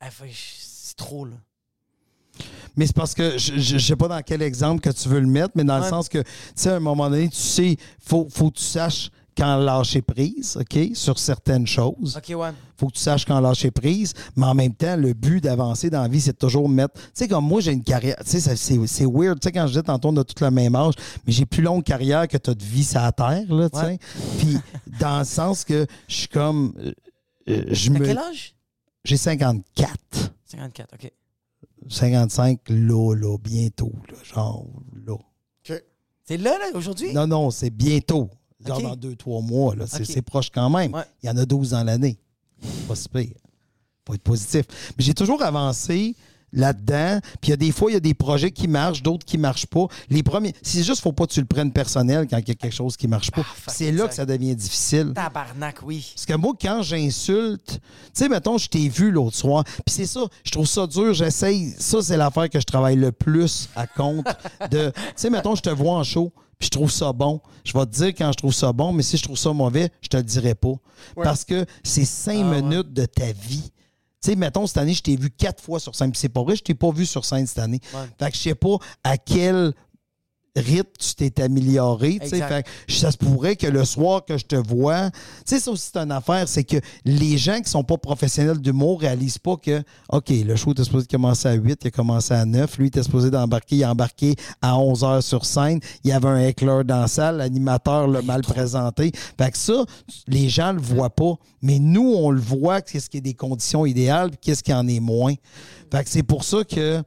Ah, 0.00 0.08
c'est 0.32 0.96
trop, 0.96 1.24
là? 1.26 1.36
Mais 2.76 2.86
c'est 2.86 2.96
parce 2.96 3.14
que 3.14 3.38
je, 3.38 3.58
je 3.58 3.78
sais 3.78 3.96
pas 3.96 4.08
dans 4.08 4.20
quel 4.22 4.42
exemple 4.42 4.80
que 4.80 4.90
tu 4.90 5.08
veux 5.08 5.20
le 5.20 5.26
mettre, 5.28 5.52
mais 5.54 5.64
dans 5.64 5.78
le 5.78 5.84
sens 5.84 6.08
que, 6.08 6.18
tu 6.18 6.26
sais, 6.56 6.70
à 6.70 6.76
un 6.76 6.80
moment 6.80 7.08
donné, 7.08 7.28
tu 7.28 7.36
sais, 7.36 7.76
faut, 8.04 8.26
faut 8.30 8.50
que 8.50 8.56
tu 8.58 8.64
saches 8.64 9.10
quand 9.36 9.56
lâcher 9.56 10.00
prise, 10.00 10.56
OK, 10.60 10.78
sur 10.94 11.18
certaines 11.18 11.66
choses. 11.66 12.16
OK, 12.16 12.36
ouais. 12.36 12.50
faut 12.76 12.86
que 12.86 12.92
tu 12.92 13.00
saches 13.00 13.24
quand 13.24 13.40
lâcher 13.40 13.70
prise, 13.72 14.12
mais 14.36 14.46
en 14.46 14.54
même 14.54 14.72
temps, 14.74 14.96
le 14.96 15.12
but 15.12 15.40
d'avancer 15.42 15.90
dans 15.90 16.02
la 16.02 16.08
vie, 16.08 16.20
c'est 16.20 16.32
de 16.32 16.36
toujours 16.38 16.68
mettre. 16.68 16.94
Tu 16.94 17.10
sais, 17.14 17.28
comme 17.28 17.44
moi, 17.44 17.60
j'ai 17.60 17.72
une 17.72 17.82
carrière. 17.82 18.16
Tu 18.24 18.40
sais, 18.40 18.56
c'est 18.56 19.06
weird. 19.06 19.40
Tu 19.40 19.46
sais, 19.48 19.52
quand 19.52 19.66
je 19.66 19.78
dis 19.80 19.84
tantôt, 19.84 20.08
on 20.10 20.16
a 20.18 20.24
tout 20.24 20.42
le 20.42 20.50
même 20.52 20.74
âge, 20.76 20.94
mais 21.26 21.32
j'ai 21.32 21.46
plus 21.46 21.62
longue 21.62 21.82
carrière 21.82 22.28
que 22.28 22.36
tu 22.36 22.50
as 22.50 22.54
de 22.54 22.62
vie 22.62 22.84
sur 22.84 23.00
la 23.00 23.10
terre, 23.12 23.52
là, 23.52 23.68
tu 23.70 23.78
sais. 23.78 23.84
Ouais. 23.86 23.98
Puis, 24.38 24.58
dans 25.00 25.18
le 25.18 25.24
sens 25.24 25.64
que 25.64 25.84
je 26.08 26.14
suis 26.14 26.28
comme. 26.28 26.72
euh, 26.78 26.92
euh, 27.48 27.64
je 27.70 27.90
me. 27.90 27.98
quel 27.98 28.18
âge? 28.18 28.54
J'ai 29.04 29.16
54. 29.16 29.90
54, 30.46 30.94
OK. 30.94 31.12
55, 31.88 32.60
là, 32.68 33.14
là, 33.14 33.36
bientôt, 33.38 33.92
là, 34.10 34.16
genre, 34.22 34.66
là. 35.06 35.16
C'est 36.26 36.38
là, 36.38 36.56
là, 36.58 36.64
aujourd'hui? 36.74 37.12
Non, 37.12 37.26
non, 37.26 37.50
c'est 37.50 37.68
bientôt. 37.68 38.30
Genre 38.66 38.80
dans 38.80 38.96
deux, 38.96 39.14
trois 39.14 39.42
mois. 39.42 39.74
là. 39.76 39.86
C'est 39.86 40.22
proche 40.22 40.48
quand 40.50 40.70
même. 40.70 40.94
Ouais. 40.94 41.02
Il 41.22 41.26
y 41.26 41.30
en 41.30 41.36
a 41.36 41.44
12 41.44 41.70
dans 41.70 41.84
l'année. 41.84 42.18
Pas 42.88 42.94
si 42.94 43.10
pire. 43.10 43.34
Faut 44.06 44.14
être 44.14 44.22
positif. 44.22 44.64
Mais 44.96 45.04
j'ai 45.04 45.12
toujours 45.12 45.42
avancé 45.42 46.16
là-dedans. 46.54 47.20
Puis 47.40 47.48
il 47.48 47.50
y 47.50 47.52
a 47.52 47.56
des 47.56 47.72
fois, 47.72 47.90
il 47.90 47.94
y 47.94 47.96
a 47.96 48.00
des 48.00 48.14
projets 48.14 48.50
qui 48.50 48.68
marchent, 48.68 49.02
d'autres 49.02 49.26
qui 49.26 49.36
marchent 49.36 49.66
pas. 49.66 49.86
Les 50.08 50.22
premiers, 50.22 50.54
c'est 50.62 50.82
juste 50.82 51.02
faut 51.02 51.12
pas 51.12 51.26
que 51.26 51.32
tu 51.32 51.40
le 51.40 51.46
prennes 51.46 51.72
personnel 51.72 52.26
quand 52.30 52.38
il 52.38 52.48
y 52.48 52.50
a 52.52 52.54
quelque 52.54 52.70
chose 52.74 52.96
qui 52.96 53.08
marche 53.08 53.30
pas. 53.30 53.42
fuck, 53.42 53.74
c'est 53.74 53.92
là 53.92 54.08
que 54.08 54.14
ça 54.14 54.24
devient 54.24 54.54
difficile. 54.56 55.12
Tabarnak, 55.14 55.80
oui. 55.84 56.12
Parce 56.14 56.26
que 56.26 56.34
moi, 56.34 56.52
quand 56.60 56.82
j'insulte, 56.82 57.68
tu 57.74 57.78
sais, 58.14 58.28
mettons, 58.28 58.56
je 58.58 58.68
t'ai 58.68 58.88
vu 58.88 59.10
l'autre 59.10 59.36
soir, 59.36 59.64
puis 59.64 59.94
c'est 59.94 60.06
ça, 60.06 60.20
je 60.44 60.50
trouve 60.50 60.66
ça 60.66 60.86
dur, 60.86 61.12
j'essaye, 61.14 61.74
ça, 61.78 62.00
c'est 62.02 62.16
l'affaire 62.16 62.48
que 62.48 62.60
je 62.60 62.64
travaille 62.64 62.96
le 62.96 63.12
plus 63.12 63.68
à 63.76 63.86
compte 63.86 64.24
de, 64.70 64.90
tu 64.90 65.02
sais, 65.16 65.30
mettons, 65.30 65.54
je 65.54 65.62
te 65.62 65.70
vois 65.70 65.94
en 65.94 66.04
show, 66.04 66.32
puis 66.58 66.66
je 66.66 66.70
trouve 66.70 66.90
ça 66.90 67.12
bon. 67.12 67.40
Je 67.64 67.72
vais 67.76 67.84
te 67.86 67.90
dire 67.90 68.08
quand 68.08 68.30
je 68.30 68.36
trouve 68.36 68.54
ça 68.54 68.72
bon, 68.72 68.92
mais 68.92 69.02
si 69.02 69.16
je 69.16 69.22
trouve 69.24 69.36
ça 69.38 69.52
mauvais, 69.52 69.90
je 70.02 70.08
te 70.08 70.16
le 70.16 70.22
dirai 70.22 70.54
pas. 70.54 70.74
Parce 71.22 71.44
que 71.44 71.66
c'est 71.82 72.04
cinq 72.04 72.42
Ah, 72.44 72.50
ouais. 72.50 72.62
minutes 72.62 72.92
de 72.92 73.06
ta 73.06 73.32
vie. 73.32 73.70
Tu 74.24 74.30
sais, 74.30 74.36
mettons, 74.36 74.66
cette 74.66 74.78
année, 74.78 74.94
je 74.94 75.02
t'ai 75.02 75.16
vu 75.16 75.28
quatre 75.28 75.62
fois 75.62 75.78
sur 75.78 75.94
scène. 75.94 76.10
Puis 76.10 76.18
c'est 76.18 76.30
pas 76.30 76.42
vrai, 76.42 76.56
je 76.56 76.62
t'ai 76.62 76.72
pas 76.72 76.90
vu 76.90 77.04
sur 77.04 77.26
scène 77.26 77.46
cette 77.46 77.58
année. 77.58 77.80
Ouais. 77.92 78.08
Fait 78.18 78.30
que 78.30 78.36
je 78.38 78.42
sais 78.42 78.54
pas 78.54 78.78
à 79.02 79.18
quel 79.18 79.74
rythme 80.56 80.90
tu 80.98 81.14
t'es 81.14 81.42
amélioré. 81.42 82.18
tu 82.20 82.28
sais. 82.28 82.36
Exact. 82.36 82.68
Fait 82.68 82.92
ça 82.94 83.10
se 83.10 83.16
pourrait 83.16 83.56
que 83.56 83.66
le 83.66 83.84
soir 83.84 84.24
que 84.24 84.38
je 84.38 84.44
te 84.44 84.56
vois, 84.56 85.10
tu 85.10 85.18
sais, 85.46 85.60
ça 85.60 85.70
aussi, 85.70 85.90
c'est 85.92 85.98
une 85.98 86.12
affaire, 86.12 86.48
c'est 86.48 86.64
que 86.64 86.76
les 87.04 87.36
gens 87.36 87.60
qui 87.60 87.70
sont 87.70 87.84
pas 87.84 87.98
professionnels 87.98 88.58
d'humour 88.58 89.00
réalisent 89.00 89.38
pas 89.38 89.56
que, 89.56 89.82
OK, 90.10 90.28
le 90.30 90.56
show 90.56 90.72
était 90.72 90.84
supposé 90.84 91.06
commencer 91.06 91.48
à 91.48 91.54
8, 91.54 91.80
il 91.82 91.88
a 91.88 91.90
commencé 91.90 92.34
à 92.34 92.44
9, 92.44 92.78
lui, 92.78 92.86
il 92.86 92.88
était 92.88 93.02
supposé 93.02 93.30
d'embarquer, 93.30 93.76
il 93.76 93.84
a 93.84 93.90
embarqué 93.90 94.36
à 94.62 94.78
11 94.78 95.04
heures 95.04 95.22
sur 95.22 95.44
scène, 95.44 95.80
il 96.04 96.10
y 96.10 96.12
avait 96.12 96.28
un 96.28 96.40
éclair 96.46 96.84
dans 96.84 97.00
la 97.00 97.08
salle, 97.08 97.38
l'animateur 97.38 98.06
l'a 98.06 98.22
mal 98.22 98.42
présenté. 98.42 99.12
Fait 99.38 99.50
que 99.50 99.58
ça, 99.58 99.84
les 100.28 100.48
gens 100.48 100.72
le 100.72 100.80
voient 100.80 101.14
pas, 101.14 101.34
mais 101.62 101.78
nous, 101.78 102.14
on 102.16 102.30
le 102.30 102.40
voit, 102.40 102.80
qu'est-ce 102.80 103.10
qui 103.10 103.18
est 103.18 103.22
des 103.22 103.34
conditions 103.34 103.86
idéales, 103.86 104.30
qu'est-ce 104.40 104.62
qui 104.62 104.72
en 104.72 104.86
est 104.86 105.00
moins. 105.00 105.34
Fait 105.90 106.04
que 106.04 106.10
c'est 106.10 106.22
pour 106.22 106.44
ça 106.44 106.64
que 106.64 107.02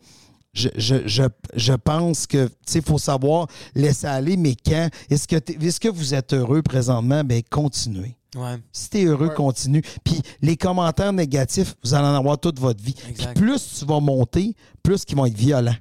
je, 0.58 0.70
je, 0.76 0.96
je, 1.08 1.24
je 1.56 1.74
pense 1.74 2.26
que 2.28 2.50
il 2.74 2.82
faut 2.82 2.98
savoir 2.98 3.48
laisser 3.76 4.08
aller, 4.08 4.38
mais 4.38 4.56
quand? 4.56 4.90
Est-ce 5.10 5.28
que, 5.28 5.36
est-ce 5.36 5.80
que 5.80 5.90
vous 5.90 6.14
êtes 6.14 6.34
heureux 6.34 6.62
présentement? 6.62 7.24
Ben 7.24 7.42
continuez. 7.50 8.16
Ouais. 8.36 8.58
Si 8.72 8.90
t'es 8.90 9.06
heureux, 9.06 9.30
continue. 9.30 9.82
Puis 10.04 10.22
les 10.42 10.58
commentaires 10.58 11.14
négatifs, 11.14 11.76
vous 11.84 11.94
allez 11.94 12.08
en 12.08 12.16
avoir 12.16 12.38
toute 12.40 12.60
votre 12.60 12.84
vie. 12.84 12.94
Puis 12.94 13.26
plus 13.36 13.80
tu 13.80 13.86
vas 13.86 14.00
monter, 14.00 14.54
plus 14.84 15.04
ils 15.10 15.16
vont 15.16 15.26
être 15.26 15.38
violents. 15.38 15.76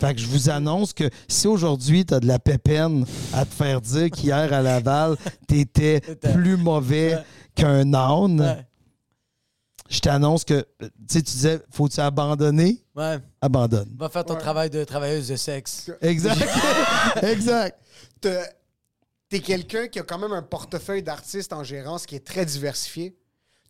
Fait 0.00 0.14
que 0.14 0.20
je 0.20 0.26
vous 0.26 0.48
annonce 0.48 0.94
que 0.94 1.10
si 1.28 1.46
aujourd'hui 1.46 2.06
tu 2.06 2.14
as 2.14 2.20
de 2.20 2.26
la 2.26 2.38
pépine 2.38 3.04
à 3.34 3.44
te 3.44 3.52
faire 3.54 3.82
dire 3.82 4.10
qu'hier 4.10 4.50
à 4.52 4.62
Laval, 4.62 5.16
t'étais 5.46 6.00
plus 6.32 6.56
mauvais 6.56 7.18
qu'un 7.54 7.92
âne, 7.92 8.40
Ouais. 8.40 8.66
Je 9.90 10.00
t'annonce 10.00 10.44
que 10.44 10.64
tu 10.80 10.86
sais, 11.08 11.22
tu 11.22 11.32
disais, 11.32 11.60
faut-tu 11.70 12.00
abandonner? 12.00 12.82
Ouais. 12.94 13.18
Abandonne. 13.40 13.94
Va 13.98 14.08
faire 14.08 14.24
ton 14.24 14.36
travail 14.36 14.70
de 14.70 14.84
travailleuse 14.84 15.28
de 15.28 15.36
sexe. 15.36 15.90
Exact. 16.00 16.40
exact. 17.22 17.78
Te- 18.20 18.44
T'es 19.28 19.40
quelqu'un 19.40 19.86
qui 19.88 19.98
a 20.00 20.02
quand 20.02 20.18
même 20.18 20.32
un 20.32 20.42
portefeuille 20.42 21.02
d'artistes 21.04 21.52
en 21.52 21.62
gérance 21.62 22.04
qui 22.06 22.16
est 22.16 22.26
très 22.26 22.44
diversifié. 22.44 23.16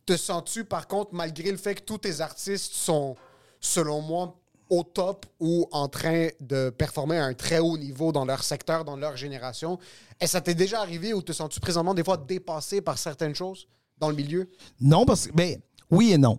Te 0.07 0.17
sens-tu, 0.17 0.65
par 0.65 0.87
contre, 0.89 1.11
malgré 1.13 1.51
le 1.51 1.59
fait 1.59 1.75
que 1.75 1.83
tous 1.83 1.99
tes 1.99 2.21
artistes 2.23 2.73
sont, 2.73 3.15
selon 3.61 4.01
moi, 4.01 4.39
au 4.71 4.83
top 4.85 5.27
ou 5.39 5.67
en 5.73 5.89
train 5.89 6.29
de 6.41 6.71
performer 6.71 7.19
à 7.19 7.25
un 7.27 7.35
très 7.35 7.59
haut 7.59 7.77
niveau 7.77 8.11
dans 8.11 8.25
leur 8.25 8.43
secteur, 8.43 8.85
dans 8.87 8.97
leur 8.97 9.17
génération, 9.19 9.79
est-ce 10.19 10.33
que 10.33 10.39
ça 10.39 10.41
t'est 10.41 10.55
déjà 10.55 10.81
arrivé 10.81 11.13
ou 11.13 11.21
te 11.21 11.33
sens-tu 11.33 11.61
présentement 11.61 11.93
des 11.93 12.05
fois 12.05 12.17
dépassé 12.17 12.81
par 12.81 12.97
certaines 12.97 13.35
choses 13.35 13.67
dans 13.99 14.09
le 14.09 14.15
milieu? 14.17 14.49
Non, 14.81 15.05
parce 15.05 15.27
que, 15.27 15.33
ben, 15.33 15.61
oui 15.91 16.13
et 16.13 16.19
non. 16.19 16.39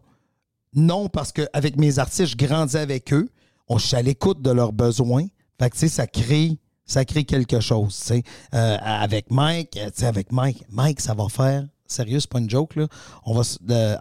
Non, 0.73 1.09
parce 1.09 1.31
qu'avec 1.31 1.77
mes 1.77 1.99
artistes, 1.99 2.27
je 2.27 2.37
grandis 2.37 2.77
avec 2.77 3.11
eux. 3.13 3.29
On, 3.67 3.77
je 3.77 3.87
suis 3.87 3.95
à 3.95 4.01
l'écoute 4.01 4.41
de 4.41 4.51
leurs 4.51 4.71
besoins. 4.73 5.25
Fait 5.59 5.69
que, 5.69 5.75
tu 5.75 5.81
sais, 5.81 5.87
ça 5.89 6.07
crée, 6.07 6.57
ça 6.85 7.05
crée 7.05 7.23
quelque 7.25 7.59
chose, 7.59 7.95
tu 7.97 8.05
sais. 8.05 8.23
Euh, 8.53 8.77
avec 8.81 9.29
Mike, 9.31 9.77
euh, 9.77 9.87
tu 9.91 9.99
sais, 10.01 10.05
avec 10.05 10.31
Mike, 10.31 10.63
Mike, 10.69 10.99
ça 11.01 11.13
va 11.13 11.27
faire, 11.29 11.65
sérieux, 11.85 12.19
c'est 12.19 12.29
pas 12.29 12.39
une 12.39 12.49
joke, 12.49 12.75
là. 12.75 12.87
On 13.25 13.33
va, 13.39 13.43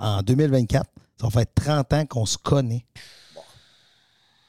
en 0.00 0.22
2024, 0.22 0.86
ça 1.20 1.26
va 1.26 1.30
faire 1.30 1.46
30 1.54 1.92
ans 1.92 2.06
qu'on 2.06 2.26
se 2.26 2.38
connaît. 2.38 2.84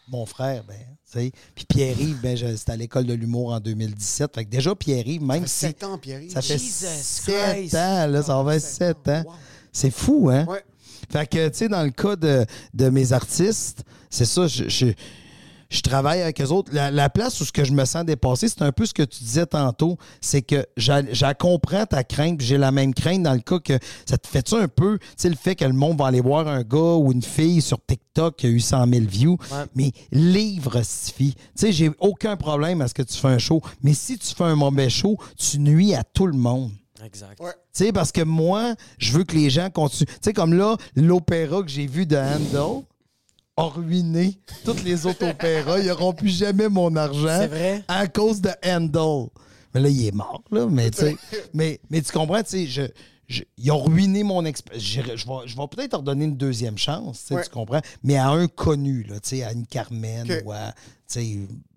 Mon 0.08 0.26
frère, 0.26 0.64
ben, 0.66 0.78
tu 0.78 1.20
sais. 1.20 1.32
Puis 1.56 1.66
Pierre-Yves, 1.66 2.20
ben, 2.22 2.38
c'était 2.38 2.72
à 2.72 2.76
l'école 2.76 3.06
de 3.06 3.14
l'humour 3.14 3.54
en 3.54 3.60
2017. 3.60 4.36
Fait 4.36 4.46
que 4.46 4.50
déjà, 4.50 4.76
Pierre-Yves, 4.76 5.24
même 5.24 5.48
si. 5.48 5.60
7 5.68 5.84
ans, 5.86 5.98
Pierre. 5.98 6.22
Ça 6.30 6.42
fait 6.42 6.58
Jesus 6.58 6.86
7 6.86 7.36
Christ. 7.54 7.76
ans, 7.76 8.08
là, 8.08 8.24
ça 8.24 8.42
va 8.42 8.52
faire 8.52 8.62
sept 8.62 8.98
7 9.06 9.08
ans. 9.10 9.24
Wow. 9.26 9.34
C'est 9.72 9.92
fou, 9.92 10.30
hein? 10.30 10.46
Ouais. 10.46 10.64
Fait 11.12 11.28
que, 11.28 11.50
tu 11.50 11.58
sais, 11.58 11.68
dans 11.70 11.84
le 11.84 11.90
cas 11.92 12.16
de, 12.16 12.46
de 12.74 12.90
mes 12.90 13.12
artistes, 13.14 13.84
c'est 14.10 14.26
ça, 14.26 14.48
je, 14.48 14.68
je, 14.70 14.88
je 15.70 15.82
travaille 15.82 16.22
avec 16.22 16.42
eux 16.42 16.48
autres. 16.50 16.70
La, 16.74 16.92
la 16.92 17.10
place 17.10 17.40
où 17.40 17.46
ce 17.46 17.52
que 17.52 17.64
je 17.64 17.72
me 17.74 17.86
sens 17.86 18.04
dépassé, 18.06 18.48
c'est 18.50 18.62
un 18.62 18.72
peu 18.72 18.86
ce 18.86 18.94
que 18.94 19.04
tu 19.04 19.24
disais 19.24 19.46
tantôt, 19.46 19.98
c'est 20.20 20.42
que 20.42 20.66
j'a 20.78 21.34
comprends 21.34 21.86
ta 21.86 22.04
crainte, 22.04 22.38
puis 22.40 22.48
j'ai 22.48 22.58
la 22.58 22.72
même 22.72 22.94
crainte 22.94 23.24
dans 23.24 23.34
le 23.34 23.40
cas 23.40 23.60
que 23.60 23.78
ça 24.06 24.18
te 24.18 24.28
fait-tu 24.28 24.56
un 24.56 24.68
peu, 24.68 25.00
tu 25.00 25.06
sais, 25.18 25.30
le 25.30 25.36
fait 25.36 25.56
que 25.56 25.64
le 25.66 25.74
monde 25.74 25.98
va 25.98 26.08
aller 26.08 26.20
voir 26.22 26.48
un 26.48 26.64
gars 26.64 26.96
ou 26.98 27.12
une 27.12 27.22
fille 27.24 27.62
sur 27.62 27.78
TikTok 27.86 28.36
qui 28.38 28.48
a 28.48 28.50
eu 28.50 28.60
100 28.60 28.88
000 28.88 29.06
views, 29.08 29.38
Ouais. 29.52 29.66
mais 29.76 29.92
livre 30.12 30.82
suffit. 30.84 31.36
Tu 31.36 31.42
sais, 31.56 31.72
j'ai 31.72 31.92
aucun 32.00 32.36
problème 32.38 32.82
à 32.82 32.88
ce 32.88 32.94
que 32.94 33.04
tu 33.04 33.18
fais 33.18 33.30
un 33.30 33.38
show, 33.38 33.62
mais 33.82 33.94
si 33.94 34.18
tu 34.18 34.34
fais 34.36 34.44
un 34.46 34.56
mauvais 34.56 34.90
show, 34.90 35.18
tu 35.38 35.60
nuis 35.60 35.94
à 35.96 36.04
tout 36.04 36.28
le 36.28 36.38
monde. 36.38 36.72
Exact. 37.06 37.40
Ouais. 37.40 37.52
Tu 37.74 37.86
sais, 37.86 37.92
parce 37.92 38.12
que 38.12 38.22
moi, 38.22 38.76
je 38.98 39.12
veux 39.14 39.24
que 39.24 39.36
les 39.36 39.50
gens 39.50 39.70
continuent. 39.70 40.08
Tu 40.08 40.16
sais, 40.22 40.34
comme 40.34 40.54
là, 40.54 40.76
l'opéra 40.96 41.62
que 41.64 41.70
j'ai 41.70 41.88
vu 41.88 42.06
de 42.06 42.16
Handel 42.18 42.84
a 43.58 43.64
ruiné 43.64 44.40
tous 44.64 44.84
les 44.84 45.06
autres 45.06 45.28
opéras. 45.30 45.80
Ils 45.80 45.88
n'auront 45.88 46.14
plus 46.14 46.30
jamais 46.30 46.70
mon 46.70 46.96
argent. 46.96 47.38
C'est 47.40 47.48
vrai? 47.48 47.84
À 47.88 48.08
cause 48.08 48.42
de 48.42 48.50
Handel. 48.66 49.28
Mais 49.74 49.82
là, 49.82 49.90
il 49.90 50.06
est 50.06 50.12
mort, 50.16 50.44
là. 50.52 50.68
Mais, 50.70 50.90
mais, 51.54 51.80
mais 51.90 52.02
tu 52.02 52.12
comprends, 52.12 52.42
tu 52.44 52.50
sais, 52.50 52.66
je, 52.68 52.82
je- 53.28 53.44
ils 53.58 53.72
ont 53.72 53.82
ruiné 53.84 54.24
mon 54.24 54.44
expérience. 54.46 54.84
Je, 54.84 55.02
je 55.02 55.26
vais, 55.28 55.48
je 55.48 55.56
vais 55.58 55.68
peut-être 55.70 55.94
leur 55.94 56.04
donner 56.04 56.26
une 56.26 56.36
deuxième 56.38 56.78
chance, 56.78 57.28
Ouais. 57.32 57.44
tu 57.44 57.50
comprends? 57.50 57.82
Mais 58.04 58.18
à 58.18 58.30
un 58.30 58.48
connu, 58.48 59.04
là, 59.04 59.20
tu 59.20 59.30
sais, 59.30 59.44
à 59.44 59.54
une 59.54 59.66
Carmen 59.66 60.42
ou 60.46 60.52
à, 60.52 60.74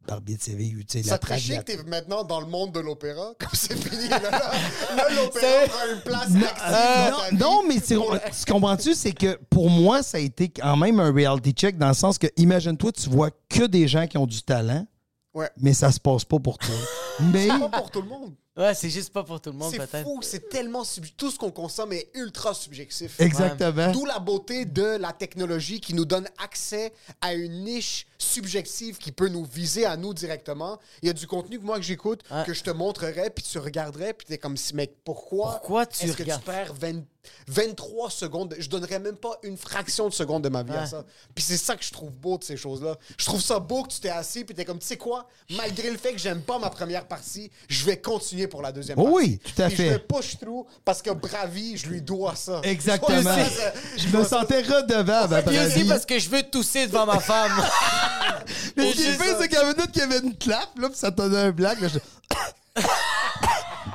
tu 0.05 0.11
sais, 0.11 0.14
Barbie 0.14 0.34
de 0.36 0.40
TV, 0.40 0.70
tu 0.70 0.84
sais, 0.88 1.02
Ça 1.09 1.18
la 1.28 1.38
chier 1.38 1.59
que 1.59 1.62
t'es 1.62 1.82
maintenant 1.84 2.24
dans 2.24 2.40
le 2.40 2.46
monde 2.46 2.72
de 2.72 2.80
l'opéra, 2.80 3.32
comme 3.38 3.48
c'est 3.52 3.76
fini. 3.76 4.09
Là, 4.09 4.20
l'opéra 5.16 5.66
prend 5.68 5.94
une 5.94 6.00
place 6.00 6.22
active 6.34 6.42
Euh, 6.66 7.11
dans 7.11 7.16
ta 7.16 7.30
non, 7.30 7.30
vie. 7.30 7.36
non, 7.38 7.62
mais 7.68 7.80
tu 7.80 8.52
comprends-tu, 8.52 8.94
c'est 8.94 9.12
que 9.12 9.38
pour 9.50 9.70
moi, 9.70 10.02
ça 10.02 10.18
a 10.18 10.20
été 10.20 10.48
quand 10.48 10.76
même 10.76 11.00
un 11.00 11.12
reality 11.12 11.52
check 11.52 11.78
dans 11.78 11.88
le 11.88 11.94
sens 11.94 12.18
que, 12.18 12.26
imagine-toi, 12.36 12.92
tu 12.92 13.09
vois 13.11 13.30
que 13.48 13.64
des 13.66 13.88
gens 13.88 14.07
qui 14.07 14.18
ont 14.18 14.26
du 14.26 14.42
talent, 14.42 14.86
Ouais. 15.34 15.50
mais 15.57 15.74
ça 15.74 15.90
se 15.90 15.98
passe 15.98 16.24
pas 16.24 16.38
pour 16.38 16.59
toi. 16.59 16.74
mais 17.32 17.48
C'est 17.48 17.59
pas 17.59 17.68
pour 17.80 17.90
tout 17.90 18.02
le 18.02 18.09
monde. 18.09 18.34
Ouais, 18.57 18.72
c'est 18.74 18.88
juste 18.90 19.12
pas 19.12 19.24
pour 19.24 19.40
tout 19.40 19.50
le 19.50 19.57
monde, 19.57 19.72
C'est 19.72 19.78
peut-être. 19.78 20.05
fou, 20.05 20.20
c'est 20.22 20.48
tellement 20.48 20.84
sub- 20.84 21.05
tout 21.16 21.28
ce 21.30 21.38
qu'on 21.38 21.50
consomme 21.50 21.92
est 21.92 22.09
ultra 22.14 22.55
subjectif. 22.55 23.18
exactement. 23.20 23.90
D'où 23.90 24.05
la 24.05 24.20
beauté 24.20 24.64
de 24.64 24.96
la 24.96 25.12
technologie 25.12 25.80
qui 25.80 25.92
nous 25.92 26.05
donne 26.05 26.28
accès 26.38 26.92
à 27.20 27.34
une 27.34 27.64
niche 27.64 28.07
subjective 28.18 28.96
qui 28.98 29.11
peut 29.12 29.28
nous 29.28 29.44
viser 29.44 29.84
à 29.86 29.96
nous 29.96 30.14
directement. 30.14 30.78
Il 31.02 31.07
y 31.09 31.11
a 31.11 31.12
du 31.12 31.26
contenu 31.26 31.59
que 31.59 31.64
moi 31.64 31.76
que 31.76 31.82
j'écoute, 31.84 32.22
Ouais. 32.30 32.44
que 32.46 32.55
je 32.55 32.62
te 32.62 32.70
montrerais, 32.70 33.28
puis 33.30 33.44
tu 33.44 33.59
regarderais, 33.59 34.14
puis 34.14 34.26
t'es 34.26 34.38
comme 34.38 34.57
si, 34.57 34.74
mec, 34.74 34.94
pourquoi, 35.05 35.50
Pourquoi 35.59 35.86
tu 35.86 36.05
est-ce 36.05 36.16
que 36.16 36.22
tu 36.22 36.38
perds 36.44 36.74
20 36.74 37.02
23 37.48 38.11
secondes? 38.11 38.55
Je 38.59 38.68
donnerais 38.68 38.98
même 38.98 39.16
pas 39.16 39.38
une 39.42 39.57
fraction 39.57 40.09
de 40.09 40.14
seconde 40.14 40.44
de 40.44 40.48
ma 40.48 40.62
vie 40.62 40.72
à 40.74 40.86
ça. 40.86 41.05
Puis 41.34 41.42
c'est 41.44 41.57
ça 41.57 41.74
que 41.76 41.84
je 41.84 41.90
trouve 41.90 42.11
beau 42.12 42.38
de 42.38 42.44
ces 42.44 42.57
choses-là. 42.57 42.96
Je 43.18 43.24
trouve 43.24 43.40
ça 43.40 43.59
beau 43.59 43.82
que 43.82 43.88
tu 43.92 44.00
t'es 44.00 44.11
assis, 44.11 44.44
puis 44.44 44.55
t'es 44.55 44.64
comme, 44.64 44.78
tu 44.78 44.86
sais 44.86 44.96
quoi, 44.98 45.26
malgré 45.50 45.90
le 45.90 45.96
fait 45.98 46.12
que 46.12 46.18
j'aime 46.18 46.42
pas 46.42 46.59
ma 46.59 46.70
première 46.70 47.07
partie, 47.09 47.50
je 47.68 47.84
vais 47.84 47.98
continuer 47.98 48.43
pour 48.49 48.62
la 48.62 48.72
deuxième 48.72 48.99
Oh 48.99 49.05
partie. 49.05 49.16
oui, 49.16 49.40
tout 49.55 49.62
à 49.62 49.66
Puis 49.68 49.76
fait. 49.76 49.86
Je 49.86 49.92
vais 49.92 49.99
push 49.99 50.38
through 50.38 50.64
parce 50.84 51.03
que 51.03 51.11
Bravi, 51.11 51.76
je 51.76 51.86
lui 51.88 52.01
dois 52.03 52.34
ça. 52.34 52.61
Exactement. 52.62 53.18
Je 53.18 53.22
dois 53.22 53.34
ça, 53.34 53.72
Je 53.97 54.09
me 54.16 54.24
sentais 54.24 54.62
redevable 54.62 55.34
à 55.34 55.42
Bravi. 55.42 55.84
parce 55.88 56.07
que 56.07 56.18
je 56.18 56.28
veux 56.30 56.42
tousser 56.42 56.86
devant 56.86 57.07
ma 57.07 57.20
femme. 57.20 57.53
Mais 58.76 58.90
ce 58.90 58.97
qui 58.97 59.05
est 59.05 59.12
fait, 59.12 59.36
c'est 59.40 59.49
qu'à 59.49 59.62
la 59.62 59.72
minute 59.74 59.90
qu'il 59.92 60.03
y 60.03 60.05
avait 60.05 60.18
une 60.18 60.36
clap, 60.36 60.68
là, 60.78 60.88
puis 60.88 60.99
ça 60.99 61.11
donnait 61.11 61.38
un 61.38 61.51
blague, 61.51 61.80
là, 61.80 61.88
je... 61.88 61.99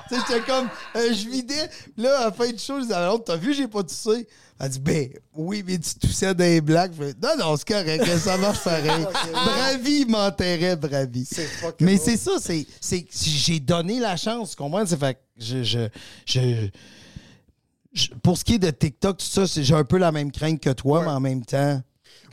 Tu 0.09 0.15
sais, 0.15 0.21
j'étais 0.27 0.41
comme, 0.41 0.67
euh, 0.95 1.13
je 1.13 1.29
vidais. 1.29 1.69
Là, 1.97 2.19
à 2.21 2.25
la 2.25 2.31
fin 2.31 2.49
du 2.51 2.57
show, 2.57 2.77
je 2.77 2.81
disais, 2.83 2.93
alors, 2.95 3.23
t'as 3.23 3.35
vu, 3.37 3.53
j'ai 3.53 3.67
pas 3.67 3.83
toussé. 3.83 4.27
Elle 4.59 4.69
dit, 4.69 4.79
ben, 4.79 5.09
oui, 5.35 5.63
mais 5.65 5.77
tu 5.79 5.95
toussais 5.99 6.33
dans 6.35 6.43
les 6.43 6.59
blagues. 6.61 6.91
Je 6.99 7.03
fais, 7.05 7.13
non, 7.21 7.29
non, 7.37 7.55
c'est 7.57 7.67
correct, 7.67 8.05
ça 8.17 8.37
marche 8.37 8.63
pareil. 8.63 9.05
Bravi, 9.31 10.01
il 10.01 10.07
m'enterrait, 10.09 10.75
Bravi. 10.75 11.27
Mais 11.79 11.97
c'est 11.97 12.17
ça, 12.17 12.31
c'est, 12.41 12.65
c'est, 12.81 13.05
j'ai 13.11 13.59
donné 13.61 13.99
la 13.99 14.17
chance, 14.17 14.49
tu 14.51 14.55
comprends? 14.57 14.85
C'est 14.85 14.99
fait 14.99 15.13
que 15.13 15.19
je, 15.37 15.63
je, 15.63 15.87
je, 16.25 16.67
je- 17.93 18.09
pour 18.21 18.37
ce 18.37 18.43
qui 18.43 18.55
est 18.55 18.59
de 18.59 18.69
TikTok, 18.71 19.17
tout 19.17 19.25
ça, 19.25 19.45
j'ai 19.45 19.73
un 19.73 19.83
peu 19.85 19.97
la 19.97 20.11
même 20.11 20.31
crainte 20.31 20.59
que 20.59 20.71
toi, 20.71 20.99
Ouais. 20.99 21.05
mais 21.05 21.11
en 21.11 21.19
même 21.19 21.45
temps. 21.45 21.81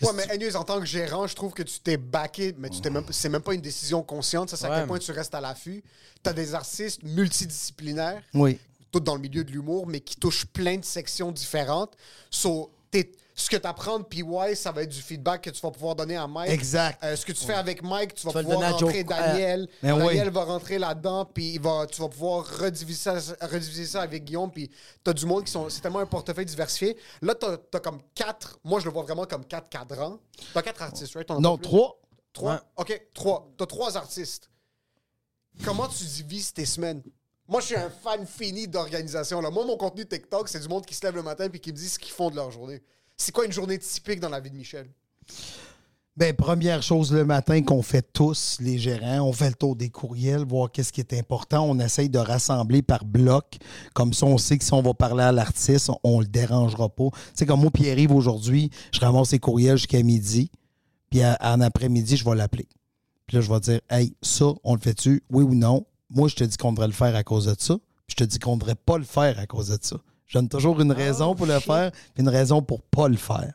Ouais, 0.03 0.13
mais 0.15 0.31
anyways, 0.31 0.57
en 0.57 0.65
tant 0.65 0.79
que 0.81 0.87
gérant, 0.87 1.27
je 1.27 1.35
trouve 1.35 1.53
que 1.53 1.63
tu 1.63 1.81
t'es 1.81 1.97
backé, 1.97 2.55
mais 2.59 2.69
tu 2.71 2.81
t'es 2.81 2.91
même, 2.91 3.05
c'est 3.11 3.29
même 3.29 3.43
pas 3.43 3.55
une 3.55 3.61
décision 3.61 4.03
consciente. 4.03 4.51
Ça, 4.51 4.57
c'est 4.57 4.67
à 4.67 4.71
Ouais. 4.71 4.77
quel 4.79 4.87
point 4.87 4.99
tu 4.99 5.11
restes 5.13 5.35
à 5.35 5.41
l'affût. 5.41 5.83
T'as 6.23 6.33
des 6.33 6.55
artistes 6.55 7.03
multidisciplinaires, 7.03 8.23
Oui. 8.35 8.59
tous 8.93 9.01
dans 9.01 9.15
le 9.15 9.21
milieu 9.21 9.45
de 9.45 9.51
l'humour, 9.53 9.87
mais 9.87 10.01
qui 10.01 10.17
touchent 10.17 10.47
plein 10.47 10.77
de 10.77 10.85
sections 10.85 11.33
différentes. 11.33 11.95
So, 12.31 12.71
t'es- 12.91 13.13
ce 13.39 13.51
que 13.51 13.57
tu 13.59 13.67
apprends 13.67 13.99
de 13.99 14.05
PY, 14.05 14.25
ça 14.55 14.73
va 14.73 14.83
être 14.83 14.89
du 14.89 15.03
feedback 15.03 15.43
que 15.43 15.51
tu 15.51 15.61
vas 15.61 15.71
pouvoir 15.71 15.95
donner 15.95 16.17
à 16.17 16.27
Mike. 16.27 16.51
Exact. 16.51 17.05
Euh, 17.05 17.15
ce 17.15 17.27
que 17.27 17.33
tu 17.33 17.45
fais 17.45 17.53
avec 17.53 17.83
Mike, 17.83 18.15
tu 18.15 18.27
vas 18.27 18.33
Tu 18.33 18.47
pouvoir 18.47 18.73
rentrer 18.73 19.05
Daniel. 19.05 19.69
Ben 19.83 19.93
oui. 19.93 20.07
Daniel 20.07 20.31
va 20.31 20.45
rentrer 20.45 20.79
là-dedans, 20.79 21.27
puis 21.27 21.53
il 21.53 21.61
va, 21.61 21.87
tu 21.87 22.01
vas 22.01 22.09
pouvoir 22.09 22.47
rediviser 22.59 22.99
ça, 22.99 23.37
rediviser 23.43 23.85
ça 23.85 24.01
avec 24.01 24.25
Guillaume, 24.25 24.51
puis 24.51 24.71
tu 25.05 25.11
as 25.11 25.13
du 25.13 25.27
monde 25.27 25.45
qui 25.45 25.53
sont. 25.53 25.69
C'est 25.69 25.83
tellement 25.83 25.99
un 25.99 26.07
portefeuille 26.07 26.47
diversifié. 26.47 26.97
Là, 27.21 27.35
tu 27.35 27.47
as, 27.47 27.81
comme 27.81 28.01
quatre. 28.15 28.59
Moi, 28.65 28.81
je 28.81 28.87
le 28.87 28.91
vois 28.91 29.03
vraiment 29.03 29.27
comme 29.27 29.45
quatre 29.45 29.69
cadrans. 29.69 30.19
Tu 30.35 30.59
as 30.59 30.63
quatre 30.63 30.81
artistes, 30.81 31.15
right? 31.15 31.29
Non, 31.29 31.59
trois. 31.59 32.01
Trois? 32.33 32.55
Ouais. 32.55 32.59
OK, 32.79 33.09
trois. 33.13 33.53
Tu 33.59 33.65
as 33.65 33.67
trois 33.67 33.97
artistes. 33.99 34.49
Comment 35.63 35.89
tu 35.89 36.05
divises 36.05 36.55
tes 36.55 36.65
semaines? 36.65 37.03
Moi, 37.47 37.61
je 37.61 37.67
suis 37.67 37.77
un 37.77 37.91
fan 37.91 38.27
fini 38.27 38.67
d'organisation. 38.67 39.43
Moi, 39.43 39.65
mon 39.65 39.77
contenu 39.77 40.07
TikTok, 40.07 40.49
c'est 40.49 40.61
du 40.61 40.69
monde 40.69 40.87
qui 40.87 40.95
se 40.95 41.05
lève 41.05 41.15
le 41.15 41.23
matin 41.23 41.51
puis 41.51 41.61
qui 41.61 41.71
me 41.71 41.77
dit 41.77 41.89
ce 41.89 41.99
qu'ils 41.99 42.13
font 42.13 42.31
de 42.31 42.37
leur 42.37 42.51
journée. 42.51 42.83
C'est 43.17 43.33
quoi 43.33 43.47
une 43.47 43.53
journée 43.53 43.79
typique 43.79 44.21
dans 44.21 44.29
la 44.29 44.41
vie 44.41 44.51
de 44.51 44.57
Michel? 44.57 44.87
Ben, 46.17 46.35
première 46.35 46.83
chose 46.83 47.13
le 47.13 47.27
matin 47.27 47.63
qu'on 47.63 47.83
fait 47.83 48.07
tous, 48.13 48.57
les 48.61 48.79
gérants, 48.79 49.21
on 49.21 49.33
fait 49.33 49.51
le 49.51 49.55
tour 49.55 49.77
des 49.77 49.91
courriels, 49.91 50.47
voir 50.47 50.73
qu'est-ce 50.73 50.91
qui 50.91 51.01
est 51.01 51.13
important. 51.13 51.67
On 51.69 51.79
essaye 51.79 52.09
de 52.09 52.19
rassembler 52.19 52.81
par 52.81 53.05
bloc. 53.05 53.59
Comme 53.93 54.15
ça, 54.15 54.25
on 54.25 54.39
sait 54.39 54.57
que 54.57 54.65
si 54.65 54.73
on 54.73 54.81
va 54.81 54.95
parler 54.95 55.25
à 55.25 55.33
l'artiste, 55.33 55.91
on, 55.91 55.99
on 56.05 56.21
le 56.21 56.27
dérangera 56.27 56.89
pas. 56.89 57.09
Sais, 57.35 57.45
comme 57.45 57.61
moi, 57.61 57.71
Pierre-Yves, 57.71 58.13
aujourd'hui, 58.13 58.71
je 58.93 59.01
ramasse 59.01 59.29
ses 59.29 59.39
courriels 59.39 59.77
jusqu'à 59.77 60.03
midi. 60.03 60.51
Puis 61.11 61.21
en 61.23 61.61
après-midi, 61.61 62.17
je 62.17 62.25
vais 62.25 62.35
l'appeler. 62.35 62.67
Puis 63.27 63.37
là, 63.37 63.43
je 63.43 63.53
vais 63.53 63.61
dire, 63.61 63.81
hey, 63.91 64.15
ça, 64.23 64.47
on 64.65 64.75
le 64.75 64.81
fait-tu? 64.81 65.23
Oui 65.31 65.45
ou 65.45 65.55
non? 65.55 65.85
Moi, 66.09 66.29
je 66.29 66.37
te 66.37 66.45
dis 66.45 66.57
qu'on 66.57 66.73
devrait 66.73 66.87
le 66.87 66.93
faire 66.93 67.15
à 67.15 67.25
cause 67.25 67.47
de 67.47 67.57
ça. 67.59 67.77
Puis 68.07 68.17
je 68.19 68.25
te 68.25 68.25
dis 68.25 68.39
qu'on 68.39 68.55
ne 68.55 68.61
devrait 68.61 68.75
pas 68.75 68.97
le 68.97 69.05
faire 69.05 69.39
à 69.39 69.47
cause 69.47 69.69
de 69.69 69.79
ça. 69.81 69.97
Je 70.27 70.39
donne 70.39 70.49
toujours 70.49 70.81
une 70.81 70.93
raison 70.93 71.35
pour 71.35 71.47
le 71.47 71.61
faire, 71.61 71.91
puis 72.15 72.23
une 72.23 72.29
raison 72.29 72.63
pour 72.63 72.83
pas 72.83 73.09
le 73.09 73.17
faire. 73.17 73.53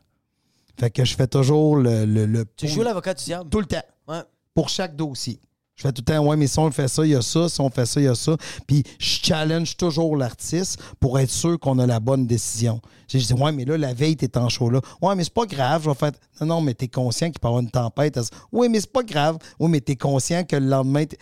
Fait 0.79 0.89
que 0.89 1.03
je 1.05 1.15
fais 1.15 1.27
toujours 1.27 1.75
le. 1.75 2.05
le, 2.05 2.25
le 2.25 2.45
tu 2.55 2.67
joues 2.67 2.81
l'avocat 2.81 3.13
du 3.13 3.23
diable. 3.23 3.49
tout 3.49 3.59
le 3.59 3.65
temps. 3.65 3.83
Ouais. 4.07 4.21
Pour 4.53 4.69
chaque 4.69 4.95
dossier. 4.95 5.39
Je 5.75 5.83
fais 5.87 5.91
tout 5.93 6.03
le 6.07 6.13
temps, 6.13 6.25
ouais, 6.27 6.35
mais 6.37 6.47
si 6.47 6.59
on 6.59 6.69
fait 6.71 6.87
ça, 6.87 7.03
il 7.05 7.11
y 7.11 7.15
a 7.15 7.21
ça. 7.21 7.49
Si 7.49 7.59
on 7.59 7.69
fait 7.69 7.85
ça, 7.85 7.99
il 7.99 8.03
y 8.03 8.07
a 8.07 8.13
ça. 8.15 8.37
Puis 8.67 8.83
je 8.99 9.19
challenge 9.23 9.77
toujours 9.77 10.15
l'artiste 10.15 10.79
pour 10.99 11.17
être 11.19 11.29
sûr 11.31 11.59
qu'on 11.59 11.79
a 11.79 11.87
la 11.87 11.99
bonne 11.99 12.27
décision. 12.27 12.81
Je 13.09 13.17
dis, 13.17 13.33
ouais, 13.33 13.51
mais 13.51 13.65
là, 13.65 13.77
la 13.77 13.93
veille, 13.93 14.15
t'es 14.15 14.37
en 14.37 14.47
show 14.47 14.69
là. 14.69 14.79
Ouais, 15.01 15.15
mais 15.15 15.23
c'est 15.23 15.33
pas 15.33 15.45
grave. 15.45 15.83
Je 15.83 15.89
vais 15.89 15.95
faire, 15.95 16.11
non, 16.41 16.47
non, 16.47 16.61
mais 16.61 16.73
t'es 16.75 16.87
conscient 16.87 17.29
qu'il 17.31 17.39
peut 17.39 17.47
y 17.47 17.49
avoir 17.49 17.61
une 17.63 17.71
tempête. 17.71 18.19
Oui, 18.51 18.69
mais 18.69 18.79
c'est 18.79 18.91
pas 18.91 19.03
grave. 19.03 19.37
Oui, 19.59 19.69
mais 19.71 19.81
t'es 19.81 19.95
conscient 19.95 20.43
que 20.43 20.55
le 20.55 20.67
lendemain, 20.67 21.05
t'es- 21.05 21.17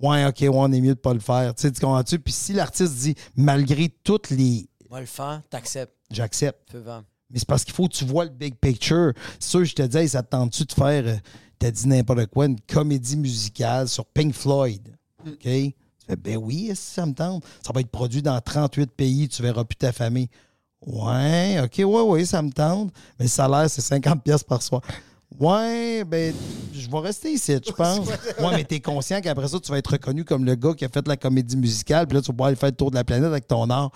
ouais, 0.00 0.24
OK, 0.26 0.36
ouais, 0.40 0.48
on 0.52 0.70
est 0.72 0.80
mieux 0.80 0.94
de 0.94 1.00
pas 1.00 1.12
le 1.14 1.20
faire. 1.20 1.54
Tu 1.54 1.62
sais, 1.62 1.72
tu 1.72 1.80
comprends-tu? 1.80 2.18
Puis 2.20 2.32
si 2.32 2.52
l'artiste 2.52 2.94
dit, 2.94 3.14
malgré 3.36 3.88
toutes 4.04 4.30
les. 4.30 4.68
Va 4.90 5.00
le 5.00 5.06
faire, 5.06 5.42
t'acceptes. 5.50 5.94
J'accepte. 6.10 6.72
Feu 6.72 6.78
vent. 6.78 7.02
Mais 7.30 7.38
c'est 7.38 7.48
parce 7.48 7.64
qu'il 7.64 7.74
faut 7.74 7.88
que 7.88 7.94
tu 7.94 8.04
vois 8.04 8.24
le 8.24 8.30
big 8.30 8.54
picture. 8.54 9.12
C'est 9.38 9.50
sûr, 9.50 9.64
je 9.64 9.74
te 9.74 9.82
dis, 9.82 9.98
hey, 9.98 10.08
ça 10.08 10.22
te 10.22 10.30
tente-tu 10.30 10.64
de 10.64 10.72
faire, 10.72 11.04
euh, 11.06 11.16
t'as 11.58 11.70
dit 11.70 11.86
n'importe 11.86 12.26
quoi, 12.26 12.46
une 12.46 12.58
comédie 12.60 13.16
musicale 13.16 13.88
sur 13.88 14.06
Pink 14.06 14.34
Floyd? 14.34 14.96
OK? 15.26 15.40
Tu 15.42 15.74
fais, 16.06 16.16
ben 16.16 16.36
oui, 16.38 16.72
ça 16.74 17.04
me 17.04 17.12
tente? 17.12 17.44
Ça 17.64 17.72
va 17.74 17.80
être 17.80 17.90
produit 17.90 18.22
dans 18.22 18.40
38 18.40 18.90
pays, 18.92 19.28
tu 19.28 19.42
verras 19.42 19.64
plus 19.64 19.76
ta 19.76 19.92
famille. 19.92 20.28
Ouais, 20.86 21.60
OK, 21.62 21.78
ouais, 21.78 22.02
ouais, 22.02 22.24
ça 22.24 22.40
me 22.40 22.50
tente. 22.50 22.92
Mais 23.18 23.26
le 23.26 23.30
salaire, 23.30 23.68
c'est 23.68 23.82
50 23.82 24.22
pièces 24.22 24.44
par 24.44 24.62
soir. 24.62 24.80
Ouais, 25.38 26.04
ben, 26.04 26.34
je 26.72 26.88
vais 26.88 26.98
rester 26.98 27.32
ici, 27.32 27.52
je 27.64 27.72
pense. 27.72 28.08
Ouais, 28.08 28.52
mais 28.52 28.64
t'es 28.64 28.80
conscient 28.80 29.20
qu'après 29.20 29.48
ça, 29.48 29.60
tu 29.60 29.70
vas 29.70 29.78
être 29.78 29.90
reconnu 29.90 30.24
comme 30.24 30.44
le 30.44 30.54
gars 30.54 30.72
qui 30.72 30.84
a 30.84 30.88
fait 30.88 31.06
la 31.06 31.16
comédie 31.16 31.56
musicale, 31.56 32.06
puis 32.06 32.16
là, 32.16 32.22
tu 32.22 32.28
vas 32.28 32.32
pouvoir 32.32 32.46
aller 32.48 32.56
faire 32.56 32.70
le 32.70 32.76
tour 32.76 32.90
de 32.90 32.96
la 32.96 33.04
planète 33.04 33.26
avec 33.26 33.46
ton 33.46 33.68
art. 33.68 33.92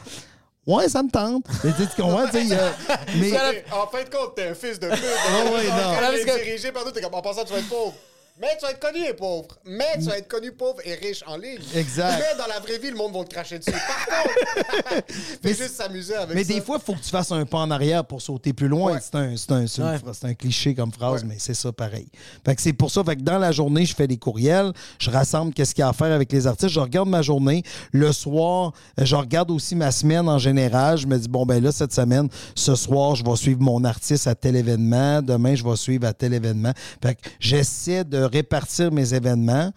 Ouais, 0.67 0.89
ça 0.89 1.03
me 1.03 1.11
tente. 1.11 1.45
Mais 1.65 1.73
tu 1.73 1.83
sais, 1.83 1.89
tu 1.95 2.03
comprends? 2.03 2.25
tu 2.27 2.33
sais, 2.33 2.43
il 2.43 2.49
y 2.49 2.55
a- 2.55 2.73
mais, 3.17 3.65
en 3.73 3.87
fin 3.89 4.05
de 4.05 4.09
compte, 4.09 4.37
t'es 4.37 4.49
un 4.49 4.55
fils 4.55 4.79
de 4.79 4.89
pute. 4.89 4.99
Ouais, 5.03 5.51
ouais, 5.51 5.65
non. 5.69 6.35
Dirigé 6.37 6.71
par 6.71 6.85
nous, 6.85 6.93
t'es 6.93 7.01
comme 7.01 7.15
en 7.15 7.23
pensant 7.23 7.43
que 7.43 7.49
tu 7.49 7.53
vas 7.55 7.59
être 7.59 7.69
pauvre. 7.69 7.95
Mais 8.41 8.49
tu 8.59 8.65
vas 8.65 8.73
être 8.73 8.81
connu 8.81 9.05
et 9.07 9.13
pauvre. 9.13 9.47
Mais 9.67 9.85
tu 9.99 10.05
vas 10.07 10.17
être 10.19 10.27
connu 10.27 10.53
pauvre 10.53 10.79
et 10.85 10.95
riche 10.95 11.23
en 11.27 11.37
ligne. 11.37 11.59
Exact. 11.77 12.19
Mais 12.19 12.39
dans 12.43 12.49
la 12.49 12.61
vraie 12.61 12.79
vie, 12.79 12.91
le 12.91 12.97
monde 12.97 13.13
va 13.15 13.23
te 13.25 13.29
cracher 13.33 13.59
dessus. 13.59 13.71
Par 13.71 14.07
contre, 14.07 15.05
fais 15.43 15.55
juste 15.55 15.75
s'amuser 15.77 16.15
avec 16.15 16.35
Mais 16.35 16.43
ça. 16.43 16.55
des 16.55 16.61
fois, 16.63 16.79
il 16.81 16.85
faut 16.85 16.95
que 16.95 17.03
tu 17.05 17.11
fasses 17.11 17.31
un 17.31 17.45
pas 17.45 17.59
en 17.59 17.71
arrière 17.71 18.05
pour 18.05 18.23
sauter 18.23 18.53
plus 18.55 18.69
loin. 18.69 18.95
Ouais. 18.95 18.99
C'est 19.01 19.15
un, 19.53 20.25
Ouais. 20.29 20.35
cliché 20.35 20.75
comme 20.75 20.91
phrase, 20.93 21.23
Ouais. 21.23 21.29
mais 21.29 21.37
c'est 21.39 21.55
ça 21.55 21.71
pareil. 21.73 22.09
Fait 22.45 22.57
que 22.57 22.63
c'est 22.63 22.73
pour 22.73 22.91
ça. 22.91 23.05
Fait 23.05 23.17
que 23.17 23.21
dans 23.23 23.39
la 23.39 23.53
journée, 23.53 23.85
je 23.85 23.95
fais 23.95 24.07
des 24.09 24.17
courriels, 24.17 24.73
je 24.99 25.11
rassemble 25.11 25.53
qu'est-ce 25.53 25.75
qu'il 25.75 25.83
y 25.83 25.85
a 25.85 25.91
à 25.91 25.93
faire 25.93 26.13
avec 26.13 26.33
les 26.33 26.47
artistes, 26.47 26.73
je 26.73 26.81
regarde 26.81 27.09
ma 27.11 27.21
journée. 27.23 27.63
Le 27.93 28.13
soir, 28.13 28.73
je 28.99 29.15
regarde 29.15 29.51
aussi 29.51 29.77
ma 29.77 29.93
semaine 29.93 30.29
en 30.29 30.39
général. 30.39 30.97
Je 30.97 31.07
me 31.07 31.19
dis, 31.19 31.29
bon, 31.29 31.45
ben 31.45 31.63
là, 31.63 31.71
cette 31.71 31.93
semaine, 31.93 32.29
ce 32.55 32.75
soir, 32.77 33.15
je 33.15 33.25
vais 33.25 33.37
suivre 33.37 33.61
mon 33.61 33.85
artiste 33.85 34.27
à 34.27 34.35
tel 34.35 34.57
événement. 34.57 35.21
Demain, 35.21 35.55
je 35.55 35.63
vais 35.63 35.77
suivre 35.77 36.07
à 36.07 36.15
tel 36.15 36.33
événement. 36.33 36.73
Fait 37.03 37.15
que 37.15 37.21
j'essaie 37.39 38.05
de 38.05 38.22
répartir 38.25 38.93
mes 38.93 39.15
événements. 39.15 39.73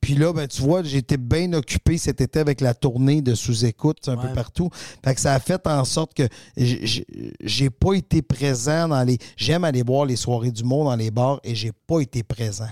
Puis 0.00 0.14
là, 0.14 0.32
ben, 0.32 0.46
tu 0.46 0.62
vois, 0.62 0.82
j'étais 0.82 1.16
bien 1.16 1.52
occupé 1.52 1.98
cet 1.98 2.20
été 2.20 2.38
avec 2.38 2.60
la 2.60 2.72
tournée 2.72 3.20
de 3.20 3.34
sous-écoute 3.34 4.08
un 4.08 4.16
peu 4.16 4.32
partout. 4.32 4.70
Fait 5.04 5.14
que 5.14 5.20
ça 5.20 5.34
a 5.34 5.40
fait 5.40 5.66
en 5.66 5.84
sorte 5.84 6.14
que 6.14 6.28
j'ai 6.56 7.70
pas 7.70 7.94
été 7.94 8.22
présent 8.22 8.88
dans 8.88 9.02
les. 9.02 9.18
J'aime 9.36 9.64
aller 9.64 9.82
voir 9.82 10.04
les 10.04 10.16
soirées 10.16 10.52
du 10.52 10.62
monde 10.62 10.86
dans 10.86 10.96
les 10.96 11.10
bars 11.10 11.40
et 11.42 11.54
j'ai 11.54 11.72
pas 11.72 12.00
été 12.00 12.22
présent. 12.22 12.68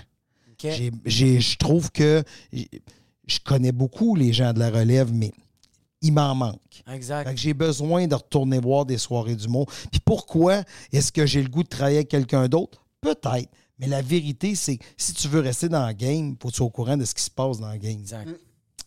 Je 0.62 1.56
trouve 1.56 1.90
que 1.90 2.22
je 2.52 3.38
connais 3.44 3.72
beaucoup 3.72 4.14
les 4.14 4.32
gens 4.32 4.52
de 4.52 4.60
la 4.60 4.70
relève, 4.70 5.12
mais 5.12 5.32
il 6.02 6.12
m'en 6.12 6.34
manque. 6.34 6.60
Exact. 6.92 7.36
J'ai 7.36 7.54
besoin 7.54 8.06
de 8.06 8.14
retourner 8.14 8.60
voir 8.60 8.86
des 8.86 8.98
soirées 8.98 9.34
d'humour. 9.34 9.66
Puis 9.90 10.00
pourquoi 10.04 10.62
est-ce 10.92 11.10
que 11.10 11.26
j'ai 11.26 11.42
le 11.42 11.48
goût 11.48 11.64
de 11.64 11.68
travailler 11.68 11.96
avec 11.98 12.08
quelqu'un 12.08 12.46
d'autre? 12.46 12.84
Peut-être. 13.00 13.50
Mais 13.78 13.86
la 13.86 14.00
vérité, 14.02 14.54
c'est 14.54 14.78
que 14.78 14.84
si 14.96 15.12
tu 15.12 15.28
veux 15.28 15.40
rester 15.40 15.68
dans 15.68 15.86
le 15.86 15.92
game, 15.92 16.34
faut 16.40 16.48
que 16.48 16.52
tu 16.52 16.56
sois 16.58 16.66
au 16.66 16.70
courant 16.70 16.96
de 16.96 17.04
ce 17.04 17.14
qui 17.14 17.22
se 17.22 17.30
passe 17.30 17.58
dans 17.58 17.70
le 17.70 17.78
game. 17.78 17.98
Exact. 17.98 18.28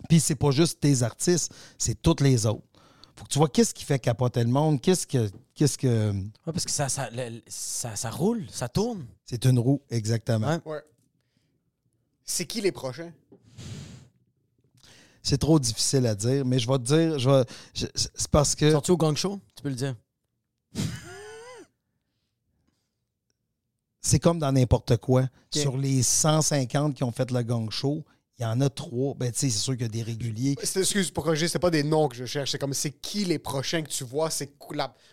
Puis 0.08 0.20
c'est 0.20 0.36
pas 0.36 0.52
juste 0.52 0.80
tes 0.80 1.04
artistes, 1.04 1.54
c'est 1.78 2.02
tous 2.02 2.24
les 2.24 2.46
autres. 2.46 2.64
Faut 3.16 3.26
que 3.26 3.30
tu 3.30 3.38
vois 3.38 3.50
qu'est-ce 3.50 3.74
qui 3.74 3.84
fait 3.84 4.00
capoter 4.00 4.44
le 4.44 4.50
monde, 4.50 4.80
qu'est-ce 4.82 5.06
que. 5.06 5.30
Qu'est-ce 5.54 5.78
que. 5.78 6.12
Ouais, 6.14 6.24
parce 6.46 6.64
que 6.64 6.72
ça, 6.72 6.88
ça, 6.88 7.10
le- 7.12 7.42
ça, 7.48 7.96
ça 7.98 8.10
roule, 8.10 8.46
ça 8.50 8.70
tourne. 8.70 9.06
C'est 9.26 9.44
une 9.46 9.60
roue, 9.60 9.82
exactement. 9.90 10.48
Ouais. 10.66 10.74
Ouais. 10.74 10.82
C'est 12.24 12.46
qui 12.46 12.62
les 12.62 12.72
prochains? 12.72 13.12
C'est 15.22 15.38
trop 15.38 15.60
difficile 15.60 16.06
à 16.08 16.16
dire, 16.16 16.46
mais 16.46 16.60
je 16.60 16.68
vais 16.68 16.78
te 16.78 16.84
dire, 16.84 17.20
je 17.20 17.30
vais- 17.30 17.44
je- 17.74 17.86
c'est 17.94 18.28
parce 18.30 18.56
que. 18.56 18.72
Sorti 18.72 18.92
au 18.92 18.98
gang 18.98 19.16
show, 19.18 19.40
tu 19.56 19.62
peux 19.64 19.70
le 19.70 19.76
dire. 19.76 19.96
C'est 24.02 24.20
comme 24.20 24.40
dans 24.40 24.52
n'importe 24.52 24.98
quoi. 24.98 25.28
Sur 25.54 25.78
les 25.78 26.04
150 26.04 26.94
qui 26.96 27.04
ont 27.04 27.12
fait 27.12 27.32
le 27.32 27.42
gang 27.42 27.70
show, 27.72 28.04
il 28.38 28.44
y 28.44 28.46
en 28.46 28.62
a 28.62 28.70
trois. 28.70 29.14
Ben, 29.16 29.32
tu 29.32 29.40
sais, 29.40 29.50
c'est 29.50 29.60
sûr 29.60 29.74
qu'il 29.74 29.82
y 29.82 29.86
a 29.86 29.90
des 29.90 30.02
réguliers. 30.04 30.56
C'est- 30.64 30.80
Excuse 30.80 31.12
pour 31.12 31.26
corriger, 31.26 31.48
c'est 31.50 31.60
pas 31.60 31.70
des 31.70 31.84
noms 31.84 32.08
que 32.08 32.16
je 32.16 32.26
cherche. 32.26 32.52
C'est 32.52 32.58
comme 32.58 32.74
c'est 32.74 32.92
qui 32.92 33.26
les 33.26 33.40
prochains 33.40 33.82
que 33.82 33.90
tu 33.90 34.04
vois? 34.06 34.30
C'est 34.30 34.54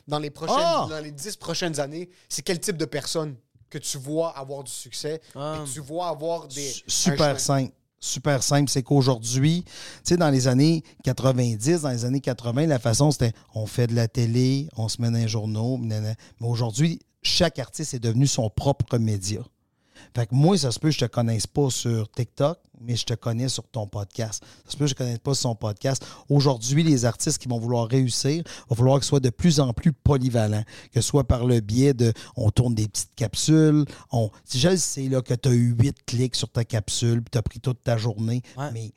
dans 0.07 0.19
les 0.21 0.31
prochaines, 0.31 0.57
Ah! 0.61 0.87
dans 0.89 1.01
les 1.01 1.11
dix 1.11 1.35
prochaines 1.37 1.81
années. 1.81 2.09
C'est 2.29 2.43
quel 2.43 2.61
type 2.61 2.77
de 2.77 2.85
personne 2.85 3.35
que 3.69 3.79
tu 3.79 3.99
vois 3.99 4.31
avoir 4.39 4.63
du 4.63 4.71
succès? 4.71 5.21
Ah. 5.35 5.59
et 5.61 5.65
que 5.69 5.73
tu 5.75 5.81
vois 5.81 6.09
avoir 6.09 6.47
des 6.47 6.73
Super 6.87 7.41
simple. 7.41 7.73
Super 7.99 8.43
simple. 8.43 8.71
C'est 8.71 8.85
qu'aujourd'hui, 8.85 9.65
tu 9.65 9.73
sais, 10.05 10.17
dans 10.17 10.31
les 10.31 10.47
années 10.47 10.85
90, 11.03 11.81
dans 11.81 11.89
les 11.91 12.05
années 12.05 12.21
80, 12.21 12.67
la 12.67 12.79
façon, 12.79 13.11
c'était 13.11 13.33
on 13.55 13.67
fait 13.67 13.89
de 13.89 13.95
la 13.97 14.07
télé, 14.07 14.69
on 14.77 14.89
se 14.89 15.01
met 15.03 15.11
dans 15.11 15.17
les 15.19 15.27
journaux, 15.27 15.79
nanana. 15.79 16.15
mais 16.41 16.47
aujourd'hui, 16.47 17.01
chaque 17.23 17.59
artiste 17.59 17.95
est 17.95 17.99
devenu 17.99 18.27
son 18.27 18.49
propre 18.51 18.99
média. 18.99 19.41
Fait 20.15 20.27
que 20.27 20.35
moi, 20.35 20.57
ça 20.57 20.71
se 20.73 20.79
peut 20.79 20.89
que 20.89 20.95
je 20.95 21.01
te 21.01 21.05
connaisse 21.07 21.47
pas 21.47 21.69
sur 21.71 22.11
TikTok, 22.11 22.59
mais 22.81 22.97
je 22.97 23.05
te 23.05 23.15
connais 23.15 23.49
sur 23.49 23.67
ton 23.69 23.87
podcast. 23.87 24.43
Ça 24.65 24.73
se 24.73 24.77
peut 24.77 24.85
que 24.85 24.91
je 24.91 24.95
ne 24.95 24.99
connaisse 24.99 25.19
pas 25.19 25.35
sur 25.35 25.43
son 25.51 25.55
podcast. 25.55 26.05
Aujourd'hui, 26.29 26.83
les 26.83 27.05
artistes 27.05 27.39
qui 27.39 27.49
vont 27.49 27.59
vouloir 27.59 27.89
réussir, 27.89 28.31
il 28.45 28.45
va 28.71 28.77
falloir 28.77 28.99
qu'ils 28.99 29.07
soient 29.07 29.21
de 29.21 29.31
plus 29.31 29.59
en 29.61 29.73
plus 29.73 29.93
polyvalents, 29.93 30.65
que 30.93 31.01
ce 31.01 31.07
soit 31.09 31.25
par 31.25 31.45
le 31.47 31.61
biais 31.61 31.95
de 31.95 32.13
on 32.37 32.51
tourne 32.51 32.75
des 32.75 32.89
petites 32.89 33.15
capsules. 33.17 33.85
On, 34.13 34.31
si 34.45 34.59
je 34.61 34.69
le 34.69 34.77
sais 34.77 35.09
là, 35.09 35.23
que 35.23 35.35
tu 35.35 35.49
as 35.49 35.53
eu 35.53 35.75
huit 35.79 35.97
clics 36.07 36.37
sur 36.37 36.51
ta 36.51 36.65
capsule, 36.65 37.23
puis 37.23 37.31
tu 37.33 37.39
as 37.39 37.43
pris 37.43 37.61
toute 37.61 37.83
ta 37.83 37.97
journée, 37.97 38.43
Ouais. 38.57 38.71
mais 38.73 38.93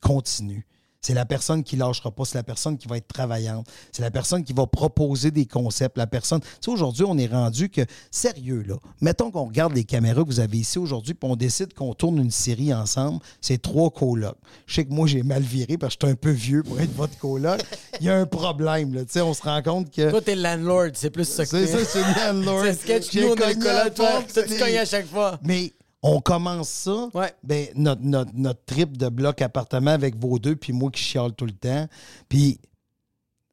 continue. 0.00 0.66
C'est 1.04 1.12
la 1.12 1.26
personne 1.26 1.62
qui 1.62 1.76
lâchera 1.76 2.10
pas, 2.10 2.24
c'est 2.24 2.38
la 2.38 2.42
personne 2.42 2.78
qui 2.78 2.88
va 2.88 2.96
être 2.96 3.08
travaillante, 3.08 3.66
c'est 3.92 4.00
la 4.00 4.10
personne 4.10 4.42
qui 4.42 4.54
va 4.54 4.66
proposer 4.66 5.30
des 5.30 5.44
concepts, 5.44 5.98
la 5.98 6.06
personne. 6.06 6.40
Tu 6.40 6.48
sais, 6.62 6.70
aujourd'hui, 6.70 7.04
on 7.06 7.18
est 7.18 7.26
rendu 7.26 7.68
que, 7.68 7.82
sérieux, 8.10 8.64
là, 8.66 8.76
mettons 9.02 9.30
qu'on 9.30 9.44
regarde 9.44 9.74
les 9.74 9.84
caméras 9.84 10.22
que 10.22 10.28
vous 10.28 10.40
avez 10.40 10.56
ici 10.56 10.78
aujourd'hui, 10.78 11.12
puis 11.12 11.30
on 11.30 11.36
décide 11.36 11.74
qu'on 11.74 11.92
tourne 11.92 12.16
une 12.16 12.30
série 12.30 12.72
ensemble, 12.72 13.18
c'est 13.42 13.60
trois 13.60 13.90
colocs. 13.90 14.38
Je 14.66 14.76
sais 14.76 14.86
que 14.86 14.94
moi, 14.94 15.06
j'ai 15.06 15.22
mal 15.22 15.42
viré 15.42 15.76
parce 15.76 15.94
que 15.94 16.06
je 16.06 16.06
suis 16.06 16.12
un 16.14 16.16
peu 16.16 16.30
vieux 16.30 16.62
pour 16.62 16.80
être 16.80 16.94
votre 16.94 17.18
coloc. 17.18 17.60
Il 18.00 18.06
y 18.06 18.08
a 18.08 18.16
un 18.16 18.24
problème, 18.24 18.94
là. 18.94 19.04
Tu 19.04 19.12
sais, 19.12 19.20
on 19.20 19.34
se 19.34 19.42
rend 19.42 19.60
compte 19.60 19.90
que. 19.90 20.08
Toi, 20.08 20.22
t'es 20.22 20.34
le 20.34 20.42
landlord, 20.42 20.92
c'est 20.94 21.10
plus 21.10 21.28
ça 21.28 21.44
que 21.44 21.50
C'est 21.50 21.66
ça, 21.66 21.84
c'est 21.84 22.00
le 22.00 22.26
landlord. 22.32 22.64
C'est 22.64 22.80
sketch, 22.80 23.14
nous, 23.14 23.28
on 23.28 23.34
cogné 23.34 23.54
le 23.56 23.60
collant, 23.60 23.90
toi, 23.94 24.22
tu 24.26 24.56
cognes 24.56 24.78
à 24.78 24.86
chaque 24.86 25.06
fois. 25.06 25.38
mais 25.42 25.70
on 26.06 26.20
commence 26.20 26.68
ça. 26.68 27.08
Ouais. 27.14 27.34
Ben, 27.42 27.66
notre, 27.74 28.02
notre, 28.02 28.30
notre 28.34 28.62
trip 28.66 28.98
de 28.98 29.08
bloc 29.08 29.40
appartement 29.40 29.92
avec 29.92 30.16
vos 30.16 30.38
deux, 30.38 30.54
puis 30.54 30.74
moi 30.74 30.90
qui 30.90 31.02
chiale 31.02 31.32
tout 31.32 31.46
le 31.46 31.52
temps. 31.52 31.88
Puis 32.28 32.60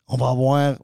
on 0.09 0.17
va 0.17 0.29
avoir 0.31 0.75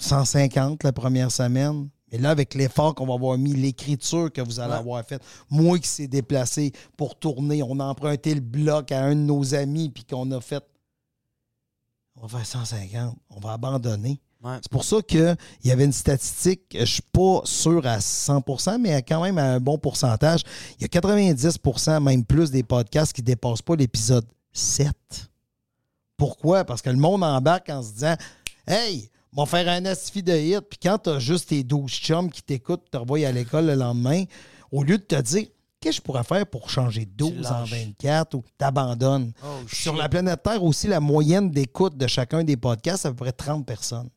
150 0.00 0.82
la 0.82 0.92
première 0.92 1.30
semaine. 1.30 1.88
Mais 2.10 2.18
là, 2.18 2.30
avec 2.30 2.54
l'effort 2.54 2.96
qu'on 2.96 3.06
va 3.06 3.14
avoir 3.14 3.38
mis, 3.38 3.54
l'écriture 3.54 4.32
que 4.32 4.40
vous 4.40 4.58
allez 4.58 4.72
Ouais. 4.72 4.78
avoir 4.78 5.04
faite, 5.04 5.22
moi 5.48 5.78
qui 5.78 5.86
s'est 5.86 6.08
déplacé 6.08 6.72
pour 6.96 7.16
tourner, 7.16 7.62
on 7.62 7.78
a 7.78 7.84
emprunté 7.84 8.34
le 8.34 8.40
bloc 8.40 8.90
à 8.90 9.04
un 9.04 9.14
de 9.14 9.20
nos 9.20 9.54
amis, 9.54 9.90
puis 9.90 10.02
qu'on 10.04 10.28
a 10.32 10.40
fait. 10.40 10.64
On 12.16 12.26
va 12.26 12.38
faire 12.38 12.46
150. 12.46 13.16
On 13.30 13.38
va 13.38 13.52
abandonner. 13.52 14.20
Ouais. 14.42 14.56
C'est 14.62 14.70
pour 14.70 14.84
ça 14.84 15.02
qu'il 15.02 15.36
y 15.64 15.70
avait 15.70 15.84
une 15.84 15.92
statistique, 15.92 16.62
je 16.72 16.80
ne 16.80 16.84
suis 16.86 17.02
pas 17.02 17.42
sûr 17.44 17.86
à 17.86 17.98
100% 17.98 18.78
mais 18.80 19.02
quand 19.02 19.22
même 19.22 19.36
à 19.36 19.44
un 19.44 19.60
bon 19.60 19.76
pourcentage. 19.76 20.40
Il 20.78 20.82
y 20.82 20.84
a 20.84 20.88
90% 20.88 22.02
même 22.02 22.24
plus 22.24 22.50
des 22.50 22.62
podcasts 22.62 23.12
qui 23.12 23.20
ne 23.20 23.26
dépassent 23.26 23.62
pas 23.62 23.76
l'épisode 23.76 24.24
7. 24.52 24.88
Pourquoi? 26.16 26.64
Parce 26.64 26.80
que 26.82 26.90
le 26.90 26.96
monde 26.96 27.22
embarque 27.22 27.68
en 27.68 27.82
se 27.82 27.92
disant 27.92 28.16
Hey, 28.66 29.10
on 29.36 29.44
va 29.44 29.46
faire 29.46 29.68
un 29.68 29.84
astifi 29.84 30.22
de 30.22 30.32
hit, 30.32 30.60
puis 30.60 30.78
quand 30.82 30.98
tu 30.98 31.10
as 31.10 31.18
juste 31.18 31.50
tes 31.50 31.62
12 31.62 31.90
chums 31.90 32.30
qui 32.30 32.42
t'écoutent, 32.42 32.84
tu 32.84 32.90
te 32.90 32.96
revois 32.96 33.26
à 33.26 33.32
l'école 33.32 33.66
le 33.66 33.74
lendemain, 33.74 34.24
au 34.72 34.82
lieu 34.82 34.98
de 34.98 35.02
te 35.02 35.20
dire 35.20 35.46
Qu'est-ce 35.80 35.96
que 35.96 35.96
je 35.96 36.02
pourrais 36.02 36.24
faire 36.24 36.46
pour 36.46 36.68
changer 36.68 37.06
12 37.06 37.46
en 37.46 37.60
lâches. 37.60 37.70
24 37.70 38.34
ou 38.34 38.44
t'abandonnes? 38.58 39.32
Oh, 39.42 39.46
Sur 39.66 39.96
la 39.96 40.10
planète 40.10 40.42
Terre 40.42 40.62
aussi, 40.62 40.86
la 40.88 41.00
moyenne 41.00 41.50
d'écoute 41.50 41.96
de 41.96 42.06
chacun 42.06 42.44
des 42.44 42.58
podcasts, 42.58 43.02
c'est 43.02 43.08
à 43.08 43.12
peu 43.12 43.16
près 43.24 43.32
30 43.32 43.64
personnes. 43.64 44.10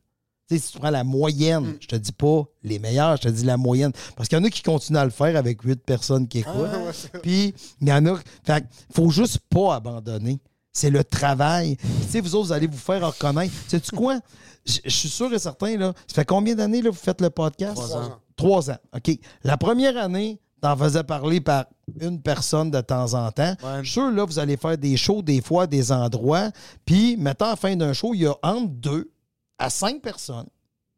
Tu 0.48 0.58
si 0.58 0.72
tu 0.72 0.78
prends 0.78 0.90
la 0.90 1.04
moyenne, 1.04 1.76
je 1.80 1.86
te 1.86 1.96
dis 1.96 2.12
pas 2.12 2.44
les 2.62 2.78
meilleurs, 2.78 3.16
je 3.16 3.22
te 3.22 3.28
dis 3.28 3.44
la 3.44 3.56
moyenne. 3.56 3.92
Parce 4.14 4.28
qu'il 4.28 4.36
y 4.36 4.40
en 4.40 4.44
a 4.44 4.50
qui 4.50 4.62
continuent 4.62 4.98
à 4.98 5.04
le 5.04 5.10
faire 5.10 5.36
avec 5.36 5.62
8 5.62 5.76
personnes 5.84 6.28
qui 6.28 6.40
écoutent. 6.40 7.10
Puis, 7.22 7.54
il 7.80 7.88
y 7.88 7.92
en 7.92 8.04
a. 8.06 8.18
Fait 8.44 8.60
que 8.60 8.66
faut 8.94 9.08
juste 9.10 9.38
pas 9.48 9.76
abandonner. 9.76 10.38
C'est 10.70 10.90
le 10.90 11.02
travail. 11.02 11.76
Puis, 11.76 11.88
Tu 12.02 12.08
sais, 12.10 12.20
vous 12.20 12.34
autres, 12.34 12.48
vous 12.48 12.52
allez 12.52 12.66
vous 12.66 12.76
faire 12.76 13.06
reconnaître. 13.06 13.54
Sais-tu 13.68 13.90
quoi? 13.96 14.18
Je 14.66 14.90
suis 14.90 15.08
sûr 15.08 15.32
et 15.32 15.38
certain, 15.38 15.76
là. 15.78 15.94
Ça 16.08 16.14
fait 16.16 16.24
combien 16.24 16.54
d'années, 16.54 16.82
là, 16.82 16.90
vous 16.90 16.96
faites 16.96 17.20
le 17.20 17.30
podcast? 17.30 17.74
Trois 17.74 17.96
ans. 17.96 18.18
Trois 18.36 18.70
ans. 18.70 18.78
OK. 18.94 19.18
La 19.44 19.56
première 19.56 19.96
année, 19.96 20.40
t'en 20.60 20.76
faisais 20.76 21.04
parler 21.04 21.40
par 21.40 21.66
une 22.00 22.20
personne 22.20 22.70
de 22.70 22.80
temps 22.80 23.14
en 23.14 23.30
temps. 23.30 23.54
Ouais. 23.62 23.78
Je 23.78 23.84
suis 23.84 23.92
sûr, 23.92 24.10
là, 24.10 24.24
vous 24.24 24.38
allez 24.38 24.56
faire 24.56 24.76
des 24.76 24.96
shows, 24.96 25.22
des 25.22 25.40
fois, 25.40 25.66
des 25.66 25.92
endroits. 25.92 26.50
Puis, 26.84 27.16
mettons, 27.16 27.46
à 27.46 27.50
la 27.50 27.56
fin 27.56 27.76
d'un 27.76 27.92
show, 27.92 28.12
il 28.14 28.22
y 28.22 28.26
a 28.26 28.34
entre 28.42 28.68
deux 28.68 29.10
à 29.58 29.70
cinq 29.70 30.02
personnes. 30.02 30.48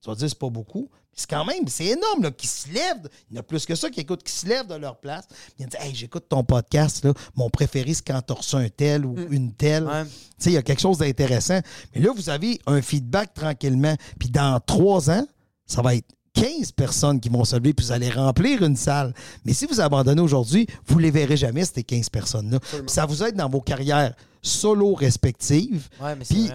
Tu 0.03 0.11
vas 0.11 0.17
dire, 0.17 0.29
c'est 0.29 0.39
pas 0.39 0.51
beaucoup. 0.51 0.89
mais 0.93 1.15
C'est 1.15 1.29
quand 1.29 1.45
même, 1.45 1.67
c'est 1.69 1.87
énorme, 1.87 2.23
là, 2.23 2.31
qui 2.31 2.47
se 2.47 2.69
lèvent. 2.69 3.09
Il 3.31 3.35
y 3.35 3.39
en 3.39 3.41
a 3.41 3.43
plus 3.43 3.65
que 3.67 3.75
ça 3.75 3.91
qui 3.91 4.01
écoutent, 4.01 4.23
qui 4.23 4.33
se 4.33 4.47
lèvent 4.47 4.67
de 4.67 4.75
leur 4.75 4.99
place. 5.01 5.27
Ils 5.59 5.67
disent, 5.67 5.81
hey, 5.81 5.95
j'écoute 5.95 6.27
ton 6.29 6.45
podcast, 6.45 7.05
là. 7.05 7.13
Mon 7.35 7.51
préféré, 7.51 7.95
c'est 7.95 8.07
quand 8.07 8.21
tu 8.23 8.33
reçu 8.33 8.57
un 8.57 8.69
tel 8.69 9.05
ou 9.05 9.17
une 9.31 9.53
telle. 9.53 9.85
Ouais. 9.85 10.05
Tu 10.05 10.11
sais, 10.39 10.51
il 10.51 10.55
y 10.55 10.59
a 10.59 10.63
quelque 10.63 10.81
chose 10.81 10.99
d'intéressant. 10.99 11.61
Mais 11.95 12.03
là, 12.03 12.11
vous 12.15 12.29
avez 12.31 12.61
un 12.67 12.83
feedback 12.83 13.35
tranquillement. 13.35 13.97
Puis 14.19 14.31
dans 14.31 14.61
trois 14.61 15.11
ans, 15.11 15.27
ça 15.67 15.83
va 15.83 15.95
être 15.95 16.07
15 16.35 16.73
personnes 16.73 17.19
qui 17.19 17.31
vont 17.31 17.45
se 17.45 17.57
lever, 17.57 17.73
puis 17.73 17.87
vous 17.87 17.93
allez 17.93 18.11
remplir 18.11 18.63
une 18.63 18.77
salle. 18.77 19.15
Mais 19.47 19.55
si 19.55 19.65
vous 19.65 19.81
abandonnez 19.81 20.21
aujourd'hui, 20.21 20.67
vous 20.87 20.97
ne 20.99 21.03
les 21.03 21.11
verrez 21.11 21.37
jamais, 21.37 21.65
ces 21.65 21.83
15 21.83 22.11
personnes-là. 22.11 22.59
Ça 22.87 23.07
vous 23.07 23.23
aide 23.25 23.37
dans 23.37 23.49
vos 23.49 23.63
carrières 23.63 24.15
solo 24.43 24.95
respectives. 24.95 25.89
Ouais, 26.01 26.15
Puis. 26.17 26.51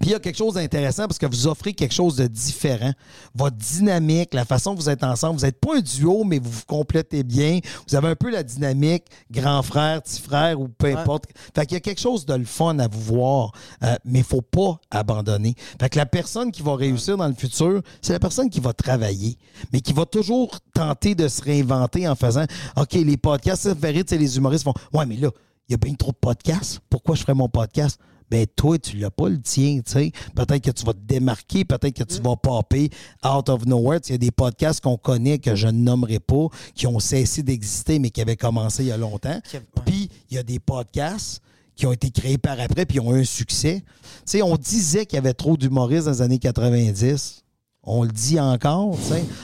Puis 0.00 0.10
il 0.10 0.12
y 0.12 0.14
a 0.14 0.18
quelque 0.18 0.36
chose 0.36 0.54
d'intéressant 0.54 1.06
parce 1.06 1.18
que 1.18 1.26
vous 1.26 1.46
offrez 1.46 1.72
quelque 1.72 1.94
chose 1.94 2.16
de 2.16 2.26
différent. 2.26 2.92
Votre 3.34 3.56
dynamique, 3.56 4.34
la 4.34 4.44
façon 4.44 4.74
que 4.74 4.80
vous 4.80 4.90
êtes 4.90 5.04
ensemble, 5.04 5.38
vous 5.38 5.46
n'êtes 5.46 5.60
pas 5.60 5.76
un 5.76 5.80
duo, 5.80 6.24
mais 6.24 6.40
vous 6.40 6.50
vous 6.50 6.64
complétez 6.66 7.22
bien. 7.22 7.60
Vous 7.88 7.94
avez 7.94 8.08
un 8.08 8.16
peu 8.16 8.30
la 8.30 8.42
dynamique 8.42 9.04
grand 9.30 9.62
frère, 9.62 10.02
petit 10.02 10.20
frère 10.20 10.60
ou 10.60 10.68
peu 10.68 10.96
importe. 10.96 11.26
Fait 11.54 11.64
qu'il 11.66 11.74
y 11.74 11.76
a 11.76 11.80
quelque 11.80 12.00
chose 12.00 12.26
de 12.26 12.34
le 12.34 12.44
fun 12.44 12.78
à 12.80 12.88
vous 12.88 13.00
voir, 13.00 13.52
euh, 13.84 13.94
mais 14.04 14.20
il 14.20 14.24
faut 14.24 14.42
pas 14.42 14.80
abandonner. 14.90 15.54
Fait 15.80 15.88
que 15.88 15.98
la 15.98 16.06
personne 16.06 16.50
qui 16.50 16.62
va 16.62 16.74
réussir 16.74 17.16
dans 17.16 17.28
le 17.28 17.34
futur, 17.34 17.80
c'est 18.02 18.12
la 18.12 18.20
personne 18.20 18.50
qui 18.50 18.60
va 18.60 18.72
travailler, 18.72 19.38
mais 19.72 19.80
qui 19.80 19.92
va 19.92 20.06
toujours 20.06 20.58
tenter 20.74 21.14
de 21.14 21.28
se 21.28 21.40
réinventer 21.42 22.08
en 22.08 22.16
faisant 22.16 22.44
OK, 22.76 22.94
les 22.94 23.16
podcasts, 23.16 23.62
sais, 23.62 24.18
les 24.18 24.36
humoristes 24.36 24.64
font 24.64 24.74
Ouais, 24.92 25.06
mais 25.06 25.16
là, 25.16 25.30
il 25.68 25.72
y 25.72 25.74
a 25.74 25.78
bien 25.78 25.94
trop 25.94 26.10
de 26.10 26.16
podcasts. 26.16 26.80
Pourquoi 26.90 27.14
je 27.14 27.22
ferais 27.22 27.34
mon 27.34 27.48
podcast? 27.48 27.98
Ben 28.30 28.46
toi, 28.56 28.78
tu 28.78 28.96
l'as 28.96 29.10
pas 29.10 29.28
le 29.28 29.40
tien, 29.40 29.80
tu 29.84 29.92
sais. 29.92 30.12
Peut-être 30.34 30.62
que 30.62 30.70
tu 30.70 30.84
vas 30.84 30.92
te 30.92 30.98
démarquer, 30.98 31.64
peut-être 31.64 31.96
que 31.96 32.04
tu 32.04 32.20
vas 32.20 32.36
popper 32.36 32.90
out 33.24 33.48
of 33.48 33.66
nowhere. 33.66 34.00
Il 34.08 34.12
y 34.12 34.14
a 34.14 34.18
des 34.18 34.30
podcasts 34.30 34.80
qu'on 34.80 34.96
connaît 34.96 35.38
que 35.38 35.54
je 35.54 35.66
ne 35.66 35.72
nommerai 35.72 36.20
pas, 36.20 36.48
qui 36.74 36.86
ont 36.86 36.98
cessé 36.98 37.42
d'exister, 37.42 37.98
mais 37.98 38.10
qui 38.10 38.20
avaient 38.20 38.36
commencé 38.36 38.84
il 38.84 38.88
y 38.88 38.92
a 38.92 38.96
longtemps. 38.96 39.40
Puis, 39.84 40.10
il 40.30 40.36
y 40.36 40.38
a 40.38 40.42
des 40.42 40.58
podcasts 40.58 41.40
qui 41.76 41.86
ont 41.86 41.92
été 41.92 42.10
créés 42.10 42.38
par 42.38 42.58
après, 42.60 42.86
puis 42.86 43.00
ont 43.00 43.14
eu 43.14 43.20
un 43.20 43.24
succès. 43.24 43.82
Tu 43.82 44.22
sais, 44.26 44.42
on 44.42 44.56
disait 44.56 45.06
qu'il 45.06 45.16
y 45.16 45.18
avait 45.18 45.34
trop 45.34 45.56
d'humoristes 45.56 46.06
dans 46.06 46.12
les 46.12 46.22
années 46.22 46.38
90. 46.38 47.43
On 47.86 48.02
le 48.02 48.08
dit 48.10 48.40
encore. 48.40 48.96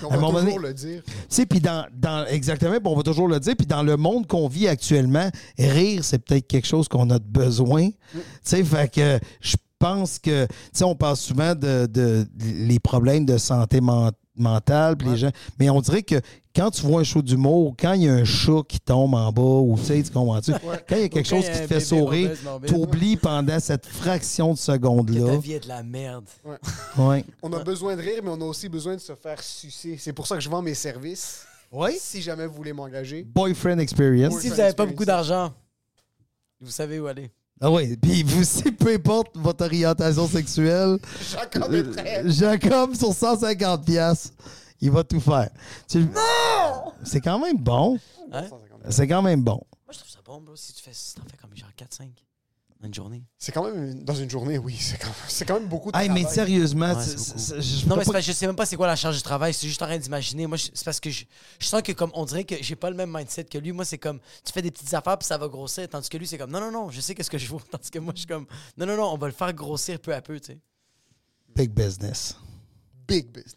On 0.05 0.09
va 0.09 0.17
toujours 0.17 0.33
donné- 0.33 0.69
le 0.69 0.75
dire. 0.75 1.03
tu 1.05 1.13
sais, 1.29 1.47
puis 1.47 1.61
dans, 1.61 1.85
dans- 1.95 2.27
exactement, 2.27 2.77
on 2.85 2.97
va 2.97 3.03
toujours 3.03 3.29
le 3.29 3.39
dire, 3.39 3.55
puis 3.57 3.67
dans 3.67 3.83
le 3.83 3.97
monde 3.97 4.27
qu'on 4.27 4.49
vit 4.49 4.67
actuellement, 4.69 5.29
rire, 5.59 6.05
c'est 6.05 6.19
peut-être 6.19 6.47
quelque 6.47 6.67
chose 6.67 6.89
qu'on 6.89 7.11
a 7.11 7.19
de 7.19 7.25
besoin. 7.25 7.89
Tu 7.91 8.19
sais, 8.43 8.65
fait 8.65 8.91
que 8.93 9.19
je 9.41 9.57
pense 9.79 10.19
que, 10.19 10.47
tu 10.47 10.53
sais, 10.73 10.85
on 10.85 10.95
parle 10.95 11.17
souvent 11.17 11.55
de, 11.55 11.87
de- 11.87 12.27
les 12.39 12.79
problèmes 12.79 13.25
de 13.27 13.37
santé 13.39 13.81
men- 13.81 14.11
mentale, 14.37 14.97
puis 14.97 15.09
les 15.09 15.17
gens, 15.19 15.31
mais 15.59 15.69
on 15.69 15.81
dirait 15.83 16.03
que 16.03 16.15
quand 16.55 16.71
tu 16.71 16.83
vois 16.83 17.01
un 17.01 17.05
show 17.05 17.23
d'humour, 17.23 17.75
quand 17.79 17.93
il 17.93 18.03
y 18.03 18.09
a 18.09 18.15
un 18.15 18.25
chat 18.25 18.63
qui 18.69 18.81
tombe 18.81 19.15
en 19.15 19.31
bas, 19.33 19.41
ou 19.43 19.77
tu 19.79 19.85
sais, 19.85 20.03
tu 20.03 20.11
comprends-tu? 20.11 20.53
Quand 20.53 20.97
il 20.97 21.03
y 21.03 21.05
a 21.05 21.09
quelque 21.09 21.29
chose 21.29 21.45
qui 21.45 21.51
te 21.51 21.67
fait 21.67 21.81
sourire, 21.81 22.33
t'oublies 22.67 23.17
pendant 23.17 23.61
cette 23.61 23.87
fraction 23.87 24.53
de 24.53 24.59
seconde-là. 24.59 25.33
ta 25.33 25.39
vie 25.39 25.53
est 25.55 25.61
de 25.65 25.69
la 25.69 25.83
merde. 25.83 26.25
Ouais. 26.99 27.25
On 27.43 27.53
a 27.53 27.63
besoin 27.63 27.95
de 27.97 28.03
rire, 28.03 28.21
mais 28.25 28.31
on 28.31 28.41
a 28.41 28.45
aussi 28.45 28.69
besoin 28.69 28.95
de 28.95 29.01
se 29.01 29.15
faire 29.15 29.41
sucer. 29.43 29.97
C'est 29.99 30.13
pour 30.13 30.27
ça 30.27 30.35
que 30.37 30.41
je 30.43 30.49
vends 30.51 30.63
mes 30.63 30.75
services. 30.75 31.45
Oui. 31.73 31.93
Si 32.01 32.21
jamais 32.21 32.47
vous 32.47 32.55
voulez 32.55 32.73
m'engager. 32.73 33.23
Boyfriend 33.23 33.79
experience. 33.79 34.39
Si 34.41 34.49
vous 34.49 34.57
n'avez 34.57 34.75
pas 34.75 34.87
beaucoup 34.87 35.05
d'argent, 35.05 35.53
vous 36.61 36.71
savez 36.71 36.99
où 36.99 37.07
aller. 37.07 37.31
Ah 37.63 37.71
oui, 37.71 37.95
puis 37.97 38.23
vous, 38.23 38.43
si 38.43 38.73
peu 38.73 38.95
importe 38.95 39.37
votre 39.37 39.65
orientation 39.67 40.27
sexuelle, 40.27 40.97
Jacob 41.31 41.75
est 41.75 41.83
prêt. 41.85 42.23
euh, 42.25 42.31
Jacob 42.31 42.95
sur 42.95 43.13
150 43.13 43.85
pièces, 43.85 44.33
il 44.81 44.91
va 44.91 45.05
tout 45.05 45.21
faire. 45.21 45.51
Tu- 45.89 46.09
C'est 47.05 47.21
quand 47.21 47.39
même 47.39 47.57
bon. 47.59 47.99
Hein? 48.33 48.45
C'est 48.91 49.07
quand 49.07 49.23
même 49.23 49.43
bon. 49.43 49.61
Moi, 49.87 49.93
je 49.93 49.99
trouve 49.99 50.11
ça 50.11 50.21
bon, 50.25 50.41
bro, 50.41 50.55
si 50.57 50.73
tu 50.73 50.83
fais, 50.83 50.93
si 50.93 51.15
t'en 51.15 51.23
fais 51.25 51.37
comme 51.37 51.57
genre 51.57 51.69
4-5 51.77 52.11
dans 52.81 52.87
une 52.87 52.95
journée. 52.95 53.25
C'est 53.37 53.53
quand 53.53 53.65
même, 53.65 53.91
une- 53.93 54.05
dans 54.05 54.15
une 54.15 54.31
journée, 54.31 54.57
oui, 54.57 54.75
c'est 54.81 54.97
quand, 54.99 55.11
c'est 55.29 55.45
quand 55.45 55.55
même 55.61 55.67
beaucoup 55.69 55.91
de 55.93 55.97
Hey, 55.99 56.09
mais 56.09 56.21
travail. 56.21 56.35
sérieusement, 56.35 56.95
Ouais, 56.95 57.05
c'est- 57.05 57.19
c'est 57.19 57.39
c'est- 57.39 57.61
je 57.61 57.87
Non, 57.87 57.97
mais 57.97 58.03
c'est 58.05 58.07
pas- 58.07 58.13
parce 58.15 58.27
que 58.27 58.33
je 58.33 58.33
sais 58.33 58.47
même 58.47 58.57
pas 58.57 58.65
c'est 58.65 58.77
quoi 58.77 58.87
la 58.87 58.97
charge 58.97 59.17
de 59.19 59.23
travail. 59.23 59.53
C'est 59.53 59.67
juste 59.69 59.83
en 59.83 59.87
train 59.87 59.99
d'imaginer. 59.99 60.47
Moi, 60.47 60.57
je- 60.57 60.69
c'est 60.73 60.85
parce 60.85 61.01
que 61.01 61.11
je, 61.11 61.25
je 61.59 61.67
sens 61.67 61.83
que, 61.83 61.93
comme 61.93 62.11
on 62.15 62.25
dirait 62.25 62.45
que 62.45 62.55
j'ai 62.63 62.77
pas 62.77 62.89
le 62.91 62.97
même 62.97 63.11
mindset 63.15 63.45
que 63.45 63.59
lui. 63.59 63.73
Moi, 63.73 63.85
c'est 63.85 63.99
comme 63.99 64.19
tu 64.45 64.53
fais 64.53 64.63
des 64.63 64.71
petites 64.71 64.95
affaires 64.95 65.19
puis 65.19 65.27
ça 65.27 65.37
va 65.37 65.49
grossir. 65.49 65.87
Tandis 65.89 66.09
que 66.09 66.17
lui, 66.17 66.27
c'est 66.27 66.39
comme 66.39 66.51
non, 66.51 66.61
non, 66.61 66.71
non, 66.71 66.91
je 66.91 67.01
sais 67.03 67.15
qu'est-ce 67.15 67.31
que 67.31 67.39
je 67.39 67.49
vaux. 67.49 67.61
Tandis 67.71 67.91
que 67.91 67.99
moi, 67.99 68.13
je 68.15 68.21
suis 68.21 68.29
comme 68.29 68.47
non, 68.79 68.87
non, 68.87 68.97
non, 68.97 69.13
on 69.13 69.19
va 69.19 69.27
le 69.27 69.35
faire 69.35 69.53
grossir 69.53 69.99
peu 70.01 70.15
à 70.15 70.23
peu, 70.23 70.39
tu 70.41 70.53
sais. 70.53 70.59
Big 71.55 71.71
business. 71.73 72.37
Big 73.09 73.27
business. 73.27 73.57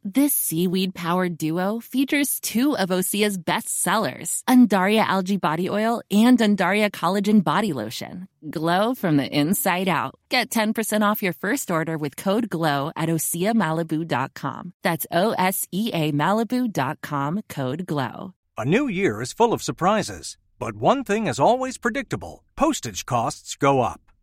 This 0.03 0.33
seaweed 0.33 0.95
powered 0.95 1.37
duo 1.37 1.79
features 1.79 2.39
two 2.39 2.75
of 2.75 2.89
Osea's 2.89 3.37
best 3.37 3.83
sellers, 3.83 4.41
Undaria 4.49 5.05
Algae 5.05 5.37
Body 5.37 5.69
Oil 5.69 6.01
and 6.09 6.39
Undaria 6.39 6.89
Collagen 6.89 7.43
Body 7.43 7.71
Lotion. 7.71 8.27
Glow 8.49 8.95
from 8.95 9.17
the 9.17 9.27
inside 9.27 9.87
out. 9.87 10.15
Get 10.29 10.49
10% 10.49 11.03
off 11.03 11.21
your 11.21 11.33
first 11.33 11.69
order 11.69 11.99
with 11.99 12.15
code 12.15 12.49
GLOW 12.49 12.91
at 12.95 13.09
OseaMalibu.com. 13.09 14.73
That's 14.81 15.05
O 15.11 15.33
S 15.37 15.67
E 15.71 15.91
A 15.93 16.11
Malibu.com 16.11 17.41
code 17.47 17.85
GLOW. 17.85 18.33
A 18.57 18.65
new 18.65 18.87
year 18.87 19.21
is 19.21 19.33
full 19.33 19.53
of 19.53 19.61
surprises, 19.61 20.35
but 20.57 20.75
one 20.75 21.03
thing 21.03 21.27
is 21.27 21.39
always 21.39 21.77
predictable 21.77 22.43
postage 22.55 23.05
costs 23.05 23.55
go 23.55 23.81
up. 23.81 24.01